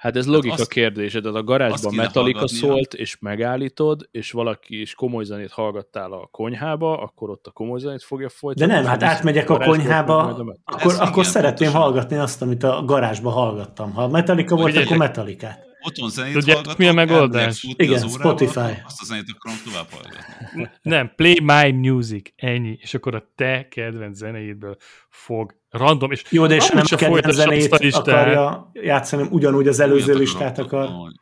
Hát 0.00 0.16
ez 0.16 0.26
logika 0.26 0.54
azt- 0.54 0.68
kérdése, 0.68 1.20
tehát 1.20 1.36
a 1.36 1.42
garázsban 1.42 1.94
Metallica 1.94 2.48
szólt, 2.48 2.94
és 2.94 3.16
megállítod, 3.20 4.08
és 4.10 4.30
valaki 4.32 4.80
is 4.80 4.94
komoly 4.94 5.24
zenét 5.24 5.50
hallgattál 5.50 6.12
a 6.12 6.28
konyhába, 6.30 6.98
akkor 6.98 7.30
ott 7.30 7.46
a 7.46 7.50
komoly 7.50 7.78
zenét 7.78 8.02
fogja 8.02 8.26
De 8.26 8.32
folytatni. 8.32 8.72
nem, 8.74 8.82
és 8.82 8.88
hát 8.88 9.02
átmegyek 9.02 9.50
a 9.50 9.58
konyhába, 9.58 10.18
a 10.18 10.26
metal. 10.26 10.56
akkor, 10.64 10.92
Ez 10.92 10.98
akkor 10.98 11.10
igen, 11.18 11.24
szeretném 11.24 11.52
pontosan. 11.56 11.80
hallgatni 11.80 12.16
azt, 12.16 12.42
amit 12.42 12.62
a 12.62 12.82
garázsba 12.84 13.30
hallgattam. 13.30 13.92
Ha 13.92 14.08
Metallica 14.08 14.54
volt, 14.54 14.66
Figyeljetek. 14.66 14.96
akkor 14.96 15.06
Metallicát. 15.06 15.68
Otthon 15.82 16.10
zenét 16.10 16.32
Tudjátok, 16.32 16.54
hallgatok, 16.54 16.78
mi 16.78 16.86
a 16.86 16.92
megoldás? 16.92 17.66
Igen, 17.76 17.94
az 17.94 18.04
órába, 18.04 18.18
Spotify. 18.18 18.80
Azt 18.84 19.00
a 19.00 19.04
zenét 19.04 19.24
akarom 19.38 19.58
tovább 19.64 19.86
hallgatni. 19.90 20.68
Nem, 20.82 21.12
play 21.16 21.40
my 21.42 21.70
music, 21.88 22.30
ennyi. 22.36 22.78
És 22.80 22.94
akkor 22.94 23.14
a 23.14 23.32
te 23.34 23.68
kedvenc 23.68 24.16
zenéidből 24.16 24.76
fog 25.08 25.54
random, 25.70 26.10
és 26.10 26.22
Jó, 26.30 26.46
de 26.46 26.54
és 26.54 26.68
nem 26.68 26.84
a 26.90 26.96
kedvenc 26.96 27.34
zenét 27.34 27.72
akarja 27.94 28.70
játszani, 28.72 29.26
ugyanúgy 29.30 29.68
az 29.68 29.80
előző 29.80 30.14
listát 30.14 30.58
akar. 30.58 30.88
hogy- 30.88 31.14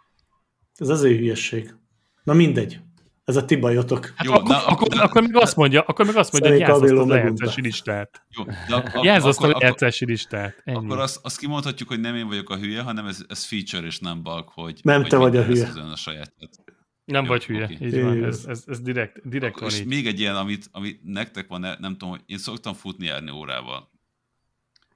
Ez 0.76 0.88
az 0.88 1.02
ő 1.02 1.16
hülyesség. 1.16 1.74
Na 2.22 2.32
mindegy. 2.32 2.80
Ez 3.28 3.36
a 3.36 3.44
ti 3.44 3.56
bajotok. 3.56 4.12
Hát 4.16 4.26
Jó, 4.26 4.32
akkor, 4.32 4.48
na, 4.48 4.56
akkor, 4.66 4.72
akkor- 4.72 5.00
akkor, 5.00 5.22
meg 5.22 5.36
azt 5.36 5.56
mondja, 5.56 5.82
akkor 5.82 6.06
meg 6.06 6.16
azt 6.16 6.32
mondja, 6.32 6.50
hogy 6.50 6.60
játsz 6.60 6.80
azt 6.82 6.92
a 6.92 7.06
lejátszási 7.06 7.60
listát. 7.60 8.22
Jó, 8.30 8.44
de 8.44 8.74
ak- 8.74 9.04
Játsz 9.04 9.24
azt 9.24 9.42
a 9.42 9.46
lejátszási 9.46 10.04
listát. 10.04 10.62
Ennyi. 10.64 10.76
akkor 10.76 10.98
azt, 10.98 11.18
azt 11.22 11.38
kimondhatjuk, 11.38 11.88
hogy 11.88 12.00
nem 12.00 12.14
én 12.14 12.26
vagyok 12.26 12.50
a 12.50 12.56
hülye, 12.56 12.82
hanem 12.82 13.06
ez, 13.06 13.24
ez 13.28 13.44
feature 13.44 13.86
és 13.86 13.98
nem 13.98 14.22
bug, 14.22 14.48
hogy 14.48 14.80
Nem 14.82 15.00
hogy 15.00 15.10
te 15.10 15.16
vagy 15.16 15.36
a 15.36 15.44
hülye. 15.44 15.68
a 15.92 15.96
sajátját. 15.96 16.50
Nem 17.04 17.22
Jó, 17.22 17.28
vagy 17.28 17.44
hülye, 17.44 17.64
oké. 17.64 17.86
így 17.86 18.02
van. 18.02 18.24
Ez, 18.24 18.44
ez, 18.48 18.64
ez 18.66 18.80
direkt, 18.80 19.28
direkt 19.28 19.54
Akkor, 19.56 19.66
van 19.68 19.76
és 19.76 19.80
így. 19.80 19.86
még 19.86 20.06
egy 20.06 20.20
ilyen, 20.20 20.36
amit, 20.36 20.68
amit 20.72 21.00
nektek 21.04 21.48
van, 21.48 21.60
nem 21.60 21.92
tudom, 21.92 22.08
hogy 22.10 22.22
én 22.26 22.38
szoktam 22.38 22.74
futni 22.74 23.06
járni 23.06 23.30
órával. 23.30 23.90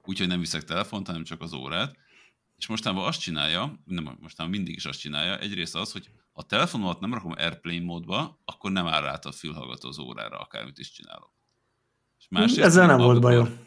Úgyhogy 0.05 0.27
nem 0.27 0.39
viszek 0.39 0.63
telefont, 0.63 1.07
hanem 1.07 1.23
csak 1.23 1.41
az 1.41 1.53
órát. 1.53 1.95
És 2.57 2.67
mostanában 2.67 3.05
azt 3.07 3.19
csinálja, 3.19 3.79
nem, 3.85 4.17
mostanában 4.21 4.57
mindig 4.57 4.75
is 4.75 4.85
azt 4.85 4.99
csinálja, 4.99 5.37
egyrészt 5.39 5.75
az, 5.75 5.91
hogy 5.91 6.09
ha 6.33 6.41
a 6.41 6.43
telefonomat 6.43 6.99
nem 6.99 7.13
rakom 7.13 7.31
Airplane 7.37 7.81
módba, 7.83 8.41
akkor 8.45 8.71
nem 8.71 8.87
áll 8.87 9.05
át 9.05 9.25
a 9.25 9.31
fülhallgató 9.31 9.87
az 9.87 9.99
órára, 9.99 10.37
akármit 10.37 10.77
is 10.77 10.91
csinálok. 10.91 11.31
És 12.17 12.27
Ezzel 12.57 12.85
nem 12.87 12.97
volt 12.97 13.21
bajom. 13.21 13.57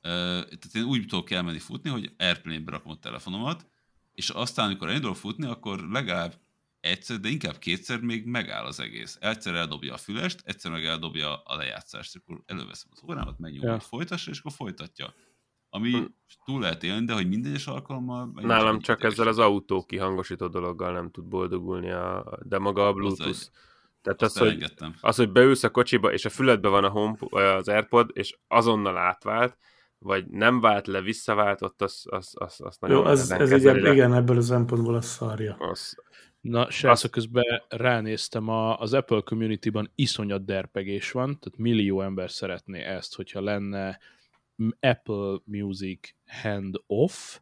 tehát 0.00 0.74
én 0.74 0.84
úgy 0.84 1.06
tudok 1.06 1.30
elmenni 1.30 1.58
futni, 1.58 1.90
hogy 1.90 2.12
Airplane-be 2.18 2.70
rakom 2.70 2.92
a 2.92 2.98
telefonomat, 2.98 3.66
és 4.14 4.30
aztán, 4.30 4.66
amikor 4.66 4.88
elindulok 4.88 5.16
futni, 5.16 5.46
akkor 5.46 5.88
legalább 5.88 6.34
egyszer, 6.80 7.20
de 7.20 7.28
inkább 7.28 7.58
kétszer 7.58 8.00
még 8.00 8.24
megáll 8.26 8.64
az 8.64 8.80
egész. 8.80 9.18
Egyszer 9.20 9.54
eldobja 9.54 9.94
a 9.94 9.96
fülest, 9.96 10.40
egyszer 10.44 10.70
meg 10.70 10.84
eldobja 10.84 11.36
a 11.42 11.56
lejátszást, 11.56 12.16
akkor 12.16 12.42
előveszem 12.46 12.88
az 12.92 13.02
órámat, 13.08 13.38
megnyomom, 13.38 13.70
Ja. 13.70 13.80
folytassa, 13.80 14.30
és 14.30 14.38
akkor 14.38 14.52
folytatja. 14.52 15.14
Ami 15.70 15.90
Hm. 15.90 16.04
túl 16.44 16.60
lehet 16.60 16.82
élni, 16.82 17.04
de 17.04 17.12
hogy 17.12 17.28
minden 17.28 17.50
egyes 17.50 17.66
alkalommal... 17.66 18.30
Nálam 18.34 18.80
csak 18.80 19.04
egy 19.04 19.10
ezzel 19.12 19.26
az 19.28 19.38
autó 19.38 19.84
kihangosító 19.84 20.46
dologgal 20.46 20.92
nem 20.92 21.10
tud 21.10 21.24
boldogulni, 21.24 21.90
a, 21.90 22.38
de 22.42 22.58
maga 22.58 22.86
a 22.86 22.92
Bluetooth. 22.92 23.28
egy- 23.28 23.50
Tehát 24.02 24.22
Azt 24.22 24.40
az, 24.40 24.46
hogy, 24.48 24.72
az, 25.00 25.16
hogy 25.16 25.30
beülsz 25.32 25.62
a 25.62 25.70
kocsiba, 25.70 26.12
és 26.12 26.24
a 26.24 26.28
füledbe 26.28 26.68
van 26.68 26.84
a 26.84 26.88
home, 26.88 27.16
az 27.30 27.68
Airpod, 27.68 28.10
és 28.12 28.36
azonnal 28.48 28.96
átvált, 28.96 29.56
vagy 29.98 30.26
nem 30.26 30.60
vált 30.60 30.86
le, 30.86 31.00
visszaváltott, 31.00 31.82
az, 31.82 32.04
az, 32.10 32.32
az, 32.38 32.60
az 32.60 32.76
nagyon 32.80 32.96
Jó, 32.96 33.06
ez, 33.10 33.28
nehezen 33.28 33.56
ez 33.56 33.64
le. 33.82 33.92
igen, 33.92 34.14
ebből 34.14 34.36
a 34.36 34.40
szempontból 34.40 34.94
a 34.94 35.00
szarja. 35.00 35.54
Az, 35.54 35.96
Na, 36.40 36.70
srácok, 36.70 37.10
közben 37.10 37.44
ránéztem, 37.68 38.48
a, 38.48 38.78
az 38.78 38.94
Apple 38.94 39.20
Community-ban 39.20 39.90
iszonyat 39.94 40.44
derpegés 40.44 41.10
van, 41.12 41.26
tehát 41.26 41.58
millió 41.58 42.00
ember 42.02 42.30
szeretné 42.30 42.80
ezt, 42.82 43.14
hogyha 43.16 43.40
lenne 43.40 43.98
Apple 44.80 45.38
Music 45.44 46.14
hand-off, 46.26 47.40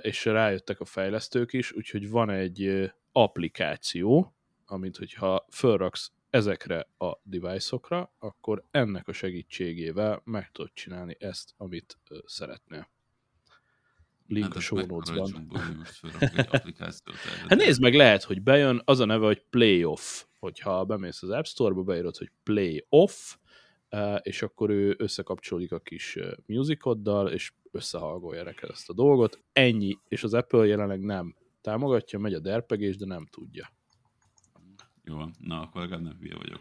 és 0.00 0.24
rájöttek 0.24 0.80
a 0.80 0.84
fejlesztők 0.84 1.52
is, 1.52 1.72
úgyhogy 1.72 2.10
van 2.10 2.30
egy 2.30 2.92
applikáció, 3.12 4.34
amit 4.66 4.96
hogyha 4.96 5.46
felraksz 5.48 6.12
ezekre 6.30 6.88
a 6.98 7.20
device-okra, 7.22 8.12
akkor 8.18 8.64
ennek 8.70 9.08
a 9.08 9.12
segítségével 9.12 10.20
meg 10.24 10.50
tudod 10.52 10.70
csinálni 10.74 11.16
ezt, 11.18 11.54
amit 11.56 11.98
szeretnél. 12.24 12.88
Link 14.28 14.46
hát 14.46 14.56
a 14.56 14.60
show 14.60 14.86
notes-ban. 14.86 15.52
Hát 17.48 17.58
nézd 17.58 17.80
meg, 17.80 17.94
lehet, 17.94 18.22
hogy 18.22 18.42
bejön, 18.42 18.82
az 18.84 19.00
a 19.00 19.04
neve, 19.04 19.26
hogy 19.26 19.44
Playoff. 19.50 20.24
Hogyha 20.38 20.84
bemész 20.84 21.22
az 21.22 21.30
App 21.30 21.44
Store-ba, 21.44 21.82
beírod, 21.82 22.16
hogy 22.16 22.30
Playoff, 22.42 23.36
és 24.22 24.42
akkor 24.42 24.70
ő 24.70 24.94
összekapcsolódik 24.98 25.72
a 25.72 25.80
kis 25.80 26.18
musicoddal, 26.46 27.28
és 27.28 27.52
összehallgolja 27.70 28.42
neked 28.42 28.70
ezt 28.70 28.88
a 28.88 28.92
dolgot. 28.94 29.44
Ennyi, 29.52 29.98
és 30.08 30.22
az 30.22 30.34
Apple 30.34 30.66
jelenleg 30.66 31.00
nem 31.00 31.36
támogatja, 31.60 32.18
megy 32.18 32.34
a 32.34 32.40
derpegés, 32.40 32.96
de 32.96 33.06
nem 33.06 33.26
tudja. 33.26 33.72
Jó, 35.04 35.16
na 35.38 35.60
akkor 35.60 35.80
legalább 35.80 36.02
nem 36.02 36.16
hülye 36.20 36.36
vagyok. 36.36 36.60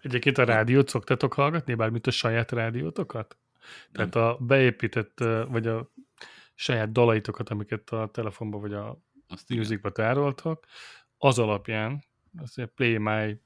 Egyébként 0.00 0.38
a 0.38 0.44
rádiót 0.44 0.88
szoktatok 0.88 1.32
hallgatni, 1.32 1.74
bármint 1.74 2.06
a 2.06 2.10
saját 2.10 2.52
rádiótokat? 2.52 3.38
Nem. 3.90 4.10
Tehát 4.10 4.30
a 4.30 4.44
beépített, 4.44 5.18
vagy 5.48 5.66
a 5.66 5.92
saját 6.54 6.92
dalaitokat, 6.92 7.48
amiket 7.48 7.90
a 7.90 8.08
telefonba 8.12 8.58
vagy 8.58 8.72
a 8.72 8.98
musicba 9.48 9.92
tároltak, 9.92 10.66
az 11.18 11.38
alapján, 11.38 12.04
az 12.38 12.58
a 12.58 12.66
Play 12.66 12.98
My 12.98 13.40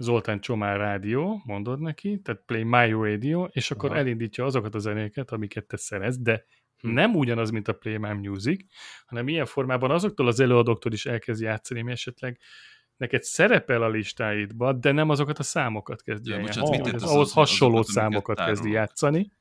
Zoltán 0.00 0.40
Csomár 0.40 0.76
rádió, 0.76 1.42
mondod 1.44 1.80
neki, 1.80 2.20
tehát 2.20 2.42
Play 2.46 2.62
My 2.62 2.90
Radio, 2.90 3.44
és 3.44 3.70
akkor 3.70 3.90
Aha. 3.90 3.98
elindítja 3.98 4.44
azokat 4.44 4.74
a 4.74 4.78
zenéket, 4.78 5.30
amiket 5.30 5.66
te 5.66 5.76
szeretsz, 5.76 6.18
de 6.18 6.44
hm. 6.78 6.88
nem 6.88 7.14
ugyanaz, 7.14 7.50
mint 7.50 7.68
a 7.68 7.72
Play 7.72 7.96
My 7.96 8.12
Music, 8.28 8.64
hanem 9.06 9.28
ilyen 9.28 9.46
formában 9.46 9.90
azoktól 9.90 10.26
az 10.26 10.40
előadóktól 10.40 10.92
is 10.92 11.06
elkezd 11.06 11.42
játszani, 11.42 11.82
mi 11.82 11.90
esetleg 11.90 12.38
neked 12.96 13.22
szerepel 13.22 13.82
a 13.82 13.88
listáidba, 13.88 14.72
de 14.72 14.92
nem 14.92 15.10
azokat 15.10 15.38
a 15.38 15.42
számokat 15.42 16.02
kezdi 16.02 16.30
ja, 16.30 16.38
játszani, 16.38 16.80
oh, 16.80 16.94
az, 16.94 17.02
ahhoz 17.02 17.32
hasonló 17.32 17.76
azokat, 17.76 17.94
számokat 17.94 18.36
kezdi 18.36 18.70
játszani. 18.70 19.32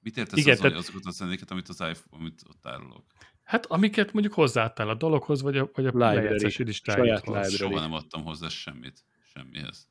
Mit 0.00 0.16
értesz 0.16 0.38
Igen, 0.38 0.52
azon, 0.52 0.66
tehát... 0.66 0.78
azokat 0.78 1.04
a 1.04 1.10
zenéket, 1.10 1.50
amit 1.50 1.68
az 1.68 1.80
iPhone, 1.80 2.22
amit 2.22 2.42
ott 2.48 2.60
tárolok? 2.62 3.04
Hát 3.42 3.66
amiket 3.66 4.12
mondjuk 4.12 4.34
hozzáadtál 4.34 4.88
a 4.88 4.94
dalokhoz, 4.94 5.42
vagy 5.42 5.56
a, 5.56 5.70
vagy 5.72 5.86
a 5.86 5.90
lejátszási 5.94 6.64
listáidhoz. 6.64 7.54
Soha 7.54 7.80
nem 7.80 7.92
adtam 7.92 8.24
hozzá 8.24 8.48
semmit, 8.48 9.04
semmihez. 9.32 9.88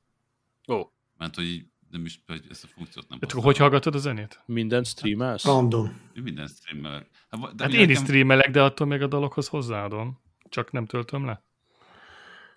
Ó. 0.67 0.75
Oh. 0.75 0.87
Mert 1.17 1.35
hogy 1.35 1.45
így 1.45 1.65
nem 1.89 2.05
is, 2.05 2.19
hogy 2.27 2.41
ezt 2.49 2.63
a 2.63 2.67
funkciót 2.67 3.09
nem 3.09 3.19
hát, 3.21 3.31
Hogy 3.31 3.57
hallgatod 3.57 3.95
a 3.95 3.97
zenét? 3.97 4.41
Minden 4.45 4.83
streamelsz? 4.83 5.45
Random. 5.45 5.99
Minden 6.13 6.47
streamelek. 6.47 7.09
Hát, 7.29 7.55
de 7.55 7.63
hát 7.63 7.73
én 7.73 7.79
nekem... 7.79 7.89
is 7.89 7.97
streamelek, 7.97 8.51
de 8.51 8.61
attól 8.61 8.87
még 8.87 9.01
a 9.01 9.07
dalokhoz 9.07 9.47
hozzáadom. 9.47 10.19
Csak 10.49 10.71
nem 10.71 10.85
töltöm 10.85 11.25
le. 11.25 11.43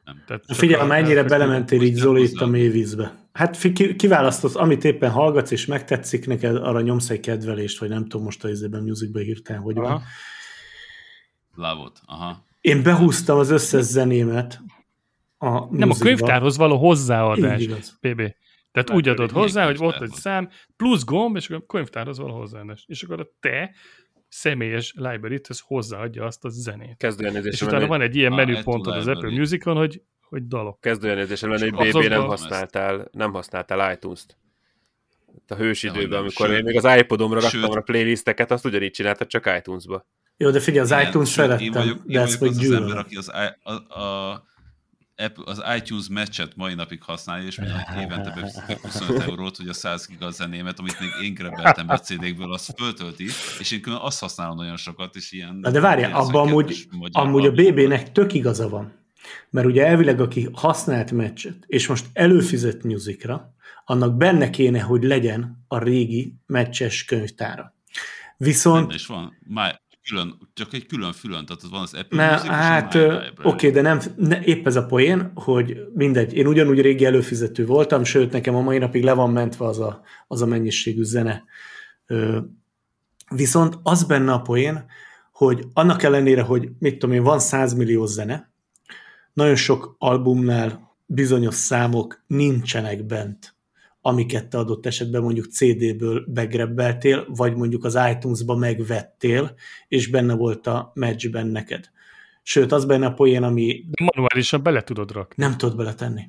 Nem. 0.04 0.22
Tehát 0.26 0.44
Figyelj, 0.46 0.86
mennyire 0.86 1.24
belementél 1.24 1.82
így 1.82 1.94
Zoli 1.94 2.22
itt 2.22 2.40
a 2.40 2.46
mélyvízbe. 2.46 3.28
Hát 3.32 3.72
kiválasztasz, 3.96 4.54
amit 4.54 4.84
éppen 4.84 5.10
hallgatsz, 5.10 5.50
és 5.50 5.66
megtetszik 5.66 6.26
neked, 6.26 6.56
arra 6.56 6.80
nyomsz 6.80 7.10
egy 7.10 7.20
kedvelést, 7.20 7.78
vagy 7.78 7.88
nem 7.88 8.02
tudom 8.02 8.22
most 8.22 8.44
a 8.44 8.48
izében 8.48 8.82
musicbe 8.82 9.22
hirtelen, 9.22 9.62
hogy 9.62 9.78
aha. 9.78 9.88
van. 9.88 10.02
Lávot, 11.54 12.00
aha. 12.04 12.44
Én 12.60 12.82
behúztam 12.82 13.38
az 13.38 13.50
összes 13.50 13.84
zenémet 13.84 14.60
a 15.38 15.76
Nem, 15.76 15.90
a 15.90 15.94
könyvtárhoz 15.98 16.56
való 16.56 16.76
hozzáadás, 16.76 17.66
PB. 18.00 18.22
Tehát 18.72 18.90
úgy 18.90 19.08
adod 19.08 19.30
hozzá, 19.30 19.66
hogy 19.66 19.76
ott 19.80 20.00
egy 20.00 20.10
szám, 20.10 20.50
plusz 20.76 21.04
gomb, 21.04 21.36
és 21.36 21.50
akkor 21.50 21.62
a 21.62 21.66
könyvtárhoz 21.66 22.18
való 22.18 22.38
hozzáadás. 22.38 22.84
És 22.86 23.02
akkor 23.02 23.20
a 23.20 23.26
te 23.40 23.74
személyes 24.28 24.94
library-t, 24.96 25.46
ez 25.50 25.60
hozzáadja 25.60 26.24
azt 26.24 26.44
a 26.44 26.48
zenét. 26.48 26.96
Kezdőjelnézésre 26.96 27.66
És 27.66 27.72
utána 27.72 27.86
van 27.86 28.00
egy 28.00 28.16
ilyen 28.16 28.32
menüpontod 28.32 28.96
az 28.96 29.06
Apple 29.06 29.30
Music-on, 29.30 29.76
hogy, 29.76 30.02
hogy 30.20 30.46
dalok. 30.46 30.80
Kezdőjelnézésre 30.80 31.48
lenne, 31.48 31.76
hogy 31.76 31.90
BB 31.90 32.08
nem 32.08 32.26
használtál, 32.26 33.08
nem 33.12 33.32
használtál 33.32 33.92
iTunes-t. 33.92 34.36
A 35.46 35.54
hős 35.54 35.82
időben, 35.82 36.18
amikor 36.18 36.46
sőt, 36.46 36.58
én 36.58 36.64
még 36.64 36.76
az 36.76 36.98
iPodomra 36.98 37.40
raktam 37.40 37.70
a 37.70 37.80
playlisteket, 37.80 38.50
azt 38.50 38.64
ugyanígy 38.64 38.90
csináltad, 38.90 39.26
csak 39.26 39.52
iTunes-ba. 39.58 40.06
Jó, 40.36 40.50
de 40.50 40.60
figyelj, 40.60 40.84
az 40.84 40.90
Igen, 40.90 41.08
iTunes 41.08 41.28
szerettem, 41.28 41.66
én 41.66 41.72
vagyok, 41.72 42.02
de 42.04 42.20
ezt 42.20 42.40
meg 42.40 42.50
az, 42.50 42.58
az 42.58 42.70
ember, 42.70 42.96
aki 42.96 43.16
az, 43.16 43.28
a, 43.62 43.72
a, 44.00 44.46
Apple, 45.20 45.44
az 45.46 45.62
iTunes 45.76 46.08
matchet 46.08 46.56
mai 46.56 46.74
napig 46.74 47.02
használja, 47.02 47.46
és 47.46 47.58
minden 47.58 47.84
évente 48.04 48.30
befizetek 48.30 48.80
25 48.80 49.22
eurót, 49.22 49.56
hogy 49.56 49.68
a 49.68 49.72
100 49.72 50.06
giga 50.06 50.30
zenémet, 50.30 50.78
amit 50.78 51.00
még 51.00 51.08
én 51.22 51.34
grebeltem 51.34 51.86
be 51.86 51.98
CD-kből, 51.98 52.52
azt 52.52 52.74
föltölti, 52.76 53.24
és 53.58 53.70
én 53.70 53.80
külön 53.80 53.98
azt 54.02 54.20
használom 54.20 54.56
nagyon 54.56 54.76
sokat, 54.76 55.16
és 55.16 55.32
ilyen... 55.32 55.54
Na 55.54 55.70
de 55.70 55.80
várjál, 55.80 56.14
abban 56.14 56.48
amúgy, 56.48 56.88
amúgy 57.10 57.46
a 57.46 57.52
BB-nek 57.52 58.12
tök 58.12 58.32
igaza 58.32 58.68
van. 58.68 58.92
Mert 59.50 59.66
ugye 59.66 59.86
elvileg, 59.86 60.20
aki 60.20 60.48
használt 60.52 61.12
meccset, 61.12 61.64
és 61.66 61.86
most 61.86 62.06
előfizet 62.12 62.82
musicra, 62.82 63.54
annak 63.84 64.16
benne 64.16 64.50
kéne, 64.50 64.80
hogy 64.80 65.02
legyen 65.02 65.64
a 65.68 65.78
régi 65.78 66.34
meccses 66.46 67.04
könyvtára. 67.04 67.74
Viszont... 68.36 68.82
Benne 68.86 68.94
is 68.94 69.06
van. 69.06 69.36
Már 69.46 69.80
külön, 70.08 70.38
csak 70.54 70.72
egy 70.72 70.86
külön 70.86 71.12
fülön, 71.12 71.46
tehát 71.46 71.62
van 71.70 71.82
az 71.82 71.94
Apple 71.94 72.26
ne, 72.26 72.32
Music, 72.32 72.48
Hát 72.48 72.94
oké, 72.94 73.28
okay, 73.42 73.70
de 73.70 73.80
nem, 73.80 74.00
ne, 74.16 74.42
épp 74.42 74.66
ez 74.66 74.76
a 74.76 74.86
poén, 74.86 75.30
hogy 75.34 75.76
mindegy, 75.94 76.32
én 76.32 76.46
ugyanúgy 76.46 76.80
régi 76.80 77.04
előfizető 77.04 77.66
voltam, 77.66 78.04
sőt 78.04 78.32
nekem 78.32 78.54
a 78.54 78.60
mai 78.60 78.78
napig 78.78 79.04
le 79.04 79.12
van 79.12 79.30
mentve 79.30 79.66
az 79.66 79.78
a, 79.78 80.00
az 80.26 80.42
a 80.42 80.46
mennyiségű 80.46 81.02
zene. 81.02 81.44
Ö, 82.06 82.38
viszont 83.30 83.78
az 83.82 84.04
benne 84.04 84.32
a 84.32 84.40
poén, 84.40 84.84
hogy 85.32 85.66
annak 85.72 86.02
ellenére, 86.02 86.42
hogy 86.42 86.68
mit 86.78 86.98
tudom 86.98 87.14
én, 87.14 87.22
van 87.22 87.38
100 87.38 87.74
millió 87.74 88.06
zene, 88.06 88.52
nagyon 89.32 89.56
sok 89.56 89.96
albumnál 89.98 90.96
bizonyos 91.06 91.54
számok 91.54 92.22
nincsenek 92.26 93.04
bent 93.04 93.57
amiket 94.00 94.48
te 94.48 94.58
adott 94.58 94.86
esetben 94.86 95.22
mondjuk 95.22 95.46
CD-ből 95.46 96.24
begrebbeltél, 96.28 97.26
vagy 97.28 97.56
mondjuk 97.56 97.84
az 97.84 97.98
iTunes-ba 98.10 98.56
megvettél, 98.56 99.54
és 99.88 100.06
benne 100.06 100.34
volt 100.34 100.66
a 100.66 100.92
matchben 100.94 101.46
neked. 101.46 101.90
Sőt, 102.42 102.72
az 102.72 102.84
benne 102.84 103.06
a 103.06 103.12
poén, 103.12 103.42
ami... 103.42 103.84
Manuálisan 104.14 104.62
bele 104.62 104.82
tudod 104.82 105.10
rakni. 105.10 105.44
Nem 105.44 105.56
tudod 105.56 105.76
beletenni. 105.76 106.22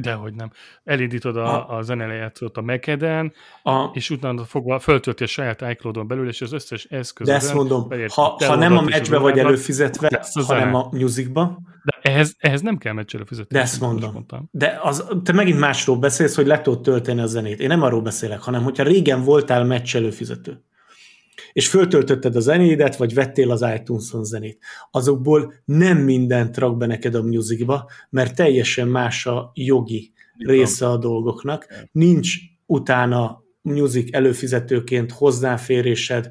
Dehogy 0.00 0.34
nem. 0.34 0.50
Elindítod 0.84 1.36
a, 1.36 1.70
a, 1.70 1.76
a 1.76 1.82
zenelejátszót 1.82 2.56
a 2.56 2.62
Mac-eden, 2.62 3.32
a, 3.62 3.84
és 3.92 4.10
utána 4.10 4.44
fogva 4.44 4.78
föltölti 4.78 5.22
a 5.22 5.26
saját 5.26 5.60
iCloud-on 5.60 6.06
belül, 6.06 6.28
és 6.28 6.40
az 6.40 6.52
összes 6.52 6.84
eszköz. 6.84 7.26
De 7.26 7.34
ezt 7.34 7.54
mondom, 7.54 7.88
ha, 8.08 8.36
ha 8.46 8.54
nem 8.54 8.76
a 8.76 8.82
matchbe 8.82 9.18
vagy 9.18 9.38
előfizetve, 9.38 10.24
hanem 10.46 10.74
a 10.74 10.88
musicba, 10.92 11.58
de 11.84 12.10
ehhez, 12.10 12.34
ehhez 12.38 12.60
nem 12.60 12.78
kell 12.78 12.92
meccsre 12.92 13.24
fizetni. 13.24 13.56
De 13.56 13.62
ezt 13.62 13.80
mondom. 13.80 14.12
mondtam. 14.12 14.48
De 14.50 14.78
az, 14.82 15.06
te 15.22 15.32
megint 15.32 15.58
másról 15.58 15.96
beszélsz, 15.96 16.34
hogy 16.36 16.46
le 16.46 16.60
tudod 16.60 16.82
tölteni 16.82 17.20
a 17.20 17.26
zenét. 17.26 17.60
Én 17.60 17.68
nem 17.68 17.82
arról 17.82 18.02
beszélek, 18.02 18.40
hanem 18.40 18.62
hogyha 18.62 18.82
régen 18.82 19.24
voltál 19.24 19.64
meccs 19.64 19.96
előfizető, 19.96 20.64
és 21.52 21.68
föltöltötted 21.68 22.36
a 22.36 22.40
zenédet, 22.40 22.96
vagy 22.96 23.14
vettél 23.14 23.50
az 23.50 23.64
iTunes-on 23.74 24.24
zenét, 24.24 24.64
azokból 24.90 25.54
nem 25.64 25.98
mindent 25.98 26.56
rak 26.56 26.76
be 26.76 26.86
neked 26.86 27.14
a 27.14 27.22
musicba, 27.22 27.90
mert 28.10 28.34
teljesen 28.34 28.88
más 28.88 29.26
a 29.26 29.50
jogi 29.54 30.12
része 30.38 30.88
a 30.88 30.96
dolgoknak. 30.96 31.66
Nincs 31.92 32.34
utána 32.66 33.42
music 33.62 34.14
előfizetőként 34.14 35.12
hozzáférésed 35.12 36.28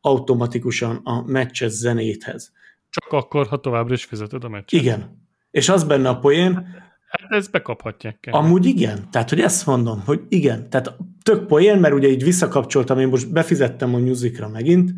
automatikusan 0.00 0.96
a 1.04 1.22
meccses 1.26 1.72
zenéthez. 1.72 2.52
Csak 2.90 3.12
akkor, 3.12 3.46
ha 3.46 3.60
továbbra 3.60 3.94
is 3.94 4.04
fizeted 4.04 4.44
a 4.44 4.48
meccset. 4.48 4.80
Igen. 4.80 5.28
És 5.50 5.68
az 5.68 5.84
benne 5.84 6.08
a 6.08 6.18
poén, 6.18 6.78
Hát 7.10 7.30
ezt 7.30 7.50
bekaphatják. 7.50 8.20
Kell. 8.20 8.34
Amúgy 8.34 8.66
igen. 8.66 9.10
Tehát, 9.10 9.28
hogy 9.28 9.40
ezt 9.40 9.66
mondom, 9.66 10.02
hogy 10.04 10.20
igen. 10.28 10.70
Tehát 10.70 10.96
tök 11.22 11.46
poén, 11.46 11.78
mert 11.78 11.94
ugye 11.94 12.08
így 12.08 12.24
visszakapcsoltam, 12.24 12.98
én 12.98 13.08
most 13.08 13.32
befizettem 13.32 13.94
a 13.94 13.98
musicra 13.98 14.48
megint, 14.48 14.92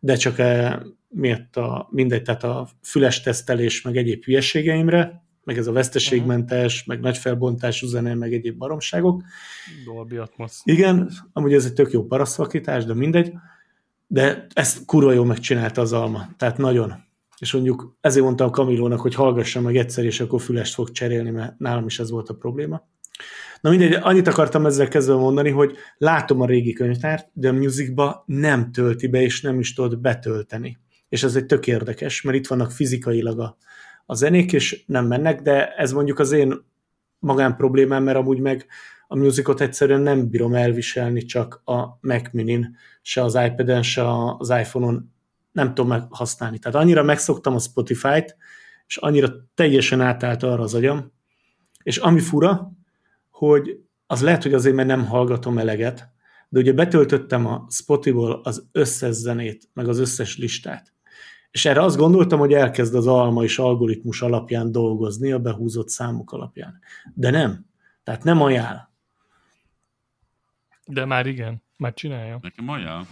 de 0.00 0.16
csak 0.16 0.38
e, 0.38 0.82
miért 1.08 1.56
a, 1.56 1.88
mindegy, 1.90 2.22
tehát 2.22 2.44
a 2.44 2.68
füles 2.82 3.20
tesztelés, 3.20 3.82
meg 3.82 3.96
egyéb 3.96 4.24
hülyeségeimre, 4.24 5.24
meg 5.44 5.58
ez 5.58 5.66
a 5.66 5.72
veszteségmentes, 5.72 6.74
uh-huh. 6.74 6.94
meg 6.94 7.00
nagy 7.00 7.18
felbontású 7.18 7.86
zene, 7.86 8.14
meg 8.14 8.32
egyéb 8.32 8.58
baromságok. 8.58 9.22
Dolby 9.84 10.16
Atmos. 10.16 10.52
Igen, 10.64 11.10
amúgy 11.32 11.52
ez 11.52 11.64
egy 11.64 11.72
tök 11.72 11.92
jó 11.92 12.04
parasztvakítás, 12.04 12.84
de 12.84 12.94
mindegy. 12.94 13.32
De 14.06 14.46
ezt 14.52 14.84
kurva 14.84 15.12
jól 15.12 15.26
megcsinálta 15.26 15.80
az 15.80 15.92
Alma. 15.92 16.28
Tehát 16.36 16.58
nagyon 16.58 17.08
és 17.40 17.52
mondjuk 17.52 17.96
ezért 18.00 18.24
mondtam 18.24 18.46
a 18.46 18.50
Kamilónak, 18.50 19.00
hogy 19.00 19.14
hallgassa 19.14 19.60
meg 19.60 19.76
egyszer, 19.76 20.04
és 20.04 20.20
akkor 20.20 20.40
fülest 20.40 20.74
fog 20.74 20.90
cserélni, 20.90 21.30
mert 21.30 21.58
nálam 21.58 21.86
is 21.86 21.98
ez 21.98 22.10
volt 22.10 22.28
a 22.28 22.34
probléma. 22.34 22.88
Na 23.60 23.70
mindegy, 23.70 23.92
annyit 23.92 24.28
akartam 24.28 24.66
ezzel 24.66 24.88
kezdve 24.88 25.14
mondani, 25.14 25.50
hogy 25.50 25.76
látom 25.96 26.40
a 26.40 26.46
régi 26.46 26.72
könyvtárt, 26.72 27.28
de 27.32 27.48
a 27.48 27.52
musicba 27.52 28.22
nem 28.26 28.72
tölti 28.72 29.06
be, 29.06 29.22
és 29.22 29.40
nem 29.40 29.58
is 29.58 29.74
tudod 29.74 30.00
betölteni. 30.00 30.78
És 31.08 31.22
ez 31.22 31.36
egy 31.36 31.46
tök 31.46 31.66
érdekes, 31.66 32.22
mert 32.22 32.36
itt 32.36 32.46
vannak 32.46 32.72
fizikailag 32.72 33.40
a, 33.40 33.56
a 34.06 34.14
zenék, 34.14 34.52
és 34.52 34.84
nem 34.86 35.06
mennek, 35.06 35.42
de 35.42 35.74
ez 35.74 35.92
mondjuk 35.92 36.18
az 36.18 36.32
én 36.32 36.54
magán 37.18 37.56
problémám, 37.56 38.02
mert 38.02 38.18
amúgy 38.18 38.40
meg 38.40 38.66
a 39.06 39.16
musicot 39.16 39.60
egyszerűen 39.60 40.00
nem 40.00 40.28
bírom 40.28 40.54
elviselni 40.54 41.22
csak 41.22 41.62
a 41.64 41.98
Mac 42.00 42.32
Minin, 42.32 42.76
se 43.02 43.22
az 43.22 43.34
iPad-en, 43.34 43.82
se 43.82 44.02
az 44.38 44.50
iPhone-on 44.50 45.12
nem 45.52 45.74
tudom 45.74 45.90
meghasználni. 45.90 46.58
Tehát 46.58 46.78
annyira 46.78 47.02
megszoktam 47.02 47.54
a 47.54 47.58
Spotify-t, 47.58 48.36
és 48.86 48.96
annyira 48.96 49.28
teljesen 49.54 50.00
átállt 50.00 50.42
arra 50.42 50.62
az 50.62 50.74
agyam, 50.74 51.12
és 51.82 51.96
ami 51.96 52.20
fura, 52.20 52.72
hogy 53.40 53.80
az 54.06 54.22
lehet, 54.22 54.42
hogy 54.42 54.54
azért, 54.54 54.74
mert 54.74 54.88
nem 54.88 55.06
hallgatom 55.06 55.58
eleget, 55.58 56.08
de 56.48 56.60
ugye 56.60 56.72
betöltöttem 56.72 57.46
a 57.46 57.66
Spotify-ból 57.70 58.40
az 58.44 58.68
összes 58.72 59.14
zenét, 59.14 59.68
meg 59.72 59.88
az 59.88 59.98
összes 59.98 60.38
listát. 60.38 60.92
És 61.50 61.64
erre 61.64 61.82
azt 61.82 61.96
gondoltam, 61.96 62.38
hogy 62.38 62.52
elkezd 62.52 62.94
az 62.94 63.06
alma 63.06 63.42
és 63.42 63.58
algoritmus 63.58 64.22
alapján 64.22 64.72
dolgozni, 64.72 65.32
a 65.32 65.38
behúzott 65.38 65.88
számok 65.88 66.32
alapján. 66.32 66.78
De 67.14 67.30
nem. 67.30 67.66
Tehát 68.04 68.24
nem 68.24 68.42
ajánl. 68.42 68.90
De 70.86 71.04
már 71.04 71.26
igen, 71.26 71.62
már 71.76 71.94
csinálja. 71.94 72.38
Nekem 72.42 72.68
ajánl. 72.68 73.06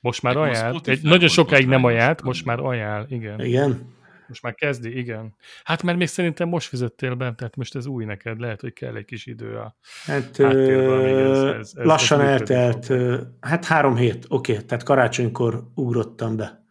Most 0.00 0.22
már 0.22 0.34
Nekem 0.34 0.50
ajánl. 0.50 0.80
Egy, 0.84 1.02
nagyon 1.02 1.28
sokáig 1.28 1.66
nem 1.66 1.84
ajánlt, 1.84 2.22
most 2.22 2.44
már 2.44 2.60
ajánl, 2.60 3.06
igen. 3.08 3.40
Igen. 3.40 3.94
Most 4.32 4.44
már 4.44 4.54
kezdi, 4.54 4.98
igen. 4.98 5.34
Hát 5.64 5.82
mert 5.82 5.98
még 5.98 6.06
szerintem 6.06 6.48
most 6.48 6.68
fizettél 6.68 7.14
be, 7.14 7.34
tehát 7.34 7.56
most 7.56 7.74
ez 7.74 7.86
új 7.86 8.04
neked, 8.04 8.40
lehet, 8.40 8.60
hogy 8.60 8.72
kell 8.72 8.96
egy 8.96 9.04
kis 9.04 9.26
idő 9.26 9.56
a... 9.56 9.76
Hát 10.04 10.36
Háttérben 10.36 10.98
még 10.98 11.14
ez- 11.14 11.38
ö, 11.38 11.58
ez- 11.58 11.74
ez- 11.76 11.84
lassan 11.84 12.20
ez 12.20 12.26
eltelt, 12.26 12.86
fog. 12.86 12.96
ö, 12.96 13.20
hát 13.40 13.64
három 13.64 13.96
hét, 13.96 14.24
oké, 14.28 14.52
okay, 14.52 14.64
tehát 14.64 14.84
karácsonykor 14.84 15.70
ugrottam 15.74 16.36
be. 16.36 16.64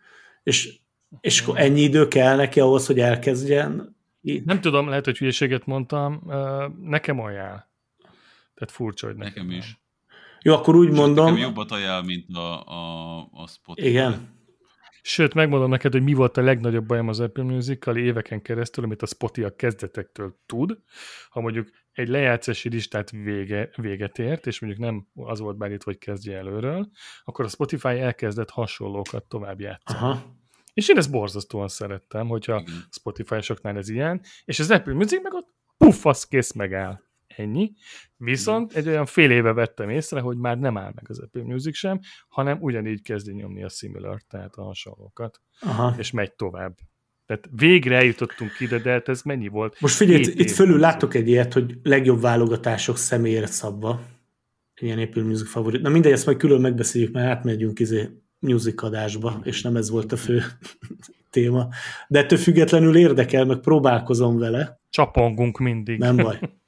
És, 0.44 0.80
és 1.20 1.42
akkor 1.42 1.60
ennyi 1.60 1.82
idő 1.82 2.08
kell 2.08 2.36
neki 2.36 2.60
ahhoz, 2.60 2.86
hogy 2.86 3.00
elkezdjen? 3.00 3.96
Nem 4.46 4.62
tudom, 4.62 4.88
lehet, 4.88 5.06
hogy 5.06 5.18
hülyeséget 5.18 5.66
mondtam, 5.66 6.32
nekem 6.82 7.20
ajánl. 7.20 7.70
Tehát 8.54 8.72
furcsa, 8.72 9.08
hogy 9.08 9.16
nekem, 9.16 9.46
Nekem 9.46 9.58
is. 9.60 9.80
Jó, 10.42 10.54
akkor 10.54 10.76
úgy 10.76 10.88
Sőt, 10.88 10.96
mondom, 10.98 11.26
Nekem 11.26 11.40
jobbat 11.42 11.72
ajánl, 11.72 12.04
mint 12.04 12.36
a, 12.38 12.68
a, 12.68 13.18
a 13.32 13.48
Spotify. 13.48 13.88
igen, 13.90 14.30
Sőt, 15.02 15.34
megmondom 15.34 15.70
neked, 15.70 15.92
hogy 15.92 16.04
mi 16.04 16.14
volt 16.14 16.38
a 16.38 16.42
legnagyobb 16.42 16.86
bajom 16.86 17.08
az 17.08 17.20
Apple 17.20 17.44
music 17.44 17.86
éveken 17.86 18.42
keresztül, 18.42 18.84
amit 18.84 19.02
a 19.02 19.06
Spotify 19.06 19.48
a 19.48 19.56
kezdetektől 19.56 20.40
tud. 20.46 20.78
Ha 21.30 21.42
mondjuk 21.42 21.70
egy 21.92 22.08
lejátszási 22.08 22.70
listát 22.70 23.12
vége, 23.12 23.70
véget 23.76 24.20
ért, 24.20 24.48
és 24.48 24.60
mondjuk 24.60 24.82
nem 24.84 25.08
az 25.14 25.40
volt 25.40 25.58
beállítva, 25.58 25.92
hogy 25.92 26.00
kezdje 26.00 26.38
előről, 26.38 26.90
akkor 27.24 27.46
a 27.46 27.48
Spotify 27.48 27.88
elkezdett 28.00 28.50
hasonlókat 28.50 29.24
tovább 29.24 29.60
játszani. 29.60 30.00
aha, 30.00 30.36
És 30.74 30.90
én 30.90 30.98
ezt 30.98 31.12
borzasztóan 31.12 31.68
szerettem, 31.68 32.28
hogyha. 32.28 32.64
Spotify-soknál 32.90 33.78
ez 33.78 33.90
ilyen, 33.90 34.22
és 34.46 34.60
az 34.60 34.72
Apple 34.72 34.94
Music 34.94 35.24
meg 35.24 35.34
ott 35.34 35.56
puff, 35.78 36.06
az 36.06 36.24
kész 36.24 36.54
megáll. 36.54 37.00
Ennyi. 37.36 37.72
Viszont 38.18 38.74
egy 38.74 38.88
olyan 38.88 39.06
fél 39.06 39.32
éve 39.32 39.54
vettem 39.54 39.90
észre, 39.90 40.20
hogy 40.20 40.38
már 40.38 40.58
nem 40.58 40.78
áll 40.78 40.92
meg 40.96 41.06
az 41.10 41.20
Apple 41.20 41.44
Music 41.44 41.78
sem, 41.78 42.00
hanem 42.28 42.58
ugyanígy 42.62 43.02
kezdi 43.02 43.34
nyomni 43.34 43.64
a 43.64 43.70
similar, 43.70 44.22
tehát 44.22 44.56
a 44.56 44.64
hasonlókat, 44.64 45.42
aha. 45.60 45.96
és 45.98 46.12
megy 46.12 46.34
tovább. 46.34 46.78
Tehát 47.26 47.50
végre 47.56 47.96
eljutottunk 47.96 48.60
ide, 48.60 48.80
de 48.80 48.92
hát 48.92 49.10
ez 49.10 49.22
mennyi 49.22 49.48
volt? 49.48 49.80
Most 49.80 49.96
figyelj, 49.96 50.20
itt, 50.20 50.40
itt 50.40 50.52
fölül 50.52 50.80
láttok 50.80 51.14
egy 51.14 51.28
ilyet, 51.28 51.54
hogy 51.54 51.78
legjobb 51.84 52.22
válogatások 52.22 52.98
személyre 52.98 53.46
szabva. 53.46 54.02
Ilyen 54.82 55.00
Apple 55.00 55.24
Music 55.24 55.50
favorit. 55.50 55.82
Na 55.82 55.90
mindegy, 55.90 56.12
ezt 56.12 56.26
majd 56.26 56.38
külön 56.38 56.62
megbeszéljük, 56.62 57.14
mert 57.14 57.28
átmegyünk 57.28 57.80
izé 57.80 58.10
music 58.40 58.84
adásba, 58.84 59.40
és 59.44 59.62
nem 59.62 59.76
ez 59.76 59.90
volt 59.90 60.12
a 60.12 60.18
fő 60.18 60.42
téma. 61.30 61.68
De 62.08 62.20
ettől 62.20 62.38
függetlenül 62.38 62.98
érdekel, 62.98 63.46
meg 63.46 63.58
próbálkozom 63.58 64.38
vele. 64.38 64.82
Csapongunk 64.90 65.58
mindig. 65.58 66.00
Nem 66.00 66.16
baj. 66.16 66.40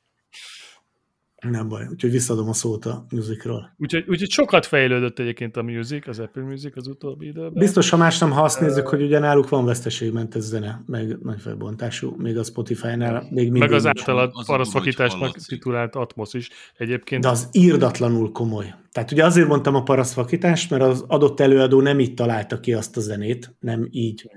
Nem 1.51 1.67
baj. 1.67 1.87
Úgyhogy 1.89 2.11
visszadom 2.11 2.49
a 2.49 2.53
szót 2.53 2.85
a 2.85 3.05
musicról. 3.09 3.75
Úgyhogy, 3.77 4.05
úgyhogy 4.07 4.29
sokat 4.29 4.65
fejlődött 4.65 5.19
egyébként 5.19 5.57
a 5.57 5.63
music, 5.63 6.07
az 6.07 6.19
Apple 6.19 6.43
Music 6.43 6.77
az 6.77 6.87
utóbbi 6.87 7.27
időben. 7.27 7.53
Biztos, 7.53 7.89
ha 7.89 7.97
más 7.97 8.17
nem, 8.17 8.31
ha 8.31 8.41
azt 8.41 8.59
nézzük, 8.59 8.87
hogy 8.87 9.01
ugye 9.01 9.19
náluk 9.19 9.49
van 9.49 9.65
veszteségmentes 9.65 10.41
zene, 10.41 10.83
meg 10.85 11.17
nagy 11.21 11.41
felbontású, 11.41 12.15
még 12.17 12.37
a 12.37 12.43
Spotify-nál 12.43 13.21
még 13.21 13.43
mindig 13.43 13.59
Meg 13.59 13.71
az 13.71 13.85
általad 13.85 14.31
parasztvakításnak 14.45 15.35
titulált 15.35 15.95
Atmos 15.95 16.33
is. 16.33 16.49
Egyébként 16.77 17.21
De 17.21 17.29
az 17.29 17.49
írdatlanul 17.51 18.31
komoly. 18.31 18.73
Tehát 18.91 19.11
ugye 19.11 19.25
azért 19.25 19.47
mondtam 19.47 19.75
a 19.75 19.83
parasztvakítást, 19.83 20.69
mert 20.69 20.83
az 20.83 21.03
adott 21.07 21.39
előadó 21.39 21.81
nem 21.81 21.99
így 21.99 22.13
találta 22.13 22.59
ki 22.59 22.73
azt 22.73 22.97
a 22.97 23.01
zenét, 23.01 23.55
nem 23.59 23.87
így 23.91 24.29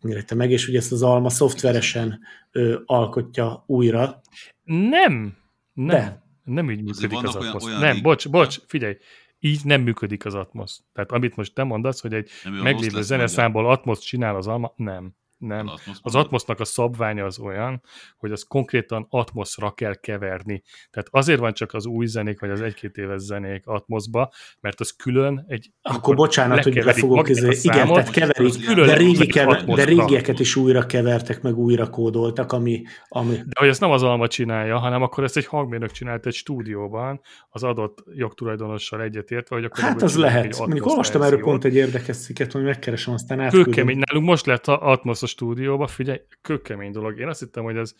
nyerte 0.00 0.34
meg, 0.34 0.50
és 0.50 0.68
ugye 0.68 0.78
ezt 0.78 0.92
az 0.92 1.02
Alma 1.02 1.28
szoftveresen 1.28 2.20
ö, 2.52 2.78
alkotja 2.84 3.64
újra. 3.66 4.20
Nem, 4.64 5.36
nem, 5.72 5.86
De. 5.86 6.22
Nem 6.44 6.70
így 6.70 6.82
működik 6.82 7.12
az 7.22 7.36
olyan- 7.36 7.48
Atmos. 7.48 7.64
olyan 7.64 7.80
nem, 7.80 8.02
bocs, 8.02 8.28
bocs, 8.28 8.58
figyelj, 8.66 8.96
így 9.40 9.60
nem 9.64 9.80
működik 9.82 10.24
az 10.24 10.34
Atmos. 10.34 10.76
Tehát 10.92 11.12
amit 11.12 11.36
most 11.36 11.54
te 11.54 11.62
mondasz, 11.64 12.00
hogy 12.00 12.12
egy 12.14 12.30
Nem, 12.44 12.52
meglévő 12.52 13.02
zeneszámból 13.02 13.70
Atmos 13.70 13.98
csinál 13.98 14.36
az 14.36 14.46
Alma, 14.46 14.72
nem. 14.76 15.14
Nem. 15.42 15.66
Atmos 15.68 15.80
Az 15.86 16.00
mondja. 16.02 16.20
Atmosnak 16.20 16.60
a 16.60 16.64
szabványa 16.64 17.24
az 17.24 17.38
olyan, 17.38 17.82
hogy 18.16 18.32
az 18.32 18.42
konkrétan 18.42 19.06
Atmosra 19.10 19.70
kell 19.70 19.94
keverni. 19.94 20.62
Tehát 20.90 21.08
azért 21.10 21.38
van 21.38 21.52
csak 21.52 21.72
az 21.74 21.86
új 21.86 22.06
zenék, 22.06 22.40
vagy 22.40 22.50
az 22.50 22.60
egy-két 22.60 22.96
éves 22.96 23.20
zenék 23.20 23.66
Atmosba, 23.66 24.32
mert 24.60 24.80
az 24.80 24.90
külön 24.90 25.44
egy... 25.48 25.70
Akkor 25.82 26.14
bocsánat, 26.14 26.62
hogy 26.62 26.84
befogok, 26.84 27.26
a 27.26 27.30
izé, 27.30 27.50
igen, 27.62 27.86
tehát 27.86 28.10
keverik, 28.10 28.74
de, 28.74 28.96
régi 28.96 29.26
kever, 29.26 29.64
de 29.64 29.84
régieket 29.84 30.40
is 30.40 30.56
újra 30.56 30.86
kevertek, 30.86 31.42
meg 31.42 31.58
újra 31.58 31.90
kódoltak, 31.90 32.52
ami, 32.52 32.82
ami 33.08 33.34
De 33.34 33.60
hogy 33.60 33.68
ezt 33.68 33.80
nem 33.80 33.90
az 33.90 34.02
Alma 34.02 34.28
csinálja, 34.28 34.78
hanem 34.78 35.02
akkor 35.02 35.24
ezt 35.24 35.36
egy 35.36 35.46
hangmérnök 35.46 35.90
csinált 35.90 36.26
egy 36.26 36.34
stúdióban, 36.34 37.20
az 37.48 37.62
adott 37.62 38.04
jogtulajdonossal 38.14 39.02
egyetértve, 39.02 39.56
hogy 39.56 39.64
akkor 39.64 39.82
Hát 39.82 40.02
az 40.02 40.16
lehet. 40.16 40.58
Mondjuk 40.58 40.78
Atmos 40.78 40.90
olvastam 40.90 41.22
erről 41.22 41.40
pont 41.40 41.64
egy 41.64 41.74
érdekes 41.74 42.16
cikket, 42.16 42.52
hogy 42.52 42.62
megkeresem, 42.62 43.14
aztán 43.14 43.40
átküldöm. 43.40 43.72
Kőkemény, 43.72 44.02
nálunk 44.06 44.28
most 44.28 44.46
lett 44.46 44.66
a 44.66 44.90
Atmos 44.90 45.22
a 45.22 45.26
stúdióba, 45.32 45.86
figyelj, 45.86 46.20
kőkemény 46.40 46.90
dolog. 46.92 47.18
Én 47.18 47.28
azt 47.28 47.40
hittem, 47.40 47.64
hogy 47.64 47.76
ez 47.76 47.94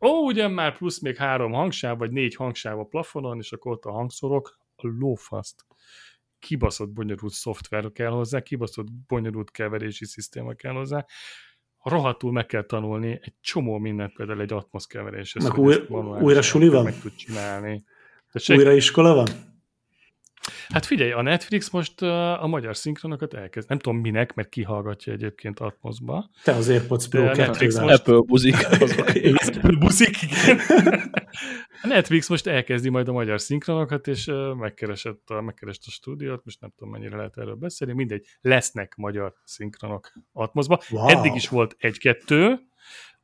ó, 0.00 0.24
ugyan 0.26 0.50
már 0.50 0.76
plusz 0.76 1.00
még 1.00 1.16
három 1.16 1.52
hangsáv, 1.52 1.98
vagy 1.98 2.10
négy 2.10 2.34
hangsáv 2.34 2.78
a 2.78 2.84
plafonon, 2.84 3.38
és 3.38 3.52
akkor 3.52 3.72
ott 3.72 3.84
a 3.84 3.90
hangszorok, 3.90 4.58
a 4.76 4.86
lófaszt. 4.98 5.64
Kibaszott 6.38 6.90
bonyolult 6.90 7.32
szoftver 7.32 7.92
kell 7.92 8.10
hozzá, 8.10 8.40
kibaszott 8.40 8.86
bonyolult 9.06 9.50
keverési 9.50 10.04
szisztéma 10.04 10.52
kell 10.54 10.72
hozzá. 10.72 11.06
Rohadtul 11.82 12.32
meg 12.32 12.46
kell 12.46 12.62
tanulni 12.62 13.18
egy 13.22 13.34
csomó 13.40 13.78
mindent, 13.78 14.12
például 14.12 14.40
egy 14.40 14.52
Atmos 14.52 14.86
keveréshez. 14.86 15.42
Meg 15.42 15.58
új- 15.58 15.88
újra 16.22 16.42
suli 16.42 16.68
van? 16.68 16.84
Meg 16.84 17.00
tud 17.00 17.14
csinálni. 17.14 17.84
Tessék? 18.32 18.56
Újra 18.56 18.72
iskola 18.72 19.14
van? 19.14 19.26
Hát 20.68 20.86
figyelj, 20.86 21.12
a 21.12 21.22
Netflix 21.22 21.70
most 21.70 22.02
a 22.02 22.46
magyar 22.46 22.76
szinkronokat 22.76 23.34
elkezd. 23.34 23.68
Nem 23.68 23.78
tudom 23.78 24.00
minek, 24.00 24.34
mert 24.34 24.48
kihallgatja 24.48 25.12
egyébként 25.12 25.60
Atmosba. 25.60 26.30
Te 26.44 26.52
az 26.52 26.68
AirPods 26.68 27.08
Pro 27.08 27.22
a 27.22 27.30
2 27.30 27.42
Netflix 27.42 27.78
most- 27.78 27.98
Apple 27.98 28.20
buzik. 28.26 28.54
Az 29.36 29.60
Buszik, 29.78 30.22
igen. 30.22 30.60
A 31.82 31.86
Netflix 31.86 32.28
most 32.28 32.46
elkezdi 32.46 32.88
majd 32.88 33.08
a 33.08 33.12
magyar 33.12 33.40
szinkronokat, 33.40 34.06
és 34.06 34.30
megkeresett 34.56 35.30
a, 35.30 35.40
megkerest 35.40 35.82
a 35.86 35.90
stúdiót, 35.90 36.44
most 36.44 36.60
nem 36.60 36.70
tudom 36.76 36.92
mennyire 36.92 37.16
lehet 37.16 37.38
erről 37.38 37.54
beszélni, 37.54 37.92
mindegy, 37.94 38.26
lesznek 38.40 38.94
magyar 38.96 39.34
szinkronok 39.44 40.12
Atmosba. 40.32 40.80
Wow. 40.90 41.08
Eddig 41.08 41.34
is 41.34 41.48
volt 41.48 41.76
egy-kettő, 41.78 42.58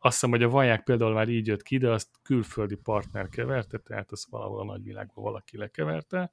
azt 0.03 0.15
hiszem, 0.15 0.31
hogy 0.31 0.43
a 0.43 0.49
vaják 0.49 0.83
például 0.83 1.13
már 1.13 1.29
így 1.29 1.47
jött 1.47 1.63
ki, 1.63 1.79
de 1.79 1.91
azt 1.91 2.09
külföldi 2.23 2.75
partner 2.75 3.29
keverte, 3.29 3.79
tehát 3.79 4.13
azt 4.13 4.27
valahol 4.31 4.61
a 4.61 4.65
nagyvilágban 4.65 5.25
valaki 5.25 5.57
lekeverte. 5.57 6.33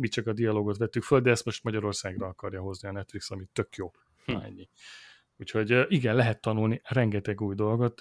Mi 0.00 0.08
csak 0.08 0.26
a 0.26 0.32
dialógot 0.32 0.76
vettük 0.76 1.02
föl, 1.02 1.20
de 1.20 1.30
ezt 1.30 1.44
most 1.44 1.64
Magyarországra 1.64 2.26
akarja 2.26 2.60
hozni 2.60 2.88
a 2.88 2.92
Netflix, 2.92 3.30
ami 3.30 3.44
tök 3.52 3.74
jó. 3.74 3.90
Hm. 4.24 4.36
Ennyi. 4.36 4.68
Úgyhogy 5.36 5.84
igen, 5.88 6.14
lehet 6.14 6.40
tanulni 6.40 6.80
rengeteg 6.84 7.40
új 7.40 7.54
dolgot. 7.54 8.00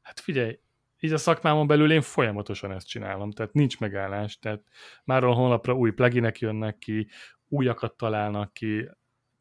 Hát 0.00 0.20
figyelj, 0.20 0.58
így 1.00 1.12
a 1.12 1.16
szakmámon 1.16 1.66
belül 1.66 1.92
én 1.92 2.00
folyamatosan 2.00 2.72
ezt 2.72 2.88
csinálom, 2.88 3.30
tehát 3.30 3.52
nincs 3.52 3.80
megállás, 3.80 4.38
tehát 4.38 4.62
már 5.04 5.24
a 5.24 5.32
honlapra 5.32 5.74
új 5.74 5.90
pluginek 5.90 6.38
jönnek 6.38 6.78
ki, 6.78 7.08
újakat 7.48 7.96
találnak 7.96 8.52
ki, 8.52 8.88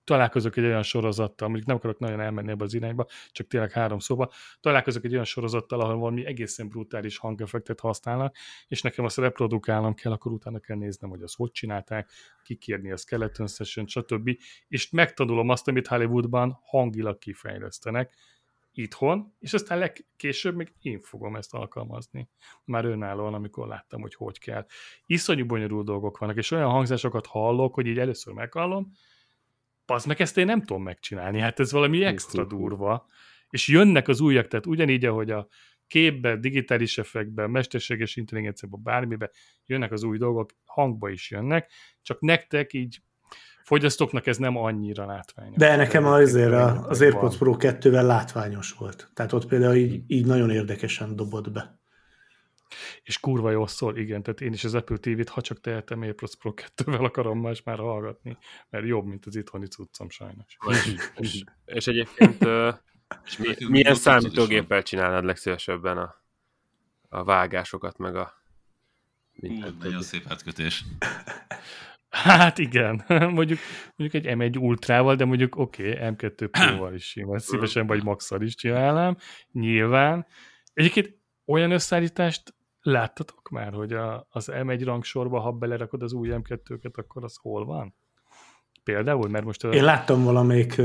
találkozok 0.03 0.57
egy 0.57 0.63
olyan 0.63 0.83
sorozattal, 0.83 1.47
mondjuk 1.47 1.67
nem 1.67 1.77
akarok 1.77 1.99
nagyon 1.99 2.19
elmenni 2.19 2.51
ebbe 2.51 2.63
az 2.63 2.73
irányba, 2.73 3.05
csak 3.31 3.47
tényleg 3.47 3.71
három 3.71 3.99
szóba, 3.99 4.31
találkozok 4.59 5.03
egy 5.03 5.13
olyan 5.13 5.23
sorozattal, 5.23 5.81
ahol 5.81 5.97
valami 5.97 6.25
egészen 6.25 6.67
brutális 6.67 7.17
hangeffektet 7.17 7.79
használnak, 7.79 8.35
és 8.67 8.81
nekem 8.81 9.05
azt 9.05 9.17
reprodukálnom 9.17 9.93
kell, 9.93 10.11
akkor 10.11 10.31
utána 10.31 10.59
kell 10.59 10.77
néznem, 10.77 11.09
hogy 11.09 11.21
azt 11.21 11.35
hogy 11.35 11.51
csinálták, 11.51 12.11
kikérni 12.43 12.91
a 12.91 12.97
skeleton 12.97 13.47
session, 13.47 13.87
stb. 13.87 14.37
És 14.67 14.89
megtanulom 14.89 15.49
azt, 15.49 15.67
amit 15.67 15.87
Hollywoodban 15.87 16.59
hangilag 16.63 17.17
kifejlesztenek, 17.17 18.13
itthon, 18.73 19.33
és 19.39 19.53
aztán 19.53 19.77
legkésőbb 19.77 20.55
még 20.55 20.73
én 20.81 20.99
fogom 20.99 21.35
ezt 21.35 21.53
alkalmazni. 21.53 22.29
Már 22.65 22.85
önállóan, 22.85 23.33
amikor 23.33 23.67
láttam, 23.67 24.01
hogy 24.01 24.15
hogy 24.15 24.39
kell. 24.39 24.65
Iszonyú 25.05 25.45
bonyolult 25.45 25.85
dolgok 25.85 26.17
vannak, 26.17 26.37
és 26.37 26.51
olyan 26.51 26.69
hangzásokat 26.69 27.25
hallok, 27.25 27.73
hogy 27.73 27.85
így 27.85 27.99
először 27.99 28.33
meghallom, 28.33 28.91
az 29.85 30.05
meg 30.05 30.21
ezt 30.21 30.37
én 30.37 30.45
nem 30.45 30.61
tudom 30.61 30.83
megcsinálni, 30.83 31.39
hát 31.39 31.59
ez 31.59 31.71
valami 31.71 32.03
extra 32.03 32.45
durva, 32.45 33.05
És 33.49 33.67
jönnek 33.67 34.07
az 34.07 34.21
újak, 34.21 34.47
tehát 34.47 34.65
ugyanígy, 34.65 35.05
ahogy 35.05 35.31
a 35.31 35.47
képbe, 35.87 36.37
digitális 36.37 36.97
effektben, 36.97 37.49
mesterséges 37.49 38.15
intelligenciában, 38.15 38.83
bármibe 38.83 39.31
jönnek 39.65 39.91
az 39.91 40.03
új 40.03 40.17
dolgok, 40.17 40.49
hangba 40.65 41.09
is 41.09 41.31
jönnek, 41.31 41.71
csak 42.01 42.19
nektek 42.19 42.73
így 42.73 43.01
fogyasztóknak 43.63 44.27
ez 44.27 44.37
nem 44.37 44.57
annyira 44.57 45.05
látványos. 45.05 45.55
De 45.57 45.75
nekem 45.75 46.05
azért 46.05 46.53
az 46.87 47.01
AirPods 47.01 47.37
Pro 47.37 47.55
2-vel 47.59 48.05
látványos 48.05 48.71
volt. 48.71 49.11
Tehát 49.13 49.33
ott 49.33 49.47
például 49.47 49.75
így, 49.75 50.03
így 50.07 50.25
nagyon 50.25 50.49
érdekesen 50.49 51.15
dobott 51.15 51.51
be. 51.51 51.81
És 53.03 53.19
kurva 53.19 53.51
jól 53.51 53.67
szól, 53.67 53.97
igen, 53.97 54.23
tehát 54.23 54.41
én 54.41 54.53
is 54.53 54.63
az 54.63 54.75
Apple 54.75 54.97
TV-t, 54.97 55.29
ha 55.29 55.41
csak 55.41 55.61
tehetem, 55.61 56.01
AirPods 56.01 56.35
Pro 56.35 56.53
2-vel 56.55 57.03
akarom 57.03 57.39
más 57.39 57.63
már 57.63 57.77
hallgatni, 57.77 58.37
mert 58.69 58.85
jobb, 58.85 59.05
mint 59.05 59.25
az 59.25 59.35
itthoni 59.35 59.67
cuccom 59.67 60.09
sajnos. 60.09 60.57
és, 61.17 61.43
és 61.65 61.87
egyébként 61.87 62.45
és 63.25 63.37
mi, 63.37 63.55
milyen 63.67 63.95
számítógéppel 63.95 64.83
csinálnád 64.83 65.23
legszívesebben 65.23 65.97
a, 65.97 66.15
a 67.09 67.23
vágásokat, 67.23 67.97
meg 67.97 68.15
a 68.15 68.41
Hú, 69.39 69.47
nagyon 69.79 70.01
szép 70.01 70.25
átkötés. 70.27 70.83
Hát 72.09 72.57
igen, 72.57 73.03
mondjuk, 73.37 73.59
mondjuk 73.95 74.25
egy 74.25 74.35
M1 74.37 74.59
Ultrával, 74.59 75.15
de 75.15 75.25
mondjuk 75.25 75.55
oké, 75.55 75.91
okay, 75.91 76.09
M2 76.11 76.47
Pro-val 76.51 76.93
is 76.93 77.05
simán, 77.05 77.39
szívesen 77.39 77.87
vagy 77.87 78.03
max 78.03 78.31
is 78.39 78.55
csinálnám, 78.55 79.17
nyilván. 79.51 80.25
Egyébként 80.73 81.17
olyan 81.45 81.71
összeállítást 81.71 82.55
láttatok 82.83 83.49
már, 83.49 83.73
hogy 83.73 83.93
a, 83.93 84.27
az 84.29 84.49
M1 84.51 84.81
rangsorba, 84.83 85.39
ha 85.39 85.51
belerakod 85.51 86.01
az 86.01 86.13
új 86.13 86.29
M2-ket, 86.31 86.95
akkor 86.97 87.23
az 87.23 87.35
hol 87.41 87.65
van? 87.65 87.95
Például, 88.83 89.29
mert 89.29 89.45
most... 89.45 89.63
Én 89.63 89.83
láttam 89.83 90.23
valamelyik 90.23 90.81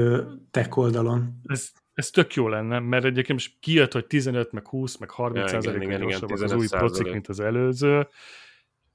tech 0.50 0.78
oldalon. 0.78 1.40
Ez, 1.44 1.70
ez 1.92 2.10
tök 2.10 2.34
jó 2.34 2.48
lenne, 2.48 2.78
mert 2.78 3.04
egyébként 3.04 3.38
most 3.38 3.56
kijött, 3.60 3.92
hogy 3.92 4.06
15, 4.06 4.52
meg 4.52 4.68
20, 4.68 4.96
meg 4.96 5.10
30 5.10 5.52
ja, 5.52 5.58
igen, 5.58 5.82
igen, 5.82 6.02
igen, 6.02 6.42
az 6.42 6.52
új 6.52 6.66
procik, 6.68 7.12
mint 7.12 7.28
az 7.28 7.40
előző, 7.40 8.08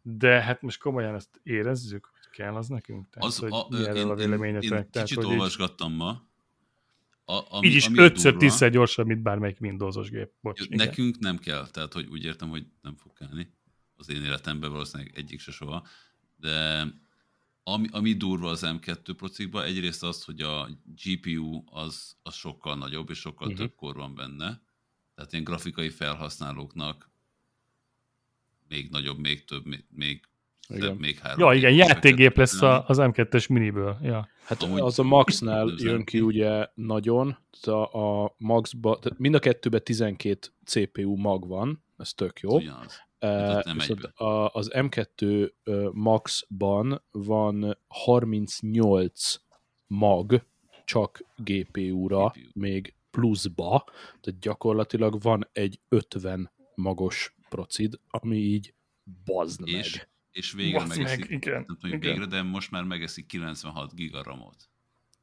de 0.01 0.41
hát 0.41 0.61
most 0.61 0.79
komolyan 0.79 1.15
ezt 1.15 1.39
érezzük, 1.43 2.09
hogy 2.13 2.29
kell 2.31 2.55
az 2.55 2.67
nekünk? 2.67 3.09
Tehát, 3.09 3.29
az, 3.29 3.37
hogy 3.37 3.51
a, 3.51 3.93
én, 3.95 4.09
a 4.09 4.15
véleményetek? 4.15 4.71
Én, 4.71 4.77
én 4.77 4.89
Tehát, 4.91 5.07
kicsit 5.07 5.23
olvasgattam 5.23 5.91
így, 5.91 5.97
ma. 5.97 6.21
A, 7.25 7.55
ami, 7.55 7.67
így 7.67 7.75
is 7.75 7.87
5-10 7.91 8.69
gyorsabb, 8.71 9.05
mint 9.05 9.21
bármelyik 9.21 9.57
Windowsos 9.59 10.09
gép. 10.09 10.31
Bocs, 10.41 10.69
nekünk 10.69 11.15
igen. 11.15 11.19
nem 11.19 11.37
kell, 11.37 11.69
tehát 11.69 11.93
hogy 11.93 12.07
úgy 12.07 12.23
értem, 12.23 12.49
hogy 12.49 12.65
nem 12.81 12.95
fog 12.95 13.13
kellni. 13.13 13.53
Az 13.95 14.09
én 14.09 14.23
életemben 14.23 14.71
valószínűleg 14.71 15.11
egyik 15.15 15.39
se 15.39 15.51
soha. 15.51 15.87
De 16.37 16.85
ami, 17.63 17.87
ami 17.91 18.13
durva 18.13 18.49
az 18.49 18.61
M2 18.65 19.13
procikban, 19.17 19.63
egyrészt 19.63 20.03
az, 20.03 20.23
hogy 20.23 20.41
a 20.41 20.69
GPU 21.03 21.63
az, 21.65 22.17
az 22.23 22.33
sokkal 22.33 22.77
nagyobb, 22.77 23.09
és 23.09 23.19
sokkal 23.19 23.47
uh-huh. 23.47 23.61
több 23.61 23.75
kor 23.75 23.95
van 23.95 24.15
benne. 24.15 24.61
Tehát 25.15 25.31
ilyen 25.31 25.43
grafikai 25.43 25.89
felhasználóknak 25.89 27.11
még 28.67 28.89
nagyobb, 28.89 29.17
még 29.19 29.45
több, 29.45 29.65
még, 29.65 29.85
még 29.89 30.21
igen. 30.69 30.95
még 30.95 31.19
három. 31.19 31.39
Ja, 31.39 31.53
igen, 31.53 31.73
játékgép 31.73 32.37
lesz 32.37 32.61
a, 32.61 32.87
az 32.87 32.97
M2-es 33.01 33.49
miniből. 33.49 33.97
Ja. 34.01 34.27
Hát 34.43 34.63
Amúgy 34.63 34.79
az 34.79 34.99
a 34.99 35.03
Max-nál 35.03 35.73
jön 35.77 36.03
ki 36.03 36.21
ugye 36.21 36.67
nagyon, 36.73 37.37
a, 37.61 37.97
a 37.99 38.35
Max-ba, 38.37 38.99
tehát 38.99 39.19
mind 39.19 39.35
a 39.35 39.39
kettőben 39.39 39.83
12 39.83 40.47
CPU 40.65 41.15
mag 41.15 41.47
van, 41.47 41.83
ez 41.97 42.13
tök 42.13 42.39
jó. 42.39 42.55
Ugyanaz. 42.55 43.01
Uh, 43.21 43.73
viszont 43.73 44.03
a, 44.03 44.49
az 44.53 44.71
M2 44.73 45.49
uh, 45.65 45.91
Max-ban 45.91 47.03
van 47.11 47.77
38 47.87 49.35
mag 49.87 50.45
csak 50.85 51.25
GPU-ra, 51.37 52.27
GPU. 52.27 52.59
még 52.59 52.93
pluszba, 53.11 53.83
tehát 54.21 54.39
gyakorlatilag 54.39 55.21
van 55.21 55.49
egy 55.51 55.79
50 55.89 56.51
magos 56.75 57.35
procid, 57.49 57.99
ami 58.07 58.37
így 58.37 58.73
bazd 59.25 59.61
és, 59.67 59.95
meg. 59.95 60.09
És 60.33 60.51
végre 60.51 60.77
bazd 60.77 60.97
megeszik, 60.97 61.19
meg, 61.19 61.31
igen, 61.31 61.53
nem 61.53 61.65
tudom, 61.65 61.97
igen. 61.97 61.99
végre, 61.99 62.25
de 62.25 62.41
most 62.41 62.71
már 62.71 62.83
megeszik 62.83 63.25
96 63.25 63.95
gigaramot. 63.95 64.69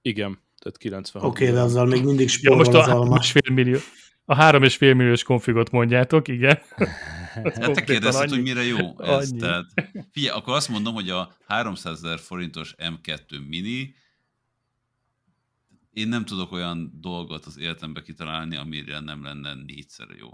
Igen, 0.03 0.39
tehát 0.59 0.79
96 0.79 1.29
Oké, 1.29 1.43
okay, 1.43 1.55
de 1.55 1.61
azzal 1.61 1.87
még 1.87 2.05
mindig 2.05 2.29
spórol 2.29 2.59
ja, 2.59 2.65
most 2.65 2.77
a, 2.77 2.81
az 2.81 2.89
alma. 2.89 3.21
millió, 3.53 3.79
a 4.25 4.35
három 4.35 4.63
és 4.63 4.77
fél 4.77 4.95
milliós 4.95 5.23
konfigot 5.23 5.71
mondjátok, 5.71 6.29
igen. 6.29 6.59
Hát 7.33 7.73
te 7.73 7.85
kérdezted, 7.85 8.29
hogy 8.29 8.43
mire 8.43 8.63
jó 8.63 8.79
ez. 9.01 9.31
Annyi. 9.31 9.39
Tehát, 9.39 9.67
figyelj, 10.11 10.37
akkor 10.39 10.55
azt 10.55 10.69
mondom, 10.69 10.95
hogy 10.95 11.11
a 11.11 11.37
300 11.47 12.05
ezer 12.05 12.19
forintos 12.19 12.75
M2 12.79 13.49
Mini 13.49 13.95
én 15.93 16.09
nem 16.09 16.25
tudok 16.25 16.53
olyan 16.53 16.93
dolgot 17.01 17.45
az 17.45 17.59
életembe 17.59 18.03
kitalálni, 18.03 18.57
amire 18.57 19.01
nem 19.01 19.25
lenne 19.25 19.55
négyszer 19.55 20.07
jó. 20.19 20.29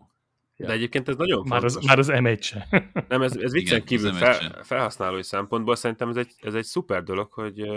De 0.56 0.72
egyébként 0.72 1.08
ez 1.08 1.16
nagyon 1.16 1.46
már 1.48 1.60
fontos. 1.60 1.76
Az, 1.76 1.84
már 1.84 1.98
az 1.98 2.08
M1 2.12 2.42
se. 2.42 2.68
Nem, 3.08 3.22
ez, 3.22 3.36
ez 3.36 3.52
viccen 3.52 3.84
kívül 3.84 4.12
fel, 4.12 4.62
felhasználói 4.62 5.22
szempontból 5.22 5.76
szerintem 5.76 6.08
ez 6.08 6.16
egy, 6.16 6.34
ez 6.40 6.54
egy 6.54 6.64
szuper 6.64 7.02
dolog, 7.02 7.32
hogy 7.32 7.68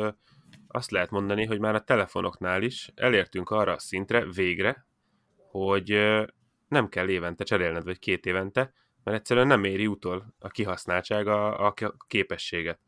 azt 0.67 0.91
lehet 0.91 1.09
mondani, 1.09 1.45
hogy 1.45 1.59
már 1.59 1.75
a 1.75 1.83
telefonoknál 1.83 2.63
is 2.63 2.91
elértünk 2.95 3.49
arra 3.49 3.73
a 3.73 3.79
szintre 3.79 4.25
végre, 4.25 4.87
hogy 5.51 5.89
nem 6.67 6.89
kell 6.89 7.09
évente 7.09 7.43
cserélned, 7.43 7.83
vagy 7.83 7.99
két 7.99 8.25
évente, 8.25 8.73
mert 9.03 9.17
egyszerűen 9.17 9.47
nem 9.47 9.63
éri 9.63 9.87
utol 9.87 10.35
a 10.39 10.47
kihasználtság 10.47 11.27
a, 11.27 11.67
a 11.67 11.73
képességet. 12.07 12.79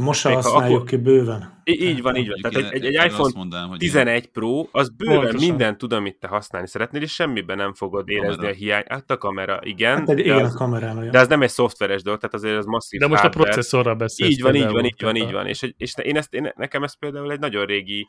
Most 0.00 0.20
se 0.20 0.32
használjuk 0.32 0.76
akkor... 0.76 0.88
ki 0.88 0.96
bőven. 0.96 1.60
Így 1.64 2.02
van, 2.02 2.16
így 2.16 2.28
van. 2.28 2.38
Tehát 2.40 2.72
egy, 2.72 2.82
egy, 2.82 2.94
egy 2.94 3.06
iPhone 3.06 3.32
mondanám, 3.34 3.68
hogy 3.68 3.78
11 3.78 4.26
Pro, 4.26 4.66
az 4.70 4.88
bőven 4.88 5.20
Pontosan. 5.20 5.48
minden 5.48 5.78
tud, 5.78 5.92
amit 5.92 6.18
te 6.18 6.26
használni 6.26 6.68
szeretnél, 6.68 7.02
és 7.02 7.12
semmiben 7.12 7.56
nem 7.56 7.74
fogod 7.74 8.08
érezni 8.08 8.34
kamera. 8.36 8.52
a 8.52 8.54
hiány. 8.54 8.84
Hát 8.88 9.10
a 9.10 9.18
kamera, 9.18 9.58
igen. 9.62 9.98
Hát 9.98 10.08
egy, 10.08 10.16
de, 10.16 10.22
igen, 10.22 10.44
az, 10.44 10.54
a 10.54 10.56
kamerán, 10.56 11.10
de 11.10 11.18
az 11.18 11.28
nem 11.28 11.42
egy 11.42 11.50
szoftveres 11.50 12.02
dolog, 12.02 12.18
tehát 12.20 12.34
azért 12.34 12.56
az 12.56 12.64
masszív 12.64 13.00
De 13.00 13.06
most 13.06 13.20
hardware. 13.20 13.48
a 13.48 13.52
processzorra 13.52 13.94
beszélsz. 13.94 14.30
Így 14.30 14.42
van, 14.42 14.54
így 14.54 14.70
van, 14.70 14.84
így 14.84 15.02
van, 15.02 15.16
így 15.16 15.32
van. 15.32 15.46
És, 15.46 15.72
és 15.76 15.94
én 16.02 16.16
ezt, 16.16 16.34
én, 16.34 16.52
nekem 16.56 16.82
ez 16.82 16.98
például 16.98 17.32
egy 17.32 17.40
nagyon 17.40 17.66
régi 17.66 18.08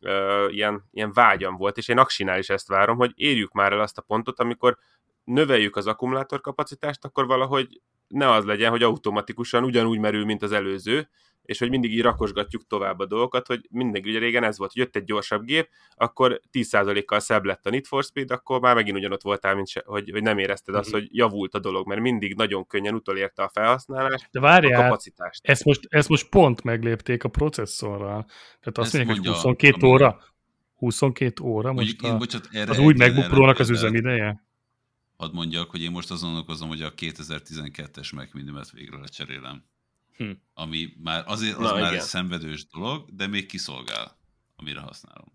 uh, 0.00 0.54
ilyen, 0.54 0.84
ilyen 0.90 1.12
vágyam 1.12 1.56
volt, 1.56 1.76
és 1.76 1.88
én 1.88 1.98
Aksinál 1.98 2.38
is 2.38 2.48
ezt 2.48 2.68
várom, 2.68 2.96
hogy 2.96 3.12
érjük 3.14 3.52
már 3.52 3.72
el 3.72 3.80
azt 3.80 3.98
a 3.98 4.02
pontot, 4.02 4.40
amikor 4.40 4.78
növeljük 5.24 5.76
az 5.76 5.86
akkumulátorkapacitást, 5.86 7.04
akkor 7.04 7.26
valahogy 7.26 7.80
ne 8.08 8.30
az 8.30 8.44
legyen, 8.44 8.70
hogy 8.70 8.82
automatikusan 8.82 9.64
ugyanúgy 9.64 9.98
merül, 9.98 10.24
mint 10.24 10.42
az 10.42 10.52
előző, 10.52 11.08
és 11.48 11.58
hogy 11.58 11.70
mindig 11.70 11.92
így 11.92 12.02
rakosgatjuk 12.02 12.66
tovább 12.66 12.98
a 12.98 13.06
dolgokat, 13.06 13.46
hogy 13.46 13.66
mindig 13.70 14.04
ugye 14.04 14.18
régen 14.18 14.44
ez 14.44 14.58
volt, 14.58 14.72
hogy 14.72 14.82
jött 14.82 14.96
egy 14.96 15.04
gyorsabb 15.04 15.44
gép, 15.44 15.68
akkor 15.96 16.40
10%-kal 16.52 17.20
szebb 17.20 17.44
lett 17.44 17.66
a 17.66 17.70
Need 17.70 17.86
for 17.86 18.04
Speed, 18.04 18.30
akkor 18.30 18.60
már 18.60 18.74
megint 18.74 18.96
ugyanott 18.96 19.22
voltál, 19.22 19.54
mint 19.54 19.68
se, 19.68 19.82
hogy, 19.86 20.10
hogy 20.10 20.22
nem 20.22 20.38
érezted 20.38 20.74
azt, 20.74 20.90
hogy 20.90 21.08
javult 21.10 21.54
a 21.54 21.58
dolog, 21.58 21.86
mert 21.86 22.00
mindig 22.00 22.34
nagyon 22.34 22.66
könnyen 22.66 22.94
utolérte 22.94 23.42
a 23.42 23.48
felhasználást, 23.48 24.28
De 24.30 24.40
várjál, 24.40 24.80
a 24.80 24.82
kapacitást. 24.82 25.40
Ezt 25.46 25.64
most, 25.64 25.80
ezt 25.88 26.08
most 26.08 26.28
pont 26.28 26.62
meglépték 26.62 27.24
a 27.24 27.28
processzorral. 27.28 28.24
Tehát 28.60 28.78
azt 28.78 28.92
mondják, 28.92 29.16
hogy 29.16 29.26
22 29.26 29.86
óra, 29.86 30.20
22 30.74 31.42
óra 31.42 31.72
most 31.72 32.02
a, 32.02 32.16
bocsánat, 32.16 32.48
erre 32.52 32.70
az 32.70 32.78
új 32.78 32.94
MacBook 32.96 33.26
Pro-nak 33.26 33.58
az 33.58 33.70
üzemideje? 33.70 34.47
Hadd 35.18 35.32
mondjak, 35.32 35.70
hogy 35.70 35.82
én 35.82 35.90
most 35.90 36.10
azon 36.10 36.36
okozom, 36.36 36.68
hogy 36.68 36.82
a 36.82 36.94
2012-es 36.94 38.14
Mac 38.14 38.32
Minimet 38.32 38.70
végre 38.70 38.98
lecserélem. 38.98 39.64
Hm. 40.16 40.30
Ami 40.54 40.92
már 41.02 41.22
azért 41.26 41.56
az 41.56 41.62
Na, 41.62 41.72
már 41.72 41.80
igen. 41.80 41.94
egy 41.94 42.00
szenvedős 42.00 42.66
dolog, 42.66 43.14
de 43.14 43.26
még 43.26 43.46
kiszolgál, 43.46 44.16
amire 44.56 44.80
használom. 44.80 45.32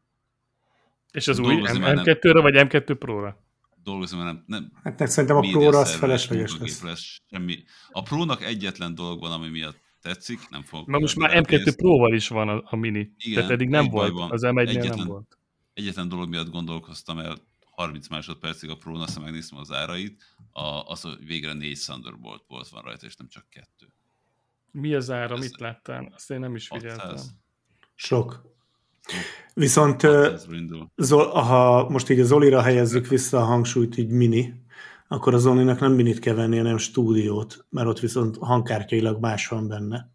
És 1.11 1.27
az 1.27 1.39
új 1.39 1.55
M2-re 1.63 2.41
vagy 2.41 2.53
M2 2.57 2.95
Pro-ra? 2.99 3.43
Dolgozom, 3.83 4.23
nem, 4.23 4.43
nem 4.47 4.71
hát 4.83 5.07
szerintem 5.07 5.37
a 5.37 5.39
Pro-ra 5.39 5.79
az 5.79 5.95
felesleges 5.95 6.57
lesz. 6.57 6.81
lesz. 6.81 7.17
Semmi. 7.29 7.63
A 7.91 8.01
Pro-nak 8.01 8.43
egyetlen 8.43 8.95
dolog 8.95 9.19
van, 9.19 9.31
ami 9.31 9.49
miatt 9.49 9.79
tetszik, 10.01 10.49
nem 10.49 10.61
fog. 10.61 10.87
Na 10.89 10.99
most 10.99 11.15
már 11.15 11.31
M2 11.43 11.45
pénzt. 11.47 11.75
Pro-val 11.75 12.13
is 12.13 12.27
van 12.27 12.49
a, 12.49 12.63
a 12.65 12.75
mini. 12.75 13.13
Igen, 13.17 13.35
Tehát 13.35 13.51
eddig 13.51 13.69
nem 13.69 13.89
volt, 13.89 14.11
van. 14.11 14.31
az 14.31 14.41
m 14.41 14.57
1 14.57 14.77
nem 14.95 15.07
volt. 15.07 15.37
Egyetlen 15.73 16.09
dolog 16.09 16.29
miatt 16.29 16.49
gondolkoztam 16.49 17.19
el 17.19 17.37
30 17.75 18.07
másodpercig 18.07 18.69
a 18.69 18.75
Pro-n, 18.75 19.01
aztán 19.01 19.23
megnéztem 19.23 19.57
az 19.57 19.71
árait, 19.71 20.35
a, 20.51 20.61
az, 20.61 21.01
hogy 21.01 21.25
végre 21.25 21.53
négy 21.53 21.79
Thunderbolt 21.79 22.43
volt 22.47 22.69
van 22.69 22.81
rajta, 22.81 23.05
és 23.05 23.15
nem 23.15 23.27
csak 23.27 23.45
kettő. 23.49 23.93
Mi 24.71 24.93
az 24.93 25.11
ára, 25.11 25.35
Ez 25.35 25.39
mit 25.39 25.59
láttál? 25.59 26.11
Azt 26.15 26.31
én 26.31 26.39
nem 26.39 26.55
is 26.55 26.67
figyeltem. 26.67 27.15
Sok. 27.95 28.51
Viszont 29.53 30.07
Zol, 30.95 31.29
ha 31.29 31.89
most 31.89 32.09
így 32.09 32.19
az 32.19 32.27
Zolira 32.27 32.61
helyezzük 32.61 33.07
vissza 33.07 33.37
a 33.37 33.43
hangsúlyt, 33.45 33.97
így 33.97 34.09
mini, 34.09 34.63
akkor 35.07 35.33
az 35.33 35.41
Zolinak 35.41 35.79
nem 35.79 35.91
minit 35.91 36.19
kell 36.19 36.33
venni, 36.33 36.57
hanem 36.57 36.77
stúdiót, 36.77 37.65
mert 37.69 37.87
ott 37.87 37.99
viszont 37.99 38.37
hangkártyailag 38.37 39.19
más 39.19 39.47
van 39.47 39.67
benne. 39.67 40.11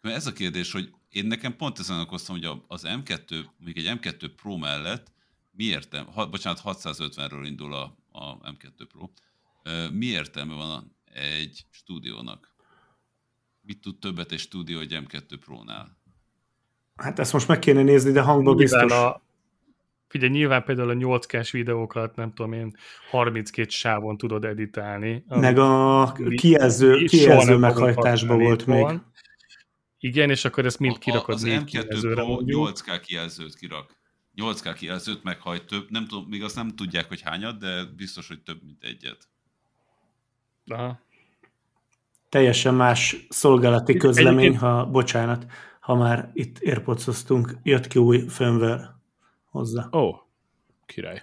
Ez 0.00 0.26
a 0.26 0.32
kérdés, 0.32 0.72
hogy 0.72 0.90
én 1.08 1.26
nekem 1.26 1.56
pont 1.56 1.78
ezen 1.78 2.00
okoztam, 2.00 2.36
hogy 2.36 2.62
az 2.66 2.82
M2, 2.86 3.44
még 3.58 3.78
egy 3.78 3.98
M2 3.98 4.30
Pro 4.36 4.56
mellett 4.56 5.12
mi 5.56 5.64
értelme, 5.64 6.10
ha, 6.10 6.28
bocsánat, 6.28 6.60
650-ről 6.64 7.42
indul 7.44 7.74
a, 7.74 7.96
a 8.12 8.38
M2 8.40 8.86
Pro, 8.88 9.10
mi 9.92 10.06
értelme 10.06 10.54
van 10.54 10.96
egy 11.12 11.66
stúdiónak? 11.70 12.54
mit 13.66 13.80
tud 13.80 13.98
többet 13.98 14.32
egy 14.32 14.38
stúdió 14.38 14.78
egy 14.78 14.98
M2 15.04 15.38
Pro-nál? 15.44 15.96
Hát 16.96 17.18
ezt 17.18 17.32
most 17.32 17.48
meg 17.48 17.58
kéne 17.58 17.82
nézni, 17.82 18.12
de 18.12 18.20
hangban 18.20 18.56
biztos. 18.56 18.92
A, 18.92 19.22
Ugye 20.14 20.28
nyilván 20.28 20.64
például 20.64 20.90
a 20.90 20.94
8 20.94 21.26
k 21.26 21.50
videókat, 21.50 22.16
nem 22.16 22.32
tudom 22.32 22.52
én, 22.52 22.76
32 23.10 23.68
sávon 23.68 24.16
tudod 24.16 24.44
editálni. 24.44 25.24
Meg 25.28 25.58
a 25.58 26.12
kijelző, 26.34 27.04
kijelző 27.04 27.56
meghajtásban 27.56 28.38
volt 28.38 28.66
még. 28.66 28.80
Van. 28.82 29.12
Igen, 29.98 30.30
és 30.30 30.44
akkor 30.44 30.64
ezt 30.64 30.78
mind 30.78 30.98
kirakod 30.98 31.34
Az 31.34 31.44
M2 31.46 32.10
Pro 32.14 32.38
8K 32.44 33.00
kijelzőt 33.06 33.54
kirak. 33.54 33.96
8K 34.36 34.74
kijelzőt 34.76 35.22
meghajt 35.22 35.66
több, 35.66 35.90
nem 35.90 36.06
tudom, 36.06 36.26
még 36.28 36.42
azt 36.42 36.56
nem 36.56 36.68
tudják, 36.68 37.08
hogy 37.08 37.20
hányat, 37.20 37.58
de 37.58 37.84
biztos, 37.96 38.28
hogy 38.28 38.42
több, 38.42 38.62
mint 38.62 38.84
egyet. 38.84 39.28
Aha. 40.66 41.00
Teljesen 42.28 42.74
más 42.74 43.26
szolgálati 43.28 43.96
közlemény, 43.96 44.38
Egyébként... 44.38 44.62
ha, 44.62 44.86
bocsánat, 44.86 45.46
ha 45.80 45.94
már 45.94 46.30
itt 46.32 46.58
érpocoztunk, 46.58 47.56
jött 47.62 47.86
ki 47.86 47.98
új 47.98 48.28
firmware 48.28 48.94
hozzá. 49.44 49.88
Ó, 49.92 49.98
oh, 49.98 50.20
király. 50.86 51.22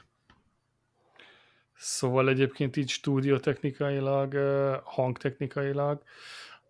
Szóval 1.74 2.30
egyébként 2.30 2.76
így 2.76 2.90
stúdiótechnikailag, 2.90 4.36
hangtechnikailag 4.84 6.04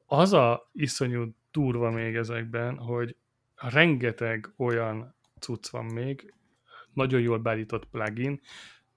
az 0.05 0.33
a 0.33 0.69
iszonyú 0.73 1.35
durva 1.51 1.91
még 1.91 2.15
ezekben, 2.15 2.77
hogy 2.77 3.15
rengeteg 3.55 4.53
olyan 4.57 5.15
cucc 5.41 5.69
van 5.69 5.85
még, 5.85 6.33
nagyon 6.93 7.21
jól 7.21 7.37
beállított 7.37 7.85
plugin, 7.85 8.41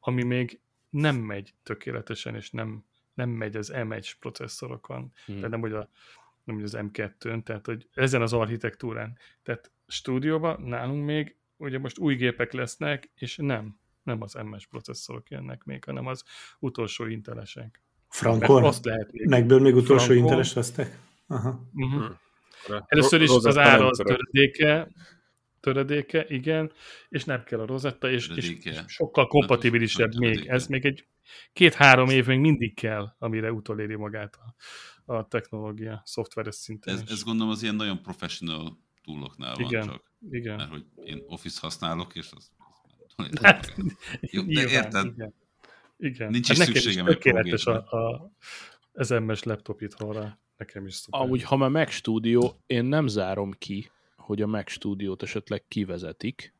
ami 0.00 0.22
még 0.22 0.60
nem 0.90 1.16
megy 1.16 1.54
tökéletesen, 1.62 2.34
és 2.34 2.50
nem, 2.50 2.84
nem 3.14 3.30
megy 3.30 3.56
az 3.56 3.72
M1 3.74 4.12
processzorokon, 4.18 5.12
hmm. 5.26 5.34
tehát 5.34 5.50
nem, 5.50 5.60
hogy, 5.60 5.72
a, 5.72 5.88
nem, 6.44 6.56
hogy 6.56 6.64
az 6.64 6.76
M2-n, 6.78 7.42
tehát 7.42 7.66
hogy 7.66 7.88
ezen 7.94 8.22
az 8.22 8.32
architektúrán. 8.32 9.18
Tehát 9.42 9.72
stúdióban 9.86 10.62
nálunk 10.62 11.04
még, 11.04 11.36
ugye 11.56 11.78
most 11.78 11.98
új 11.98 12.14
gépek 12.14 12.52
lesznek, 12.52 13.10
és 13.14 13.36
nem, 13.36 13.78
nem 14.02 14.22
az 14.22 14.36
M1 14.38 14.62
processzorok 14.70 15.30
jönnek 15.30 15.64
még, 15.64 15.84
hanem 15.84 16.06
az 16.06 16.24
utolsó 16.58 17.06
intelesek. 17.06 17.82
Frankon? 18.08 18.64
Azt 18.64 18.84
lehet 18.84 19.12
még. 19.12 19.28
Megből 19.28 19.60
még 19.60 19.74
utolsó 19.74 20.12
inteles 20.12 20.52
vesztek? 20.52 20.98
Aha. 21.26 21.70
Uh-huh. 21.74 22.16
Először 22.86 23.22
is 23.22 23.30
az 23.30 23.58
ára 23.58 23.86
az 23.86 24.02
töredéke, 24.04 24.88
töredéke, 25.64 26.24
igen, 26.28 26.72
és 27.08 27.24
nem 27.24 27.44
kell 27.44 27.60
a 27.60 27.66
rozetta, 27.66 28.10
és, 28.10 28.28
és, 28.28 28.56
és 28.62 28.80
sokkal 28.86 29.26
kompatibilisebb 29.26 30.14
még. 30.14 30.46
Ez 30.46 30.66
még 30.66 30.84
egy 30.84 31.06
két-három 31.52 32.08
év 32.08 32.26
még 32.26 32.38
mindig 32.38 32.74
kell, 32.74 33.14
amire 33.18 33.52
utoléri 33.52 33.94
magát 33.94 34.38
a, 35.04 35.14
a 35.14 35.28
technológia, 35.28 36.02
szoftveres 36.04 36.54
szinten. 36.54 36.94
Ez, 36.94 37.02
ez 37.08 37.22
gondolom 37.22 37.52
az 37.52 37.62
ilyen 37.62 37.74
nagyon 37.74 38.02
professional 38.02 38.78
túloknál 39.02 39.54
van 39.54 39.64
igen, 39.64 39.86
csak. 39.86 40.12
Igen. 40.30 40.56
Mert 40.56 40.70
hogy 40.70 40.84
én 41.04 41.22
Office 41.26 41.58
használok, 41.62 42.14
és 42.14 42.30
az... 42.36 42.50
Hát, 43.42 43.74
Jó, 44.20 44.42
de 44.42 44.46
nyilván, 44.46 44.68
érted? 44.68 45.06
Igen. 45.06 45.34
igen. 45.96 46.30
Nincs 46.30 46.48
hát 46.48 46.56
is 46.56 46.64
szükségem 46.64 47.06
egy 47.06 47.18
tökéletes 47.18 47.66
a, 47.66 47.74
a, 47.74 48.32
az 48.92 49.08
MS 49.10 49.42
laptop 49.42 49.80
itthonra. 49.80 50.38
Nekem 50.56 50.86
is 50.86 50.94
szuper. 50.94 51.20
Amúgy, 51.20 51.42
ha 51.42 51.56
már 51.56 51.70
Mac 51.70 51.92
Studio, 51.92 52.52
én 52.66 52.84
nem 52.84 53.06
zárom 53.06 53.52
ki, 53.58 53.90
hogy 54.24 54.42
a 54.42 54.46
Mac 54.46 54.70
Studio-t 54.70 55.22
esetleg 55.22 55.64
kivezetik, 55.68 56.54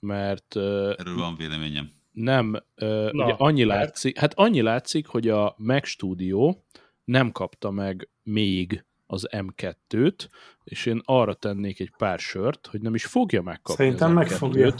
mert... 0.00 0.56
Erről 0.56 1.16
van 1.16 1.36
véleményem. 1.36 1.90
Nem, 2.12 2.62
Na, 2.76 3.24
ugye 3.24 3.34
annyi 3.36 3.64
mert... 3.64 3.80
látszik, 3.80 4.18
hát 4.18 4.34
annyi 4.34 4.60
látszik, 4.60 5.06
hogy 5.06 5.28
a 5.28 5.54
Mac 5.58 5.86
Studio 5.86 6.54
nem 7.04 7.32
kapta 7.32 7.70
meg 7.70 8.08
még 8.22 8.84
az 9.06 9.28
M2-t, 9.30 10.28
és 10.64 10.86
én 10.86 11.00
arra 11.04 11.34
tennék 11.34 11.80
egy 11.80 11.92
pár 11.98 12.18
sört, 12.18 12.66
hogy 12.66 12.80
nem 12.80 12.94
is 12.94 13.04
fogja 13.04 13.42
megkapni 13.42 13.84
Szerintem 13.84 14.08
az 14.08 14.14
megfogja. 14.14 14.74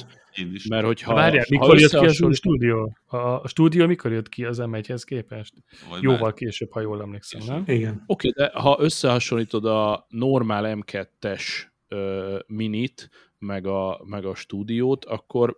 Mert 0.68 0.84
hogyha... 0.84 1.14
Várjál, 1.14 1.44
mikor 1.48 1.68
ha 1.68 1.78
jött 1.78 1.90
ki 1.90 2.06
az 2.06 2.22
új 2.22 2.34
stúdió? 2.34 2.96
A 3.06 3.48
stúdió 3.48 3.86
mikor 3.86 4.12
jött 4.12 4.28
ki 4.28 4.44
az 4.44 4.58
M1-hez 4.60 5.02
képest? 5.04 5.54
Vagy 5.90 6.02
Jóval 6.02 6.20
már. 6.20 6.32
később, 6.32 6.72
ha 6.72 6.80
jól 6.80 7.02
emlékszem, 7.02 7.40
nem? 7.46 7.62
Igen. 7.66 8.04
Oké, 8.06 8.28
okay, 8.28 8.46
de 8.46 8.58
ha 8.60 8.76
összehasonlítod 8.80 9.64
a 9.64 10.06
normál 10.08 10.76
M2-es 10.76 11.69
minit, 12.46 13.10
meg 13.38 13.66
a, 13.66 14.00
meg 14.04 14.24
a 14.24 14.34
stúdiót, 14.34 15.04
akkor 15.04 15.56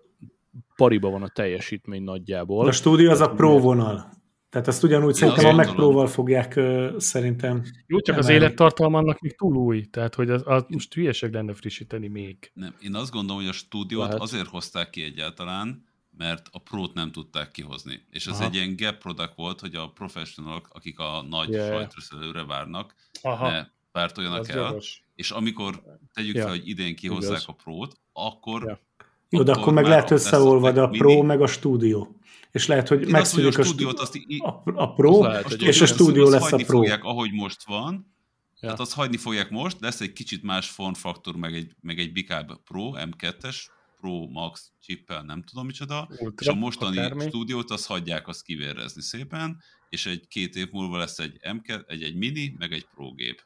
pariba 0.77 1.11
van 1.11 1.23
a 1.23 1.29
teljesítmény 1.29 2.03
nagyjából. 2.03 2.65
De 2.65 2.71
a 2.71 2.73
stúdió 2.73 3.11
az 3.11 3.21
a 3.21 3.31
pro 3.31 3.59
vonal. 3.59 4.21
Tehát 4.53 4.69
ezt 4.69 4.83
ugyanúgy 4.83 5.15
szerintem 5.15 5.47
a 5.47 5.53
Mac 5.53 5.73
Pro-val 5.73 6.07
fogják 6.07 6.61
szerintem... 6.97 7.65
Jó, 7.87 8.01
csak 8.01 8.17
emelni. 8.17 8.35
az 8.35 8.43
élettartalma 8.43 8.99
annak 8.99 9.21
még 9.21 9.37
túl 9.37 9.57
új, 9.57 9.85
tehát 9.85 10.15
hogy 10.15 10.31
az, 10.31 10.43
az 10.45 10.65
most 10.69 10.95
hülyeség 10.95 11.33
lenne 11.33 11.55
frissíteni 11.55 12.09
még. 12.09 12.51
Nem, 12.55 12.75
én 12.81 12.95
azt 12.95 13.13
gondolom, 13.13 13.41
hogy 13.41 13.51
a 13.51 13.53
stúdiót 13.53 14.05
Lehet. 14.05 14.21
azért 14.21 14.47
hozták 14.47 14.91
ki 14.91 15.03
egyáltalán, 15.03 15.85
mert 16.19 16.49
a 16.51 16.59
Pro-t 16.59 16.95
nem 16.95 17.13
tudták 17.13 17.51
kihozni. 17.51 18.01
És 18.11 18.27
ez 18.27 18.35
Aha. 18.35 18.45
egy 18.45 18.55
ilyen 18.55 18.77
gap 18.77 18.99
product 18.99 19.35
volt, 19.35 19.61
hogy 19.61 19.75
a 19.75 19.91
professionalok, 19.91 20.69
akik 20.73 20.99
a 20.99 21.27
nagy 21.29 21.49
yeah. 21.49 21.69
sajtröszelőre 21.69 22.45
várnak, 22.45 22.95
Aha. 23.23 23.51
ne 23.51 23.67
pártoljanak 23.93 24.49
el, 24.49 24.67
jogos. 24.67 25.02
És 25.15 25.31
amikor 25.31 25.83
tegyük 26.13 26.35
ja. 26.35 26.43
fel, 26.43 26.51
hogy 26.51 26.69
idén 26.69 26.97
kihozzák 26.97 27.31
Igaz. 27.31 27.45
a 27.47 27.53
Pro-t, 27.53 27.97
akkor... 28.13 28.65
Ja. 28.65 28.81
Jó, 29.29 29.43
de 29.43 29.53
akkor 29.53 29.73
meg 29.73 29.85
lehet 29.85 30.11
összeolvad 30.11 30.79
a 30.79 30.89
Pro, 30.89 31.09
mini. 31.09 31.21
meg 31.21 31.41
a 31.41 31.47
stúdió 31.47 32.17
és 32.53 32.67
lehet, 32.67 32.89
hogy 32.89 33.07
megszűnik 33.07 33.59
a, 33.59 33.65
stúdiót, 33.65 33.99
azt 33.99 34.19
a, 34.39 34.63
a 34.65 34.93
Pro, 34.93 35.23
lehet, 35.23 35.53
és 35.53 35.81
a 35.81 35.87
stúdió 35.87 36.29
lesz 36.29 36.53
a 36.53 36.57
Pro. 36.57 36.65
Fogják, 36.65 37.05
ahogy 37.05 37.33
most 37.33 37.65
van, 37.65 37.93
ja. 37.95 38.61
tehát 38.61 38.81
azt 38.81 38.95
hagyni 38.95 39.17
fogják 39.17 39.51
most, 39.51 39.81
lesz 39.81 40.01
egy 40.01 40.13
kicsit 40.13 40.43
más 40.43 40.69
formfaktor, 40.69 41.37
meg 41.37 41.55
egy, 41.55 41.77
meg 41.81 41.99
egy 41.99 42.13
bikább 42.13 42.63
Pro, 42.65 42.91
M2-es, 42.95 43.57
Pro 44.01 44.27
Max 44.27 44.73
chippel, 44.81 45.23
nem 45.23 45.43
tudom 45.43 45.67
micsoda, 45.67 46.09
Ultra, 46.11 46.33
és 46.39 46.47
a 46.47 46.55
mostani 46.55 46.99
a 46.99 47.21
stúdiót 47.21 47.71
azt 47.71 47.87
hagyják 47.87 48.29
azt 48.29 48.43
kivérezni 48.43 49.03
szépen, 49.03 49.63
és 49.89 50.07
egy 50.07 50.29
két 50.29 50.57
év 50.57 50.71
múlva 50.71 50.99
lesz 50.99 51.19
egy 51.19 51.39
M2, 51.43 51.83
egy, 51.87 52.03
egy 52.03 52.15
mini, 52.15 52.55
meg 52.59 52.73
egy 52.73 52.87
Pro 52.95 53.13
gép. 53.13 53.43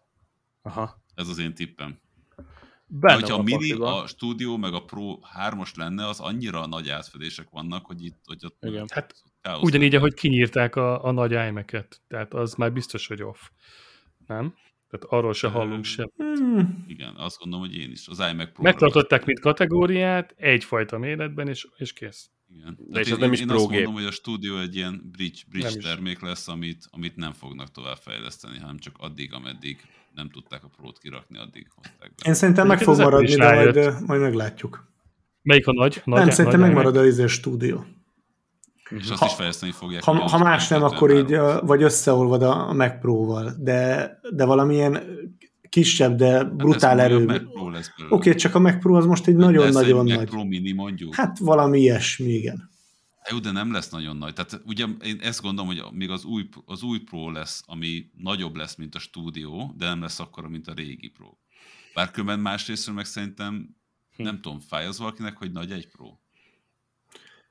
Aha. 0.63 1.05
Ez 1.17 1.29
az 1.29 1.39
én 1.39 1.55
tippem. 1.55 1.99
Benne 2.89 3.15
hogyha 3.15 3.35
a 3.35 3.43
Mini, 3.43 3.73
a, 3.73 4.03
a 4.03 4.07
Studio 4.07 4.57
meg 4.57 4.75
a 4.75 4.85
Pro 4.85 5.19
3-as 5.39 5.77
lenne, 5.77 6.09
az 6.09 6.21
annyira 6.21 6.67
nagy 6.67 6.89
átfedések 6.89 7.51
vannak, 7.51 7.87
hogy 7.87 8.05
itt 8.05 8.19
hogy 8.25 8.45
ott 8.45 8.57
Igen. 8.61 8.87
Hát, 8.93 9.15
ugyanígy, 9.61 9.95
ahogy 9.95 10.15
kinyírták 10.15 10.77
a, 10.77 11.05
a 11.05 11.11
nagy 11.11 11.33
iMac-et, 11.33 12.01
tehát 12.09 12.35
az 12.35 12.55
már 12.55 12.73
biztos, 12.73 13.07
hogy 13.07 13.23
off. 13.23 13.39
Nem? 14.27 14.55
Tehát 14.91 15.07
arról 15.09 15.33
se 15.33 15.49
hallunk 15.49 15.85
sem. 15.85 16.11
Hmm. 16.17 16.85
Igen, 16.89 17.15
azt 17.17 17.39
gondolom, 17.39 17.67
hogy 17.67 17.77
én 17.77 17.91
is. 17.91 18.09
Az 18.09 18.19
iMac 18.19 18.53
Pro. 18.53 18.63
Megtartották, 18.63 19.25
mint 19.25 19.41
kategóriát, 19.41 20.35
egyfajta 20.37 20.99
méretben, 20.99 21.49
és, 21.49 21.67
és 21.77 21.93
kész. 21.93 22.31
Igen. 22.49 22.79
De 22.89 23.01
és 23.01 23.09
én, 23.09 23.17
nem 23.19 23.33
is 23.33 23.41
én 23.41 23.51
azt 23.51 23.69
mondom, 23.69 23.93
hogy 23.93 24.05
a 24.05 24.11
stúdió 24.11 24.59
egy 24.59 24.77
ilyen 24.77 25.11
bridge, 25.13 25.41
bridge 25.49 25.75
termék 25.75 26.21
lesz, 26.21 26.49
amit, 26.49 26.87
amit 26.91 27.17
nem 27.17 27.33
fognak 27.33 27.71
tovább 27.71 27.97
fejleszteni, 27.97 28.59
hanem 28.59 28.79
csak 28.79 28.95
addig, 28.99 29.33
ameddig 29.33 29.81
nem 30.17 30.31
tudták 30.31 30.65
a 30.65 30.69
prót 30.77 30.99
kirakni, 30.99 31.39
addig 31.39 31.67
hozták 31.75 32.15
be. 32.17 32.29
Én 32.29 32.35
szerintem 32.35 32.67
meg 32.67 32.79
fog 32.79 32.99
maradni, 32.99 33.35
de 33.35 33.55
majd, 33.55 34.07
majd 34.07 34.21
meglátjuk. 34.21 34.89
Melyik 35.43 35.67
a 35.67 35.73
nagy? 35.73 36.03
nagy 36.05 36.19
nem, 36.19 36.31
szerintem 36.31 36.61
nagy 36.61 36.69
megmarad 36.69 36.97
a 36.97 37.07
izé 37.07 37.27
stúdió. 37.27 37.85
És 38.91 39.11
azt 39.11 39.21
ha, 39.21 39.27
is 39.27 39.33
fejleszteni 39.33 39.73
fogják. 39.73 40.03
Ha, 40.03 40.13
ha 40.13 40.39
más 40.39 40.69
nem, 40.69 40.83
akkor 40.83 41.11
így, 41.11 41.37
vagy 41.61 41.83
összeolvad 41.83 42.43
a 42.43 42.73
Mac 42.73 43.01
Pro-val, 43.01 43.55
de, 43.59 44.11
de 44.31 44.45
valamilyen 44.45 45.03
kisebb, 45.69 46.17
de 46.17 46.31
hát 46.31 46.57
brutál 46.57 46.99
hát 46.99 47.07
erő. 47.07 47.25
Oké, 47.25 47.85
okay, 48.09 48.35
csak 48.35 48.55
a 48.55 48.59
Mac 48.59 48.81
Pro 48.81 48.95
az 48.95 49.07
most 49.07 49.27
egy 49.27 49.37
nagyon-nagyon 49.37 50.05
nagy. 50.05 50.17
Mac 50.17 50.31
Pro 50.31 50.45
mini 50.45 50.73
mondjuk. 50.73 51.15
Hát 51.15 51.39
valami 51.39 51.81
ilyesmi, 51.81 52.33
igen. 52.33 52.71
Jó, 53.31 53.39
de 53.39 53.51
nem 53.51 53.73
lesz 53.73 53.89
nagyon 53.89 54.17
nagy. 54.17 54.33
Tehát 54.33 54.61
ugye 54.67 54.87
én 55.05 55.19
ezt 55.21 55.43
gondolom, 55.43 55.67
hogy 55.67 55.93
még 55.93 56.11
az 56.11 56.25
új, 56.25 56.49
az 56.65 56.83
új 56.83 56.99
Pro 56.99 57.31
lesz, 57.31 57.63
ami 57.67 58.11
nagyobb 58.19 58.57
lesz, 58.57 58.75
mint 58.75 58.95
a 58.95 58.99
stúdió, 58.99 59.75
de 59.79 59.85
nem 59.85 60.01
lesz 60.01 60.21
akkora, 60.21 60.49
mint 60.49 60.67
a 60.67 60.73
régi 60.73 61.09
Pro. 61.09 61.31
Bár 61.95 62.11
különben 62.11 62.41
másrésztről 62.41 62.95
meg 62.95 63.05
szerintem 63.05 63.77
hm. 64.17 64.23
nem 64.23 64.41
tudom, 64.41 64.61
fáj 64.61 64.87
az 64.87 64.99
valakinek, 64.99 65.37
hogy 65.37 65.53
nagy 65.53 65.71
egy 65.71 65.89
Pro. 65.89 66.07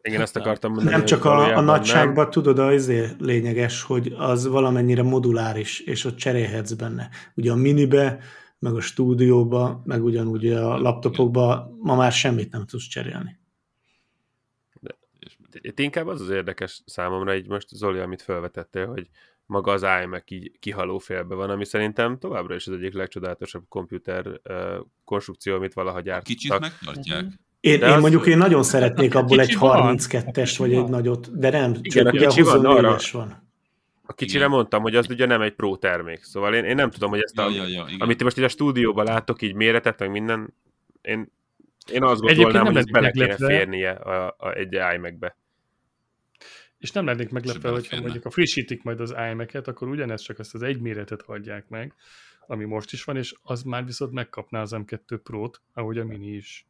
Igen, 0.02 0.22
ezt 0.22 0.36
akartam 0.36 0.72
mondani. 0.72 0.96
Nem 0.96 1.06
csak 1.06 1.26
a, 1.26 1.58
a 1.58 1.62
nagyságban, 1.62 2.24
nem. 2.24 2.30
tudod, 2.30 2.60
az 2.60 2.92
lényeges, 3.20 3.82
hogy 3.82 4.14
az 4.18 4.48
valamennyire 4.48 5.04
moduláris, 5.04 5.80
és 5.80 6.06
ott 6.06 6.16
cserélhetsz 6.16 6.72
benne. 6.72 7.10
Ugye 7.36 7.52
a 7.52 7.56
minibe, 7.56 8.20
meg 8.60 8.76
a 8.76 8.82
stúdióba, 8.82 9.82
meg 9.86 10.04
ugyanúgy 10.04 10.48
a 10.48 10.78
laptopokba 10.78 11.76
ma 11.82 11.96
már 11.96 12.12
semmit 12.12 12.52
nem 12.52 12.66
tudsz 12.66 12.88
cserélni. 12.88 13.40
Itt 15.62 15.80
inkább 15.80 16.08
az 16.08 16.22
az 16.22 16.30
érdekes 16.30 16.82
számomra, 16.86 17.36
így 17.36 17.48
most 17.48 17.68
Zoli, 17.68 18.00
amit 18.00 18.22
felvetettél, 18.22 18.88
hogy 18.88 19.08
maga 19.46 19.72
az 19.72 19.86
iMac 20.04 20.32
így 20.32 20.52
kihaló 20.60 20.98
félbe 20.98 21.36
van, 21.36 21.50
ami 21.50 21.66
szerintem 21.66 22.18
továbbra 22.18 22.56
is 22.56 22.68
az 22.68 22.74
egyik 22.74 22.94
legcsodálatosabb 22.94 23.64
komputer 23.70 24.28
uh, 24.28 24.86
konstrukció, 25.04 25.56
amit 25.56 25.74
valaha 25.74 26.02
gyártottak. 26.02 26.36
Kicsit 26.36 26.60
megtartják. 26.60 27.26
Én, 27.60 27.82
én 27.82 27.84
az... 27.84 28.02
mondjuk 28.02 28.26
én 28.26 28.38
nagyon 28.38 28.64
szeretnék 28.64 29.16
abból 29.16 29.40
egy 29.40 29.56
32-est, 29.60 30.56
vagy 30.58 30.74
egy 30.74 30.90
nagyot, 30.90 31.38
de 31.40 31.50
nem, 31.50 31.76
Igen, 31.82 32.04
csak 32.04 32.14
ugye 32.14 32.28
a 32.28 32.32
24-es 32.32 33.10
van. 33.12 33.44
A 34.08 34.14
kicsire 34.14 34.40
Igen. 34.40 34.50
mondtam, 34.50 34.82
hogy 34.82 34.96
az 34.96 35.10
ugye 35.10 35.26
nem 35.26 35.42
egy 35.42 35.54
pro 35.54 35.76
termék, 35.76 36.24
szóval 36.24 36.54
én, 36.54 36.64
én 36.64 36.76
nem 36.76 36.90
tudom, 36.90 37.10
hogy 37.10 37.22
ezt 37.22 37.40
a, 37.40 37.50
ja, 37.50 37.68
ja, 37.68 37.68
ja, 37.68 37.96
amit 37.98 38.24
most 38.24 38.38
így 38.38 38.44
a 38.44 38.48
stúdióban 38.48 39.06
látok, 39.06 39.42
így 39.42 39.54
méretet, 39.54 40.00
meg 40.00 40.12
minden, 40.12 40.54
én 41.02 41.34
Én 41.92 42.04
azt 42.04 42.22
Egyébként 42.22 42.38
gondolnám, 42.38 42.64
nem 42.64 42.74
hogy 42.74 42.82
ez 42.82 42.92
bele 42.92 43.12
kéne 43.12 43.36
férnie 43.36 43.92
a, 43.92 44.36
a, 44.38 44.54
egy 44.54 44.74
iMac-be. 44.96 45.38
És 46.78 46.92
nem 46.92 47.06
lennék 47.06 47.30
meglepve, 47.30 47.70
hogyha 47.70 48.02
mondjuk 48.02 48.26
a 48.26 48.30
frissítik 48.30 48.84
majd 48.84 49.00
az 49.00 49.16
iMac-et, 49.32 49.68
akkor 49.68 49.88
ugyanezt 49.88 50.24
csak 50.24 50.40
azt 50.40 50.54
az 50.54 50.62
egy 50.62 50.80
méretet 50.80 51.22
adják 51.22 51.70
meg, 51.70 51.94
ami 52.48 52.66
most 52.66 52.94
is 52.94 53.04
van, 53.04 53.18
és 53.18 53.36
az 53.42 53.64
már 53.64 53.86
viszont 53.86 54.12
megkapná 54.12 54.62
az 54.62 54.72
M2 54.76 55.20
Pro-t, 55.24 55.62
ahogy 55.74 55.98
a 55.98 56.06
Mini 56.06 56.36
is. 56.36 56.68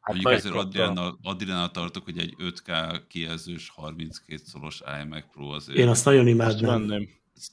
Hát 0.00 0.22
Mondjuk 0.22 0.42
kapta. 0.42 0.58
Adriánnal, 0.58 1.18
Adriánnal 1.22 1.70
tartok, 1.70 2.04
hogy 2.04 2.18
egy 2.18 2.34
5K 2.38 3.00
kijelzős 3.08 3.70
32 3.74 4.42
szolos 4.44 4.82
iMac 5.02 5.24
Pro 5.32 5.48
azért... 5.48 5.78
Én 5.78 5.88
azt 5.88 6.04
nagyon 6.04 6.26
imádnám. 6.26 7.08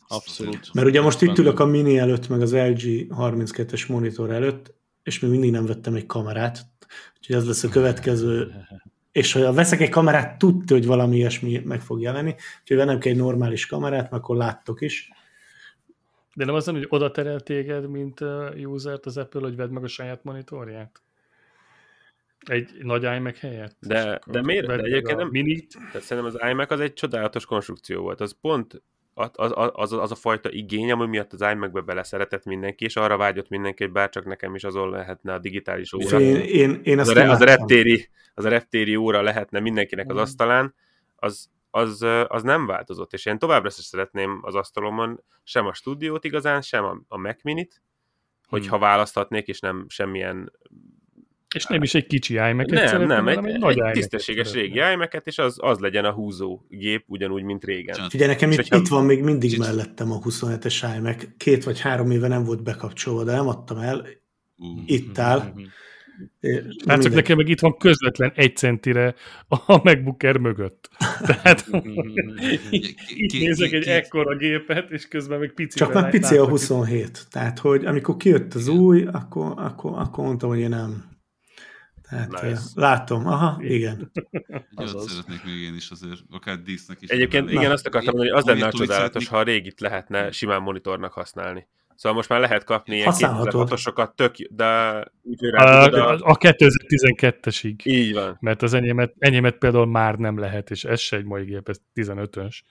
abszolút. 0.08 0.74
Mert 0.74 0.88
ugye 0.88 1.02
most 1.02 1.22
itt 1.22 1.38
ülök 1.38 1.60
a 1.60 1.66
Mini 1.66 1.98
előtt, 1.98 2.28
meg 2.28 2.42
az 2.42 2.54
LG 2.54 3.08
32-es 3.10 3.88
monitor 3.88 4.32
előtt, 4.32 4.74
és 5.04 5.20
még 5.20 5.32
mindig 5.32 5.52
nem 5.52 5.66
vettem 5.66 5.96
egy 5.96 6.06
kamerát, 6.06 6.66
úgyhogy 7.18 7.36
ez 7.36 7.46
lesz 7.46 7.64
a 7.64 7.70
következő. 7.70 8.52
És 9.14 9.34
ha 9.34 9.54
veszek 9.54 9.82
egy 9.82 9.90
kamerát, 9.90 10.38
tudta, 10.38 10.74
hogy 10.74 10.86
valami 10.86 11.16
ilyesmi 11.16 11.62
meg 11.66 11.82
fog 11.82 12.02
jelenni, 12.02 12.36
úgyhogy 12.62 12.78
vennem 12.78 13.00
kell 13.00 13.12
egy 13.12 13.18
normális 13.18 13.66
kamerát, 13.66 14.02
mert 14.12 14.24
akkor 14.24 14.36
láttok 14.38 14.82
is. 14.82 15.10
De 16.36 16.46
nem 16.46 16.56
az, 16.56 16.66
hogy 16.66 16.86
oda 16.90 17.12
terel 17.12 17.40
téged, 17.40 17.90
mint 17.90 18.20
usert 18.66 19.06
az 19.06 19.18
Apple, 19.18 19.42
hogy 19.42 19.56
vedd 19.56 19.70
meg 19.70 19.84
a 19.84 19.88
saját 19.88 20.24
monitorját? 20.24 21.02
Egy 22.46 22.70
nagy 22.82 23.04
iMac 23.04 23.40
helyett? 23.40 23.76
De- 23.80 24.22
de 24.26 24.42
miért? 24.42 24.66
vedd 24.66 24.78
De 24.78 24.84
egyébként 24.84 25.18
nem- 25.18 25.30
Minit, 25.30 25.74
Tehát 25.92 26.02
szerintem 26.08 26.34
az 26.36 26.50
iMac 26.50 26.72
az 26.72 26.80
egy 26.80 26.94
csodálatos 26.94 27.46
konstrukció 27.46 28.02
volt. 28.02 28.22
Az 28.22 28.36
pont 28.42 28.82
az, 29.14 29.52
az, 29.74 29.92
az, 29.92 30.12
a 30.12 30.16
fajta 30.16 30.52
igény, 30.52 30.92
ami 30.92 31.06
miatt 31.06 31.34
az 31.34 31.42
iMac-be 31.42 31.82
beleszeretett 31.82 32.46
mindenki, 32.46 32.86
és 32.86 32.96
arra 32.96 33.18
vágyott 33.18 33.50
mindenki, 33.50 33.84
hogy 33.84 33.92
bárcsak 33.92 34.26
nekem 34.26 34.56
is 34.56 34.64
azon 34.64 34.90
lehetne 34.90 35.34
a 35.34 35.40
digitális 35.40 35.94
óra. 35.94 36.20
Én, 36.20 36.36
én, 36.36 36.80
én 36.84 37.00
az, 37.00 37.08
a, 37.08 37.30
az, 37.30 37.42
a 37.42 37.46
reptéri, 37.46 38.10
az 38.34 38.46
a 38.46 38.50
reptéri 38.50 38.96
óra 38.96 39.22
lehetne 39.22 39.60
mindenkinek 39.60 40.10
az 40.10 40.18
asztalán, 40.18 40.76
az, 41.16 41.50
az, 41.70 42.06
az 42.28 42.44
nem 42.44 42.66
változott, 42.66 43.14
és 43.14 43.26
én 43.26 43.38
továbbra 43.40 43.68
is 43.68 43.74
szeretném 43.74 44.40
az 44.42 44.56
asztalomon 44.56 45.24
sem 45.44 45.66
a 45.66 45.74
stúdiót 45.74 46.24
igazán, 46.24 46.62
sem 46.62 46.84
a, 46.84 47.02
a 47.08 47.18
Mac 47.18 47.44
Minit, 47.44 47.82
hogyha 48.48 48.78
választhatnék, 48.78 49.48
és 49.48 49.60
nem 49.60 49.86
semmilyen 49.88 50.52
és 51.54 51.66
nem 51.66 51.84
is 51.84 51.94
egy 51.94 52.06
kicsi 52.06 52.34
iMac-et 52.34 52.98
nem, 52.98 53.08
nem, 53.08 53.28
egy, 53.28 53.46
egy, 53.46 53.60
nagy 53.60 53.80
egy 53.80 53.92
tisztességes 53.92 54.54
régi 54.54 54.80
iMac-et, 54.94 55.28
és 55.28 55.38
az, 55.38 55.58
az 55.62 55.80
legyen 55.80 56.06
a 56.06 56.12
húzó 56.12 56.62
gép, 56.70 57.04
ugyanúgy, 57.08 57.44
mint 57.44 57.64
régen. 57.64 57.98
Ugye 58.14 58.28
nekem 58.28 58.50
És 58.50 58.56
itt, 58.56 58.62
hogyha- 58.62 58.78
itt 58.78 58.88
van 58.88 59.06
még 59.06 59.22
mindig 59.22 59.58
mellettem 59.58 60.12
a 60.12 60.20
27-es 60.20 60.94
iMac. 60.98 61.24
Két 61.38 61.64
vagy 61.64 61.80
három 61.80 62.12
éve 62.12 62.28
nem 62.28 62.44
volt 62.44 62.64
bekapcsolva, 62.64 63.24
de 63.24 63.32
nem 63.32 63.48
adtam 63.48 63.78
el. 63.78 64.06
Ú, 64.58 64.66
Itt 64.86 65.18
áll. 65.18 65.40
Mhm. 65.56 65.64
É, 66.40 66.62
Hát 66.88 67.02
csak 67.02 67.14
nekem 67.14 67.38
meg 67.38 67.48
itt 67.50 67.60
van 67.60 67.78
közvetlen 67.78 68.32
egy 68.36 68.56
centire 68.58 69.16
a 69.48 69.80
MacBook 69.84 70.24
Air 70.24 70.38
mögött. 70.38 70.90
Tehát 71.26 71.66
Ki- 72.70 72.96
itt 73.08 73.32
nézek 73.34 73.72
egy 73.72 73.86
ekkora 73.88 74.36
gépet, 74.38 74.92
és 74.92 75.08
közben 75.08 75.40
még 75.40 75.52
pici. 75.52 75.78
Csak 75.78 75.94
már 75.94 76.10
pici 76.10 76.38
a 76.38 76.48
27. 76.48 77.26
Tehát, 77.32 77.60
hogy 77.60 77.86
amikor 77.86 78.18
kijött 78.18 78.54
az 78.54 78.68
új, 78.68 79.04
akkor, 79.12 79.54
akkor, 79.56 79.92
akkor 79.96 80.26
mondtam, 80.26 80.50
hogy 80.50 80.60
én 80.60 80.70
nem. 80.70 81.12
Tehát 82.14 82.42
Nice. 82.42 82.62
látom, 82.76 83.28
aha, 83.28 83.58
igen. 83.64 84.12
Olyat 84.78 84.94
Azaz. 84.94 85.10
szeretnék 85.10 85.44
még 85.44 85.62
én 85.62 85.76
is 85.76 85.90
azért, 85.90 86.20
akár 86.30 86.62
dísznek 86.62 87.02
is. 87.02 87.10
Egyébként 87.10 87.52
igen, 87.52 87.72
azt 87.72 87.88
akartam 87.88 88.16
mondani, 88.16 88.30
hogy 88.30 88.40
az 88.40 88.46
lenne 88.46 88.66
a 88.66 88.72
csodálatos, 88.72 89.28
ha 89.28 89.38
a 89.38 89.44
régit 89.44 89.80
lehetne 89.80 90.32
simán 90.32 90.62
monitornak 90.62 91.14
használni. 91.14 91.68
Szóval 91.96 92.18
most 92.18 92.30
már 92.30 92.40
lehet 92.40 92.64
kapni 92.64 92.96
ilyen 92.96 93.06
Használhatod. 93.08 93.70
2006-osokat, 93.70 94.16
tök, 94.16 94.36
de 94.50 95.04
úgy, 95.22 95.46
A, 95.46 95.50
rágudod 95.50 96.00
a, 96.00 96.10
a... 96.10 96.32
a 96.32 96.38
2012-esig. 96.38 97.84
Így 97.84 98.14
van. 98.14 98.38
Mert 98.40 98.62
az 98.62 98.74
enyémet, 98.74 99.14
enyémet 99.18 99.58
például 99.58 99.86
már 99.86 100.16
nem 100.16 100.40
lehet, 100.40 100.72
és 100.72 100.84
ez 100.84 101.00
se 101.00 101.18
egy 101.18 101.26
mai 101.26 101.44
gép, 101.44 101.70
ez 101.70 101.78
15-ös, 101.96 102.62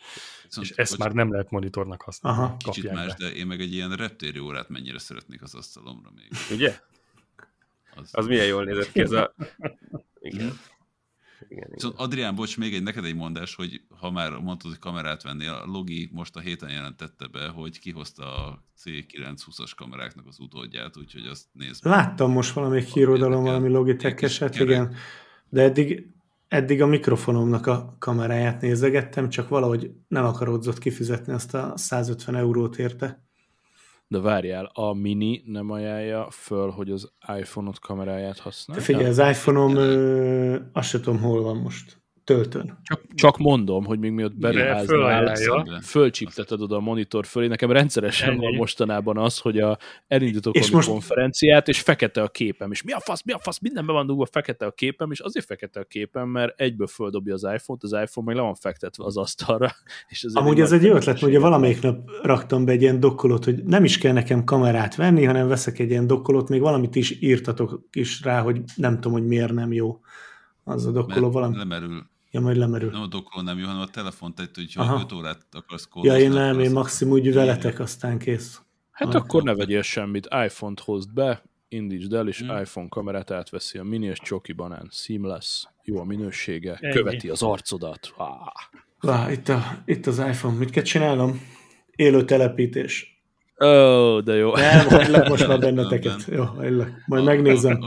Viszont, 0.44 0.66
és 0.66 0.76
ezt 0.76 0.98
már 0.98 1.12
nem 1.12 1.32
lehet 1.32 1.50
monitornak 1.50 2.02
használni. 2.02 2.38
Aha. 2.38 2.56
Kicsit 2.58 2.92
más, 2.92 3.06
be. 3.06 3.14
de 3.18 3.34
én 3.34 3.46
meg 3.46 3.60
egy 3.60 3.74
ilyen 3.74 3.92
reptéri 3.96 4.38
órát 4.38 4.68
mennyire 4.68 4.98
szeretnék 4.98 5.42
az 5.42 5.54
asztalomra 5.54 6.10
még. 6.14 6.28
Ugye? 6.50 6.76
Az, 7.96 8.08
Az 8.12 8.26
milyen 8.26 8.46
jól 8.46 8.64
nézett 8.64 8.92
ki 8.92 9.00
ez 9.00 9.10
a... 9.10 9.34
Igen. 10.20 10.52
Igen, 11.48 11.64
igen. 11.64 11.70
Viszont 11.70 11.94
Adrián, 11.98 12.34
bocs, 12.34 12.58
még 12.58 12.74
egy, 12.74 12.82
neked 12.82 13.04
egy 13.04 13.14
mondás, 13.14 13.54
hogy 13.54 13.80
ha 14.00 14.10
már 14.10 14.30
mondtad, 14.30 14.70
hogy 14.70 14.80
kamerát 14.80 15.22
vennél, 15.22 15.50
a 15.50 15.66
Logi 15.66 16.10
most 16.12 16.36
a 16.36 16.40
héten 16.40 16.70
jelentette 16.70 17.26
be, 17.26 17.48
hogy 17.48 17.78
kihozta 17.78 18.46
a 18.46 18.62
C920-as 18.84 19.70
kameráknak 19.76 20.26
az 20.26 20.38
utódját, 20.38 20.96
úgyhogy 20.96 21.26
azt 21.26 21.44
nézd 21.52 21.84
meg. 21.84 21.92
Láttam 21.92 22.30
most 22.30 22.52
valami 22.52 22.82
hírodalom, 22.82 23.42
valami 23.42 23.68
Logitech-eset, 23.68 24.52
Kerek. 24.52 24.68
igen. 24.68 24.94
De 25.48 25.62
eddig, 25.62 26.06
eddig 26.48 26.82
a 26.82 26.86
mikrofonomnak 26.86 27.66
a 27.66 27.96
kameráját 27.98 28.60
nézegettem, 28.60 29.28
csak 29.28 29.48
valahogy 29.48 29.90
nem 30.08 30.24
akaródzott 30.24 30.78
kifizetni 30.78 31.32
azt 31.32 31.54
a 31.54 31.72
150 31.76 32.34
eurót 32.36 32.78
érte. 32.78 33.26
De 34.12 34.20
várjál, 34.20 34.70
a 34.74 34.92
Mini 34.92 35.42
nem 35.46 35.70
ajánlja 35.70 36.30
föl, 36.30 36.70
hogy 36.70 36.90
az 36.90 37.10
iPhone-ot 37.38 37.78
kameráját 37.78 38.38
használja? 38.38 38.82
figyelj, 38.82 39.06
az 39.06 39.18
iPhone-om, 39.18 39.76
ö, 39.76 40.58
azt 40.72 40.88
sem 40.88 41.02
tudom, 41.02 41.20
hol 41.20 41.42
van 41.42 41.56
most. 41.56 42.01
Töltön. 42.24 42.78
Csak, 42.82 43.00
csak 43.14 43.38
mondom, 43.38 43.84
hogy 43.84 43.98
még 43.98 44.10
miatt 44.10 44.36
beruháznál, 44.36 44.84
fölajánlja. 44.84 45.80
fölcsipteted 45.82 46.60
oda 46.60 46.76
a 46.76 46.80
monitor 46.80 47.26
fölé. 47.26 47.46
Nekem 47.46 47.70
rendszeresen 47.70 48.28
Ennyi. 48.28 48.38
van 48.38 48.54
mostanában 48.54 49.18
az, 49.18 49.38
hogy 49.38 49.58
a, 49.58 49.78
elindítok 50.08 50.54
És 50.54 50.60
valami 50.60 50.76
most- 50.76 50.88
konferenciát, 50.88 51.68
és 51.68 51.80
fekete 51.80 52.22
a 52.22 52.28
képem, 52.28 52.70
és 52.70 52.82
mi 52.82 52.92
a 52.92 53.00
fasz, 53.00 53.22
mi 53.24 53.32
a 53.32 53.38
fasz, 53.38 53.58
mindenben 53.58 53.94
van 53.94 54.06
dugva, 54.06 54.26
fekete 54.26 54.66
a 54.66 54.70
képem, 54.70 55.10
és 55.10 55.20
azért 55.20 55.46
fekete 55.46 55.80
a 55.80 55.84
képem, 55.84 56.28
mert 56.28 56.60
egyből 56.60 56.86
földobja 56.86 57.34
az 57.34 57.42
iPhone-t, 57.42 57.82
az 57.82 57.92
iPhone 57.92 58.26
meg 58.26 58.36
le 58.36 58.42
van 58.42 58.54
fektetve 58.54 59.04
az 59.04 59.16
asztalra. 59.16 59.70
És 60.08 60.26
Amúgy 60.32 60.60
ez 60.60 60.72
egy 60.72 60.82
jó 60.82 60.88
ötlet, 60.94 61.04
feszültség 61.04 61.40
valamelyik 61.40 61.82
nap 61.82 62.10
raktam 62.22 62.64
be 62.64 62.72
egy 62.72 62.82
ilyen 62.82 63.00
dokkolót, 63.00 63.44
hogy 63.44 63.64
nem 63.64 63.84
is 63.84 63.98
kell 63.98 64.12
nekem 64.12 64.44
kamerát 64.44 64.94
venni, 64.94 65.24
hanem 65.24 65.48
veszek 65.48 65.78
egy 65.78 65.90
ilyen 65.90 66.06
dokkolót, 66.06 66.48
még 66.48 66.60
valamit 66.60 66.94
is 66.96 67.20
írtatok 67.20 67.88
is 67.92 68.22
rá, 68.22 68.40
hogy 68.40 68.60
nem 68.76 68.94
tudom, 68.94 69.12
hogy 69.12 69.26
miért 69.26 69.52
nem 69.52 69.72
jó 69.72 70.00
az 70.64 70.86
a 70.86 70.90
dokkoló, 70.90 71.30
valami. 71.30 71.56
lemerül. 71.56 72.10
Ja, 72.34 72.40
majd 72.40 72.56
lemerül. 72.56 72.90
Nem 72.90 73.02
a 73.02 73.06
dokló 73.06 73.40
nem 73.42 73.58
jó, 73.58 73.66
hanem 73.66 73.80
a 73.80 73.86
telefont, 73.86 74.34
tehát 74.34 74.54
hogyha 74.54 74.82
Aha. 74.82 75.00
5 75.00 75.12
órát 75.12 75.46
akarsz 75.52 75.82
Ja, 75.84 75.90
kódozni, 75.90 76.20
én 76.22 76.30
nem, 76.30 76.60
én 76.60 76.70
maximum 76.72 77.12
úgy 77.12 77.32
veletek, 77.34 77.78
aztán 77.80 78.18
kész. 78.18 78.60
Hát 78.90 79.08
Ah, 79.08 79.14
akkor 79.14 79.42
ne 79.42 79.54
vegyél 79.54 79.82
semmit, 79.82 80.28
iPhone-t 80.44 80.80
hozd 80.80 81.12
be, 81.14 81.42
indítsd 81.68 82.12
el, 82.12 82.28
és 82.28 82.38
Hmm. 82.40 82.60
iPhone 82.60 82.88
kamerát 82.88 83.30
átveszi 83.30 83.78
a 83.78 83.82
mini 83.84 84.06
és 84.06 84.18
csoki 84.18 84.52
banán. 84.52 84.88
Seamless, 84.90 85.64
jó 85.84 85.98
a 86.00 86.04
minősége, 86.04 86.78
Ennyi. 86.80 86.92
követi 86.94 87.28
az 87.28 87.42
arcodat. 87.42 88.12
Ah. 88.16 88.28
Lá, 89.00 89.30
itt, 89.30 89.48
a, 89.48 89.62
itt 89.84 90.06
az 90.06 90.18
iPhone, 90.18 90.56
mit 90.58 90.70
kell 90.70 90.82
csinálnom? 90.82 91.40
Élő 91.96 92.24
telepítés. 92.24 93.22
Ó, 93.64 93.66
oh, 93.66 94.20
de 94.22 94.34
jó. 94.34 94.54
Nem, 94.56 94.88
hagylak 94.88 95.28
most 95.28 95.46
már 95.46 95.58
benneteket. 95.66 96.26
nem. 96.26 96.36
Jó, 96.36 96.44
hagylak. 96.44 96.90
Majd 97.06 97.24
megnézem. 97.24 97.80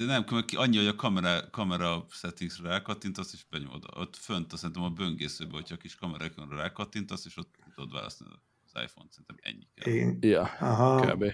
De 0.00 0.06
nem, 0.06 0.24
annyi, 0.56 0.76
hogy 0.76 0.86
a 0.86 0.94
kamera, 0.94 1.40
kamera 1.50 2.06
settingsre 2.10 2.68
rákattintasz, 2.68 3.32
és 3.32 3.44
benyomod. 3.50 3.84
Ott 3.96 4.16
fönt, 4.16 4.52
azt 4.52 4.60
szerintem 4.60 4.84
a 4.84 4.88
böngészőbe, 4.88 5.52
hogyha 5.52 5.74
a 5.74 5.78
kis 5.78 5.94
kamerákonra 5.94 6.56
rákattintasz, 6.56 7.26
és 7.26 7.36
ott 7.36 7.54
tudod 7.74 7.92
választani 7.92 8.30
az 8.64 8.82
iPhone-t. 8.82 9.12
Szerintem 9.12 9.36
ennyi 9.40 9.66
kell. 9.74 9.92
Én, 9.92 10.18
Ja, 10.20 10.42
aha, 10.60 11.00
kb. 11.00 11.24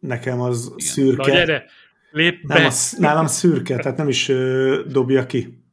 nekem 0.00 0.40
az 0.40 0.64
Igen. 0.64 0.74
Na 0.76 0.84
szürke. 0.84 1.30
gyere, 1.32 1.64
lép 2.10 2.42
Nem, 2.42 2.56
be! 2.58 2.66
az, 2.66 2.96
nálam 2.98 3.26
szürke, 3.26 3.76
tehát 3.76 3.96
nem 3.98 4.08
is 4.08 4.28
ö, 4.28 4.82
dobja 4.88 5.26
ki. 5.26 5.64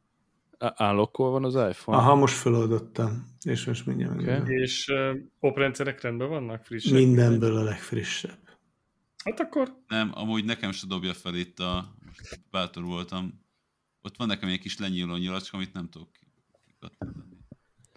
Állokkol 0.58 1.30
van 1.30 1.44
az 1.44 1.54
iPhone? 1.54 1.98
Aha, 1.98 2.14
most 2.14 2.34
feloldottam. 2.34 3.32
És 3.42 3.64
most 3.64 3.86
mindjárt 3.86 4.20
okay. 4.20 4.60
És 4.60 4.88
uh, 4.88 5.16
oprendszerek 5.40 6.00
rendben 6.00 6.28
vannak? 6.28 6.64
Frissek? 6.64 6.92
mindenből 6.92 7.56
a 7.56 7.62
legfrissebb. 7.62 8.38
Hát 9.24 9.40
akkor 9.40 9.76
Nem, 9.88 10.10
amúgy 10.14 10.44
nekem 10.44 10.72
se 10.72 10.86
dobja 10.86 11.12
fel 11.12 11.34
itt 11.34 11.58
a... 11.58 11.94
Most 12.18 12.40
bátor 12.50 12.82
voltam. 12.84 13.42
Ott 14.02 14.16
van 14.16 14.26
nekem 14.26 14.48
egy 14.48 14.58
kis 14.60 14.78
lenyíló 14.78 15.16
nyilacska, 15.16 15.56
amit 15.56 15.72
nem 15.72 15.88
tudok. 15.88 16.08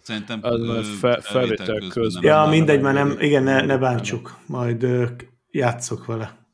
Szerintem 0.02 0.38
Az 0.42 0.60
ö, 0.60 0.82
fe- 0.82 1.24
felvétel 1.24 1.66
közben 1.66 1.88
közben. 1.88 2.22
nem 2.22 2.30
Ja, 2.32 2.36
látom. 2.36 2.50
mindegy, 2.50 2.80
már 2.80 2.94
nem, 2.94 3.16
igen, 3.20 3.42
ne, 3.42 3.60
ne 3.60 3.78
bántsuk. 3.78 4.38
Majd 4.46 4.82
ö, 4.82 5.06
játszok 5.50 6.06
vele. 6.06 6.46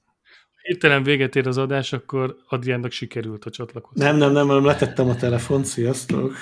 hirtelen 0.63 1.03
véget 1.03 1.37
ér 1.37 1.47
az 1.47 1.59
adás, 1.59 1.93
akkor 1.93 2.37
Adriánnak 2.49 2.91
sikerült 2.91 3.45
a 3.45 3.51
csatlakozás. 3.51 4.09
Nem, 4.09 4.17
nem, 4.17 4.33
nem, 4.33 4.47
nem, 4.47 4.65
letettem 4.65 5.09
a 5.09 5.15
telefont, 5.17 5.65
sziasztok. 5.65 6.33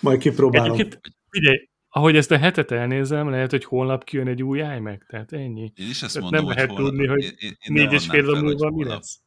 Majd 0.00 0.18
kipróbálom. 0.18 0.72
Egyébként, 0.72 1.00
figyelj, 1.30 1.68
ahogy 1.96 2.16
ezt 2.16 2.30
a 2.30 2.38
hetet 2.38 2.70
elnézem, 2.70 3.30
lehet, 3.30 3.50
hogy 3.50 3.64
holnap 3.64 4.04
kijön 4.04 4.28
egy 4.28 4.42
új 4.42 4.58
iMac, 4.58 5.06
tehát 5.06 5.32
ennyi. 5.32 5.72
Én 5.74 5.88
is 5.88 6.02
ezt 6.02 6.14
Tehát 6.14 6.30
mondom, 6.30 6.46
nem 6.46 6.56
lehet 6.56 6.70
holnap, 6.70 6.88
tudni, 6.88 7.06
hogy 7.06 7.22
én, 7.22 7.32
én, 7.38 7.72
Négy 7.72 7.92
és 7.92 8.06
fél 8.06 8.40
múlva 8.40 8.70
mi 8.70 8.84
lesz? 8.84 9.20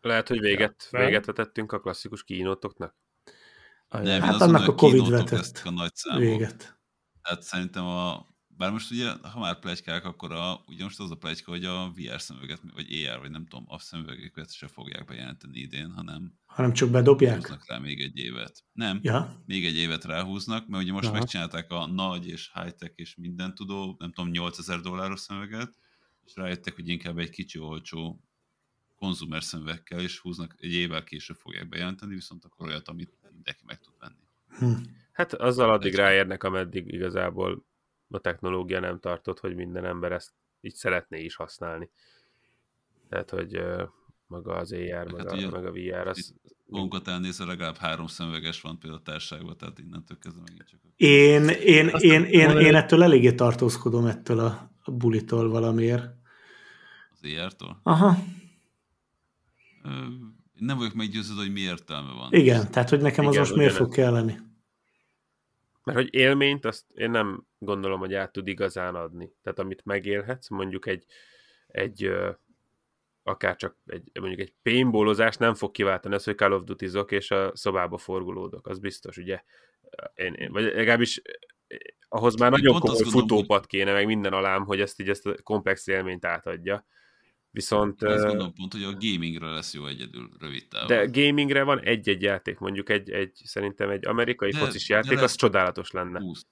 Lehet, 0.00 0.28
hogy 0.28 0.40
véget, 0.40 0.88
Nem? 0.90 1.04
véget 1.04 1.26
vetettünk 1.26 1.72
a 1.72 1.80
klasszikus 1.80 2.24
kínótoknak. 2.24 2.94
Nem, 3.88 4.20
Hát 4.20 4.40
annak 4.40 4.68
a 4.68 4.74
Covid 4.74 5.10
vetett 5.10 5.62
a 5.64 5.70
nagy 5.70 5.94
számok. 5.94 6.20
Véget. 6.20 6.78
Tehát 7.22 7.42
szerintem 7.42 7.84
a 7.86 8.26
bár 8.60 8.70
most 8.72 8.90
ugye, 8.90 9.10
ha 9.22 9.38
már 9.38 9.58
plegykák, 9.58 10.04
akkor 10.04 10.32
a, 10.32 10.62
ugye 10.66 10.82
most 10.82 11.00
az 11.00 11.10
a 11.10 11.16
plegyka, 11.16 11.50
hogy 11.50 11.64
a 11.64 11.92
VR 11.96 12.20
szemüveget, 12.20 12.60
vagy 12.74 13.04
AR, 13.06 13.20
vagy 13.20 13.30
nem 13.30 13.46
tudom, 13.46 13.64
a 13.68 13.78
szemüvegeket 13.78 14.52
se 14.52 14.68
fogják 14.68 15.04
bejelenteni 15.04 15.58
idén, 15.58 15.90
hanem 15.92 16.32
hanem 16.46 16.72
csak 16.72 16.90
bedobják. 16.90 17.34
húznak 17.36 17.66
rá 17.68 17.78
még 17.78 18.00
egy 18.00 18.18
évet. 18.18 18.64
Nem, 18.72 18.98
Ja, 19.02 19.42
még 19.46 19.64
egy 19.64 19.76
évet 19.76 20.04
ráhúznak, 20.04 20.68
mert 20.68 20.82
ugye 20.82 20.92
most 20.92 21.08
Aha. 21.08 21.18
megcsinálták 21.18 21.70
a 21.70 21.86
nagy 21.86 22.28
és 22.28 22.50
high-tech 22.54 22.92
és 22.96 23.14
minden 23.16 23.54
tudó, 23.54 23.96
nem 23.98 24.12
tudom, 24.12 24.30
8000 24.30 24.80
dolláros 24.80 25.20
szemüveget, 25.20 25.74
és 26.26 26.32
rájöttek, 26.36 26.74
hogy 26.74 26.88
inkább 26.88 27.18
egy 27.18 27.30
kicsi 27.30 27.58
olcsó 27.58 28.20
konzumer 28.96 29.42
szemüvegkel, 29.42 30.00
és 30.00 30.18
húznak, 30.18 30.54
egy 30.58 30.72
évvel 30.72 31.04
később 31.04 31.36
fogják 31.36 31.68
bejelenteni, 31.68 32.14
viszont 32.14 32.44
akkor 32.44 32.66
olyat, 32.66 32.88
amit 32.88 33.12
mindenki 33.32 33.62
meg 33.66 33.78
tud 33.78 33.94
venni. 33.98 34.26
hm. 34.58 34.82
Hát 35.12 35.34
azzal 35.34 35.70
addig 35.70 35.94
ráérnek, 35.94 36.42
ameddig 36.42 36.92
igazából 36.92 37.68
a 38.10 38.18
technológia 38.18 38.80
nem 38.80 39.00
tartott, 39.00 39.40
hogy 39.40 39.54
minden 39.54 39.84
ember 39.84 40.12
ezt 40.12 40.30
így 40.60 40.74
szeretné 40.74 41.22
is 41.22 41.34
használni. 41.34 41.90
Tehát, 43.08 43.30
hogy 43.30 43.62
maga 44.26 44.54
az 44.54 44.72
AR, 44.72 45.12
meg, 45.12 45.16
Hát 45.16 45.32
a, 45.32 45.36
ugye 45.36 45.50
meg 45.50 45.66
a 45.66 45.72
VR, 45.72 46.06
az 46.06 46.34
Magunkat 46.66 47.08
elnézve 47.08 47.44
legalább 47.44 47.76
három 47.76 48.06
szemüveges 48.06 48.60
van 48.60 48.78
például 48.78 49.00
a 49.00 49.10
társaságban, 49.10 49.56
tehát 49.56 49.78
innentől 49.78 50.18
kezdve 50.18 50.42
megint 50.42 50.68
csak... 50.68 50.80
Én, 50.96 51.48
én, 51.48 51.88
Azt 51.88 52.02
én, 52.04 52.24
én, 52.24 52.50
én 52.50 52.74
ettől 52.74 53.02
eléggé 53.02 53.32
tartózkodom 53.32 54.06
ettől 54.06 54.38
a, 54.38 54.70
a 54.82 54.90
bulitól 54.90 55.48
valamiért. 55.48 56.04
Az 57.12 57.30
ER-től. 57.36 57.80
Aha, 57.82 58.16
Ö, 59.84 59.88
nem 60.54 60.76
vagyok 60.78 60.94
meggyőződve, 60.94 61.42
hogy 61.42 61.52
mi 61.52 61.60
értelme 61.60 62.12
van. 62.12 62.32
igen, 62.32 62.70
tehát 62.70 62.88
hogy 62.88 63.00
nekem 63.00 63.26
az 63.26 63.32
Igen, 63.32 63.44
most 63.44 63.56
miért 63.56 63.74
fog 63.74 63.92
kelleni? 63.92 64.38
Mert 65.84 65.98
hogy 65.98 66.14
élményt, 66.14 66.64
azt 66.64 66.84
én 66.94 67.10
nem 67.10 67.46
gondolom, 67.58 67.98
hogy 67.98 68.14
át 68.14 68.32
tud 68.32 68.48
igazán 68.48 68.94
adni. 68.94 69.32
Tehát 69.42 69.58
amit 69.58 69.84
megélhetsz, 69.84 70.48
mondjuk 70.48 70.86
egy, 70.86 71.04
egy 71.66 72.10
akár 73.22 73.56
csak 73.56 73.76
egy, 73.86 74.10
mondjuk 74.20 74.40
egy 74.40 74.54
paintballozás 74.62 75.36
nem 75.36 75.54
fog 75.54 75.70
kiváltani 75.70 76.14
az, 76.14 76.24
hogy 76.24 76.36
Call 76.36 76.52
of 76.52 76.64
duty 76.64 76.86
és 77.08 77.30
a 77.30 77.56
szobába 77.56 77.98
forgulódok, 77.98 78.66
az 78.66 78.78
biztos, 78.78 79.16
ugye? 79.16 79.42
Én, 80.14 80.34
én, 80.34 80.52
vagy 80.52 80.64
legalábbis 80.64 81.22
eh, 81.66 81.78
ahhoz 82.08 82.34
már 82.34 82.52
Én 82.52 82.58
nagyon 82.62 82.80
komoly 82.80 83.04
futópad 83.04 83.66
kéne, 83.66 83.92
meg 83.92 84.06
minden 84.06 84.32
alám, 84.32 84.64
hogy 84.64 84.80
ezt 84.80 85.00
így 85.00 85.08
ezt 85.08 85.26
a 85.26 85.42
komplex 85.42 85.86
élményt 85.86 86.24
átadja. 86.24 86.86
Viszont... 87.50 88.02
Én 88.02 88.08
azt 88.08 88.24
gondolom 88.24 88.52
pont, 88.54 88.72
hogy 88.72 88.82
a 88.82 88.92
gamingre 88.98 89.46
lesz 89.46 89.74
jó 89.74 89.86
egyedül 89.86 90.28
rövid 90.40 90.68
távon. 90.68 90.86
de 90.86 91.06
gamingre 91.22 91.62
van 91.62 91.80
egy-egy 91.80 92.22
játék, 92.22 92.58
mondjuk 92.58 92.88
egy, 92.88 93.10
egy 93.10 93.40
szerintem 93.44 93.90
egy 93.90 94.06
amerikai 94.06 94.50
De- 94.50 94.58
focis 94.58 94.86
de 94.88 94.94
játék, 94.94 95.12
az 95.12 95.20
lesz- 95.20 95.36
csodálatos 95.36 95.90
lenne. 95.90 96.20
20. 96.20 96.42
De 96.42 96.48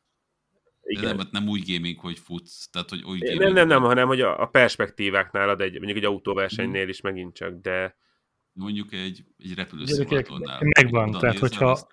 Igen. 0.91 1.05
nem, 1.05 1.19
hát 1.19 1.31
nem 1.31 1.49
úgy 1.49 1.73
gaming, 1.73 1.99
hogy 1.99 2.19
futsz, 2.19 2.69
tehát 2.71 2.89
hogy 2.91 3.03
úgy 3.03 3.23
Nem, 3.23 3.37
gaming, 3.37 3.55
nem, 3.55 3.67
nem, 3.69 3.79
hogy 3.79 3.89
hanem 3.89 4.07
hogy 4.07 4.21
a, 4.21 4.41
a 4.43 4.47
perspektíváknál 4.47 5.49
ad 5.49 5.61
egy, 5.61 5.75
mondjuk 5.77 5.97
egy 5.97 6.05
autóversenynél 6.05 6.89
is 6.89 7.01
megint 7.01 7.35
csak, 7.35 7.61
de 7.61 7.97
mondjuk 8.53 8.93
egy, 8.93 8.99
egy 8.99 9.25
Gyerekek, 9.37 9.57
repülőszimulátornál. 9.57 10.61
megvan, 10.77 11.09
Oda 11.09 11.19
tehát 11.19 11.39
hogyha-. 11.39 11.87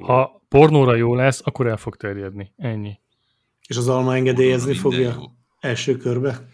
Ha 0.00 0.44
pornóra 0.48 0.94
jó 0.94 1.14
lesz, 1.14 1.40
akkor 1.44 1.66
el 1.66 1.76
fog 1.76 1.96
terjedni. 1.96 2.52
Ennyi. 2.56 3.00
És 3.68 3.76
az 3.76 3.88
alma 3.88 4.16
engedélyezni 4.16 4.74
fogja 4.74 5.12
jó. 5.12 5.22
első 5.60 5.96
körbe? 5.96 6.48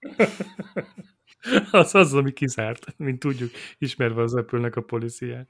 Az 1.70 1.94
az, 1.94 2.14
ami 2.14 2.32
kizárt, 2.32 2.94
mint 2.96 3.18
tudjuk, 3.18 3.50
ismerve 3.78 4.22
az 4.22 4.34
apple 4.34 4.70
a 4.74 4.80
policyját. 4.80 5.48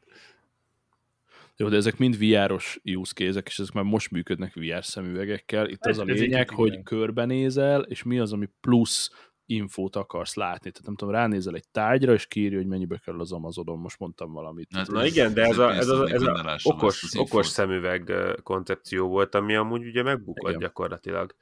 Jó, 1.56 1.68
de 1.68 1.76
ezek 1.76 1.98
mind 1.98 2.18
VR-os 2.18 2.80
use 2.84 3.12
case 3.12 3.40
és 3.44 3.58
ezek 3.58 3.74
már 3.74 3.84
most 3.84 4.10
működnek 4.10 4.54
VR 4.54 4.84
szemüvegekkel. 4.84 5.68
Itt 5.68 5.84
az 5.86 5.98
a 5.98 6.02
Ez- 6.02 6.08
ez 6.08 6.20
lényeg, 6.20 6.50
hogy 6.50 6.68
igen. 6.72 6.82
körbenézel, 6.82 7.82
és 7.82 8.02
mi 8.02 8.18
az, 8.18 8.32
ami 8.32 8.48
plusz 8.60 9.10
infót 9.46 9.96
akarsz 9.96 10.34
látni. 10.34 10.70
Tehát 10.70 10.86
nem 10.86 10.94
tudom, 10.96 11.14
ránézel 11.14 11.54
egy 11.54 11.68
tárgyra, 11.68 12.12
és 12.12 12.26
kírja, 12.26 12.58
hogy 12.58 12.66
mennyibe 12.66 12.98
kerül 13.04 13.20
az 13.20 13.32
Amazonon. 13.32 13.78
Most 13.78 13.98
mondtam 13.98 14.32
valamit. 14.32 14.68
Hát 14.74 14.88
Na 14.88 15.00
ez- 15.00 15.06
igen, 15.10 15.34
de 15.34 15.42
ez 15.42 15.58
a, 15.58 15.74
ez 15.74 15.88
a, 15.88 16.08
ez 16.08 16.22
a 16.22 16.58
okos, 16.62 17.04
okos 17.18 17.46
szemüveg 17.46 18.12
koncepció 18.42 19.08
volt, 19.08 19.34
ami 19.34 19.54
amúgy 19.54 19.86
ugye 19.86 20.02
megbukott 20.02 20.48
Igen. 20.48 20.60
gyakorlatilag. 20.60 21.34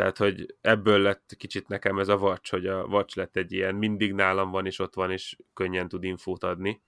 Tehát, 0.00 0.16
hogy 0.18 0.54
ebből 0.60 0.98
lett 1.00 1.34
kicsit 1.38 1.68
nekem 1.68 1.98
ez 1.98 2.08
a 2.08 2.16
vacs, 2.18 2.50
hogy 2.50 2.66
a 2.66 2.86
vacs 2.86 3.14
lett 3.14 3.36
egy 3.36 3.52
ilyen 3.52 3.74
mindig 3.74 4.12
nálam 4.12 4.50
van, 4.50 4.66
és 4.66 4.78
ott 4.78 4.94
van, 4.94 5.10
és 5.10 5.36
könnyen 5.54 5.88
tud 5.88 6.04
infót 6.04 6.44
adni. 6.44 6.82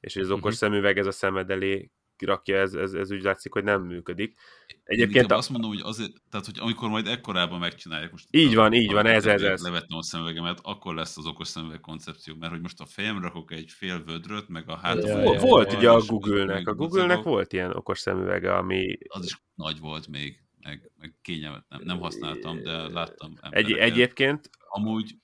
És 0.00 0.16
az 0.16 0.30
okos 0.30 0.42
Mhm. 0.50 0.52
szemüveg 0.52 0.98
ez 0.98 1.06
a 1.06 1.10
szemed 1.10 1.50
elé 1.50 1.90
rakja, 2.18 2.56
ez, 2.56 2.74
ez, 2.74 2.92
ez 2.92 3.10
úgy 3.12 3.22
látszik, 3.22 3.52
hogy 3.52 3.64
nem 3.64 3.82
működik. 3.82 4.34
Én 4.66 4.80
Egyébként 4.84 5.30
a, 5.30 5.36
azt 5.36 5.50
mondom, 5.50 5.70
hogy 5.70 5.80
azért, 5.82 6.12
tehát 6.30 6.46
hogy 6.46 6.58
amikor 6.60 6.88
majd 6.88 7.06
ekkorában 7.06 7.58
megcsinálják 7.58 8.10
most. 8.10 8.26
Így 8.30 8.54
van, 8.54 8.72
így 8.72 8.92
van, 8.92 9.06
ez, 9.06 9.26
ez, 9.26 9.42
ez. 9.42 9.62
Levettem 9.62 9.98
a 9.98 10.02
szemüvegemet, 10.02 10.58
akkor 10.62 10.94
lesz 10.94 11.16
az 11.16 11.26
okos 11.26 11.48
szemüveg 11.48 11.80
koncepció, 11.80 12.34
mert 12.38 12.52
hogy 12.52 12.60
most 12.60 12.80
a 12.80 12.86
fejemre 12.86 13.22
rakok 13.26 13.52
egy 13.52 13.70
fél 13.70 14.04
vödröt, 14.04 14.48
meg 14.48 14.68
a 14.68 14.76
hátam. 14.76 15.06
Ja, 15.08 15.22
Vo- 15.22 15.34
ja, 15.34 15.40
volt 15.40 15.72
ja, 15.72 15.78
ugye 15.78 15.90
a 15.90 16.00
Google-nek, 16.00 16.68
a 16.68 16.74
Google-nek 16.74 17.22
volt 17.22 17.52
ilyen 17.52 17.72
okos 17.76 17.98
szemüvege, 17.98 18.54
ami 18.54 18.98
Az 19.08 19.24
is 19.24 19.42
nagy 19.54 19.78
volt 19.78 20.08
még, 20.08 20.40
meg, 20.66 20.90
meg 20.98 21.14
kényelmet 21.22 21.64
nem, 21.68 21.80
nem 21.84 21.98
használtam, 21.98 22.62
de 22.62 22.88
láttam 22.88 23.38
egy, 23.50 23.72
egyébként 23.72 24.50
Amúgy, 24.68 25.14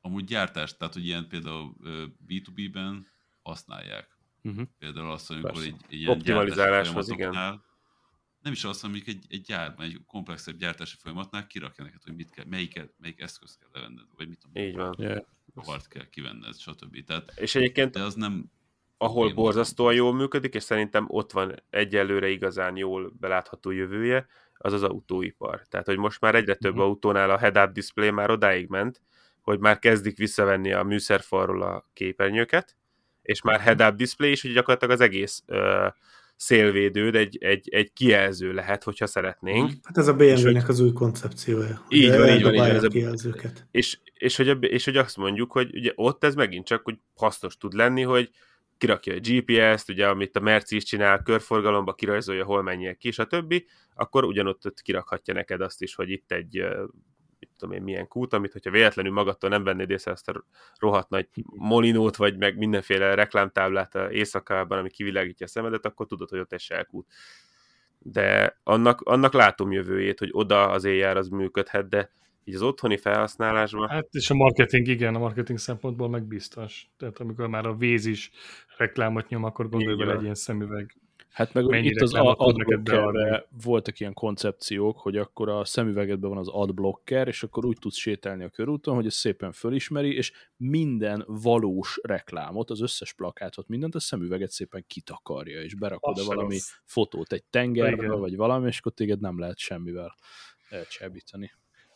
amúgy 0.00 0.24
gyártás, 0.24 0.76
tehát 0.76 0.94
hogy 0.94 1.06
ilyen 1.06 1.28
például 1.28 1.74
ö, 1.82 2.04
B2B-ben 2.28 3.06
használják. 3.42 4.18
Uh-huh. 4.42 4.66
Például 4.78 5.10
azt, 5.10 5.30
amikor 5.30 5.52
Persze. 5.52 5.66
egy, 5.66 5.74
egy 5.88 5.98
ilyen 6.00 6.10
Optimalizáláshoz, 6.10 7.06
folyamatoknál- 7.06 7.64
Nem 8.40 8.52
is 8.52 8.64
azt, 8.64 8.84
amik 8.84 9.08
egy, 9.08 9.24
egy 9.28 9.40
gyár, 9.40 9.74
egy 9.78 10.00
komplexebb 10.06 10.56
gyártási 10.56 10.96
folyamatnál 10.98 11.46
kirakja 11.46 11.84
neked, 11.84 12.02
hogy 12.02 12.14
mit 12.14 12.30
kell, 12.30 12.44
melyiket, 12.48 12.94
melyik 12.98 13.20
eszközt 13.20 13.58
kell 13.58 13.68
levenned, 13.72 14.04
vagy 14.16 14.28
mit 14.28 14.38
tudom, 14.38 14.64
így 14.64 14.76
van. 14.76 14.94
Yeah. 14.98 15.24
kavart 15.54 15.88
kell 15.88 16.08
kivenned, 16.08 16.56
stb. 16.58 17.04
Tehát, 17.04 17.32
És 17.36 17.54
egyébként 17.54 17.92
de 17.92 18.02
az 18.02 18.14
nem 18.14 18.50
ahol 18.98 19.34
borzasztóan 19.34 19.94
jól 19.94 20.14
működik, 20.14 20.54
és 20.54 20.62
szerintem 20.62 21.04
ott 21.08 21.32
van 21.32 21.62
egyelőre 21.70 22.28
igazán 22.28 22.76
jól 22.76 23.12
belátható 23.20 23.70
jövője, 23.70 24.26
az 24.58 24.72
az 24.72 24.82
autóipar. 24.82 25.62
Tehát, 25.68 25.86
hogy 25.86 25.96
most 25.98 26.20
már 26.20 26.34
egyre 26.34 26.54
több 26.54 26.72
Mhm. 26.74 26.82
autónál 26.82 27.30
a 27.30 27.38
head-up 27.38 27.72
display 27.72 28.10
már 28.10 28.30
odáig 28.30 28.68
ment, 28.68 29.00
hogy 29.40 29.58
már 29.58 29.78
kezdik 29.78 30.16
visszavenni 30.18 30.72
a 30.72 30.82
műszerfalról 30.82 31.62
a 31.62 31.88
képernyőket, 31.92 32.76
és 33.22 33.42
már 33.42 33.60
head-up 33.60 33.94
display 33.96 34.30
is, 34.30 34.42
hogy 34.42 34.52
gyakorlatilag 34.52 34.94
az 34.94 35.00
egész 35.00 35.42
ö, 35.46 35.86
szélvédőd 36.36 37.14
egy, 37.14 37.38
egy, 37.40 37.68
egy 37.70 37.92
kijelző 37.92 38.52
lehet, 38.52 38.84
hogyha 38.84 39.06
szeretnénk. 39.06 39.68
Mhm. 39.68 39.76
Hát 39.82 39.98
ez 39.98 40.08
a 40.08 40.14
BMW-nek 40.14 40.68
az 40.68 40.80
új 40.80 40.92
koncepciója. 40.92 41.84
Így 41.88 42.08
van, 42.16 42.28
így 42.28 42.42
van, 42.42 42.52
így 42.54 42.58
van, 42.60 42.70
ez 42.70 42.84
a- 42.84 42.88
kijelzőket. 42.88 43.66
és, 43.70 43.98
és, 44.14 44.36
hogy, 44.36 44.48
a- 44.48 44.52
és 44.52 44.84
hogy 44.84 44.96
azt 44.96 45.16
mondjuk, 45.16 45.52
hogy 45.52 45.74
ugye 45.76 45.92
ott 45.94 46.24
ez 46.24 46.34
megint 46.34 46.66
csak 46.66 46.84
hogy 46.84 46.98
hasznos 47.14 47.56
tud 47.56 47.72
lenni, 47.72 48.02
hogy 48.02 48.30
kirakja 48.78 49.14
a 49.14 49.20
GPS-t, 49.20 49.88
ugye, 49.88 50.08
amit 50.08 50.36
a 50.36 50.40
Merci 50.40 50.76
is 50.76 50.84
csinál, 50.84 51.22
körforgalomba 51.22 51.94
kirajzolja, 51.94 52.44
hol 52.44 52.62
menjél 52.62 52.96
ki, 52.96 53.10
stb., 53.10 53.54
akkor 53.94 54.24
ugyanott 54.24 54.66
ott 54.66 54.82
kirakhatja 54.82 55.34
neked 55.34 55.60
azt 55.60 55.82
is, 55.82 55.94
hogy 55.94 56.10
itt 56.10 56.32
egy 56.32 56.66
mit 57.38 57.50
tudom 57.58 57.74
én, 57.74 57.82
milyen 57.82 58.08
kút, 58.08 58.32
amit 58.32 58.52
hogyha 58.52 58.70
véletlenül 58.70 59.12
magadtól 59.12 59.50
nem 59.50 59.64
vennéd 59.64 59.90
észre 59.90 60.12
azt 60.12 60.28
a 60.28 60.44
rohadt 60.78 61.08
nagy 61.08 61.28
molinót, 61.44 62.16
vagy 62.16 62.36
meg 62.36 62.56
mindenféle 62.56 63.14
reklámtáblát 63.14 63.94
a 63.94 64.10
éjszakában, 64.10 64.78
ami 64.78 64.90
kivilágítja 64.90 65.46
a 65.46 65.48
szemedet, 65.48 65.86
akkor 65.86 66.06
tudod, 66.06 66.28
hogy 66.28 66.38
ott 66.38 66.52
egy 66.52 66.60
selkút. 66.60 67.06
De 67.98 68.58
annak, 68.62 69.00
annak 69.00 69.32
látom 69.32 69.72
jövőjét, 69.72 70.18
hogy 70.18 70.28
oda 70.32 70.70
az 70.70 70.84
éjjel 70.84 71.16
az 71.16 71.28
működhet, 71.28 71.88
de 71.88 72.10
így 72.48 72.54
az 72.54 72.62
otthoni 72.62 72.96
felhasználásban 72.96 73.88
Hát 73.88 74.08
és 74.10 74.30
a 74.30 74.34
marketing, 74.34 74.88
igen, 74.88 75.14
a 75.14 75.18
marketing 75.18 75.58
szempontból 75.58 76.08
meg 76.08 76.24
biztos. 76.24 76.90
Tehát 76.96 77.18
amikor 77.18 77.46
már 77.48 77.66
a 77.66 77.76
víz 77.76 78.06
is 78.06 78.30
reklámot 78.76 79.28
nyom, 79.28 79.44
akkor 79.44 79.68
gondolj 79.68 79.96
bele 79.96 80.14
egy 80.14 80.22
ilyen 80.22 80.34
szemüveg. 80.34 80.96
Hát 81.36 81.54
meg 81.54 81.62
hogy 81.62 81.72
Mennyi 81.72 81.86
itt 81.86 82.00
az 82.00 82.14
adblockerre 82.14 83.46
voltak 83.62 84.00
ilyen 84.00 84.12
koncepciók, 84.12 84.98
hogy 84.98 85.16
akkor 85.16 85.48
a 85.48 85.64
szemüvegedben 85.64 86.30
van 86.30 86.38
az 86.38 86.48
adblocker, 86.48 87.28
és 87.28 87.42
akkor 87.42 87.64
úgy 87.66 87.78
tudsz 87.80 87.96
sétálni 87.96 88.44
a 88.44 88.48
körúton, 88.48 88.94
hogy 88.94 89.06
ez 89.06 89.14
szépen 89.14 89.52
fölismeri, 89.52 90.14
és 90.14 90.32
minden 90.56 91.24
valós 91.26 91.98
reklámot, 92.02 92.70
az 92.70 92.80
összes 92.80 93.12
plakátot, 93.12 93.68
mindent 93.68 93.94
a 93.94 94.00
szemüveget 94.00 94.50
szépen 94.50 94.84
kitakarja, 94.86 95.62
és 95.62 95.74
berakod 95.74 96.18
Az 96.18 96.26
valami 96.26 96.52
rossz. 96.52 96.70
fotót 96.84 97.32
egy 97.32 97.44
tengerbe, 97.44 98.14
vagy 98.14 98.36
valami, 98.36 98.66
és 98.66 98.78
akkor 98.78 98.92
téged 98.92 99.20
nem 99.20 99.38
lehet 99.38 99.58
semmivel 99.58 100.14
elcsábítani. 100.68 101.50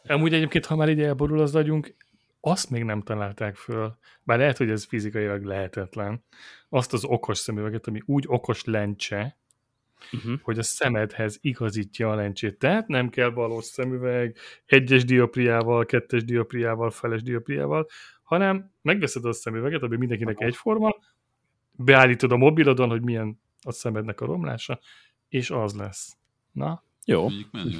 Amúgy 0.06 0.35
egyébként, 0.35 0.66
ha 0.66 0.77
már 0.77 0.89
így 0.89 1.01
elborul 1.01 1.40
az 1.40 1.55
agyunk, 1.55 1.94
azt 2.40 2.70
még 2.70 2.85
nem 2.85 3.02
találták 3.02 3.56
föl, 3.56 3.98
bár 4.22 4.39
lehet, 4.39 4.56
hogy 4.56 4.70
ez 4.70 4.85
fizikailag 4.85 5.44
lehetetlen, 5.44 6.24
azt 6.68 6.93
az 6.93 7.05
okos 7.05 7.39
szemüveget, 7.39 7.86
ami 7.86 8.02
úgy 8.06 8.24
okos 8.27 8.64
lencse, 8.64 9.39
Uh-huh. 10.12 10.40
hogy 10.43 10.59
a 10.59 10.62
szemedhez 10.62 11.39
igazítja 11.40 12.10
a 12.10 12.14
lencsét. 12.14 12.59
Tehát 12.59 12.86
nem 12.86 13.09
kell 13.09 13.31
valós 13.31 13.64
szemüveg, 13.64 14.36
egyes 14.66 15.05
diopriával, 15.05 15.86
kettes 15.86 16.24
diopriával, 16.24 16.90
feles 16.90 17.22
diopriával, 17.22 17.86
hanem 18.22 18.72
megveszed 18.82 19.24
a 19.24 19.32
szemüveget, 19.32 19.82
ami 19.82 19.97
mindenkinek 19.97 20.40
egyforma, 20.40 20.97
beállítod 21.72 22.32
a 22.32 22.36
mobilodon, 22.36 22.89
hogy 22.89 23.02
milyen 23.02 23.40
a 23.62 23.72
szemednek 23.72 24.20
a 24.20 24.27
romlása, 24.27 24.81
és 25.28 25.51
az 25.51 25.74
lesz. 25.74 26.16
Na, 26.52 26.85
Jó. 27.11 27.28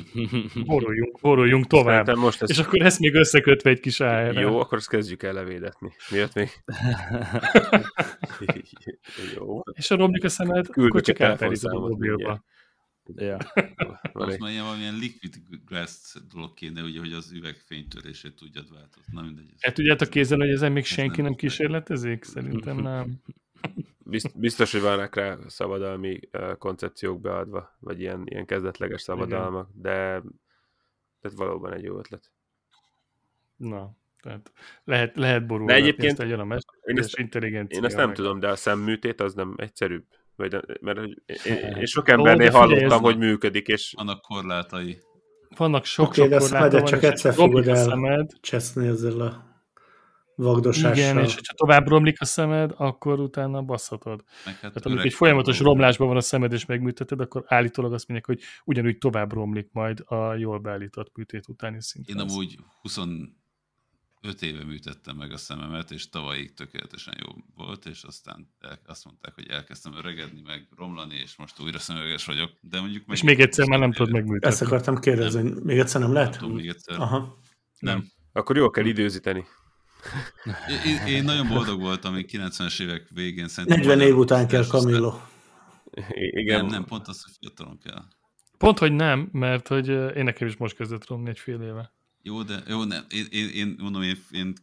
Boruljunk, 0.67 1.21
boruljunk 1.21 1.67
tovább. 1.67 1.87
Szerintem 2.07 2.19
most 2.19 2.43
ez 2.43 2.51
És 2.51 2.59
akkor 2.59 2.83
ezt 2.83 2.99
még 2.99 3.15
összekötve 3.15 3.71
egy 3.71 3.81
kis 3.81 4.01
AR. 4.01 4.35
jó, 4.35 4.59
akkor 4.59 4.79
ezt 4.79 4.89
kezdjük 4.89 5.23
el 5.23 5.33
levédetni. 5.33 5.93
Miért 6.11 6.35
még? 6.35 6.49
jó. 9.37 9.61
És 9.73 9.89
ha 9.89 9.97
romlik 9.97 10.25
a 10.25 10.29
szemed, 10.29 10.57
akkor 10.57 10.75
Küldök 10.75 11.03
csak 11.05 11.21
egy 11.21 11.27
átterítod 11.27 11.73
a 11.75 11.79
mobilba. 11.79 12.45
ja. 13.17 13.37
Most 14.13 14.33
egy- 14.33 14.41
már 14.41 14.51
ilyen 14.51 14.65
valamilyen 14.65 14.95
liquid 14.95 15.35
glass 15.67 16.15
dolog 16.33 16.55
kéne, 16.55 16.83
ugye, 16.83 16.99
hogy 16.99 17.13
az 17.13 17.33
üveg 17.33 17.57
fénytörését 17.67 18.35
tudjad 18.35 18.73
változni. 18.73 19.13
Na 19.13 19.23
mindegy. 19.23 19.53
El 19.59 19.73
tudjátok 19.73 20.11
képzelni, 20.11 20.45
hogy 20.45 20.55
ezen 20.55 20.73
még 20.73 20.85
senki 20.85 21.17
nem 21.17 21.25
nem 21.25 21.35
kísérletezik? 21.35 22.25
Szerintem 22.25 22.77
nem. 22.77 23.21
Bizt- 24.05 24.39
Biztos, 24.39 24.73
hogy 24.73 24.81
vannak 24.81 25.15
rá 25.17 25.37
szabadalmi 25.47 26.21
koncepciók 26.59 27.21
beadva, 27.21 27.77
vagy 27.79 28.01
ilyen, 28.01 28.23
ilyen 28.25 28.47
kezdetleges 28.47 29.03
szabadalmak, 29.03 29.69
de 29.75 29.93
tehát 31.21 31.37
valóban 31.37 31.73
egy 31.73 31.83
jó 31.83 31.99
ötlet. 31.99 32.31
Na, 33.57 33.97
tehát 34.23 34.53
lehet, 34.85 35.17
lehet 35.17 35.47
borulni. 35.47 35.73
De 35.73 35.79
egyébként- 35.79 36.07
ezt 36.11 36.19
legyen 36.19 36.41
a 36.51 36.59
Én 36.85 36.99
ezt, 36.99 37.19
intelligencia. 37.19 37.79
én 37.79 37.85
ezt 37.85 37.97
nem 37.97 38.07
meg- 38.07 38.17
tudom, 38.17 38.41
de 38.41 38.49
a 38.49 38.57
szemműtét 38.57 39.21
az 39.21 39.35
nem 39.35 39.55
egyszerűbb. 39.57 40.05
Vagy, 40.37 40.57
mert 40.81 40.99
hogy 40.99 41.23
én, 41.45 41.57
én 41.57 41.85
sok 41.85 42.09
Ó, 42.09 42.13
embernél 42.13 42.47
figyelj, 42.51 42.69
hallottam, 42.69 42.91
ez- 42.99 43.05
hogy 43.05 43.19
működik, 43.19 43.67
és 43.67 43.93
Annak 43.97 44.21
korlátai. 44.23 44.99
Vannak 45.57 45.85
sok-sok 45.85 46.25
Oké, 46.25 46.29
de 46.31 46.37
a 46.37 46.39
korláta 46.39 46.57
szemedet 46.71 46.81
van, 46.81 46.91
csak 47.01 47.03
egyszer 47.11 47.33
fogod 47.35 47.69
el. 47.69 47.77
szemed. 47.77 48.31
Cseszni 48.41 48.87
ezzel 48.87 49.21
a 49.21 49.50
vagdosással. 50.43 50.93
Igen, 51.13 51.19
és 51.25 51.35
ha 51.35 51.55
tovább 51.57 51.89
romlik 51.89 52.21
a 52.21 52.25
szemed, 52.25 52.73
akkor 52.77 53.21
utána 53.21 53.63
basszhatod. 53.63 54.25
Meg 54.45 54.55
hát 54.55 54.61
Tehát 54.61 54.87
amikor 54.87 55.05
egy 55.07 55.13
folyamatos 55.15 55.57
korban- 55.57 55.75
romlásban 55.75 56.09
van 56.09 56.17
a 56.17 56.21
szemed, 56.21 56.53
és 56.53 56.67
megműteted, 56.67 57.21
akkor 57.21 57.45
állítólag 57.47 57.93
azt 57.93 58.09
mondják, 58.09 58.29
hogy 58.39 58.49
ugyanúgy 58.65 58.99
tovább 58.99 59.33
romlik 59.33 59.69
majd 59.73 60.03
a 60.07 60.35
jól 60.35 60.59
beállított 60.59 61.17
műtét 61.17 61.49
utáni 61.49 61.83
szinten. 61.83 62.17
Én 62.17 62.23
amúgy 62.23 62.59
25 62.81 64.43
éve 64.43 64.65
műtettem 64.65 65.17
meg 65.17 65.33
a 65.33 65.37
szememet, 65.37 65.91
és 65.91 66.09
tavalyig 66.09 66.55
tökéletesen 66.55 67.15
jó 67.27 67.33
volt, 67.55 67.87
és 67.87 68.03
aztán 68.03 68.55
el, 68.61 68.79
azt 68.87 69.05
mondták, 69.05 69.35
hogy 69.35 69.47
elkezdtem 69.49 69.95
öregedni, 69.97 70.41
meg 70.47 70.67
romlani, 70.77 71.15
és 71.15 71.37
most 71.37 71.61
újra 71.61 71.79
szemüveges 71.79 72.25
vagyok. 72.25 72.51
De 72.61 72.81
mondjuk 72.81 73.05
És 73.13 73.23
még 73.23 73.41
egyszer 73.41 73.69
már 73.69 73.79
nem 73.79 73.93
tudod 73.93 74.15
Ezt 74.15 74.17
megműtetni. 74.25 74.67
akartam 74.67 74.99
kérdezni, 74.99 75.43
hogy 75.43 75.63
még 75.63 75.79
egyszer 75.79 76.01
nem 76.01 76.11
Nem 76.11 76.19
lehet? 76.23 76.39
tudom 76.39 76.55
még 76.55 76.69
egyszer. 76.69 76.99
Aha. 77.01 77.39
Nem. 77.79 78.05
akkor 78.33 78.57
jól 78.57 78.71
kell 78.71 78.85
időzíteni. 78.85 79.45
Én, 80.87 81.07
én 81.07 81.25
nagyon 81.25 81.49
boldog 81.49 81.81
voltam 81.81 82.15
még 82.15 82.29
90-es 82.33 82.83
évek 82.83 83.09
végén. 83.15 83.49
Szerintem 83.49 83.79
40 83.79 84.01
év 84.01 84.17
után 84.17 84.49
kell 84.49 84.65
Camillo. 84.65 85.21
Igen, 86.15 86.61
Nem, 86.61 86.67
nem, 86.67 86.85
pont 86.85 87.09
az, 87.09 87.23
hogy 87.23 87.33
fiatalon 87.41 87.79
kell. 87.79 88.03
Pont, 88.59 88.79
hogy 88.79 88.93
nem, 88.93 89.29
mert 89.33 89.69
hogy 89.69 89.89
én 89.89 90.25
nekem 90.25 90.49
is 90.49 90.57
most 90.57 90.77
kezdett 90.77 91.07
romni 91.07 91.29
egy 91.29 91.39
fél 91.39 91.61
éve. 91.61 91.93
Jó, 92.23 92.43
de 92.43 92.63
jó, 92.67 92.85
nem. 92.85 93.05
Én, 93.09 93.27
én, 93.31 93.49
én 93.49 93.77
mondom, 93.79 94.03
én, 94.03 94.17
én 94.31 94.55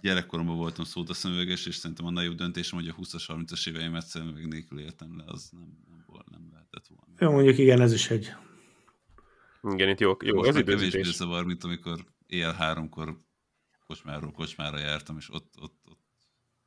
gyerekkoromban 0.00 0.56
voltam 0.56 0.84
szódaszemüveges, 0.84 1.66
és 1.66 1.74
szerintem 1.74 2.06
annál 2.06 2.24
jobb 2.24 2.36
döntésem, 2.36 2.78
hogy 2.78 2.88
a 2.88 2.94
20-as, 2.94 3.24
30-as 3.28 3.68
éveimet 3.68 4.06
szemüveg 4.06 4.48
nélkül 4.48 4.80
éltem 4.80 5.16
le, 5.16 5.24
az 5.26 5.48
nem, 5.52 5.78
nem, 5.88 6.04
volt, 6.06 6.30
nem 6.30 6.48
lehetett 6.52 6.86
volna. 6.86 7.14
Jó, 7.18 7.30
mondjuk 7.30 7.58
igen, 7.58 7.80
ez 7.80 7.92
is 7.92 8.10
egy. 8.10 8.32
igen, 9.62 9.88
itt 9.88 10.00
jó, 10.00 10.16
jó 10.24 10.34
Most 10.36 10.48
az 10.48 10.54
már 10.54 10.64
kevésbé 10.64 10.86
időzítés. 10.86 11.14
zavar, 11.16 11.44
mint 11.44 11.64
amikor 11.64 12.04
éjjel 12.26 12.52
háromkor 12.52 13.20
kocsmáról 13.92 14.32
kocsmára 14.32 14.78
jártam, 14.78 15.16
és 15.16 15.34
ott, 15.34 15.54
ott, 15.60 15.80
ott, 15.84 16.00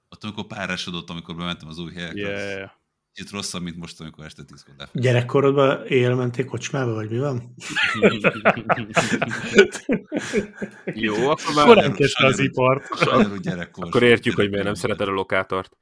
ott 0.10 0.24
amikor 0.24 0.46
párásodott, 0.46 1.10
amikor 1.10 1.36
bementem 1.36 1.68
az 1.68 1.78
új 1.78 1.94
helyekre, 1.94 2.20
Yeah, 2.22 2.62
az 2.62 2.70
kicsit 3.14 3.32
rosszabb, 3.32 3.62
mint 3.62 3.78
most, 3.78 4.02
amikor 4.02 4.26
este 4.26 4.44
tízkor 4.44 4.74
lefelé. 4.78 5.04
Gyerekkorodban 5.04 5.86
éjjel 5.86 6.16
mentél 6.16 6.46
kocsmába, 6.46 6.94
vagy 6.94 7.10
mi 7.10 7.18
van? 7.18 7.56
Jó, 10.86 11.30
akkor 11.30 11.54
már 11.56 11.66
Korán 11.66 11.84
nem, 11.84 11.94
kezdte 11.94 12.26
az 12.26 12.40
ipart. 12.40 12.88
Gyerekkor. 13.42 13.86
akkor 13.86 14.04
értjük, 14.04 14.36
hogy 14.36 14.50
miért 14.50 14.66
nem 14.66 14.74
szereted 14.74 15.08
a 15.08 15.12
lokátort. 15.12 15.78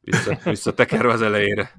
Vissza, 0.00 0.38
visszatekerve 0.44 1.12
az 1.12 1.22
elejére. 1.22 1.70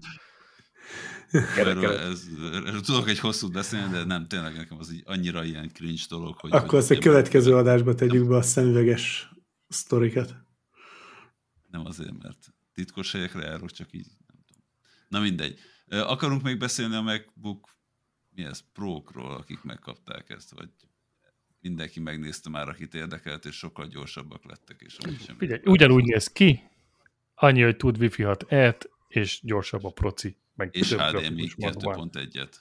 Erről 1.57 1.91
ez, 1.91 2.27
erről 2.41 2.81
tudok 2.81 3.09
egy 3.09 3.19
hosszút 3.19 3.51
beszélni, 3.51 3.91
de 3.91 4.03
nem, 4.03 4.27
tényleg 4.27 4.55
nekem 4.55 4.77
az 4.79 4.91
így 4.91 5.03
annyira 5.05 5.43
ilyen 5.43 5.69
cringe 5.73 6.01
dolog, 6.09 6.39
hogy... 6.39 6.51
Akkor 6.53 6.79
egy 6.79 6.89
nem- 6.89 6.99
következő 6.99 7.55
adásba 7.55 7.93
tegyük 7.93 8.27
be 8.27 8.35
a 8.35 8.41
szemüveges 8.41 9.29
sztorikat. 9.67 10.35
Nem 11.71 11.85
azért, 11.85 12.23
mert 12.23 12.53
titkos 12.73 13.11
helyekre 13.11 13.45
járok, 13.45 13.71
csak 13.71 13.87
így 13.91 14.07
nem 14.27 14.37
tudom. 14.47 14.63
Na 15.07 15.19
mindegy. 15.19 15.59
Akarunk 15.89 16.41
még 16.41 16.57
beszélni 16.57 16.95
a 16.95 17.01
MacBook 17.01 17.75
mi 18.35 18.43
ez, 18.43 18.63
Pro-król, 18.73 19.31
akik 19.31 19.63
megkapták 19.63 20.29
ezt, 20.29 20.51
vagy 20.55 20.69
mindenki 21.61 21.99
megnézte 21.99 22.49
már, 22.49 22.67
akit 22.67 22.93
érdekelt, 22.93 23.45
és 23.45 23.55
sokkal 23.55 23.87
gyorsabbak 23.87 24.45
lettek, 24.45 24.81
és. 24.81 24.97
Figyelj, 25.37 25.61
ugyanúgy 25.65 26.03
néz 26.03 26.27
ki, 26.27 26.63
annyi, 27.35 27.61
hogy 27.61 27.77
tud 27.77 27.97
Wi-Fi 27.97 28.23
6 28.23 28.51
et 28.51 28.89
és 29.07 29.39
gyorsabb 29.43 29.83
a 29.83 29.89
proci. 29.89 30.37
Meg 30.55 30.69
És 30.75 30.93
HDMI 30.93 31.11
grafikus 31.11 31.55
mag 31.55 31.81
van. 31.81 32.09
2.1-et. 32.13 32.53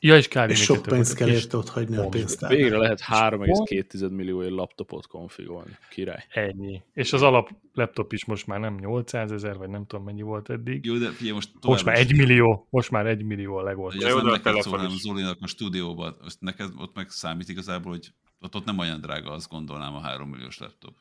Ja, 0.00 0.16
és 0.16 0.26
HDMI 0.26 0.50
És 0.50 0.62
sok 0.62 0.84
2.1, 0.84 0.88
pénzt 0.88 1.14
kell 1.14 1.28
érte 1.28 1.56
ott 1.56 1.68
hagyni 1.68 1.96
a 1.96 2.00
pont. 2.00 2.12
pénztárban. 2.14 2.58
Végre 2.58 2.76
lehet 2.76 3.00
3,2 3.00 4.10
millióért 4.10 4.52
laptopot 4.52 5.06
konfigolni. 5.06 5.76
Király. 5.90 6.24
Ennyi. 6.28 6.82
És 6.92 7.12
az 7.12 7.22
alap 7.22 7.50
laptop 7.72 8.12
is 8.12 8.24
most 8.24 8.46
már 8.46 8.60
nem 8.60 8.74
800 8.74 9.32
ezer, 9.32 9.56
vagy 9.56 9.68
nem 9.68 9.86
tudom 9.86 10.04
mennyi 10.04 10.22
volt 10.22 10.50
eddig. 10.50 10.84
Jó, 10.84 10.96
de 10.96 11.10
figyelj, 11.10 11.34
most 11.34 11.50
tovább 11.52 11.70
Most 11.70 11.84
már 11.84 11.96
egy 11.96 12.16
millió, 12.16 12.66
most 12.70 12.90
már 12.90 13.06
egy 13.06 13.22
millió 13.24 13.56
a 13.56 13.62
legolcsóbb. 13.62 14.02
ez 14.02 14.08
Jó, 14.08 14.14
nem 14.16 14.24
de 14.24 14.30
a 14.30 14.32
neked 14.32 14.44
telefon 14.52 14.70
szól, 14.72 14.78
hanem 14.78 14.94
is. 14.94 15.00
Zolinak 15.00 15.36
a 15.40 15.46
stúdióban. 15.46 16.16
Azt 16.20 16.40
neked 16.40 16.70
ott 16.76 16.94
meg 16.94 17.08
számít 17.10 17.48
igazából, 17.48 17.92
hogy 17.92 18.12
ott, 18.40 18.54
ott 18.54 18.64
nem 18.64 18.78
olyan 18.78 19.00
drága, 19.00 19.30
azt 19.32 19.48
gondolnám 19.48 19.94
a 19.94 20.00
3 20.00 20.28
milliós 20.28 20.58
laptop. 20.58 20.94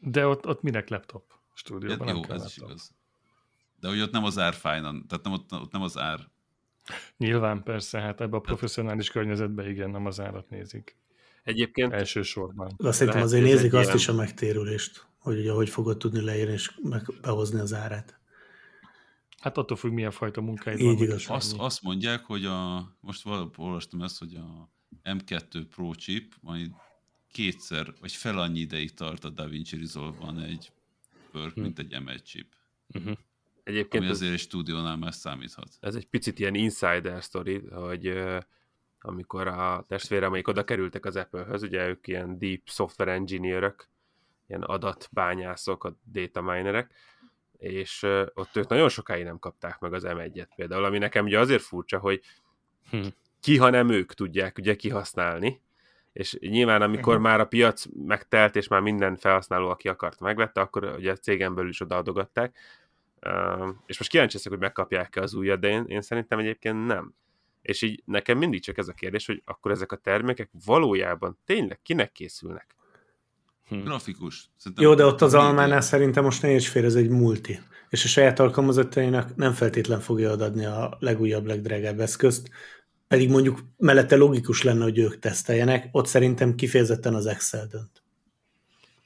De 0.00 0.26
ott, 0.26 0.46
ott 0.46 0.62
minek 0.62 0.88
laptop? 0.88 1.24
Ja, 1.28 1.36
Stúdióban 1.54 2.06
nem 2.06 2.16
jó, 2.16 2.20
kell 2.22 2.36
ez 2.36 2.44
is 2.44 2.58
laptop. 2.58 2.68
igaz. 2.68 2.94
De 3.80 3.88
hogy 3.88 4.00
ott 4.00 4.12
nem 4.12 4.24
az 4.24 4.38
ár 4.38 4.54
fájnan, 4.54 5.06
tehát 5.08 5.24
nem, 5.24 5.32
ott, 5.32 5.52
ott 5.52 5.72
nem 5.72 5.82
az 5.82 5.98
ár. 5.98 6.28
Nyilván 7.16 7.62
persze, 7.62 8.00
hát 8.00 8.20
ebbe 8.20 8.36
a 8.36 8.40
professzionális 8.40 9.10
környezetben 9.10 9.68
igen, 9.68 9.90
nem 9.90 10.06
az 10.06 10.20
árat 10.20 10.50
nézik. 10.50 10.96
Egyébként 11.42 11.92
Elsősorban. 11.92 12.72
De 12.76 12.92
szerintem 12.92 13.22
azért 13.22 13.44
nézik 13.44 13.72
azt 13.72 13.94
is 13.94 14.08
a 14.08 14.14
megtérülést, 14.14 15.06
hogy 15.18 15.38
ugye 15.38 15.52
hogy 15.52 15.68
fogod 15.68 15.96
tudni 15.96 16.20
leírni 16.20 16.52
és 16.52 16.80
behozni 17.20 17.60
az 17.60 17.74
árát. 17.74 18.18
Hát 19.40 19.56
attól 19.56 19.76
függ, 19.76 19.92
milyen 19.92 20.10
fajta 20.10 20.40
munkáid 20.40 20.78
Így 20.78 20.86
van. 20.86 21.02
igaz. 21.02 21.24
Azt, 21.28 21.52
annyi. 21.52 21.62
azt 21.62 21.82
mondják, 21.82 22.24
hogy 22.24 22.44
a, 22.44 22.90
most 23.00 23.22
valahol 23.22 23.50
olvastam 23.56 24.02
ezt, 24.02 24.18
hogy 24.18 24.34
a 24.34 24.70
M2 25.04 25.64
Pro 25.70 25.94
chip 25.94 26.34
majd 26.40 26.70
kétszer, 27.32 27.94
vagy 28.00 28.12
fel 28.12 28.38
annyi 28.38 28.58
ideig 28.60 28.94
tart 28.94 29.24
a 29.24 29.30
DaVinci 29.30 29.76
Resolve-ban 29.76 30.40
egy 30.40 30.72
pörk, 31.30 31.54
mint 31.54 31.78
egy 31.78 31.96
M1 32.04 32.22
chip. 32.24 32.54
Uh-huh. 32.94 33.16
Egyébként 33.70 34.02
Ami 34.02 34.12
ez, 34.12 34.16
azért 34.16 34.32
egy 34.32 34.38
stúdiónál 34.38 34.96
már 34.96 35.14
számíthat. 35.14 35.68
ez 35.80 35.94
egy 35.94 36.06
picit 36.06 36.38
ilyen 36.38 36.54
insider 36.54 37.22
story, 37.22 37.58
hogy 37.70 38.22
amikor 39.00 39.46
a 39.46 39.84
testvéremeik 39.88 40.48
oda 40.48 40.64
kerültek 40.64 41.04
az 41.04 41.16
Apple-höz, 41.16 41.62
ugye 41.62 41.88
ők 41.88 42.06
ilyen 42.06 42.38
deep 42.38 42.60
software 42.64 43.12
engineerök, 43.12 43.88
ilyen 44.46 44.62
adatbányászok, 44.62 45.84
a 45.84 45.96
data 46.12 46.40
minerek, 46.42 46.92
és 47.58 48.02
ott 48.34 48.56
ők 48.56 48.68
nagyon 48.68 48.88
sokáig 48.88 49.24
nem 49.24 49.38
kapták 49.38 49.78
meg 49.78 49.92
az 49.92 50.04
M1-et 50.06 50.48
például, 50.56 50.84
ami 50.84 50.98
nekem 50.98 51.24
ugye 51.24 51.38
azért 51.38 51.62
furcsa, 51.62 51.98
hogy 51.98 52.20
Hm. 52.90 53.06
ki, 53.40 53.56
ha 53.56 53.70
nem 53.70 53.88
ők 53.88 54.14
tudják 54.14 54.58
ugye 54.58 54.76
kihasználni, 54.76 55.60
és 56.12 56.36
nyilván 56.40 56.82
amikor 56.82 57.14
Mhm. 57.14 57.22
már 57.22 57.40
a 57.40 57.46
piac 57.46 57.84
megtelt, 58.06 58.56
és 58.56 58.68
már 58.68 58.80
minden 58.80 59.16
felhasználó, 59.16 59.68
aki 59.68 59.88
akart, 59.88 60.20
megvette, 60.20 60.60
akkor 60.60 60.84
ugye 60.98 61.10
a 61.12 61.16
cégen 61.16 61.54
belül 61.54 61.70
is 61.70 61.80
odaadogatták, 61.80 62.56
és 63.86 63.98
most 63.98 64.10
kíváncsi 64.10 64.36
leszek, 64.36 64.52
hogy 64.52 64.60
megkapják-e 64.60 65.20
az 65.20 65.34
újat, 65.34 65.60
de 65.60 65.68
én, 65.68 65.84
én 65.86 66.02
szerintem 66.02 66.38
egyébként 66.38 66.86
nem. 66.86 67.14
És 67.62 67.82
így 67.82 68.02
nekem 68.04 68.38
mindig 68.38 68.62
csak 68.62 68.78
ez 68.78 68.88
a 68.88 68.92
kérdés, 68.92 69.26
hogy 69.26 69.42
akkor 69.44 69.70
ezek 69.70 69.92
a 69.92 69.96
termékek 69.96 70.50
valójában 70.64 71.38
tényleg 71.44 71.80
kinek 71.82 72.12
készülnek? 72.12 72.74
Grafikus. 73.70 74.50
Szerintem 74.56 74.86
Jó, 74.86 74.94
de 74.94 75.04
ott 75.04 75.20
az 75.20 75.34
almánál 75.34 75.80
szerintem 75.80 76.24
most 76.24 76.42
ne 76.42 76.60
fér, 76.60 76.84
ez 76.84 76.94
egy 76.94 77.08
multi. 77.08 77.60
És 77.88 78.04
a 78.04 78.08
saját 78.08 78.38
alkalmazottainak 78.38 79.36
nem 79.36 79.52
feltétlen 79.52 80.00
fogja 80.00 80.30
adni 80.30 80.64
a 80.64 80.96
legújabb, 81.00 81.46
legdrágább 81.46 82.00
eszközt, 82.00 82.50
pedig 83.08 83.30
mondjuk 83.30 83.58
mellette 83.76 84.16
logikus 84.16 84.62
lenne, 84.62 84.82
hogy 84.82 84.98
ők 84.98 85.18
teszteljenek, 85.18 85.88
ott 85.92 86.06
szerintem 86.06 86.54
kifejezetten 86.54 87.14
az 87.14 87.26
Excel 87.26 87.66
dönt. 87.66 87.99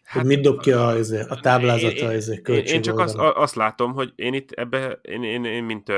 Hát, 0.04 0.24
mit 0.24 0.40
dob 0.40 0.60
ki 0.60 0.72
a, 0.72 0.88
a, 0.88 1.00
a 1.28 1.40
táblázata, 1.40 2.12
ez 2.12 2.28
én, 2.28 2.40
én, 2.44 2.64
én 2.64 2.82
csak 2.82 2.98
azt, 2.98 3.16
azt, 3.16 3.54
látom, 3.54 3.92
hogy 3.92 4.12
én 4.14 4.34
itt 4.34 4.50
ebbe, 4.50 4.98
én, 5.02 5.22
én, 5.22 5.44
én 5.44 5.64
mint 5.64 5.88
uh, 5.88 5.96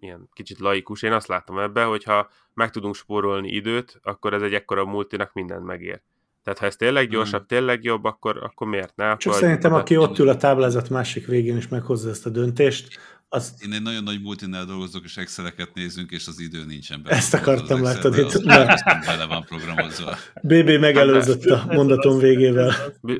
ilyen 0.00 0.28
kicsit 0.32 0.58
laikus, 0.58 1.02
én 1.02 1.12
azt 1.12 1.26
látom 1.26 1.58
ebbe, 1.58 1.82
hogyha 1.82 2.28
meg 2.54 2.70
tudunk 2.70 2.94
spórolni 2.94 3.50
időt, 3.50 4.00
akkor 4.02 4.34
ez 4.34 4.42
egy 4.42 4.54
ekkora 4.54 4.84
multinak 4.84 5.32
mindent 5.32 5.64
megér. 5.64 6.00
Tehát 6.44 6.58
ha 6.58 6.66
ez 6.66 6.76
tényleg 6.76 7.08
gyorsabb, 7.08 7.46
tényleg 7.46 7.84
jobb, 7.84 8.04
akkor, 8.04 8.38
akkor 8.42 8.66
miért 8.66 8.96
ne? 8.96 9.16
Csak 9.16 9.32
akkor 9.32 9.42
szerintem, 9.42 9.74
aki 9.74 9.96
ott 9.96 10.18
ül 10.18 10.28
a 10.28 10.36
táblázat 10.36 10.88
másik 10.88 11.26
végén 11.26 11.56
és 11.56 11.68
meghozza 11.68 12.08
ezt 12.08 12.26
a 12.26 12.30
döntést, 12.30 12.98
azt 13.32 13.64
Én 13.64 13.72
egy 13.72 13.82
nagyon 13.82 14.02
nagy 14.02 14.22
multinál 14.22 14.64
dolgozok, 14.64 15.04
és 15.04 15.16
Exceleket 15.16 15.74
nézünk, 15.74 16.10
és 16.10 16.26
az 16.26 16.40
idő 16.40 16.64
nincsen 16.64 17.02
bele. 17.02 17.16
Ezt 17.16 17.34
akartam, 17.34 17.76
Az 17.76 17.94
látod 17.94 18.18
itt. 18.18 18.24
Az 18.24 18.34
az 18.34 18.82
bele 19.06 19.26
van 19.26 19.44
programozva. 19.44 20.16
BB 20.42 20.70
megelőzött 20.70 21.44
a 21.44 21.64
mondatom 21.66 22.18
végével. 22.18 22.74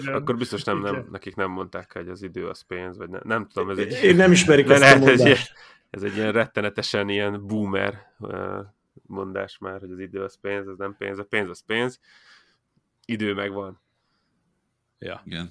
Akkor 0.06 0.36
biztos 0.36 0.64
nem, 0.64 0.78
nem, 0.78 1.08
nekik 1.10 1.34
nem 1.34 1.50
mondták, 1.50 1.92
hogy 1.92 2.08
az 2.08 2.22
idő 2.22 2.48
az 2.48 2.60
pénz, 2.60 2.96
vagy 2.96 3.08
ne, 3.08 3.18
nem 3.22 3.48
tudom, 3.52 3.70
ez 3.70 3.78
egy... 3.78 3.92
Én 4.02 4.16
nem 4.16 4.32
ismerik 4.32 4.68
ezt 4.68 4.82
a 4.82 4.84
lehet, 4.84 4.96
ez, 4.96 5.02
ilyen, 5.02 5.16
mondást. 5.18 5.52
ez 5.90 6.02
egy 6.02 6.16
ilyen 6.16 6.32
rettenetesen 6.32 7.08
ilyen 7.08 7.46
boomer 7.46 8.12
mondás 9.06 9.58
már, 9.58 9.80
hogy 9.80 9.90
az 9.90 9.98
idő 9.98 10.22
az 10.22 10.38
pénz, 10.40 10.66
az 10.66 10.78
nem 10.78 10.94
pénz, 10.98 11.18
a 11.18 11.24
pénz 11.24 11.48
az 11.48 11.62
pénz, 11.66 12.00
idő 13.04 13.34
megvan. 13.34 13.80
Ja. 14.98 15.22
Igen. 15.24 15.50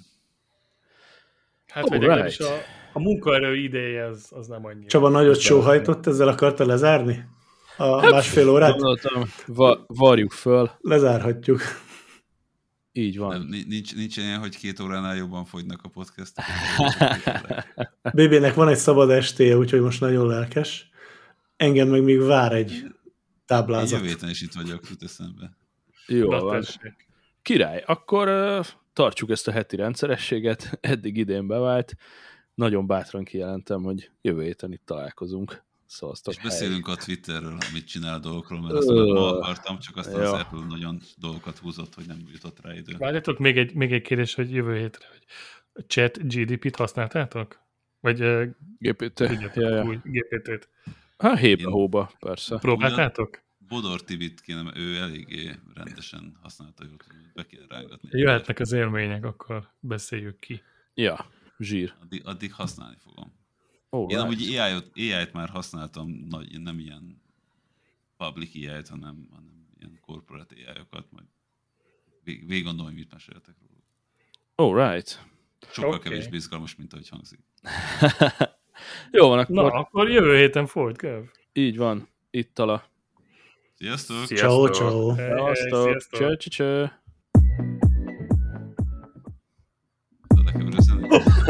Hát, 1.68 1.90
vagy 1.90 2.04
Alright. 2.04 2.10
legalábbis 2.10 2.40
a, 2.40 2.79
a 2.94 3.00
munkaerő 3.00 3.56
ideje 3.56 4.06
az, 4.06 4.28
az 4.32 4.48
nem 4.48 4.66
annyira. 4.66 4.88
Csaba 4.88 5.10
nagyot 5.10 5.40
sóhajtott, 5.40 6.08
ezzel 6.08 6.28
akarta 6.28 6.66
lezárni? 6.66 7.26
A 7.78 8.10
másfél 8.10 8.50
órát? 8.50 8.72
Gondoltam, 8.72 9.24
va- 9.46 9.84
varjuk 9.88 10.32
föl. 10.32 10.72
Lezárhatjuk. 10.82 11.62
Így 12.92 13.18
Nem, 13.20 13.28
van. 13.28 13.46
ni- 13.50 13.66
nincs, 13.68 13.96
nincs 13.96 14.18
ilyen, 14.18 14.40
hogy 14.40 14.58
két 14.58 14.80
óránál 14.80 15.16
jobban 15.16 15.46
fogynak 15.46 15.80
a 15.84 15.88
podcastok. 15.90 16.44
BB-nek 18.14 18.54
van 18.54 18.68
egy 18.68 18.78
szabad 18.78 19.10
estéje, 19.10 19.58
úgyhogy 19.58 19.82
most 19.82 20.00
nagyon 20.00 20.28
lelkes. 20.28 20.90
Engem 21.58 21.88
meg 21.88 22.04
még 22.04 22.22
vár 22.22 22.54
egy 22.54 22.72
Én 22.72 22.96
táblázat. 23.46 23.90
jövő 24.00 24.08
héten 24.12 24.30
is 24.30 24.42
itt 24.42 24.54
vagyok, 24.54 24.90
jut 24.90 25.04
eszembe. 25.04 25.58
Jó 26.08 26.30
Na, 26.30 26.40
van. 26.40 26.60
tessék. 26.62 27.08
Király, 27.42 27.84
akkor 27.86 28.28
uh, 28.28 28.66
tartsuk 28.94 29.30
ezt 29.30 29.48
a 29.48 29.52
heti 29.52 29.76
rendszerességet. 29.76 30.78
Eddig 30.82 31.18
idén 31.18 31.48
bevált. 31.48 31.96
Nagyon 32.60 32.88
bátran 32.88 33.24
kijelentem, 33.24 33.84
hogy 33.84 34.10
jövő 34.22 34.44
héten 34.44 34.72
itt 34.72 34.86
találkozunk. 34.86 35.64
Szavaztok. 35.86 36.34
És 36.34 36.42
beszélünk 36.42 36.88
a 36.88 36.96
Twitterről, 36.96 37.58
amit 37.70 37.88
csinál 37.88 38.14
a 38.14 38.20
dolgokról, 38.20 38.62
mert 38.62 38.74
azt 38.74 38.88
már 38.88 39.06
ma 39.06 39.38
akartam, 39.38 39.80
csak 39.80 39.98
aztán 39.98 40.22
az. 40.22 40.32
Apple 40.32 40.66
nagyon 40.68 41.00
dolgokat 41.18 41.58
húzott, 41.58 41.94
hogy 41.94 42.06
nem 42.08 42.18
jutott 42.32 42.62
rá 42.62 42.74
idő. 42.74 42.96
Várjatok, 42.98 43.38
még 43.38 43.58
egy, 43.58 43.74
még 43.74 43.92
egy 43.92 44.02
kérdés, 44.02 44.34
hogy 44.34 44.52
jövő 44.52 44.78
hétre, 44.78 45.06
hogy 45.12 45.24
chat 45.88 46.28
GDP-t 46.28 46.76
használtátok? 46.76 47.60
Vagy 48.00 48.22
uh, 48.22 48.48
GPT. 48.78 49.20
Ja, 49.20 49.52
ja. 49.54 50.02
GPT-t? 50.04 50.70
Hát 51.18 51.40
hébe 51.40 51.62
Én- 51.62 51.70
hóba, 51.70 52.12
persze. 52.20 52.58
Próbáltátok? 52.58 53.42
Bodor 53.58 54.02
Tibit 54.04 54.42
kéne, 54.42 54.72
ő 54.76 54.96
eléggé 54.96 55.52
rendesen 55.74 56.38
használta, 56.42 56.84
tudom, 56.84 56.98
be 57.34 57.46
kéne 57.46 57.66
rángatni. 57.70 58.10
Jöhetnek 58.12 58.60
az 58.60 58.72
élmények, 58.72 59.26
akkor 59.26 59.70
beszéljük 59.80 60.40
ki. 60.40 60.62
Ja, 60.94 61.26
zsír. 61.60 61.94
Addig, 62.02 62.22
addig 62.26 62.54
használni 62.54 62.96
fogom. 63.04 63.32
Oh, 63.90 64.12
Én 64.12 64.18
amúgy 64.18 64.56
AI-t, 64.56 64.92
AI-t 64.96 65.34
már 65.34 65.50
használtam, 65.50 66.10
nagy, 66.10 66.62
nem 66.62 66.80
ilyen 66.80 67.22
public 68.18 68.56
AI-t, 68.56 68.88
hanem, 68.88 69.28
hanem 69.32 69.68
ilyen 69.80 70.00
corporate 70.02 70.56
AI-okat, 70.56 71.12
majd 71.12 71.26
vég, 72.24 72.48
végig 72.48 72.64
gondolom, 72.64 72.92
hogy 72.92 73.00
mit 73.00 73.12
meséltek 73.12 73.56
róla. 73.62 73.84
All 74.56 74.92
right. 74.92 75.26
Sokkal 75.72 75.94
okay. 75.94 76.10
kevésbé 76.10 76.36
izgalmas, 76.36 76.76
mint 76.76 76.94
ahogy 76.94 77.10
hangzik. 77.10 77.40
Jó 79.12 79.28
van, 79.28 79.40
akkor 79.40 79.56
Na, 79.56 79.72
akkor 79.72 80.10
jövő 80.10 80.38
héten 80.38 80.66
folyt, 80.66 80.98
Kev. 80.98 81.24
így 81.54 81.78
van. 81.78 82.08
Itt 82.30 82.60
a 82.60 82.90
Sziasztok! 83.74 84.26
Ciao, 84.26 84.70
ciao. 84.70 85.14
Hey, 85.14 85.28
hey, 85.28 85.56
Sziasztok. 85.56 85.88
sziasztok. 85.88 86.38
Cső, 86.38 86.99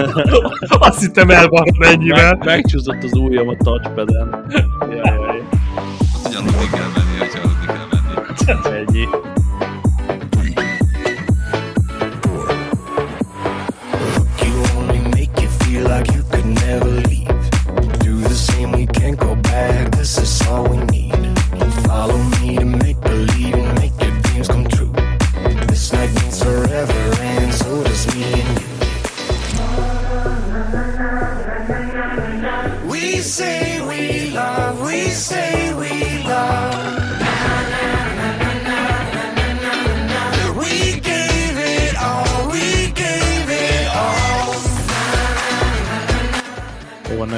Azt 0.87 0.99
hittem 0.99 1.29
elvarad 1.29 1.75
ennyivel. 1.79 2.35
Meg, 2.35 2.45
megcsúszott 2.45 3.03
az 3.03 3.13
ujjam 3.13 3.47
a 3.47 3.55
touchpad-en. 3.55 4.45
Jaj, 4.79 4.95
jaj. 4.95 5.43
Aludni 6.23 6.69
kell 6.71 6.87
menni, 6.95 7.17
hogyha 7.19 7.41
kell 7.65 7.87
menni. 7.91 8.85
Ennyi. 8.87 9.28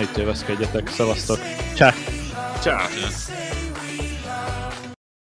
Ne 0.01 0.07
itt 0.07 0.13
téveszkedjetek. 0.13 0.89
Szevasztok. 0.89 1.39
Csá. 1.75 1.93
Ciao. 2.59 2.77
Csá. 2.77 3.20